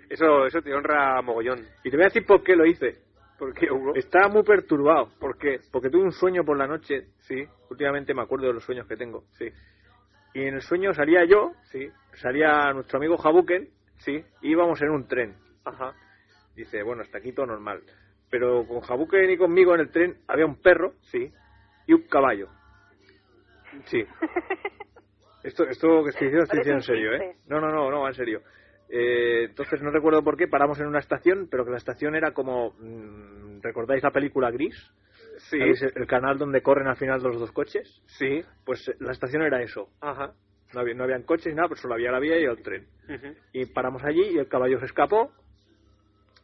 Eso, 0.08 0.46
eso 0.46 0.62
te 0.62 0.72
honra 0.72 1.20
mogollón. 1.20 1.66
Y 1.84 1.90
te 1.90 1.96
voy 1.96 2.04
a 2.04 2.08
decir 2.08 2.24
por 2.24 2.42
qué 2.42 2.54
lo 2.54 2.64
hice. 2.64 3.02
¿Por 3.42 3.54
qué, 3.54 3.68
Hugo? 3.72 3.96
Estaba 3.96 4.28
muy 4.28 4.44
perturbado. 4.44 5.08
¿Por 5.18 5.36
qué? 5.36 5.58
Porque 5.72 5.90
tuve 5.90 6.04
un 6.04 6.12
sueño 6.12 6.44
por 6.44 6.56
la 6.56 6.68
noche, 6.68 7.08
sí. 7.22 7.44
Últimamente 7.70 8.14
me 8.14 8.22
acuerdo 8.22 8.46
de 8.46 8.52
los 8.52 8.62
sueños 8.62 8.86
que 8.86 8.94
tengo, 8.94 9.24
sí. 9.32 9.48
Y 10.32 10.42
en 10.42 10.54
el 10.54 10.60
sueño 10.60 10.94
salía 10.94 11.24
yo, 11.24 11.50
sí. 11.64 11.90
Salía 12.12 12.72
nuestro 12.72 12.98
amigo 12.98 13.16
Jabuken, 13.16 13.68
sí. 13.96 14.24
Y 14.42 14.52
íbamos 14.52 14.80
en 14.80 14.90
un 14.90 15.08
tren. 15.08 15.34
Ajá. 15.64 15.92
Dice, 16.54 16.84
bueno, 16.84 17.02
hasta 17.02 17.18
aquí 17.18 17.32
todo 17.32 17.46
normal. 17.46 17.82
Pero 18.30 18.64
con 18.64 18.80
Jabuken 18.80 19.30
y 19.30 19.36
conmigo 19.36 19.74
en 19.74 19.80
el 19.80 19.90
tren 19.90 20.18
había 20.28 20.46
un 20.46 20.62
perro, 20.62 20.92
sí. 21.00 21.32
Y 21.88 21.94
un 21.94 22.02
caballo. 22.02 22.46
Sí. 23.86 24.04
Esto, 25.42 25.64
esto 25.64 26.04
que 26.04 26.10
estoy 26.10 26.28
diciendo, 26.28 26.44
estoy 26.44 26.58
diciendo 26.60 26.78
en 26.78 26.82
serio, 26.84 27.14
¿eh? 27.14 27.36
No, 27.48 27.60
no, 27.60 27.72
no, 27.72 27.90
no, 27.90 28.06
en 28.06 28.14
serio. 28.14 28.42
Eh, 28.94 29.44
entonces 29.44 29.80
no 29.80 29.90
recuerdo 29.90 30.22
por 30.22 30.36
qué 30.36 30.46
paramos 30.48 30.78
en 30.78 30.86
una 30.86 30.98
estación, 30.98 31.48
pero 31.50 31.64
que 31.64 31.70
la 31.70 31.78
estación 31.78 32.14
era 32.14 32.32
como. 32.32 32.74
mm, 32.78 33.62
¿Recordáis 33.62 34.02
la 34.02 34.10
película 34.10 34.50
Gris? 34.50 34.76
Sí. 35.38 35.58
¿Sabéis 35.58 35.82
el, 35.82 36.06
canal 36.06 36.36
donde 36.36 36.60
corren 36.60 36.86
al 36.86 36.96
final 36.96 37.22
los 37.22 37.40
dos 37.40 37.52
coches? 37.52 38.02
Sí. 38.04 38.44
Pues 38.66 38.86
eh, 38.88 38.94
la 39.00 39.12
estación 39.12 39.42
era 39.42 39.62
eso. 39.62 39.88
Ajá. 40.02 40.34
No, 40.74 40.80
había, 40.80 40.94
no 40.94 41.04
habían 41.04 41.22
coches 41.22 41.46
ni 41.46 41.54
nada, 41.54 41.68
pero 41.68 41.80
solo 41.80 41.94
había 41.94 42.12
la 42.12 42.18
vía 42.18 42.38
y 42.38 42.44
el 42.44 42.62
tren. 42.62 42.86
Y 43.54 43.64
paramos 43.66 44.04
allí 44.04 44.24
y 44.34 44.38
el 44.38 44.48
caballo 44.48 44.78
se 44.78 44.86
escapó. 44.86 45.32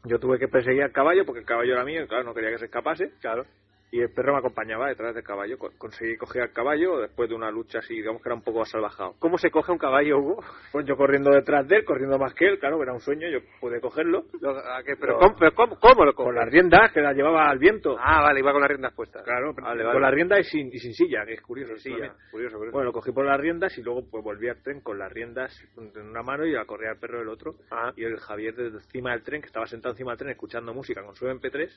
Yo 0.04 0.18
tuve 0.18 0.38
que 0.38 0.48
perseguir 0.48 0.82
al 0.82 0.92
caballo 0.92 1.26
porque 1.26 1.40
el 1.40 1.46
caballo 1.46 1.74
era 1.74 1.84
mío 1.84 2.02
y 2.02 2.06
claro, 2.08 2.24
no 2.24 2.34
quería 2.34 2.50
que 2.50 2.58
se 2.58 2.64
escapase. 2.66 3.12
Claro. 3.20 3.44
Y 3.90 4.00
el 4.02 4.12
perro 4.12 4.32
me 4.34 4.40
acompañaba 4.40 4.88
detrás 4.88 5.14
del 5.14 5.24
caballo. 5.24 5.56
Co- 5.56 5.70
Conseguí 5.78 6.16
coger 6.18 6.42
al 6.42 6.52
caballo 6.52 6.98
después 7.00 7.28
de 7.28 7.34
una 7.34 7.50
lucha 7.50 7.78
así, 7.78 7.94
digamos 7.94 8.20
que 8.22 8.28
era 8.28 8.34
un 8.36 8.42
poco 8.42 8.62
salvajado. 8.66 9.14
¿Cómo 9.18 9.38
se 9.38 9.50
coge 9.50 9.72
un 9.72 9.78
caballo, 9.78 10.18
Hugo? 10.18 10.42
Pues 10.72 10.84
yo 10.86 10.96
corriendo 10.96 11.30
detrás 11.30 11.66
de 11.66 11.76
él, 11.76 11.84
corriendo 11.86 12.18
más 12.18 12.34
que 12.34 12.46
él, 12.46 12.58
claro, 12.58 12.82
era 12.82 12.92
un 12.92 13.00
sueño, 13.00 13.26
yo 13.30 13.38
pude 13.60 13.80
cogerlo. 13.80 14.24
Lo- 14.42 14.50
a 14.58 14.82
que- 14.84 14.96
pero, 14.96 15.14
No. 15.14 15.18
¿cómo, 15.20 15.36
pero 15.38 15.54
cómo, 15.54 15.78
cómo 15.80 16.04
lo 16.04 16.12
coges? 16.14 16.26
Con 16.28 16.34
las 16.34 16.50
riendas, 16.50 16.92
que 16.92 17.00
las 17.00 17.16
llevaba 17.16 17.48
al 17.48 17.58
viento. 17.58 17.96
Ah, 17.98 18.20
vale, 18.22 18.40
iba 18.40 18.52
con 18.52 18.60
las 18.60 18.68
riendas 18.68 18.92
puestas. 18.94 19.24
Claro, 19.24 19.54
Vale, 19.54 19.82
con 19.84 20.02
las 20.02 20.12
riendas 20.12 20.40
y 20.40 20.44
sin, 20.44 20.66
y 20.68 20.78
sin 20.78 20.92
silla, 20.92 21.24
que 21.24 21.32
es 21.34 21.40
curioso. 21.40 21.74
Sí, 21.78 21.88
ya. 21.88 21.96
también. 21.96 22.12
Curioso, 22.30 22.56
curioso. 22.58 22.72
Bueno, 22.74 22.86
lo 22.88 22.92
cogí 22.92 23.12
por 23.12 23.24
las 23.24 23.40
riendas 23.40 23.76
y 23.78 23.82
luego 23.82 24.02
pues 24.10 24.22
volví 24.22 24.48
al 24.48 24.62
tren 24.62 24.80
con 24.82 24.98
las 24.98 25.10
riendas 25.10 25.50
en 25.78 26.08
una 26.08 26.22
mano 26.22 26.44
y 26.44 26.54
a 26.54 26.64
correr 26.66 26.90
al 26.90 26.98
perro 26.98 27.20
del 27.20 27.28
otro. 27.30 27.54
Ah. 27.70 27.92
Y 27.96 28.04
el 28.04 28.18
Javier 28.18 28.54
desde 28.54 28.76
encima 28.78 29.12
del 29.12 29.22
tren, 29.22 29.40
que 29.40 29.46
estaba 29.46 29.66
sentado 29.66 29.94
encima 29.94 30.12
del 30.12 30.18
tren 30.18 30.30
escuchando 30.32 30.74
música 30.74 31.02
con 31.02 31.14
su 31.14 31.26
MP3, 31.26 31.68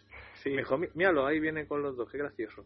me 0.46 0.58
dijo, 0.58 0.78
"Mí- 0.78 0.88
míralo, 0.96 1.26
ahí 1.26 1.40
viene 1.40 1.66
con 1.68 1.82
los 1.82 1.96
dos, 1.96 2.01
qué 2.10 2.18
gracioso. 2.18 2.66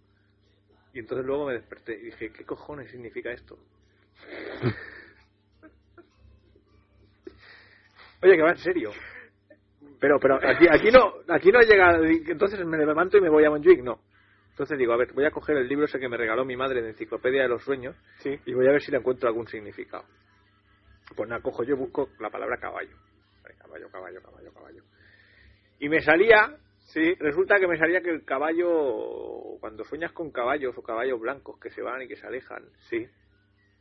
Y 0.94 1.00
entonces 1.00 1.26
luego 1.26 1.48
me 1.48 1.54
desperté 1.54 1.94
y 1.98 2.04
dije, 2.06 2.32
¿qué 2.32 2.46
cojones 2.46 2.90
significa 2.92 3.32
esto? 3.32 3.58
Oye, 8.22 8.36
que 8.36 8.42
va 8.42 8.52
en 8.52 8.58
serio. 8.58 8.92
Pero, 10.00 10.20
pero 10.20 10.36
aquí, 10.36 10.66
aquí 10.70 10.90
no, 10.92 11.16
aquí 11.28 11.52
no 11.52 11.62
llega, 11.62 11.98
entonces 12.28 12.66
me 12.66 12.78
levanto 12.78 13.18
y 13.18 13.22
me 13.22 13.30
voy 13.30 13.46
a 13.46 13.50
Montjuic, 13.50 13.82
no. 13.82 14.00
Entonces 14.52 14.78
digo, 14.78 14.94
a 14.94 14.98
ver, 14.98 15.12
voy 15.14 15.26
a 15.26 15.32
coger 15.32 15.58
el 15.58 15.68
libro 15.68 15.86
ese 15.86 16.00
que 16.00 16.08
me 16.08 16.16
regaló 16.16 16.46
mi 16.46 16.56
madre 16.56 16.82
de 16.82 16.90
Enciclopedia 16.90 17.42
de 17.44 17.50
los 17.50 17.64
Sueños 17.64 17.96
Sí. 18.20 18.40
y 18.46 18.54
voy 18.54 18.68
a 18.68 18.72
ver 18.72 18.82
si 18.82 18.92
le 18.92 18.98
encuentro 19.00 19.28
algún 19.28 19.48
significado. 19.48 20.06
Pues 21.16 21.30
nada, 21.30 21.42
cojo 21.42 21.64
yo, 21.64 21.76
busco 21.76 22.10
la 22.20 22.30
palabra 22.30 22.58
caballo. 22.58 22.96
Caballo, 23.58 23.90
caballo, 23.90 24.22
caballo, 24.22 24.54
caballo. 24.54 24.84
Y 25.80 25.90
me 25.90 26.00
salía, 26.02 26.56
sí, 26.96 27.14
resulta 27.16 27.60
que 27.60 27.68
me 27.68 27.78
salía 27.78 28.00
que 28.02 28.10
el 28.10 28.24
caballo, 28.24 29.58
cuando 29.60 29.84
sueñas 29.84 30.14
con 30.14 30.32
caballos 30.32 30.78
o 30.78 30.82
caballos 30.82 31.20
blancos 31.20 31.60
que 31.60 31.70
se 31.70 31.82
van 31.82 32.02
y 32.02 32.08
que 32.08 32.16
se 32.16 32.26
alejan, 32.26 32.64
sí, 32.90 33.06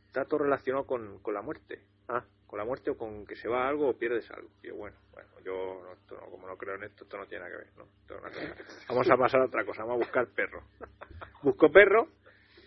está 0.05 0.25
todo 0.25 0.39
relacionado 0.43 0.85
con, 0.85 1.19
con 1.19 1.33
la 1.33 1.41
muerte. 1.41 1.81
Ah, 2.09 2.25
con 2.45 2.59
la 2.59 2.65
muerte 2.65 2.91
o 2.91 2.97
con 2.97 3.25
que 3.25 3.37
se 3.37 3.47
va 3.47 3.67
algo 3.69 3.87
o 3.89 3.97
pierdes 3.97 4.29
algo. 4.31 4.49
Y 4.61 4.67
yo, 4.67 4.75
bueno, 4.75 4.97
bueno, 5.13 5.29
yo 5.45 5.81
no, 5.81 5.93
esto 5.93 6.15
no- 6.15 6.29
como 6.29 6.45
no 6.45 6.57
creo 6.57 6.75
en 6.75 6.83
esto, 6.83 7.05
esto 7.05 7.17
no 7.17 7.25
tiene 7.25 7.45
nada 7.45 7.57
que 7.57 7.63
ver. 7.63 7.73
¿no? 7.77 7.83
Esto 8.01 8.15
es 8.15 8.21
una 8.21 8.29
cosa. 8.29 8.85
Vamos 8.89 9.09
a 9.09 9.17
pasar 9.17 9.41
a 9.41 9.45
otra 9.45 9.65
cosa, 9.65 9.83
vamos 9.83 9.95
a 9.95 10.05
buscar 10.05 10.27
perro. 10.27 10.63
Busco 11.41 11.71
perro 11.71 12.09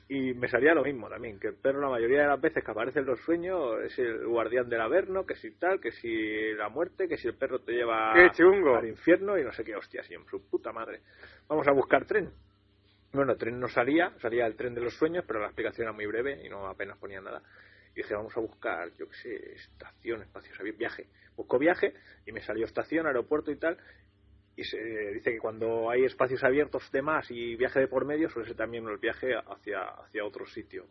y 0.08 0.32
me 0.32 0.48
salía 0.48 0.72
lo 0.72 0.82
mismo 0.82 1.08
también, 1.08 1.38
que 1.38 1.48
el 1.48 1.56
perro 1.56 1.82
la 1.82 1.90
mayoría 1.90 2.22
de 2.22 2.28
las 2.28 2.40
veces 2.40 2.64
que 2.64 2.70
aparece 2.70 3.00
en 3.00 3.06
los 3.06 3.20
sueños 3.20 3.78
es 3.84 3.98
el 3.98 4.26
guardián 4.26 4.68
del 4.68 4.80
averno, 4.80 5.26
que 5.26 5.36
si 5.36 5.50
tal, 5.52 5.80
que 5.80 5.92
si 5.92 6.54
la 6.54 6.70
muerte, 6.70 7.06
que 7.06 7.18
si 7.18 7.28
el 7.28 7.34
perro 7.34 7.60
te 7.60 7.72
lleva 7.72 8.12
al 8.12 8.88
infierno 8.88 9.38
y 9.38 9.44
no 9.44 9.52
sé 9.52 9.62
qué 9.64 9.76
hostias, 9.76 10.10
y 10.10 10.14
en 10.14 10.24
su 10.26 10.48
puta 10.48 10.72
madre. 10.72 11.02
Vamos 11.46 11.68
a 11.68 11.72
buscar 11.72 12.06
tren. 12.06 12.30
Bueno, 13.12 13.32
el 13.32 13.38
tren 13.38 13.60
no 13.60 13.68
salía, 13.68 14.12
salía 14.18 14.46
el 14.46 14.56
tren 14.56 14.74
de 14.74 14.80
los 14.80 14.94
sueños, 14.94 15.24
pero 15.26 15.40
la 15.40 15.46
explicación 15.46 15.86
era 15.86 15.92
muy 15.92 16.06
breve 16.06 16.40
y 16.44 16.48
no 16.48 16.66
apenas 16.66 16.96
ponía 16.96 17.20
nada. 17.20 17.42
Y 17.92 18.02
dije, 18.02 18.14
vamos 18.14 18.34
a 18.34 18.40
buscar, 18.40 18.90
yo 18.96 19.08
qué 19.08 19.16
sé, 19.16 19.52
estación, 19.52 20.22
espacio, 20.22 20.52
o 20.52 20.56
sea, 20.56 20.72
viaje. 20.72 21.06
Busco 21.36 21.58
viaje 21.58 21.92
y 22.26 22.32
me 22.32 22.40
salió 22.40 22.64
estación, 22.64 23.06
aeropuerto 23.06 23.50
y 23.50 23.56
tal. 23.56 23.76
Y 24.58 24.64
se 24.64 24.76
dice 25.12 25.30
que 25.30 25.38
cuando 25.38 25.88
hay 25.88 26.02
espacios 26.02 26.42
abiertos 26.42 26.90
de 26.90 27.00
más 27.00 27.30
y 27.30 27.54
viaje 27.54 27.78
de 27.78 27.86
por 27.86 28.04
medio, 28.04 28.28
suele 28.28 28.48
ser 28.48 28.56
también 28.56 28.84
el 28.88 28.98
viaje 28.98 29.32
hacia, 29.36 29.82
hacia 29.82 30.24
otro 30.24 30.46
sitio. 30.46 30.84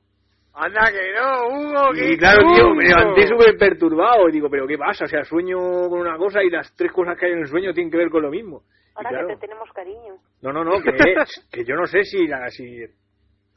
Anda 0.54 0.90
que 0.90 1.12
no, 1.14 1.50
Hugo, 1.50 1.94
Y 1.94 2.18
claro, 2.18 2.48
tío, 2.56 2.74
me 2.74 2.86
levanté 2.86 3.28
súper 3.28 3.58
perturbado 3.58 4.30
y 4.30 4.32
digo, 4.32 4.50
¿pero 4.50 4.66
qué 4.66 4.78
pasa? 4.78 5.04
O 5.04 5.08
sea, 5.10 5.26
sueño 5.26 5.58
con 5.90 6.00
una 6.00 6.18
cosa 6.18 6.42
y 6.42 6.50
las 6.50 6.74
tres 6.78 6.94
cosas 6.94 7.18
que 7.20 7.26
hay 7.26 7.34
en 7.34 7.40
el 7.40 7.48
sueño 7.48 7.74
tienen 7.74 7.92
que 7.92 7.98
ver 7.98 8.10
con 8.10 8.22
lo 8.24 8.32
mismo. 8.32 8.64
Ahora 8.96 9.10
claro, 9.10 9.28
que 9.28 9.34
te 9.36 9.42
tenemos 9.42 9.70
cariño. 9.74 10.16
no, 10.44 10.54
no, 10.54 10.64
no, 10.64 10.82
que, 10.82 10.92
que 11.52 11.66
yo 11.66 11.76
no 11.76 11.88
sé 11.88 12.04
si, 12.04 12.26
la, 12.26 12.50
si 12.50 12.78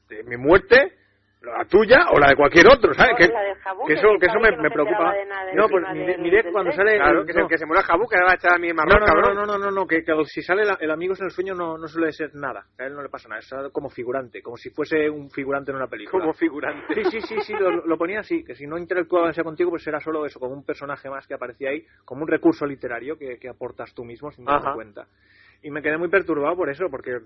de 0.08 0.24
mi 0.24 0.36
muerte, 0.38 0.96
la 1.42 1.64
tuya 1.64 2.06
o 2.12 2.18
la 2.18 2.28
de 2.28 2.36
cualquier 2.36 2.68
otro, 2.68 2.92
¿sabes? 2.92 3.12
No, 3.12 3.16
Que, 3.16 3.28
la 3.28 3.40
de 3.42 3.54
Jabú, 3.56 3.86
que 3.86 3.94
que 3.94 3.98
eso, 3.98 4.08
que 4.20 4.26
eso 4.26 4.38
me, 4.40 4.50
que 4.50 4.56
no 4.56 4.62
me 4.62 4.68
se 4.68 4.74
preocupa. 4.74 5.14
enteraba 5.14 5.14
de 5.16 5.26
nada 5.26 5.54
No, 5.54 5.68
pues 5.68 5.84
miré, 6.20 6.52
cuando 6.52 6.70
sale... 6.72 6.96
Claro, 6.96 7.24
que, 7.24 7.32
que 7.48 7.58
se 7.58 7.64
muera 7.66 7.82
Jabú, 7.82 8.06
que 8.06 8.16
le 8.16 8.24
va 8.24 8.32
a 8.32 8.34
echar 8.34 8.52
a 8.54 8.58
mi 8.58 8.68
No, 8.68 8.74
marrón, 8.74 9.00
no, 9.00 9.06
no, 9.06 9.06
cabrón. 9.06 9.34
no, 9.36 9.46
no, 9.46 9.58
no, 9.58 9.70
no, 9.70 9.86
que, 9.86 10.04
que 10.04 10.12
si 10.26 10.42
sale 10.42 10.64
la- 10.66 10.76
el 10.80 10.90
amigo 10.90 11.14
en 11.18 11.24
el 11.24 11.30
sueño 11.30 11.54
no, 11.54 11.78
no 11.78 11.88
suele 11.88 12.12
ser 12.12 12.34
nada, 12.34 12.66
a 12.78 12.84
él 12.84 12.92
no 12.94 13.02
le 13.02 13.08
pasa 13.08 13.28
nada, 13.28 13.40
es 13.40 13.50
como 13.72 13.88
figurante, 13.88 14.42
como 14.42 14.58
si 14.58 14.68
fuese 14.70 15.08
un 15.08 15.30
figurante 15.30 15.70
en 15.70 15.76
una 15.78 15.86
película. 15.86 16.20
Como 16.20 16.34
figurante. 16.34 16.94
Sí, 16.94 17.04
sí, 17.10 17.20
sí, 17.22 17.40
sí, 17.40 17.52
lo, 17.54 17.86
lo 17.86 17.96
ponía 17.96 18.20
así, 18.20 18.44
que 18.44 18.54
si 18.54 18.66
no 18.66 18.76
interactuaba 18.76 19.26
demasiado 19.26 19.46
contigo, 19.46 19.70
pues 19.70 19.86
era 19.86 19.98
solo 20.00 20.26
eso, 20.26 20.38
como 20.38 20.52
un 20.54 20.64
personaje 20.64 21.08
más 21.08 21.26
que 21.26 21.32
aparecía 21.34 21.70
ahí, 21.70 21.86
como 22.04 22.22
un 22.22 22.28
recurso 22.28 22.66
literario 22.66 23.16
que, 23.16 23.38
que 23.38 23.48
aportas 23.48 23.94
tú 23.94 24.04
mismo 24.04 24.30
sin 24.30 24.44
darte 24.44 24.68
cuenta. 24.74 25.06
Y 25.62 25.70
me 25.70 25.80
quedé 25.82 25.96
muy 25.96 26.08
perturbado 26.10 26.54
por 26.56 26.68
eso, 26.70 26.86
porque 26.90 27.18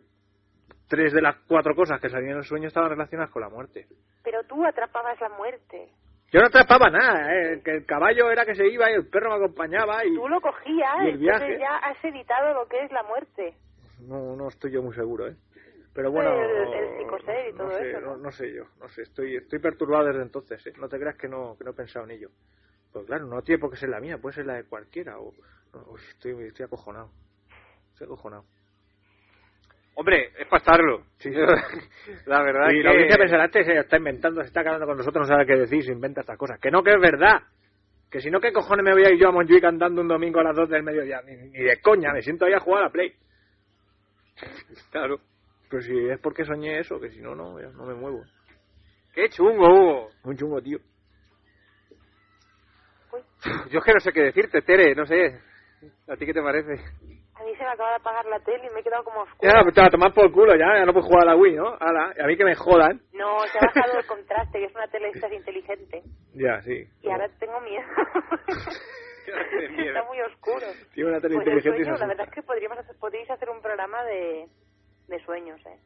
tres 0.88 1.12
de 1.12 1.22
las 1.22 1.36
cuatro 1.48 1.74
cosas 1.74 2.00
que 2.00 2.08
salían 2.08 2.32
en 2.32 2.38
el 2.38 2.44
sueño 2.44 2.68
estaban 2.68 2.90
relacionadas 2.90 3.30
con 3.32 3.42
la 3.42 3.48
muerte. 3.48 3.86
Pero 4.22 4.42
tú 4.44 4.64
atrapabas 4.66 5.20
la 5.20 5.28
muerte. 5.30 5.88
Yo 6.32 6.40
no 6.40 6.46
atrapaba 6.46 6.90
nada, 6.90 7.32
¿eh? 7.32 7.60
que 7.64 7.70
el 7.70 7.86
caballo 7.86 8.30
era 8.30 8.44
que 8.44 8.54
se 8.56 8.66
iba 8.66 8.90
y 8.90 8.94
el 8.94 9.06
perro 9.08 9.30
me 9.30 9.36
acompañaba 9.36 10.04
y 10.04 10.14
Tú 10.14 10.28
lo 10.28 10.40
cogías, 10.40 10.96
y 11.04 11.08
el 11.10 11.18
viaje. 11.18 11.44
entonces 11.44 11.60
ya 11.60 11.76
has 11.76 12.04
evitado 12.04 12.54
lo 12.54 12.66
que 12.68 12.82
es 12.82 12.90
la 12.92 13.02
muerte. 13.04 13.54
no, 14.00 14.34
no 14.36 14.48
estoy 14.48 14.72
yo 14.72 14.82
muy 14.82 14.94
seguro, 14.94 15.28
¿eh? 15.28 15.36
Pero 15.94 16.10
bueno, 16.10 16.32
El- 16.34 16.74
el 16.74 16.98
psicoser 16.98 17.48
y 17.50 17.52
no 17.52 17.58
todo 17.58 17.70
sé, 17.78 17.90
eso, 17.90 18.00
no, 18.00 18.06
¿no? 18.16 18.16
no 18.16 18.30
sé 18.32 18.52
yo, 18.52 18.64
no 18.80 18.88
sé, 18.88 19.02
estoy, 19.02 19.36
estoy 19.36 19.60
perturbado 19.60 20.06
desde 20.06 20.22
entonces, 20.22 20.66
¿eh? 20.66 20.72
No 20.76 20.88
te 20.88 20.98
creas 20.98 21.16
que 21.16 21.28
no, 21.28 21.56
que 21.56 21.62
no 21.62 21.70
he 21.70 21.74
pensado 21.74 22.04
en 22.04 22.10
ello. 22.12 22.30
Pues 22.92 23.06
claro, 23.06 23.26
no 23.26 23.40
tiene 23.42 23.60
por 23.60 23.70
qué 23.70 23.76
ser 23.76 23.90
la 23.90 24.00
mía, 24.00 24.18
puede 24.18 24.34
ser 24.34 24.46
la 24.46 24.54
de 24.54 24.64
cualquiera. 24.64 25.18
O, 25.20 25.32
no, 25.72 25.84
uy, 25.92 26.00
estoy, 26.10 26.32
estoy 26.48 26.64
acojonado. 26.66 27.10
Estoy 27.92 28.06
acojonado. 28.06 28.44
Hombre, 29.96 30.32
es 30.38 30.46
para 30.46 30.58
estarlo. 30.58 31.04
Sí. 31.18 31.30
la 32.26 32.42
verdad 32.42 32.70
y 32.72 32.78
es 32.78 32.84
la 32.84 32.90
audiencia 32.90 33.16
que... 33.16 33.22
pensará, 33.22 33.44
este 33.44 33.64
se 33.64 33.78
está 33.78 33.96
inventando, 33.96 34.40
se 34.40 34.48
está 34.48 34.62
quedando 34.62 34.86
con 34.86 34.96
nosotros, 34.96 35.28
no 35.28 35.34
sabe 35.34 35.46
qué 35.46 35.56
decir, 35.56 35.84
se 35.84 35.92
inventa 35.92 36.22
estas 36.22 36.36
cosas. 36.36 36.58
Que 36.60 36.70
no, 36.70 36.82
que 36.82 36.90
es 36.90 37.00
verdad. 37.00 37.42
Que 38.10 38.20
si 38.20 38.30
no, 38.30 38.40
¿qué 38.40 38.52
cojones 38.52 38.84
me 38.84 38.92
voy 38.92 39.04
a 39.04 39.10
ir 39.10 39.20
yo 39.20 39.28
a 39.28 39.32
Montjuic 39.32 39.60
cantando 39.60 40.00
un 40.00 40.08
domingo 40.08 40.40
a 40.40 40.44
las 40.44 40.56
2 40.56 40.68
del 40.68 40.82
mediodía? 40.82 41.20
Ni, 41.22 41.36
ni 41.36 41.64
de 41.64 41.80
coña, 41.80 42.12
me 42.12 42.22
siento 42.22 42.44
ahí 42.44 42.52
a 42.52 42.60
jugar 42.60 42.82
a 42.82 42.86
la 42.86 42.92
Play. 42.92 43.12
Claro. 44.90 45.18
Pero 45.68 45.82
si 45.82 46.08
es 46.08 46.20
porque 46.20 46.44
soñé 46.44 46.78
eso, 46.78 47.00
que 47.00 47.10
si 47.10 47.20
no, 47.20 47.34
no, 47.34 47.60
ya 47.60 47.68
no 47.68 47.86
me 47.86 47.94
muevo. 47.94 48.22
Qué 49.12 49.28
chungo, 49.28 49.66
Hugo. 49.66 50.10
Muy 50.24 50.36
chungo, 50.36 50.60
tío. 50.60 50.78
Yo 53.70 53.78
es 53.78 53.84
que 53.84 53.92
no 53.92 54.00
sé 54.00 54.12
qué 54.12 54.22
decirte, 54.22 54.62
Tere, 54.62 54.94
no 54.94 55.06
sé. 55.06 55.40
¿A 56.08 56.16
ti 56.16 56.26
qué 56.26 56.32
te 56.32 56.42
parece? 56.42 56.82
A 57.36 57.42
mí 57.42 57.54
se 57.56 57.64
me 57.64 57.70
acaba 57.70 57.90
de 57.90 57.96
apagar 57.96 58.24
la 58.26 58.38
tele 58.40 58.66
y 58.66 58.74
me 58.74 58.80
he 58.80 58.82
quedado 58.82 59.04
como 59.04 59.22
oscura. 59.22 59.52
Ya, 59.52 59.62
pues 59.62 59.74
te 59.74 59.80
va 59.80 59.88
a 59.88 59.90
tomar 59.90 60.14
por 60.14 60.30
culo, 60.30 60.54
ya, 60.54 60.78
ya 60.78 60.84
no 60.84 60.92
puedo 60.92 61.06
jugar 61.06 61.22
a 61.24 61.32
la 61.32 61.36
Wii, 61.36 61.56
¿no? 61.56 61.76
Ala, 61.80 62.14
a 62.18 62.26
mí 62.26 62.36
que 62.36 62.44
me 62.44 62.54
jodan. 62.54 63.00
No, 63.12 63.40
se 63.50 63.58
ha 63.58 63.66
bajado 63.66 63.98
el 63.98 64.06
contraste, 64.06 64.58
que 64.58 64.66
es 64.66 64.74
una 64.74 64.86
tele 64.88 65.10
esta 65.12 65.32
inteligente. 65.34 66.02
Ya, 66.34 66.60
sí. 66.62 66.86
Y 67.02 67.10
ahora 67.10 67.28
tengo 67.38 67.60
miedo. 67.60 67.86
Está 69.78 70.04
muy 70.04 70.20
oscuro. 70.20 70.66
Tiene 70.92 71.10
una 71.10 71.20
tele 71.20 71.36
Pues 71.36 71.46
el 71.46 71.54
inteligente 71.54 71.84
sueño, 71.84 71.98
la 71.98 72.06
verdad 72.06 72.26
es 72.28 72.34
que 72.34 72.42
podríamos 72.42 72.78
hacer, 72.78 72.96
podríais 72.98 73.30
hacer 73.30 73.50
un 73.50 73.60
programa 73.60 74.04
de, 74.04 74.48
de 75.08 75.24
sueños, 75.24 75.60
¿eh? 75.66 75.78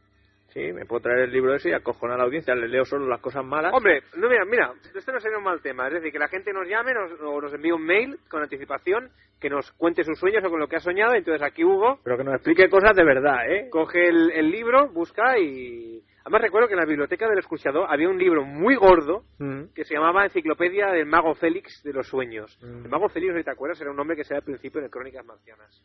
Sí, 0.48 0.72
me 0.72 0.86
puedo 0.86 1.02
traer 1.02 1.20
el 1.24 1.32
libro 1.32 1.54
ese 1.54 1.70
y 1.70 1.72
acojonar 1.72 2.14
a 2.14 2.18
la 2.18 2.24
audiencia. 2.24 2.54
Le 2.54 2.68
leo 2.68 2.84
solo 2.84 3.06
las 3.06 3.20
cosas 3.20 3.44
malas. 3.44 3.72
Hombre, 3.74 4.02
no, 4.16 4.28
mira, 4.28 4.44
mira, 4.46 4.72
este 4.94 5.12
no 5.12 5.20
sería 5.20 5.38
un 5.38 5.44
mal 5.44 5.60
tema. 5.60 5.86
Es 5.88 5.94
decir, 5.94 6.10
que 6.10 6.18
la 6.18 6.28
gente 6.28 6.52
nos 6.52 6.66
llame 6.66 6.94
nos, 6.94 7.20
o 7.20 7.40
nos 7.40 7.52
envíe 7.52 7.70
un 7.72 7.84
mail 7.84 8.18
con 8.30 8.42
anticipación, 8.42 9.10
que 9.38 9.50
nos 9.50 9.70
cuente 9.72 10.02
sus 10.04 10.18
sueños 10.18 10.42
o 10.44 10.50
con 10.50 10.58
lo 10.58 10.66
que 10.66 10.76
ha 10.76 10.80
soñado. 10.80 11.14
Entonces 11.14 11.42
aquí 11.46 11.62
Hugo 11.64 12.00
Pero 12.02 12.16
que 12.16 12.24
nos 12.24 12.34
explique 12.36 12.68
cosas 12.70 12.96
de 12.96 13.04
verdad, 13.04 13.48
¿eh? 13.50 13.68
coge 13.70 14.08
el, 14.08 14.30
el 14.32 14.50
libro, 14.50 14.88
busca 14.88 15.38
y... 15.38 16.02
Además 16.22 16.42
recuerdo 16.42 16.68
que 16.68 16.74
en 16.74 16.80
la 16.80 16.86
biblioteca 16.86 17.26
del 17.28 17.38
escuchador 17.38 17.86
había 17.88 18.08
un 18.08 18.18
libro 18.18 18.44
muy 18.44 18.74
gordo 18.76 19.22
Mm. 19.38 19.72
que 19.74 19.84
se 19.84 19.94
llamaba 19.94 20.24
Enciclopedia 20.24 20.88
del 20.88 21.06
Mago 21.06 21.34
Félix 21.34 21.82
de 21.84 21.92
los 21.92 22.06
Sueños. 22.08 22.58
Mm. 22.60 22.84
El 22.84 22.90
Mago 22.90 23.08
Félix, 23.08 23.34
si 23.36 23.44
te 23.44 23.50
acuerdas, 23.50 23.80
era 23.80 23.90
un 23.90 23.96
nombre 23.96 24.16
que 24.16 24.24
se 24.24 24.34
da 24.34 24.38
al 24.38 24.44
principio 24.44 24.80
de 24.80 24.90
Crónicas 24.90 25.24
Marcianas. 25.24 25.82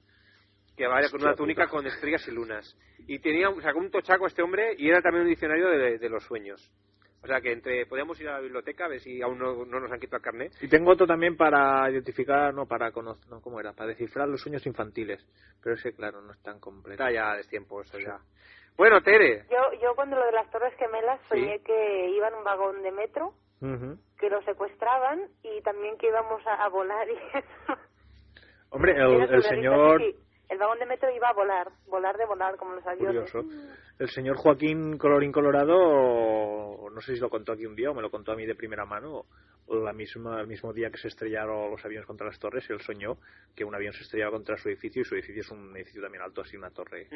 Que 0.76 0.88
vaya 0.88 1.10
con 1.10 1.22
una 1.22 1.36
túnica 1.36 1.68
con 1.68 1.86
estrellas 1.86 2.28
y 2.28 2.32
lunas. 2.32 2.78
Y 3.08 3.20
tenía, 3.20 3.50
sacó 3.62 3.80
un 3.80 3.91
tochaco 3.91 4.28
este 4.28 4.41
hombre 4.41 4.76
y 4.78 4.90
era 4.90 5.02
también 5.02 5.24
un 5.24 5.30
diccionario 5.30 5.70
de, 5.70 5.98
de 5.98 6.10
los 6.10 6.24
sueños. 6.24 6.72
O 7.24 7.28
sea 7.28 7.40
que 7.40 7.54
entre, 7.54 7.86
podíamos 7.86 8.20
ir 8.20 8.28
a 8.28 8.34
la 8.34 8.40
biblioteca 8.41 8.84
a 8.84 8.90
ver 8.90 9.00
si 9.00 9.22
aún 9.22 9.40
no, 9.40 9.64
no 9.66 9.80
nos 9.80 9.90
han 9.91 10.00
quitado 10.00 10.18
el 10.18 10.24
carnet. 10.24 10.52
Y 10.62 10.68
tengo 10.68 10.91
otro 10.91 11.08
también 11.08 11.38
para 11.38 11.90
identificar, 11.90 12.54
no, 12.54 12.66
para 12.66 12.91
conocer, 12.91 13.30
no, 13.30 13.40
¿cómo 13.40 13.62
era? 13.62 13.72
Para 13.72 13.90
descifrar 13.90 14.28
los 14.28 14.41
sueños 14.41 14.66
infantiles. 14.66 15.26
Pero 15.62 15.76
ese, 15.76 15.94
claro, 15.94 16.22
no 16.22 16.34
es 16.34 16.41
tan 16.41 16.60
completo. 16.60 17.02
Está 17.02 17.14
ya 17.14 17.36
de 17.36 17.44
tiempo 17.45 17.82
eso 17.82 17.98
ya. 17.98 18.20
Bueno, 18.76 19.02
Tere, 19.02 19.45
Yo, 19.50 19.80
yo 19.82 19.95
cuando 19.95 20.18
lo 20.18 20.26
de 20.26 20.34
las 20.34 20.50
Torres 20.52 20.74
Gemelas 20.78 21.22
soñé 21.30 21.62
que 21.62 22.10
iba 22.10 22.28
en 22.28 22.34
un 22.34 22.44
vagón 22.44 22.82
de 22.82 22.91
metro, 22.91 23.36
que 24.20 24.30
lo 24.30 24.41
secuestraban 24.41 25.22
y 25.44 25.62
también 25.62 25.98
que 25.98 26.08
íbamos 26.08 26.45
a, 26.45 26.56
a 26.56 26.68
volar 26.68 27.08
y 27.08 27.14
eso. 27.38 27.80
Hombre, 28.70 28.95
el, 28.98 29.34
el 29.34 29.44
señor... 29.44 30.02
sí. 30.02 30.16
El 30.54 30.60
vagón 30.60 30.78
de 30.78 30.86
metro 30.86 31.10
iba 31.10 31.30
a 31.30 31.34
volar, 31.34 31.68
volar 31.88 32.16
de 32.16 32.28
volar, 32.28 32.56
como 32.58 32.76
los 32.76 32.86
aviones. 32.86 33.32
Curioso. 33.32 33.40
El 33.98 34.08
señor 34.10 34.38
Joaquín 34.38 35.00
Colorín 35.00 35.32
Colorado, 35.32 36.90
no 36.92 37.02
sé 37.02 37.16
si 37.16 37.20
lo 37.20 37.28
contó 37.28 37.54
aquí 37.54 37.66
un 37.66 37.76
día 37.76 37.90
o 37.90 37.96
me 37.96 38.04
lo 38.04 38.12
contó 38.12 38.34
a 38.34 38.36
mí 38.36 38.46
de 38.46 38.54
primera 38.54 38.86
mano, 38.86 39.26
la 39.68 39.94
misma, 39.94 40.40
el 40.42 40.46
mismo 40.46 40.72
día 40.72 40.92
que 40.92 41.00
se 41.00 41.08
estrellaron 41.08 41.72
los 41.72 41.84
aviones 41.84 42.06
contra 42.06 42.28
las 42.28 42.38
torres, 42.38 42.70
él 42.70 42.80
soñó 42.82 43.18
que 43.56 43.66
un 43.66 43.74
avión 43.74 43.94
se 43.94 44.04
estrellaba 44.04 44.34
contra 44.34 44.56
su 44.58 44.70
edificio 44.70 45.02
y 45.02 45.06
su 45.06 45.16
edificio 45.16 45.42
es 45.42 45.50
un 45.50 45.76
edificio 45.76 46.04
también 46.04 46.22
alto, 46.22 46.42
así 46.42 46.56
una 46.56 46.70
torre, 46.70 47.08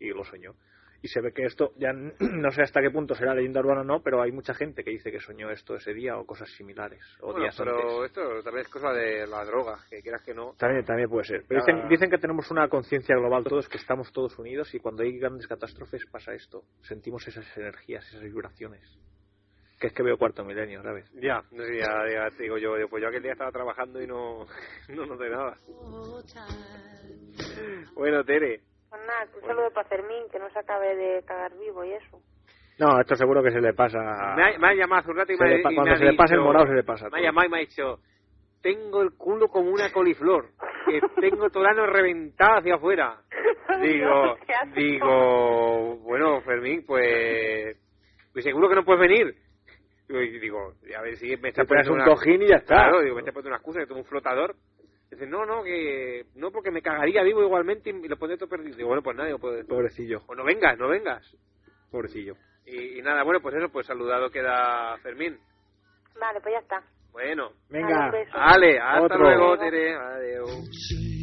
y 0.00 0.08
lo 0.08 0.24
soñó. 0.24 0.54
Y 1.02 1.08
se 1.08 1.20
ve 1.20 1.32
que 1.32 1.44
esto, 1.44 1.72
ya 1.76 1.90
n- 1.90 2.14
no 2.20 2.50
sé 2.50 2.62
hasta 2.62 2.80
qué 2.80 2.90
punto 2.90 3.14
será 3.14 3.34
leyenda 3.34 3.60
urbana 3.60 3.82
o 3.82 3.84
no, 3.84 4.02
pero 4.02 4.22
hay 4.22 4.32
mucha 4.32 4.54
gente 4.54 4.82
que 4.82 4.90
dice 4.90 5.10
que 5.12 5.20
soñó 5.20 5.50
esto 5.50 5.76
ese 5.76 5.92
día 5.94 6.16
o 6.18 6.24
cosas 6.26 6.50
similares, 6.56 7.02
o 7.20 7.26
Bueno, 7.32 7.40
días 7.40 7.56
pero 7.58 8.02
antes. 8.02 8.06
esto 8.10 8.42
también 8.42 8.66
es 8.66 8.72
cosa 8.72 8.92
de 8.92 9.26
la 9.26 9.44
droga, 9.44 9.78
que 9.90 10.00
quieras 10.02 10.22
que 10.22 10.34
no. 10.34 10.54
También, 10.58 10.84
también 10.84 11.08
puede 11.08 11.24
ser. 11.24 11.44
Pero 11.48 11.60
dicen, 11.64 11.88
dicen 11.88 12.10
que 12.10 12.18
tenemos 12.18 12.50
una 12.50 12.68
conciencia 12.68 13.14
global 13.16 13.44
todos, 13.44 13.68
que 13.68 13.78
estamos 13.78 14.10
todos 14.12 14.38
unidos 14.38 14.74
y 14.74 14.78
cuando 14.80 15.02
hay 15.02 15.18
grandes 15.18 15.46
catástrofes 15.46 16.06
pasa 16.06 16.32
esto. 16.34 16.64
Sentimos 16.82 17.26
esas 17.28 17.44
energías, 17.56 18.06
esas 18.08 18.22
vibraciones. 18.22 18.82
Que 19.78 19.88
es 19.88 19.92
que 19.92 20.02
veo 20.02 20.16
cuarto 20.16 20.42
milenio, 20.42 20.82
¿sabes? 20.82 21.06
Ya, 21.12 21.42
no 21.50 21.62
sé, 21.62 21.76
ya, 21.78 22.08
ya 22.10 22.30
te 22.34 22.44
digo 22.44 22.56
yo, 22.56 22.72
pues 22.88 23.02
yo 23.02 23.08
aquel 23.10 23.22
día 23.22 23.32
estaba 23.32 23.52
trabajando 23.52 24.00
y 24.00 24.06
no, 24.06 24.46
no 24.88 25.04
noté 25.06 25.28
nada. 25.28 25.58
Bueno, 27.94 28.24
Tere, 28.24 28.62
Pues 28.90 29.02
nada, 29.06 29.26
un 29.34 29.40
saludo 29.46 29.70
para 29.72 29.88
Fermín, 29.88 30.24
que 30.30 30.38
no 30.38 30.48
se 30.50 30.58
acabe 30.58 30.94
de 30.96 31.22
cagar 31.24 31.52
vivo 31.58 31.84
y 31.84 31.92
eso. 31.92 32.20
No, 32.78 33.00
esto 33.00 33.16
seguro 33.16 33.42
que 33.42 33.50
se 33.50 33.60
le 33.60 33.72
pasa. 33.72 33.98
me 34.36 34.42
ha, 34.54 34.58
me 34.58 34.68
ha 34.68 34.74
llamado 34.74 35.00
hace 35.00 35.10
un 35.10 35.16
rato 35.16 35.32
y 35.32 35.36
Se 35.36 35.44
me, 35.44 35.50
le 35.50 35.58
y 35.60 35.62
cuando 35.62 35.82
me 35.82 35.90
ha 35.92 35.96
se 35.96 36.04
le 36.04 36.12
pasa 36.14 36.34
el 36.34 36.40
dicho- 36.40 36.46
morado, 36.46 36.66
se 36.66 36.74
le 36.74 36.84
pasa 36.84 37.04
Me 37.06 37.10
todo. 37.10 37.18
ha 37.20 37.22
llamado 37.22 37.46
y 37.46 37.50
me 37.50 37.56
ha 37.56 37.60
dicho, 37.60 37.98
tengo 38.62 39.02
el 39.02 39.10
culo 39.16 39.48
como 39.48 39.70
una 39.70 39.90
coliflor, 39.92 40.50
que 40.86 41.00
tengo 41.20 41.48
todo 41.50 41.62
el 41.64 41.70
ano 41.70 41.86
reventado 41.86 42.58
hacia 42.58 42.74
afuera. 42.74 43.22
Digo, 43.82 44.36
digo, 44.74 45.96
bueno, 45.98 46.40
Fermín, 46.42 46.84
pues, 46.86 47.76
pues 48.32 48.44
seguro 48.44 48.68
que 48.68 48.74
no 48.76 48.84
puedes 48.84 49.00
venir. 49.00 49.34
Digo, 50.08 50.20
y 50.22 50.38
digo, 50.38 50.72
a 50.96 51.02
ver 51.02 51.16
si 51.16 51.36
me 51.38 51.48
está 51.48 51.62
Te 51.62 51.68
poniendo 51.68 51.92
un 51.92 52.00
una- 52.00 52.06
cojín 52.10 52.42
y 52.42 52.46
ya 52.48 52.56
está. 52.56 52.74
Claro, 52.76 53.00
digo, 53.02 53.16
me 53.16 53.20
está 53.22 53.32
poniendo 53.32 53.48
una 53.50 53.56
excusa, 53.56 53.80
que 53.80 53.86
tengo 53.86 54.00
un 54.00 54.06
flotador. 54.06 54.54
Dice, 55.10 55.26
no, 55.26 55.46
no, 55.46 55.62
que 55.62 56.26
no, 56.34 56.50
porque 56.50 56.70
me 56.70 56.82
cagaría 56.82 57.22
vivo 57.22 57.42
igualmente 57.42 57.90
y 57.90 58.08
lo 58.08 58.16
pondré 58.16 58.36
todo 58.36 58.48
perdido. 58.48 58.76
Digo, 58.76 58.88
bueno, 58.88 59.02
pues 59.02 59.16
nada, 59.16 59.28
digo, 59.28 59.38
pues, 59.38 59.64
Pobrecillo, 59.66 60.22
pues 60.26 60.36
no 60.36 60.44
vengas, 60.44 60.76
no 60.78 60.88
vengas. 60.88 61.36
pobrecillo. 61.90 62.34
Y, 62.64 62.98
y 62.98 63.02
nada, 63.02 63.22
bueno, 63.22 63.40
pues 63.40 63.54
eso, 63.54 63.68
pues 63.70 63.86
saludado 63.86 64.30
queda 64.30 64.96
Fermín. 64.98 65.38
Vale, 66.18 66.40
pues 66.40 66.54
ya 66.54 66.60
está. 66.60 66.82
Bueno, 67.12 67.52
Venga. 67.70 68.10
Ale, 68.32 68.78
hasta 68.78 69.02
Otro. 69.02 69.18
luego, 69.18 69.56
Tere. 69.58 69.94
Adiós. 69.94 71.15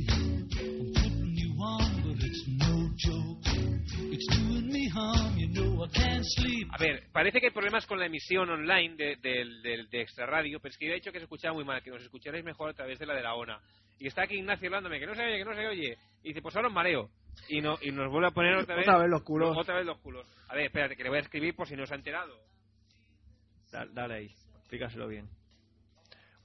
A 6.72 6.78
ver, 6.78 7.04
parece 7.12 7.40
que 7.40 7.48
hay 7.48 7.52
problemas 7.54 7.86
con 7.86 8.00
la 8.00 8.06
emisión 8.06 8.50
online 8.50 8.96
de, 8.96 9.16
del- 9.18 9.62
del- 9.62 9.90
de 9.90 10.02
Extra 10.02 10.26
Radio, 10.26 10.60
pero 10.60 10.72
es 10.72 10.78
que 10.78 10.86
yo 10.88 10.92
he 10.92 10.96
dicho 10.96 11.12
que 11.12 11.20
se 11.20 11.24
escuchaba 11.24 11.54
muy 11.54 11.64
mal, 11.66 11.82
que 11.82 11.90
nos 11.92 12.02
escucharéis 12.04 12.44
mejor 12.46 12.70
a 12.70 12.74
través 12.74 13.00
de 13.00 13.06
la 13.06 13.14
de 13.16 13.24
la 13.24 13.36
ONA. 13.36 13.60
Y 14.00 14.08
está 14.08 14.24
aquí 14.24 14.36
Ignacio 14.36 14.68
hablándome, 14.68 15.00
que 15.00 15.06
no 15.06 15.16
se 15.16 15.24
oye, 15.24 15.38
que 15.38 15.46
no 15.46 15.54
se 15.54 15.68
oye. 15.68 15.98
Y 16.24 16.28
dice, 16.30 16.42
pues 16.42 16.56
ahora 16.56 16.68
os 16.68 16.74
mareo. 16.74 17.10
Y, 17.50 17.62
no, 17.62 17.78
y 17.82 17.92
nos 17.92 18.12
vuelve 18.12 18.28
a 18.28 18.32
poner 18.32 18.56
otra 18.56 18.76
vez... 18.76 18.88
Otra 18.88 19.00
vez 19.02 19.10
los 19.10 19.24
culos. 19.24 19.58
Otra 19.58 19.76
vez 19.78 19.86
los 19.86 19.98
culos. 20.00 20.28
A 20.50 20.56
ver, 20.56 20.66
espérate, 20.66 20.96
que 20.96 21.04
le 21.04 21.10
voy 21.10 21.18
a 21.18 21.22
escribir 21.22 21.56
por 21.56 21.68
si 21.68 21.76
no 21.76 21.86
se 21.86 21.94
ha 21.94 21.98
enterado. 21.98 22.36
Da- 23.72 23.88
Dale 23.92 24.14
ahí, 24.16 24.28
explícaselo 24.60 25.08
bien. 25.08 25.28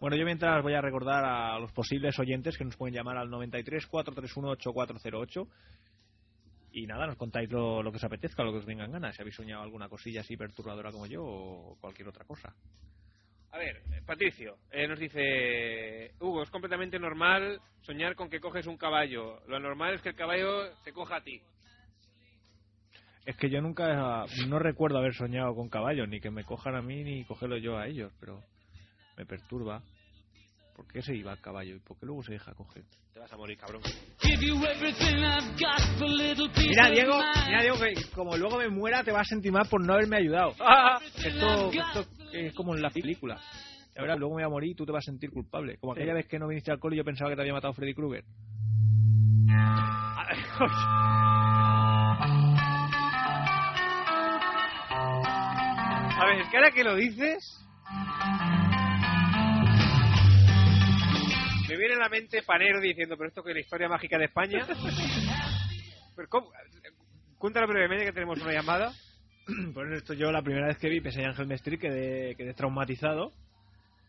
Bueno, 0.00 0.16
yo 0.16 0.24
mientras 0.24 0.62
voy 0.62 0.74
a 0.74 0.80
recordar 0.80 1.24
a 1.24 1.58
los 1.58 1.72
posibles 1.72 2.18
oyentes 2.18 2.56
que 2.56 2.64
nos 2.64 2.76
pueden 2.76 2.94
llamar 2.94 3.16
al 3.16 3.28
93 3.28 3.86
431 3.86 4.50
8408 4.52 5.48
y 6.78 6.86
nada, 6.86 7.06
nos 7.06 7.16
contáis 7.16 7.50
lo, 7.50 7.82
lo 7.82 7.90
que 7.90 7.96
os 7.96 8.04
apetezca, 8.04 8.44
lo 8.44 8.52
que 8.52 8.58
os 8.58 8.66
venga 8.66 8.84
en 8.84 8.92
ganas, 8.92 9.14
si 9.14 9.22
habéis 9.22 9.36
soñado 9.36 9.62
alguna 9.62 9.88
cosilla 9.88 10.20
así 10.20 10.36
perturbadora 10.36 10.92
como 10.92 11.06
yo 11.06 11.24
o 11.24 11.76
cualquier 11.80 12.08
otra 12.08 12.24
cosa. 12.24 12.54
A 13.50 13.58
ver, 13.58 13.82
eh, 13.92 14.02
Patricio, 14.04 14.58
eh, 14.70 14.86
nos 14.86 14.98
dice, 14.98 16.12
Hugo, 16.20 16.42
es 16.42 16.50
completamente 16.50 16.98
normal 16.98 17.60
soñar 17.80 18.14
con 18.14 18.28
que 18.28 18.40
coges 18.40 18.66
un 18.66 18.76
caballo. 18.76 19.40
Lo 19.46 19.58
normal 19.58 19.94
es 19.94 20.02
que 20.02 20.10
el 20.10 20.14
caballo 20.14 20.74
te 20.84 20.92
coja 20.92 21.16
a 21.16 21.22
ti. 21.22 21.40
Es 23.24 23.36
que 23.36 23.50
yo 23.50 23.60
nunca, 23.60 24.26
no 24.46 24.58
recuerdo 24.58 24.98
haber 24.98 25.14
soñado 25.14 25.54
con 25.54 25.68
caballos, 25.68 26.08
ni 26.08 26.20
que 26.20 26.30
me 26.30 26.44
cojan 26.44 26.76
a 26.76 26.82
mí 26.82 27.02
ni 27.04 27.24
cogerlo 27.24 27.58
yo 27.58 27.76
a 27.76 27.86
ellos, 27.86 28.12
pero 28.20 28.42
me 29.16 29.26
perturba. 29.26 29.82
¿Por 30.78 30.86
qué 30.86 31.02
se 31.02 31.12
iba 31.12 31.32
el 31.32 31.40
caballo 31.40 31.74
y 31.74 31.80
por 31.80 31.98
qué 31.98 32.06
luego 32.06 32.22
se 32.22 32.34
deja 32.34 32.54
coger? 32.54 32.84
Te 33.12 33.18
vas 33.18 33.32
a 33.32 33.36
morir, 33.36 33.58
cabrón. 33.58 33.82
Mira, 36.68 36.88
Diego, 36.88 37.20
mira, 37.46 37.62
Diego, 37.62 37.78
que 37.80 37.94
como 38.14 38.36
luego 38.36 38.58
me 38.58 38.68
muera 38.68 39.02
te 39.02 39.10
vas 39.10 39.22
a 39.22 39.24
sentir 39.24 39.50
mal 39.50 39.66
por 39.68 39.84
no 39.84 39.94
haberme 39.94 40.18
ayudado. 40.18 40.52
Esto, 41.16 41.72
esto 41.72 42.06
es 42.32 42.54
como 42.54 42.76
en 42.76 42.82
la 42.82 42.90
película. 42.90 43.40
La 43.96 44.02
verdad, 44.02 44.18
luego 44.18 44.36
me 44.36 44.42
voy 44.44 44.46
a 44.46 44.48
morir 44.50 44.70
y 44.70 44.74
tú 44.76 44.86
te 44.86 44.92
vas 44.92 45.02
a 45.02 45.10
sentir 45.10 45.32
culpable. 45.32 45.78
Como 45.78 45.94
aquella 45.94 46.14
vez 46.14 46.28
que 46.28 46.38
no 46.38 46.46
viniste 46.46 46.70
al 46.70 46.78
cole 46.78 46.94
y 46.94 46.98
yo 46.98 47.04
pensaba 47.04 47.28
que 47.30 47.34
te 47.34 47.42
había 47.42 47.54
matado 47.54 47.74
Freddy 47.74 47.94
Krueger. 47.94 48.22
A 56.20 56.24
ver, 56.24 56.40
es 56.40 56.48
que 56.48 56.56
ahora 56.56 56.70
que 56.70 56.84
lo 56.84 56.94
dices... 56.94 57.64
Panero 62.46 62.80
diciendo, 62.80 63.16
pero 63.16 63.28
esto 63.28 63.42
que 63.42 63.50
es 63.50 63.56
la 63.56 63.60
historia 63.60 63.88
mágica 63.88 64.18
de 64.18 64.24
España. 64.24 64.66
Pero 66.16 66.28
¿cómo? 66.30 66.50
Cuéntalo 67.38 67.68
brevemente 67.68 68.06
que 68.06 68.12
tenemos 68.12 68.40
una 68.42 68.52
llamada. 68.52 68.92
Pues 69.72 69.92
esto 69.92 70.12
yo 70.12 70.30
la 70.30 70.42
primera 70.42 70.66
vez 70.66 70.76
que 70.76 70.90
vi 70.90 71.00
Pese 71.00 71.24
Ángel 71.24 71.46
Mestri 71.46 71.78
quedé, 71.78 72.34
quedé 72.34 72.52
traumatizado. 72.52 73.32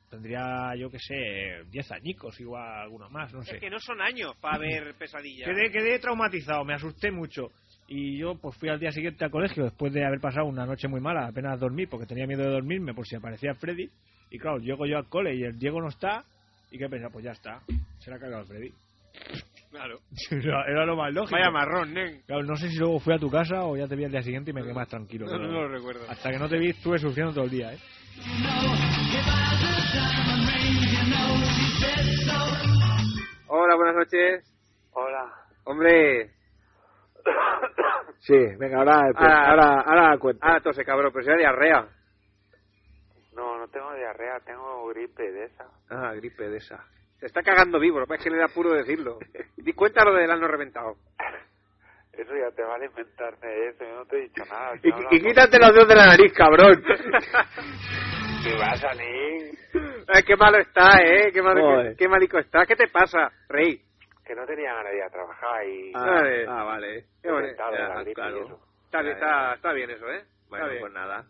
Tendría, 0.09 0.75
yo 0.75 0.89
que 0.89 0.97
sé, 0.99 1.63
10 1.69 1.91
añicos, 1.91 2.39
igual 2.39 2.81
alguno 2.81 3.09
más, 3.09 3.31
no 3.31 3.43
sé. 3.43 3.55
Es 3.55 3.61
que 3.61 3.69
no 3.69 3.79
son 3.79 4.01
años 4.01 4.35
para 4.41 4.57
ver 4.57 4.95
pesadillas. 4.95 5.47
Quedé, 5.47 5.71
quedé 5.71 5.99
traumatizado, 5.99 6.65
me 6.65 6.73
asusté 6.73 7.11
mucho. 7.11 7.51
Y 7.87 8.17
yo 8.17 8.35
pues 8.35 8.57
fui 8.57 8.69
al 8.69 8.79
día 8.79 8.91
siguiente 8.91 9.23
al 9.23 9.31
colegio 9.31 9.63
después 9.63 9.93
de 9.93 10.03
haber 10.03 10.19
pasado 10.19 10.47
una 10.47 10.65
noche 10.65 10.87
muy 10.87 10.99
mala, 10.99 11.27
apenas 11.27 11.59
dormí 11.59 11.85
porque 11.85 12.07
tenía 12.07 12.27
miedo 12.27 12.43
de 12.43 12.51
dormirme 12.51 12.93
por 12.93 13.07
si 13.07 13.15
aparecía 13.15 13.53
Freddy. 13.55 13.89
Y 14.31 14.39
claro, 14.39 14.57
llego 14.57 14.85
yo 14.85 14.97
al 14.97 15.07
cole 15.07 15.35
y 15.35 15.43
el 15.43 15.57
Diego 15.57 15.79
no 15.81 15.89
está. 15.89 16.25
¿Y 16.71 16.77
qué 16.77 16.87
pensaba? 16.89 17.11
Pues 17.11 17.25
ya 17.25 17.31
está, 17.31 17.61
se 17.99 18.09
le 18.11 18.17
ha 18.17 18.19
cagado 18.19 18.41
el 18.41 18.47
Freddy. 18.47 18.73
Claro. 19.71 19.99
era, 20.31 20.63
era 20.67 20.85
lo 20.85 20.95
más 20.95 21.13
lógico. 21.13 21.35
Vaya 21.35 21.51
marrón, 21.51 21.93
nen. 21.93 22.21
Claro, 22.25 22.43
no 22.43 22.55
sé 22.55 22.69
si 22.69 22.77
luego 22.77 22.99
fui 22.99 23.13
a 23.13 23.19
tu 23.19 23.29
casa 23.29 23.63
o 23.65 23.75
ya 23.77 23.87
te 23.87 23.95
vi 23.95 24.05
al 24.05 24.11
día 24.11 24.21
siguiente 24.21 24.51
y 24.51 24.53
me 24.53 24.61
quedé 24.61 24.73
más 24.73 24.87
tranquilo. 24.87 25.25
No, 25.25 25.31
pero 25.33 25.47
no 25.47 25.61
lo 25.61 25.67
recuerdo. 25.69 26.01
Hasta 26.09 26.31
que 26.31 26.37
no 26.39 26.47
te 26.49 26.57
vi 26.57 26.69
estuve 26.69 26.97
sufriendo 26.99 27.33
todo 27.33 27.45
el 27.45 27.51
día, 27.51 27.73
¿eh? 27.73 27.79
Hola, 33.47 33.75
buenas 33.75 33.95
noches. 33.95 34.43
Hola. 34.93 35.25
Hombre, 35.65 36.31
Sí, 38.19 38.35
venga, 38.57 38.79
ahora, 38.79 39.01
Ah. 39.15 39.49
ahora, 39.49 39.81
ahora 39.81 40.17
cuenta. 40.17 40.45
ah, 40.55 40.59
tose 40.61 40.83
cabrón, 40.83 41.11
pero 41.13 41.23
si 41.23 41.29
era 41.29 41.37
diarrea. 41.39 41.87
Tengo 43.71 43.93
diarrea, 43.93 44.39
tengo 44.41 44.87
gripe 44.87 45.31
de 45.31 45.45
esa. 45.45 45.65
Ah, 45.89 46.13
gripe 46.15 46.49
de 46.49 46.57
esa. 46.57 46.85
Se 47.19 47.25
está 47.25 47.41
cagando 47.41 47.79
vivo, 47.79 47.99
lo 47.99 48.05
que 48.05 48.09
pasa 48.09 48.19
es 48.19 48.23
que 48.25 48.29
le 48.31 48.37
da 48.37 48.47
puro 48.47 48.71
decirlo. 48.73 49.19
Di 49.57 49.73
cuéntalo 49.73 50.13
del 50.13 50.31
ano 50.31 50.47
reventado. 50.47 50.95
Eso 52.13 52.35
ya 52.35 52.51
te 52.53 52.63
vale 52.63 52.87
inventarme 52.87 53.67
eso, 53.69 53.85
yo 53.85 53.95
no 53.95 54.05
te 54.05 54.17
he 54.17 54.21
dicho 54.23 54.43
nada. 54.49 54.73
Y, 54.83 55.15
y 55.15 55.21
quítate 55.21 55.57
los 55.57 55.73
dedos 55.73 55.87
de 55.87 55.95
la 55.95 56.05
nariz, 56.07 56.33
cabrón. 56.33 56.83
¿Qué 58.43 58.57
va 58.57 58.71
a 58.71 58.75
salir? 58.75 59.57
Ay, 60.05 60.23
qué 60.23 60.35
malo 60.35 60.57
está, 60.57 61.01
¿eh? 61.01 61.31
Qué, 61.31 61.41
malo, 61.41 61.81
qué, 61.81 61.95
qué 61.97 62.07
malico 62.09 62.37
está. 62.37 62.65
¿Qué 62.65 62.75
te 62.75 62.89
pasa, 62.89 63.31
Rey? 63.47 63.81
Que 64.25 64.35
no 64.35 64.45
tenía 64.45 64.73
ganas 64.73 64.91
de 64.91 64.97
ir 64.97 65.03
a 65.03 65.09
trabajar 65.09 65.65
y... 65.65 65.91
Ah, 65.95 66.05
Vale. 66.05 66.45
ah, 66.47 66.63
vale. 66.65 67.05
Qué 67.23 67.31
gripe 67.31 68.11
y 68.11 68.13
claro. 68.13 68.43
eso. 68.43 68.59
Está, 68.85 69.01
bien, 69.01 69.13
está, 69.13 69.53
está 69.53 69.73
bien 69.73 69.89
eso, 69.89 70.09
¿eh? 70.11 70.25
Bueno, 70.49 70.65
está 70.65 70.71
bien. 70.71 70.81
pues 70.81 70.93
nada. 70.93 71.25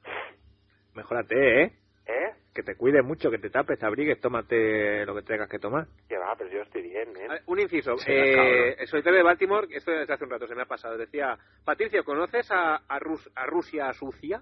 Mejórate, 0.95 1.63
¿eh? 1.63 1.71
¿Eh? 2.11 2.33
Que 2.55 2.63
te 2.63 2.75
cuides 2.75 3.05
mucho, 3.05 3.29
que 3.29 3.37
te 3.37 3.51
tapes, 3.51 3.77
te 3.77 3.85
abrigues, 3.85 4.19
tómate 4.19 5.05
lo 5.05 5.13
que 5.13 5.21
tengas 5.21 5.47
que 5.47 5.59
tomar. 5.59 5.85
Que 6.07 6.17
va, 6.17 6.33
pero 6.35 6.49
yo 6.49 6.61
estoy 6.63 6.81
bien, 6.81 7.09
¿eh? 7.15 7.27
Ver, 7.29 7.41
Un 7.45 7.59
inciso. 7.59 7.95
Sí, 7.99 8.11
eh, 8.11 8.73
el 8.79 8.87
solitario 8.87 9.17
de 9.19 9.23
Baltimore, 9.23 9.67
esto 9.69 9.91
desde 9.91 10.11
hace 10.11 10.23
un 10.23 10.31
rato 10.31 10.47
se 10.47 10.55
me 10.55 10.63
ha 10.63 10.65
pasado. 10.65 10.97
Decía, 10.97 11.37
Patricio, 11.63 12.03
¿conoces 12.03 12.49
a, 12.49 12.77
a, 12.77 12.99
Rus- 12.99 13.29
a 13.35 13.45
Rusia 13.45 13.93
sucia? 13.93 14.41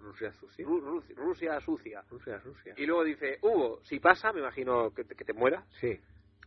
Rusia 0.00 0.32
sucia. 0.32 0.64
Ru- 0.64 0.80
Ru- 0.80 1.14
Rusia 1.16 1.60
sucia. 1.60 2.02
Rusia, 2.08 2.38
Rusia. 2.38 2.72
Y 2.78 2.86
luego 2.86 3.04
dice, 3.04 3.38
Hugo, 3.42 3.80
si 3.84 4.00
pasa, 4.00 4.32
me 4.32 4.40
imagino 4.40 4.90
que 4.94 5.04
te, 5.04 5.14
que 5.14 5.24
te 5.24 5.34
muera, 5.34 5.64
Sí. 5.80 6.00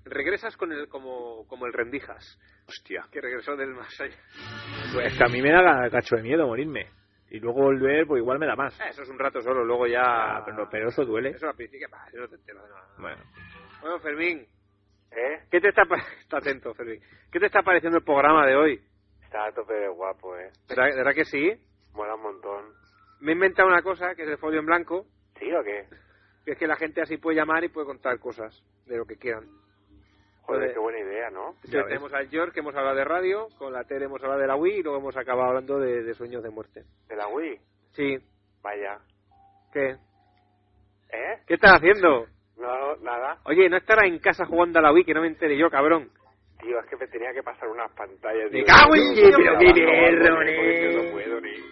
regresas 0.05 0.57
con 0.57 0.71
el 0.71 0.87
como, 0.87 1.45
como 1.47 1.67
el 1.67 1.73
rendijas, 1.73 2.39
Hostia. 2.67 3.05
que 3.11 3.21
regresó 3.21 3.55
del 3.55 3.69
más 3.75 4.01
allá. 4.01 4.17
Pues 4.95 5.15
que 5.15 5.23
a 5.23 5.27
mí 5.27 5.43
me 5.43 5.51
da 5.51 5.89
cacho 5.91 6.15
de 6.15 6.23
miedo 6.23 6.47
morirme. 6.47 6.87
Y 7.31 7.39
luego 7.39 7.61
volver, 7.61 8.05
pues 8.05 8.21
igual 8.21 8.39
me 8.39 8.45
da 8.45 8.57
más. 8.57 8.77
Ah, 8.81 8.89
eso 8.89 9.03
es 9.03 9.09
un 9.09 9.17
rato 9.17 9.41
solo, 9.41 9.63
luego 9.63 9.87
ya... 9.87 10.01
Ah, 10.37 10.43
pero, 10.45 10.67
pero 10.69 10.89
eso 10.89 11.05
duele. 11.05 11.29
Eso 11.29 11.47
al 11.47 11.55
principio, 11.55 11.87
bah, 11.89 12.05
yo 12.13 12.19
no 12.19 12.27
te 12.27 12.35
entero 12.35 12.61
de 12.61 12.69
nada. 12.69 12.87
Bueno. 12.99 13.23
Bueno, 13.81 13.99
Fermín, 13.99 14.45
¿Eh? 15.11 15.39
¿qué 15.49 15.61
te 15.61 15.69
Está 16.21 16.37
atento, 16.37 16.73
Fermín. 16.73 17.01
¿Qué 17.31 17.39
te 17.39 17.45
está 17.45 17.61
pareciendo 17.63 17.99
el 17.99 18.03
programa 18.03 18.45
de 18.45 18.55
hoy? 18.57 18.81
Está 19.23 19.45
a 19.45 19.51
tope 19.53 19.73
de 19.73 19.87
guapo, 19.87 20.37
¿eh? 20.37 20.51
¿Verdad, 20.67 20.89
verdad 20.93 21.13
que 21.13 21.23
sí? 21.23 21.53
Mola 21.93 22.15
un 22.15 22.21
montón. 22.21 22.65
Me 23.21 23.31
he 23.31 23.35
inventado 23.35 23.69
una 23.69 23.81
cosa, 23.81 24.13
que 24.13 24.23
es 24.23 24.29
el 24.29 24.37
folio 24.37 24.59
en 24.59 24.65
blanco, 24.65 25.05
¿Sí 25.39 25.49
o 25.53 25.63
qué? 25.63 25.87
que 26.43 26.51
es 26.51 26.57
que 26.57 26.67
la 26.67 26.75
gente 26.75 27.01
así 27.01 27.15
puede 27.15 27.37
llamar 27.37 27.63
y 27.63 27.69
puede 27.69 27.87
contar 27.87 28.19
cosas 28.19 28.61
de 28.87 28.97
lo 28.97 29.05
que 29.05 29.15
quieran. 29.15 29.47
Joder, 30.55 30.73
qué 30.73 30.79
buena 30.79 30.99
idea, 30.99 31.29
¿no? 31.29 31.55
Tenemos 31.69 32.13
al 32.13 32.27
George, 32.29 32.53
que 32.53 32.59
hemos 32.59 32.75
hablado 32.75 32.95
de 32.95 33.05
radio, 33.05 33.47
con 33.57 33.73
la 33.73 33.83
tele 33.83 34.05
hemos 34.05 34.21
hablado 34.21 34.41
de 34.41 34.47
la 34.47 34.55
Wii 34.55 34.79
y 34.79 34.83
luego 34.83 34.99
hemos 34.99 35.17
acabado 35.17 35.49
hablando 35.49 35.79
de, 35.79 36.03
de 36.03 36.13
sueños 36.13 36.43
de 36.43 36.49
muerte. 36.49 36.83
¿De 37.07 37.15
la 37.15 37.27
Wii? 37.27 37.59
Sí. 37.93 38.17
Vaya. 38.61 38.99
¿Qué? 39.73 39.89
¿Eh? 39.89 41.39
¿Qué 41.47 41.53
estás 41.55 41.73
haciendo? 41.73 42.27
No, 42.57 42.95
nada. 42.97 43.39
Oye, 43.45 43.69
no 43.69 43.77
estarás 43.77 44.05
en 44.05 44.19
casa 44.19 44.45
jugando 44.45 44.79
a 44.79 44.81
la 44.81 44.93
Wii, 44.93 45.05
que 45.05 45.13
no 45.13 45.21
me 45.21 45.27
enteré 45.27 45.57
yo, 45.57 45.69
cabrón. 45.69 46.09
Tío, 46.59 46.79
es 46.79 46.85
que 46.85 46.95
me 46.95 47.07
tenía 47.07 47.33
que 47.33 47.41
pasar 47.41 47.67
unas 47.69 47.91
pantallas. 47.93 48.51
Me 48.51 48.63
cago 48.63 48.95
en 48.95 49.15
pero 49.15 49.57
qué 49.57 49.73
mierda, 49.73 50.29
no 50.29 51.11
puedo 51.11 51.41
ni... 51.41 51.71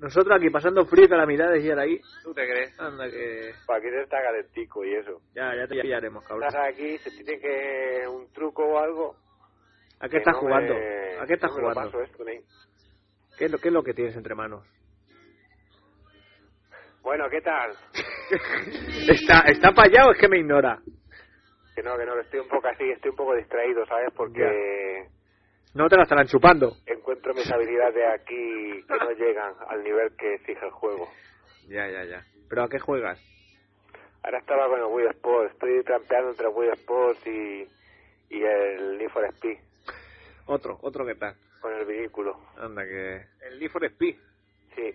Nosotros 0.00 0.36
aquí 0.36 0.50
pasando 0.50 0.86
frío 0.86 1.06
y 1.06 1.08
calamidades 1.08 1.64
y 1.64 1.70
ahora 1.70 1.82
ahí. 1.82 2.00
¿Tú 2.22 2.32
te 2.34 2.46
crees? 2.46 2.78
Anda 2.78 3.10
que. 3.10 3.54
Para 3.66 3.80
que 3.80 3.90
te 3.90 4.02
está 4.02 4.22
calentico 4.22 4.84
y 4.84 4.94
eso. 4.94 5.22
Ya, 5.34 5.54
ya 5.56 5.66
te 5.66 5.80
pillaremos, 5.80 6.22
cabrón. 6.24 6.48
Estás 6.48 6.72
aquí, 6.72 6.98
se 6.98 7.10
tiene 7.10 7.38
que... 7.40 8.06
un 8.08 8.30
truco 8.32 8.64
o 8.64 8.78
algo... 8.78 9.16
¿A 10.00 10.08
qué 10.08 10.18
estás 10.18 10.34
no 10.34 10.40
jugando? 10.40 10.74
me- 10.74 11.18
¿A 11.20 11.26
qué 11.26 11.34
estás 11.34 11.50
no 11.50 11.56
me 11.56 11.62
lo 11.62 11.68
jugando? 11.72 11.90
paso 11.92 12.04
esto, 12.04 12.24
ni- 12.24 12.44
¿Qué 13.36 13.44
es, 13.46 13.50
lo, 13.50 13.58
¿Qué 13.60 13.68
es 13.68 13.74
lo 13.74 13.82
que 13.82 13.94
tienes 13.94 14.16
entre 14.16 14.34
manos? 14.34 14.64
Bueno, 17.02 17.28
¿qué 17.30 17.40
tal? 17.40 17.76
¿Está, 19.08 19.40
está 19.48 19.72
para 19.72 19.88
allá 19.88 20.08
o 20.08 20.12
es 20.12 20.18
que 20.18 20.28
me 20.28 20.38
ignora? 20.38 20.80
Que 21.74 21.82
no, 21.82 21.96
que 21.96 22.04
no, 22.06 22.14
que 22.14 22.20
estoy 22.22 22.40
un 22.40 22.48
poco 22.48 22.68
así, 22.68 22.90
estoy 22.90 23.10
un 23.10 23.16
poco 23.16 23.34
distraído, 23.34 23.86
¿sabes? 23.86 24.12
Porque 24.16 25.08
No 25.74 25.88
te 25.88 25.96
la 25.96 26.02
estarán 26.02 26.26
chupando. 26.26 26.72
encuentro 26.86 27.34
mis 27.34 27.50
habilidades 27.50 28.20
aquí 28.20 28.84
que 28.86 28.96
no 28.98 29.10
llegan 29.12 29.54
al 29.68 29.82
nivel 29.84 30.14
que 30.16 30.34
exige 30.34 30.64
el 30.64 30.70
juego. 30.72 31.08
Ya, 31.68 31.88
ya, 31.88 32.04
ya. 32.04 32.24
¿Pero 32.48 32.62
a 32.64 32.68
qué 32.68 32.78
juegas? 32.78 33.18
Ahora 34.22 34.38
estaba 34.38 34.68
con 34.68 34.78
el 34.80 34.86
Wii 34.86 35.06
Sports, 35.10 35.52
estoy 35.52 35.82
trampeando 35.84 36.30
entre 36.30 36.46
el 36.48 36.52
Wii 36.54 36.70
Sports 36.70 37.26
y, 37.26 37.68
y 38.30 38.42
el 38.42 38.98
Need 38.98 39.10
for 39.10 39.24
Speed, 39.26 39.58
Otro, 40.46 40.78
otro 40.82 41.06
que 41.06 41.14
tal. 41.14 41.34
con 41.60 41.72
el 41.72 41.84
vehículo. 41.86 42.38
Anda 42.56 42.84
que. 42.84 43.26
El 43.46 43.60
Need 43.60 43.70
for 43.70 43.84
Speed. 43.84 44.16
Sí, 44.74 44.94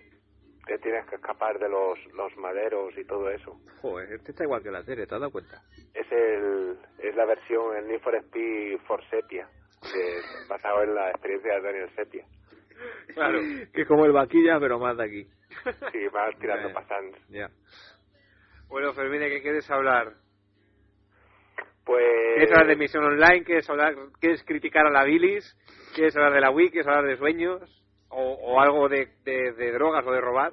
te 0.66 0.78
tienes 0.78 1.06
que 1.06 1.16
escapar 1.16 1.58
de 1.58 1.68
los, 1.68 1.98
los 2.14 2.36
maderos 2.36 2.96
y 2.98 3.04
todo 3.04 3.30
eso. 3.30 3.58
Joder, 3.80 4.12
este 4.12 4.32
está 4.32 4.44
igual 4.44 4.62
que 4.62 4.70
la 4.70 4.82
tele, 4.84 5.06
¿te 5.06 5.14
has 5.14 5.20
dado 5.20 5.32
cuenta? 5.32 5.62
Es 5.94 6.10
el 6.12 6.78
es 6.98 7.14
la 7.16 7.24
versión, 7.24 7.76
el 7.76 7.86
Need 7.88 8.00
for 8.00 8.14
Speed 8.16 8.78
for 8.86 9.02
Sepia, 9.10 9.48
de- 9.92 10.22
basado 10.48 10.82
en 10.82 10.94
la 10.94 11.10
experiencia 11.10 11.54
de 11.54 11.60
Daniel 11.62 11.90
Sepia. 11.96 12.24
Claro. 13.14 13.38
Que 13.72 13.82
es 13.82 13.88
como 13.88 14.04
el 14.04 14.12
vaquilla, 14.12 14.58
pero 14.58 14.78
más 14.78 14.96
de 14.96 15.04
aquí. 15.04 15.28
Sí, 15.92 16.08
vas 16.12 16.36
tirando 16.38 16.68
Ya. 16.68 16.74
pasantes. 16.74 17.22
Ya. 17.28 17.50
Bueno, 18.68 18.92
Fermín, 18.92 19.20
¿de 19.20 19.28
qué 19.30 19.42
quieres 19.42 19.70
hablar? 19.70 20.14
Pues... 21.84 22.04
¿Quieres 22.34 22.50
hablar 22.50 22.66
de 22.68 22.76
misión 22.76 23.04
online? 23.04 23.44
¿Quieres, 23.44 23.68
hablar, 23.70 23.94
¿Quieres 24.20 24.42
criticar 24.44 24.86
a 24.86 24.90
la 24.90 25.04
bilis? 25.04 25.56
¿Quieres 25.94 26.16
hablar 26.16 26.32
de 26.32 26.40
la 26.40 26.50
Wii? 26.50 26.70
¿Quieres 26.70 26.86
hablar 26.88 27.04
de 27.04 27.16
sueños? 27.16 27.60
¿O, 28.08 28.32
o 28.32 28.60
algo 28.60 28.88
de, 28.88 29.08
de, 29.24 29.52
de 29.52 29.72
drogas 29.72 30.04
o 30.06 30.12
de 30.12 30.20
robar? 30.20 30.52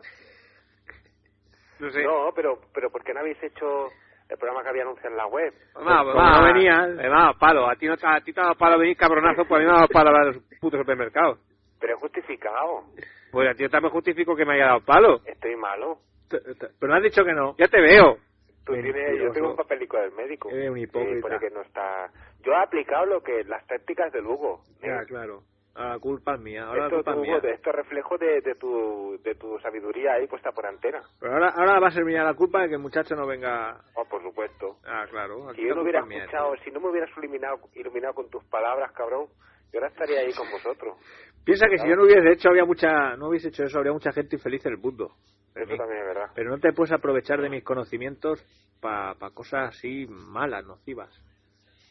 No 1.79 1.89
sé. 1.91 2.03
No, 2.03 2.31
pero, 2.35 2.59
pero 2.73 2.91
¿por 2.91 3.03
qué 3.03 3.13
no 3.13 3.21
habéis 3.21 3.41
hecho 3.41 3.89
el 4.31 4.37
programa 4.37 4.63
que 4.63 4.69
había 4.69 4.83
anunciado 4.83 5.09
en 5.09 5.17
la 5.17 5.27
web? 5.27 5.53
Mamá, 5.75 5.99
Como 6.03 6.13
mamá, 6.15 6.39
no 6.39 6.53
venías. 6.53 6.89
Me 6.95 7.05
ha 7.07 7.09
dado 7.09 7.33
palo. 7.37 7.69
A 7.69 7.75
ti, 7.75 7.85
no 7.85 7.97
te, 7.97 8.07
a 8.07 8.21
ti 8.21 8.31
te 8.33 8.39
ha 8.39 8.43
dado 8.43 8.55
palo 8.55 8.79
venir 8.79 8.95
cabronazo, 8.97 9.43
pues 9.45 9.57
a 9.57 9.59
mí 9.59 9.65
me 9.65 9.71
ha 9.71 9.75
dado 9.75 9.87
palo 9.89 10.09
hablar 10.09 10.25
de 10.27 10.33
los 10.39 10.43
putos 10.59 10.79
supermercados. 10.79 11.39
Pero 11.79 11.93
es 11.95 11.99
justificado. 11.99 12.83
Pues 13.31 13.49
a 13.49 13.53
ti 13.53 13.63
yo 13.63 13.69
también 13.69 13.91
justifico 13.91 14.35
que 14.35 14.45
me 14.45 14.53
haya 14.55 14.67
dado 14.67 14.81
palo. 14.85 15.19
Estoy 15.25 15.55
malo. 15.55 15.97
T- 16.29 16.39
Pero 16.79 16.91
no 16.91 16.95
has 16.97 17.03
dicho 17.03 17.23
que 17.25 17.33
no. 17.33 17.55
Ya 17.57 17.67
te 17.67 17.81
veo. 17.81 18.17
Tú 18.65 18.73
tienes, 18.73 19.19
yo 19.19 19.31
tengo 19.31 19.49
un 19.51 19.55
papelico 19.57 19.97
del 19.97 20.11
médico. 20.11 20.49
Eres 20.49 20.69
un 20.69 20.77
hipócrita. 20.77 21.21
pone 21.21 21.39
que 21.39 21.49
no 21.49 21.61
está... 21.61 22.09
Yo 22.43 22.51
he 22.53 22.55
aplicado 22.63 23.05
lo 23.07 23.21
que 23.21 23.43
las 23.45 23.65
tácticas 23.67 24.13
de 24.13 24.21
Lugo. 24.21 24.61
Ya, 24.81 25.01
¿eh? 25.01 25.05
claro. 25.07 25.41
Ahora 25.73 25.93
la 25.93 25.99
culpa 25.99 26.35
es 26.35 26.41
mía. 26.41 26.65
Ahora 26.65 26.81
la 26.81 26.85
Esto, 26.87 26.95
culpa 26.97 27.11
es 27.13 27.17
mía. 27.19 27.39
de- 27.39 27.51
esto 27.51 27.69
es 27.69 27.75
reflejo 27.75 28.17
de, 28.17 28.41
de, 28.41 28.55
tu, 28.55 29.17
de 29.23 29.35
tu 29.35 29.57
sabiduría 29.59 30.13
ahí 30.13 30.27
puesta 30.27 30.51
por 30.51 30.65
antena. 30.65 31.01
Pero 31.19 31.33
ahora, 31.33 31.49
ahora 31.55 31.79
va 31.79 31.87
a 31.87 31.91
ser 31.91 32.03
mía 32.03 32.23
la 32.23 32.33
culpa 32.33 32.61
de 32.61 32.67
que 32.69 32.75
el 32.75 32.81
muchacho 32.81 33.15
no 33.15 33.25
venga. 33.25 33.79
Oh, 33.95 34.05
por 34.05 34.21
supuesto. 34.21 34.77
Ah, 34.85 35.05
claro. 35.09 35.53
Si 35.55 35.65
yo 35.65 35.73
no 35.75 35.83
hubiera 35.83 36.05
mía, 36.05 36.19
escuchado, 36.25 36.55
si 36.63 36.71
no 36.71 36.79
me 36.81 36.89
hubieras 36.89 37.09
iluminado, 37.17 37.59
iluminado 37.75 38.13
con 38.13 38.29
tus 38.29 38.43
palabras, 38.45 38.91
cabrón, 38.91 39.27
yo 39.71 39.79
ahora 39.79 39.87
estaría 39.87 40.19
ahí 40.19 40.33
con 40.33 40.49
vosotros. 40.51 40.97
Piensa 41.45 41.67
que 41.69 41.77
si 41.77 41.87
yo 41.87 41.95
no 41.95 42.03
hubiese 42.03 42.31
hecho, 42.33 42.49
habría 42.49 42.65
mucha, 42.65 43.15
no 43.15 43.29
hubiese 43.29 43.47
hecho 43.47 43.63
eso, 43.63 43.77
habría 43.77 43.93
mucha 43.93 44.11
gente 44.11 44.35
infeliz 44.35 44.65
en 44.65 44.73
el 44.73 44.77
mundo. 44.77 45.15
Eso 45.55 45.75
también 45.75 45.99
es 46.01 46.05
verdad. 46.05 46.29
Pero 46.35 46.49
no 46.51 46.59
te 46.59 46.71
puedes 46.73 46.91
aprovechar 46.93 47.41
de 47.41 47.49
mis 47.49 47.63
conocimientos 47.63 48.43
para 48.81 49.15
cosas 49.33 49.69
así 49.75 50.05
malas, 50.09 50.65
nocivas. 50.65 51.09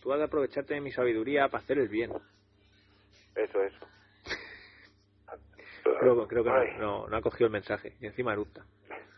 Tú 0.03 0.13
has 0.13 0.19
de 0.19 0.25
aprovecharte 0.27 0.75
de 0.75 0.81
mi 0.81 0.91
sabiduría 0.93 1.49
para 1.49 1.63
hacer 1.63 1.79
el 1.79 1.89
bien. 1.89 2.11
Eso, 3.45 3.63
eso. 3.63 3.87
Creo, 6.01 6.27
creo 6.29 6.45
que 6.45 6.51
no, 6.51 6.79
no, 6.79 7.09
no 7.09 7.17
ha 7.17 7.23
cogido 7.23 7.47
el 7.47 7.53
mensaje. 7.53 7.97
Y 8.01 8.07
encima 8.07 8.33
eructa. 8.33 8.65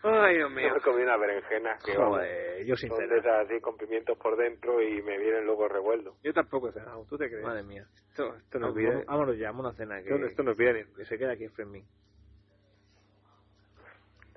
Ay, 0.03 0.37
Dios 0.37 0.49
yo 0.51 0.55
mío. 0.57 0.75
me 0.75 0.81
comí 0.81 1.03
una 1.03 1.17
berenjena 1.17 1.77
que 1.85 1.97
vamos, 1.97 2.19
Joder, 2.19 2.65
yo 2.65 2.77
son 2.77 2.89
de 2.91 2.97
sincero. 2.97 3.17
esas 3.21 3.47
así 3.47 3.61
con 3.61 3.77
pimientos 3.77 4.17
por 4.19 4.37
dentro 4.37 4.81
y 4.83 5.03
me 5.03 5.19
vienen 5.19 5.45
luego 5.45 5.69
revueltos. 5.69 6.17
Yo 6.23 6.33
tampoco 6.33 6.69
he 6.69 6.73
cenado. 6.73 7.05
¿Tú 7.09 7.17
te 7.19 7.29
crees? 7.29 7.45
Madre 7.45 7.63
mía. 7.63 7.87
Esto, 8.11 8.35
esto 8.37 8.59
no 8.59 8.69
es 8.69 8.75
Vamos, 8.75 8.77
bien. 8.77 8.91
vamos- 8.93 9.07
vámonos 9.07 9.39
ya, 9.39 9.47
vámonos 9.51 9.75
a 9.75 9.77
cenar. 9.77 10.03
Que, 10.03 10.11
Esto, 10.15 10.27
esto 10.27 10.43
no 10.45 10.51
es 10.53 10.57
bien. 10.57 10.89
que 10.97 11.05
se 11.05 11.19
queda 11.19 11.33
aquí 11.33 11.45
en 11.45 11.53
Fermín. 11.53 11.87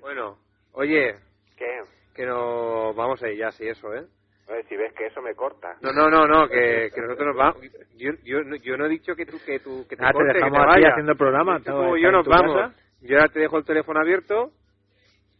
Bueno, 0.00 0.38
oye, 0.72 1.16
¿Qué? 1.56 1.82
que 2.14 2.26
no... 2.26 2.92
Vamos 2.94 3.22
a 3.22 3.28
ir 3.28 3.38
ya, 3.38 3.50
sí, 3.52 3.66
eso, 3.68 3.92
¿eh? 3.94 4.06
A 4.48 4.52
ver, 4.52 4.66
si 4.68 4.76
ves 4.76 4.92
que 4.94 5.06
eso 5.06 5.20
me 5.22 5.34
corta. 5.34 5.76
No, 5.80 5.92
no, 5.92 6.08
no, 6.08 6.26
no, 6.26 6.48
que, 6.48 6.90
que 6.94 7.00
nosotros 7.00 7.26
nos 7.28 7.36
vamos. 7.36 7.56
Yo, 7.96 8.12
yo, 8.22 8.42
no- 8.44 8.56
yo 8.56 8.76
no 8.76 8.86
he 8.86 8.88
dicho 8.88 9.14
que 9.16 9.26
tú 9.26 9.40
que, 9.42 9.58
tú, 9.60 9.86
que 9.88 9.96
te 9.96 10.04
Ah, 10.04 10.08
te 10.08 10.12
corte, 10.14 10.28
que 10.32 10.38
dejamos 10.38 10.58
te 10.58 10.64
aquí 10.64 10.74
vayas. 10.80 10.90
haciendo 10.92 11.12
el 11.12 11.18
programa. 11.18 11.56
Tú 11.60 11.70
está 11.94 11.98
yo 11.98 12.12
nos 12.12 12.26
vamos. 12.26 12.56
casa. 12.56 12.74
Yo 13.00 13.16
ahora 13.16 13.28
te 13.32 13.40
dejo 13.40 13.58
el 13.58 13.64
teléfono 13.64 14.00
abierto. 14.00 14.52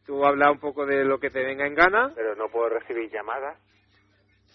Tú 0.06 0.24
habla 0.24 0.50
un 0.50 0.58
poco 0.60 0.86
de 0.86 1.04
lo 1.04 1.18
que 1.18 1.30
te 1.30 1.42
venga 1.44 1.66
en 1.66 1.74
gana. 1.74 2.12
Pero 2.14 2.34
no 2.36 2.48
puedo 2.48 2.68
recibir 2.68 3.10
llamadas. 3.10 3.58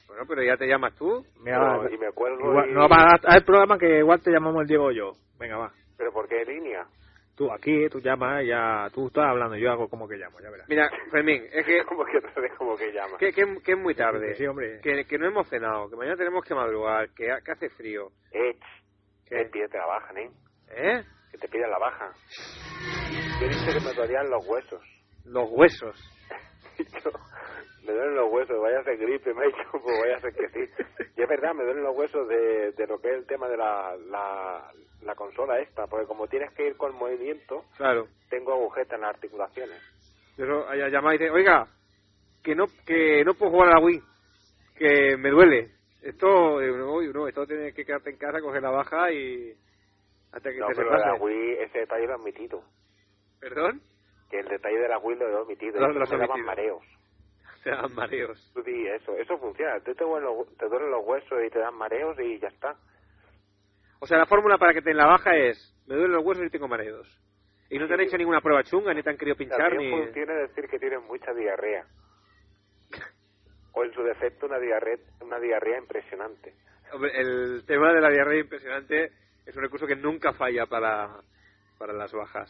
Bueno, 0.08 0.24
pero 0.28 0.44
ya 0.44 0.58
te 0.58 0.68
llamas 0.68 0.94
tú. 0.96 1.26
Mira, 1.42 1.58
No, 1.58 1.90
y 1.90 1.98
me 1.98 2.12
cuelgo 2.12 2.50
igual- 2.50 2.70
y- 2.70 2.74
no, 2.74 2.90
va 2.90 2.98
a 3.04 3.14
haz 3.16 3.36
el 3.38 3.46
programa 3.46 3.78
que 3.78 4.00
igual 4.00 4.22
te 4.22 4.32
llamamos 4.32 4.62
el 4.62 4.68
Diego 4.68 4.86
o 4.86 4.92
yo. 4.92 5.14
Venga, 5.40 5.58
va. 5.58 5.72
¿Pero 5.98 6.12
por 6.12 6.28
qué 6.28 6.44
línea? 6.46 6.86
Tú 7.36 7.52
aquí, 7.52 7.88
tú 7.90 8.00
llamas, 8.02 8.46
ya, 8.46 8.88
tú 8.94 9.08
estás 9.08 9.26
hablando, 9.26 9.56
yo 9.56 9.72
hago 9.72 9.88
como 9.90 10.08
que 10.08 10.16
llamo, 10.18 10.40
ya 10.42 10.50
verás. 10.52 10.68
Mira, 10.70 10.90
Fermín, 11.10 11.44
es 11.52 11.66
que, 11.66 11.84
como 11.88 12.04
que 12.06 12.18
otra 12.18 12.42
vez 12.42 12.54
como 12.58 12.76
que 12.76 12.92
llama. 12.92 13.18
que, 13.18 13.32
que, 13.32 13.46
que 13.64 13.72
es 13.72 13.78
muy 13.78 13.96
tarde. 13.96 14.36
Sí, 14.36 14.46
hombre. 14.46 14.80
Que, 14.82 15.06
que 15.06 15.18
no 15.18 15.28
hemos 15.28 15.48
cenado, 15.50 15.90
que 15.90 15.96
mañana 15.96 16.18
tenemos 16.18 16.44
que 16.44 16.54
madrugar, 16.54 17.10
que, 17.16 17.32
ha- 17.32 17.42
que 17.42 17.52
hace 17.52 17.70
frío. 17.70 18.10
Eh, 18.32 18.58
¿Qué? 19.26 19.38
que 19.38 19.46
pídete 19.46 19.78
la 19.78 19.86
baja, 19.86 20.14
¿eh? 20.20 20.30
¿Eh? 20.76 21.04
Que 21.32 21.38
te 21.38 21.48
piden 21.48 21.70
la 21.72 21.80
baja. 21.80 22.12
Yo 23.40 23.48
dicho 23.48 23.72
que 23.80 23.86
me 23.86 23.94
dolían 23.94 24.30
los 24.30 24.46
huesos. 24.48 24.82
Los 25.26 25.50
huesos. 25.52 25.96
Me 27.92 27.98
duelen 27.98 28.16
los 28.16 28.32
huesos, 28.32 28.62
vaya 28.62 28.80
a 28.80 28.84
ser 28.84 28.98
gripe, 28.98 29.34
me 29.34 29.42
ha 29.44 29.48
dicho, 29.48 29.70
pues 29.72 30.00
vaya 30.02 30.16
a 30.16 30.20
ser 30.22 30.34
que 30.34 30.48
sí. 30.50 30.72
Y 31.18 31.22
es 31.22 31.28
verdad, 31.30 31.54
me 31.54 31.64
duelen 31.66 31.84
los 31.84 31.96
huesos 31.98 32.28
de, 32.28 32.72
de 32.72 32.88
lo 32.88 33.00
que 33.00 33.10
es 33.10 33.16
el 33.18 33.26
tema 33.28 33.50
de 33.50 33.58
la, 33.58 33.96
la, 34.10 34.72
la 35.02 35.16
consola 35.16 35.60
esta, 35.60 35.88
porque 35.88 36.06
como 36.08 36.28
tienes 36.28 36.52
que 36.54 36.68
ir 36.68 36.78
con 36.78 36.96
movimiento, 36.96 37.66
Claro. 37.78 38.08
tengo 38.30 38.54
agujetas 38.54 38.96
en 38.96 39.02
las 39.02 39.10
articulaciones. 39.16 39.78
Eso, 40.38 40.68
haya 40.70 40.88
llamado 40.88 41.16
y 41.16 41.18
dice, 41.18 41.30
oiga, 41.32 41.68
que 42.44 42.56
no, 42.56 42.66
que 42.86 43.24
no 43.26 43.34
puedo 43.34 43.52
jugar 43.52 43.70
a 43.70 43.80
la 43.80 43.86
Wii, 43.86 44.02
que 44.78 45.18
me 45.18 45.30
duele. 45.30 45.72
Esto, 46.02 46.60
no, 46.62 47.02
no, 47.02 47.28
esto 47.28 47.46
tienes 47.46 47.76
que 47.76 47.86
quedarte 47.86 48.10
en 48.10 48.18
casa, 48.18 48.40
coger 48.42 48.64
la 48.64 48.72
baja 48.72 49.12
y 49.12 49.54
hasta 50.32 50.52
que 50.52 50.58
No, 50.60 50.68
te 50.68 50.76
pero 50.76 50.98
la. 50.98 51.14
Wii, 51.16 51.52
ese 51.60 51.80
detalle 51.80 52.08
lo 52.08 52.14
he 52.14 52.16
omitido. 52.16 52.64
¿Perdón? 53.40 53.82
Que 54.30 54.40
el 54.40 54.48
detalle 54.48 54.80
de 54.80 54.88
la 54.88 54.98
Wii 54.98 55.18
lo 55.20 55.28
he 55.30 55.36
omitido. 55.36 55.80
Lo- 55.80 55.92
y 55.92 56.18
lo 56.18 56.38
mareos. 56.38 56.82
Te 57.64 57.70
dan 57.70 57.94
mareos. 57.94 58.52
Di 58.66 58.88
eso, 58.88 59.16
eso 59.16 59.38
funciona. 59.38 59.80
Te 59.80 59.94
duelen, 59.94 60.24
los, 60.24 60.58
te 60.58 60.68
duelen 60.68 60.90
los 60.90 61.06
huesos 61.06 61.40
y 61.46 61.50
te 61.50 61.60
dan 61.60 61.76
mareos 61.76 62.18
y 62.20 62.40
ya 62.40 62.48
está. 62.48 62.76
O 64.00 64.08
sea, 64.08 64.18
la 64.18 64.26
fórmula 64.26 64.58
para 64.58 64.74
que 64.74 64.82
te 64.82 64.90
den 64.90 64.98
la 64.98 65.06
baja 65.06 65.36
es, 65.36 65.76
me 65.86 65.96
duelen 65.96 66.14
los 66.14 66.26
huesos 66.26 66.46
y 66.46 66.50
tengo 66.50 66.68
mareos. 66.68 67.08
Y 67.70 67.78
no 67.78 67.88
te 67.88 67.94
han 67.94 68.02
hecho 68.02 68.18
ninguna 68.18 68.42
prueba 68.42 68.64
chunga, 68.64 68.94
ni 68.94 69.04
te 69.04 69.12
han 69.12 69.18
querido 69.18 69.38
pinchar, 69.38 69.70
También 69.70 69.92
ni... 69.92 70.04
funciona 70.04 70.34
decir 70.34 70.68
que 70.68 70.80
tienes 70.80 71.02
mucha 71.04 71.34
diarrea. 71.34 71.86
O 73.74 73.86
en 73.86 73.94
su 73.94 74.04
defecto 74.04 74.48
una 74.48 74.60
diarrea, 74.60 74.98
una 75.22 75.40
diarrea 75.40 75.78
impresionante. 75.78 76.54
El 77.14 77.64
tema 77.66 77.94
de 77.94 78.02
la 78.02 78.10
diarrea 78.10 78.42
impresionante 78.42 79.14
es 79.46 79.56
un 79.56 79.62
recurso 79.62 79.88
que 79.88 79.96
nunca 79.96 80.34
falla 80.34 80.66
para, 80.66 81.22
para 81.78 81.94
las 81.94 82.12
bajas. 82.12 82.50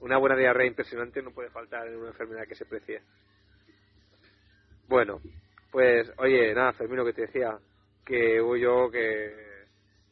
Una 0.00 0.18
buena 0.18 0.36
diarrea 0.36 0.68
impresionante 0.68 1.20
no 1.20 1.32
puede 1.32 1.50
faltar 1.50 1.88
en 1.88 1.96
una 1.96 2.10
enfermedad 2.10 2.46
que 2.46 2.54
se 2.54 2.64
precie. 2.64 3.02
Bueno, 4.88 5.20
pues, 5.72 6.12
oye, 6.18 6.54
nada, 6.54 6.72
Fermín, 6.74 6.98
lo 6.98 7.04
que 7.06 7.14
te 7.14 7.22
decía, 7.22 7.58
que 8.04 8.40
hubo 8.42 8.56
yo 8.56 8.90
que, 8.90 9.66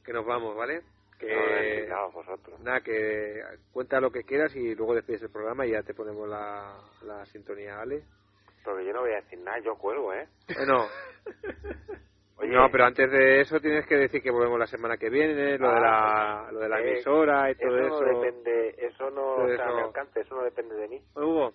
que 0.05 0.13
nos 0.13 0.27
vamos, 0.27 0.57
¿vale? 0.57 0.83
Que, 1.19 1.87
No, 1.89 1.97
no, 1.97 2.13
vosotros. 2.13 2.61
nada, 2.61 2.81
que 2.83 3.43
cuenta 3.73 4.01
lo 4.01 4.11
que 4.13 4.25
quieras 4.25 4.55
y 4.57 4.75
luego 4.75 4.95
despides 4.95 5.23
el 5.23 5.31
programa 5.33 5.67
y 5.67 5.73
ya 5.73 5.83
te 5.83 5.95
ponemos 5.95 6.29
la, 6.29 6.81
la 7.03 7.27
sintonía, 7.27 7.77
¿vale? 7.77 8.05
Porque 8.65 8.87
yo 8.87 8.93
no 8.95 9.03
voy 9.03 9.13
a 9.13 9.23
decir 9.23 9.39
nada, 9.41 9.59
yo 9.61 9.77
cuelgo, 9.79 10.13
¿eh? 10.15 10.29
Bueno, 10.55 10.93
Oye, 12.37 12.57
no, 12.57 12.71
pero 12.73 12.87
antes 12.87 13.11
de 13.11 13.41
eso 13.43 13.61
tienes 13.61 13.87
que 13.87 13.97
decir 13.97 14.23
que 14.23 14.31
volvemos 14.31 14.59
la 14.59 14.67
semana 14.69 14.99
que 14.99 15.11
viene, 15.11 15.59
lo 15.59 15.71
de 15.71 15.81
la, 15.81 16.49
Ah, 16.49 16.51
lo 16.53 16.61
de 16.61 16.69
la 16.71 16.81
eh, 16.81 16.81
emisora 16.81 17.51
y 17.51 17.57
todo 17.57 17.79
eso 17.79 17.81
eso. 17.81 17.99
no 18.01 18.05
depende, 18.07 18.75
eso 18.79 19.11
no 19.11 19.47
Todo 19.47 19.49
está 19.49 19.69
a 19.69 19.73
mi 19.73 19.81
eso. 19.81 19.83
alcance, 19.83 20.21
eso 20.21 20.35
no 20.37 20.45
depende 20.45 20.75
de 20.77 20.89
mí. 20.89 21.05
Oye, 21.15 21.27
Hugo, 21.27 21.55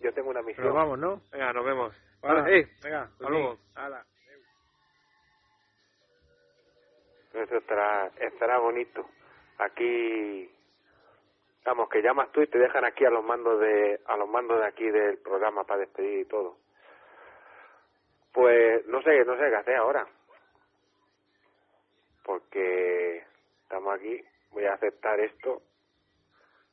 Yo 0.00 0.12
tengo 0.14 0.30
una 0.30 0.42
misión. 0.42 0.66
Nos 0.66 0.74
vamos, 0.74 0.98
¿no? 0.98 1.22
venga, 1.32 1.52
nos 1.52 1.64
vemos. 1.64 1.94
Vale, 2.22 2.58
eh, 2.58 2.68
venga, 2.82 3.02
hasta 3.02 3.28
luego. 3.28 3.58
Hala. 3.74 4.04
Eso 7.32 7.56
estará, 7.56 8.10
estará 8.18 8.58
bonito. 8.58 9.08
Aquí, 9.58 10.50
vamos, 11.64 11.88
que 11.88 12.02
llamas 12.02 12.30
tú 12.32 12.42
y 12.42 12.46
te 12.48 12.58
dejan 12.58 12.84
aquí 12.84 13.04
a 13.04 13.10
los 13.10 13.24
mandos 13.24 13.60
de, 13.60 14.00
a 14.06 14.16
los 14.16 14.28
mandos 14.28 14.58
de 14.60 14.66
aquí 14.66 14.90
del 14.90 15.18
programa 15.18 15.64
para 15.64 15.80
despedir 15.80 16.20
y 16.20 16.24
todo. 16.24 16.56
Pues 18.32 18.86
no 18.86 19.02
sé, 19.02 19.24
no 19.24 19.36
sé 19.36 19.48
qué 19.48 19.56
hacer 19.56 19.76
ahora. 19.76 20.06
Porque 22.24 23.24
estamos 23.62 23.94
aquí, 23.94 24.22
voy 24.50 24.64
a 24.64 24.74
aceptar 24.74 25.20
esto. 25.20 25.62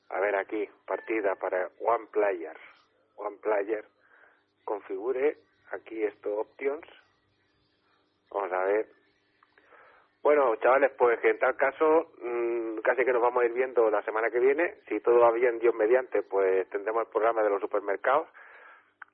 A 0.09 0.19
ver 0.19 0.35
aquí, 0.35 0.67
partida 0.85 1.35
para 1.35 1.69
One 1.79 2.07
Player. 2.11 2.57
One 3.15 3.37
Player. 3.37 3.85
Configure 4.67 5.37
aquí 5.71 6.03
esto, 6.03 6.39
options. 6.39 6.85
Vamos 8.29 8.51
a 8.51 8.65
ver. 8.65 8.85
Bueno, 10.21 10.53
chavales, 10.57 10.91
pues 10.97 11.17
que 11.21 11.29
en 11.29 11.39
tal 11.39 11.55
caso 11.55 12.11
mm, 12.21 12.79
casi 12.79 13.05
que 13.05 13.13
nos 13.13 13.21
vamos 13.21 13.41
a 13.41 13.45
ir 13.45 13.53
viendo 13.53 13.89
la 13.89 14.03
semana 14.03 14.29
que 14.29 14.41
viene. 14.41 14.75
Si 14.89 14.99
todo 14.99 15.19
va 15.19 15.31
bien, 15.31 15.59
Dios 15.59 15.73
mediante, 15.73 16.21
pues 16.21 16.69
tendremos 16.69 17.03
el 17.03 17.09
programa 17.09 17.43
de 17.43 17.49
los 17.49 17.61
supermercados. 17.61 18.27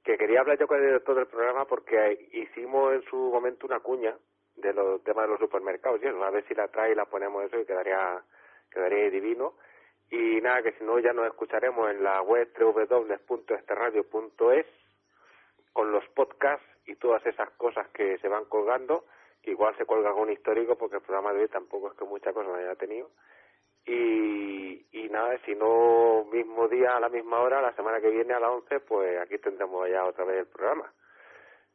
Que 0.04 0.18
quería 0.18 0.40
hablar 0.40 0.58
yo 0.58 0.68
con 0.68 0.80
el 0.80 0.88
director 0.88 1.18
del 1.18 1.28
programa 1.28 1.66
porque 1.66 2.30
hicimos 2.32 2.96
en 2.96 3.04
su 3.04 3.16
momento 3.16 3.68
una 3.68 3.80
cuña 3.80 4.18
de 4.56 4.74
los 4.74 5.04
temas 5.04 5.26
de 5.26 5.32
los 5.34 5.40
supermercados 5.40 6.02
y 6.02 6.08
eso. 6.08 6.24
A 6.24 6.32
ver 6.32 6.44
si 6.48 6.56
la 6.56 6.68
trae 6.70 6.94
y 6.94 6.96
la 6.96 7.06
ponemos 7.06 7.44
eso 7.44 7.60
y 7.60 7.66
quedaría, 7.68 8.24
quedaría 8.72 9.12
divino. 9.12 9.54
Y 10.10 10.42
nada, 10.42 10.64
que 10.64 10.72
si 10.72 10.84
no 10.84 10.98
ya 10.98 11.14
nos 11.14 11.28
escucharemos 11.28 11.92
en 11.92 12.02
la 12.02 12.24
web 12.24 12.52
www.esterradio.es 12.60 14.66
con 15.74 15.92
los 15.92 16.08
podcasts 16.10 16.66
y 16.86 16.96
todas 16.96 17.26
esas 17.26 17.50
cosas 17.52 17.88
que 17.90 18.18
se 18.20 18.28
van 18.28 18.46
colgando, 18.46 19.06
igual 19.44 19.76
se 19.78 19.86
cuelga 19.86 20.14
un 20.14 20.32
histórico 20.32 20.78
porque 20.78 20.98
el 20.98 21.02
programa 21.02 21.34
de 21.34 21.42
hoy 21.42 21.48
tampoco 21.50 21.92
es 21.92 21.98
que 21.98 22.06
muchas 22.06 22.34
cosas 22.34 22.56
haya 22.56 22.76
tenido. 22.76 23.10
Y, 23.86 24.86
y 24.92 25.10
nada, 25.10 25.38
si 25.46 25.56
no 25.56 26.26
mismo 26.32 26.68
día 26.70 26.96
a 26.96 27.00
la 27.00 27.10
misma 27.10 27.42
hora, 27.42 27.62
la 27.62 27.76
semana 27.76 28.00
que 28.00 28.10
viene 28.10 28.34
a 28.34 28.40
las 28.40 28.52
11, 28.52 28.80
pues 28.82 29.20
aquí 29.20 29.38
tendremos 29.40 29.90
ya 29.90 30.06
otra 30.06 30.24
vez 30.24 30.38
el 30.38 30.48
programa. 30.48 30.94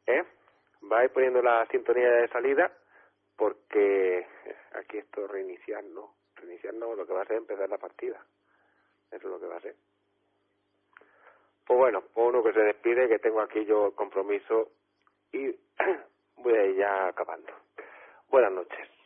¿Eh? 0.07 0.23
Vais 0.81 1.11
poniendo 1.11 1.41
la 1.41 1.67
sintonía 1.67 2.09
de 2.09 2.27
salida 2.29 2.71
porque 3.35 4.27
aquí 4.73 4.97
esto 4.97 5.27
reiniciar 5.27 5.83
no, 5.83 6.15
reiniciar 6.35 6.73
no, 6.73 6.95
lo 6.95 7.05
que 7.05 7.13
va 7.13 7.21
a 7.21 7.25
ser 7.25 7.37
empezar 7.37 7.69
la 7.69 7.77
partida. 7.77 8.25
Eso 9.11 9.27
es 9.27 9.31
lo 9.31 9.39
que 9.39 9.47
va 9.47 9.57
a 9.57 9.61
ser. 9.61 9.75
Pues 11.69 11.77
bueno, 11.77 12.03
uno 12.15 12.41
que 12.41 12.51
se 12.51 12.61
despide, 12.61 13.07
que 13.07 13.19
tengo 13.19 13.41
aquí 13.41 13.63
yo 13.63 13.85
el 13.85 13.93
compromiso 13.93 14.69
y 15.31 15.49
voy 16.37 16.53
a 16.55 16.65
ir 16.65 16.77
ya 16.77 17.09
acabando. 17.09 17.53
Buenas 18.27 18.53
noches. 18.53 18.98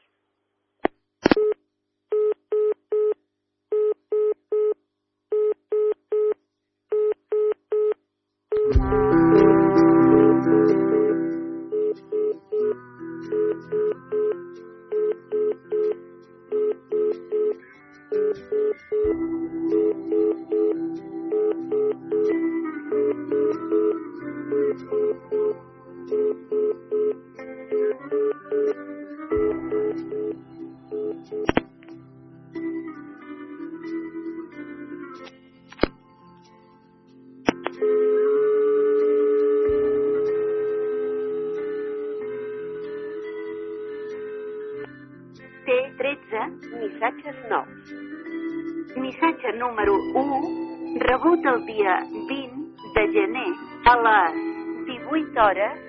Hores 55.43 55.79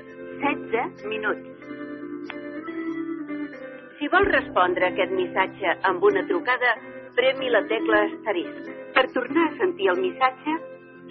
16 0.41 1.07
minuts. 1.07 1.47
Si 3.99 4.09
vol 4.11 4.27
respondre 4.27 4.89
aquest 4.89 5.13
missatge 5.15 5.77
amb 5.91 6.03
una 6.03 6.25
trucada, 6.27 6.73
premi 7.15 7.51
la 7.55 7.63
tecla 7.71 8.03
asterisc. 8.09 8.73
Per 8.97 9.05
tornar 9.15 9.45
a 9.49 9.57
sentir 9.61 9.91
el 9.93 10.01
missatge, 10.03 10.57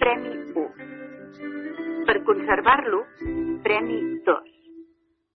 premi 0.02 0.34
1. 0.52 0.66
Per 2.04 2.18
conservar-lo, 2.28 3.00
premi 3.64 4.00
2. 4.02 4.13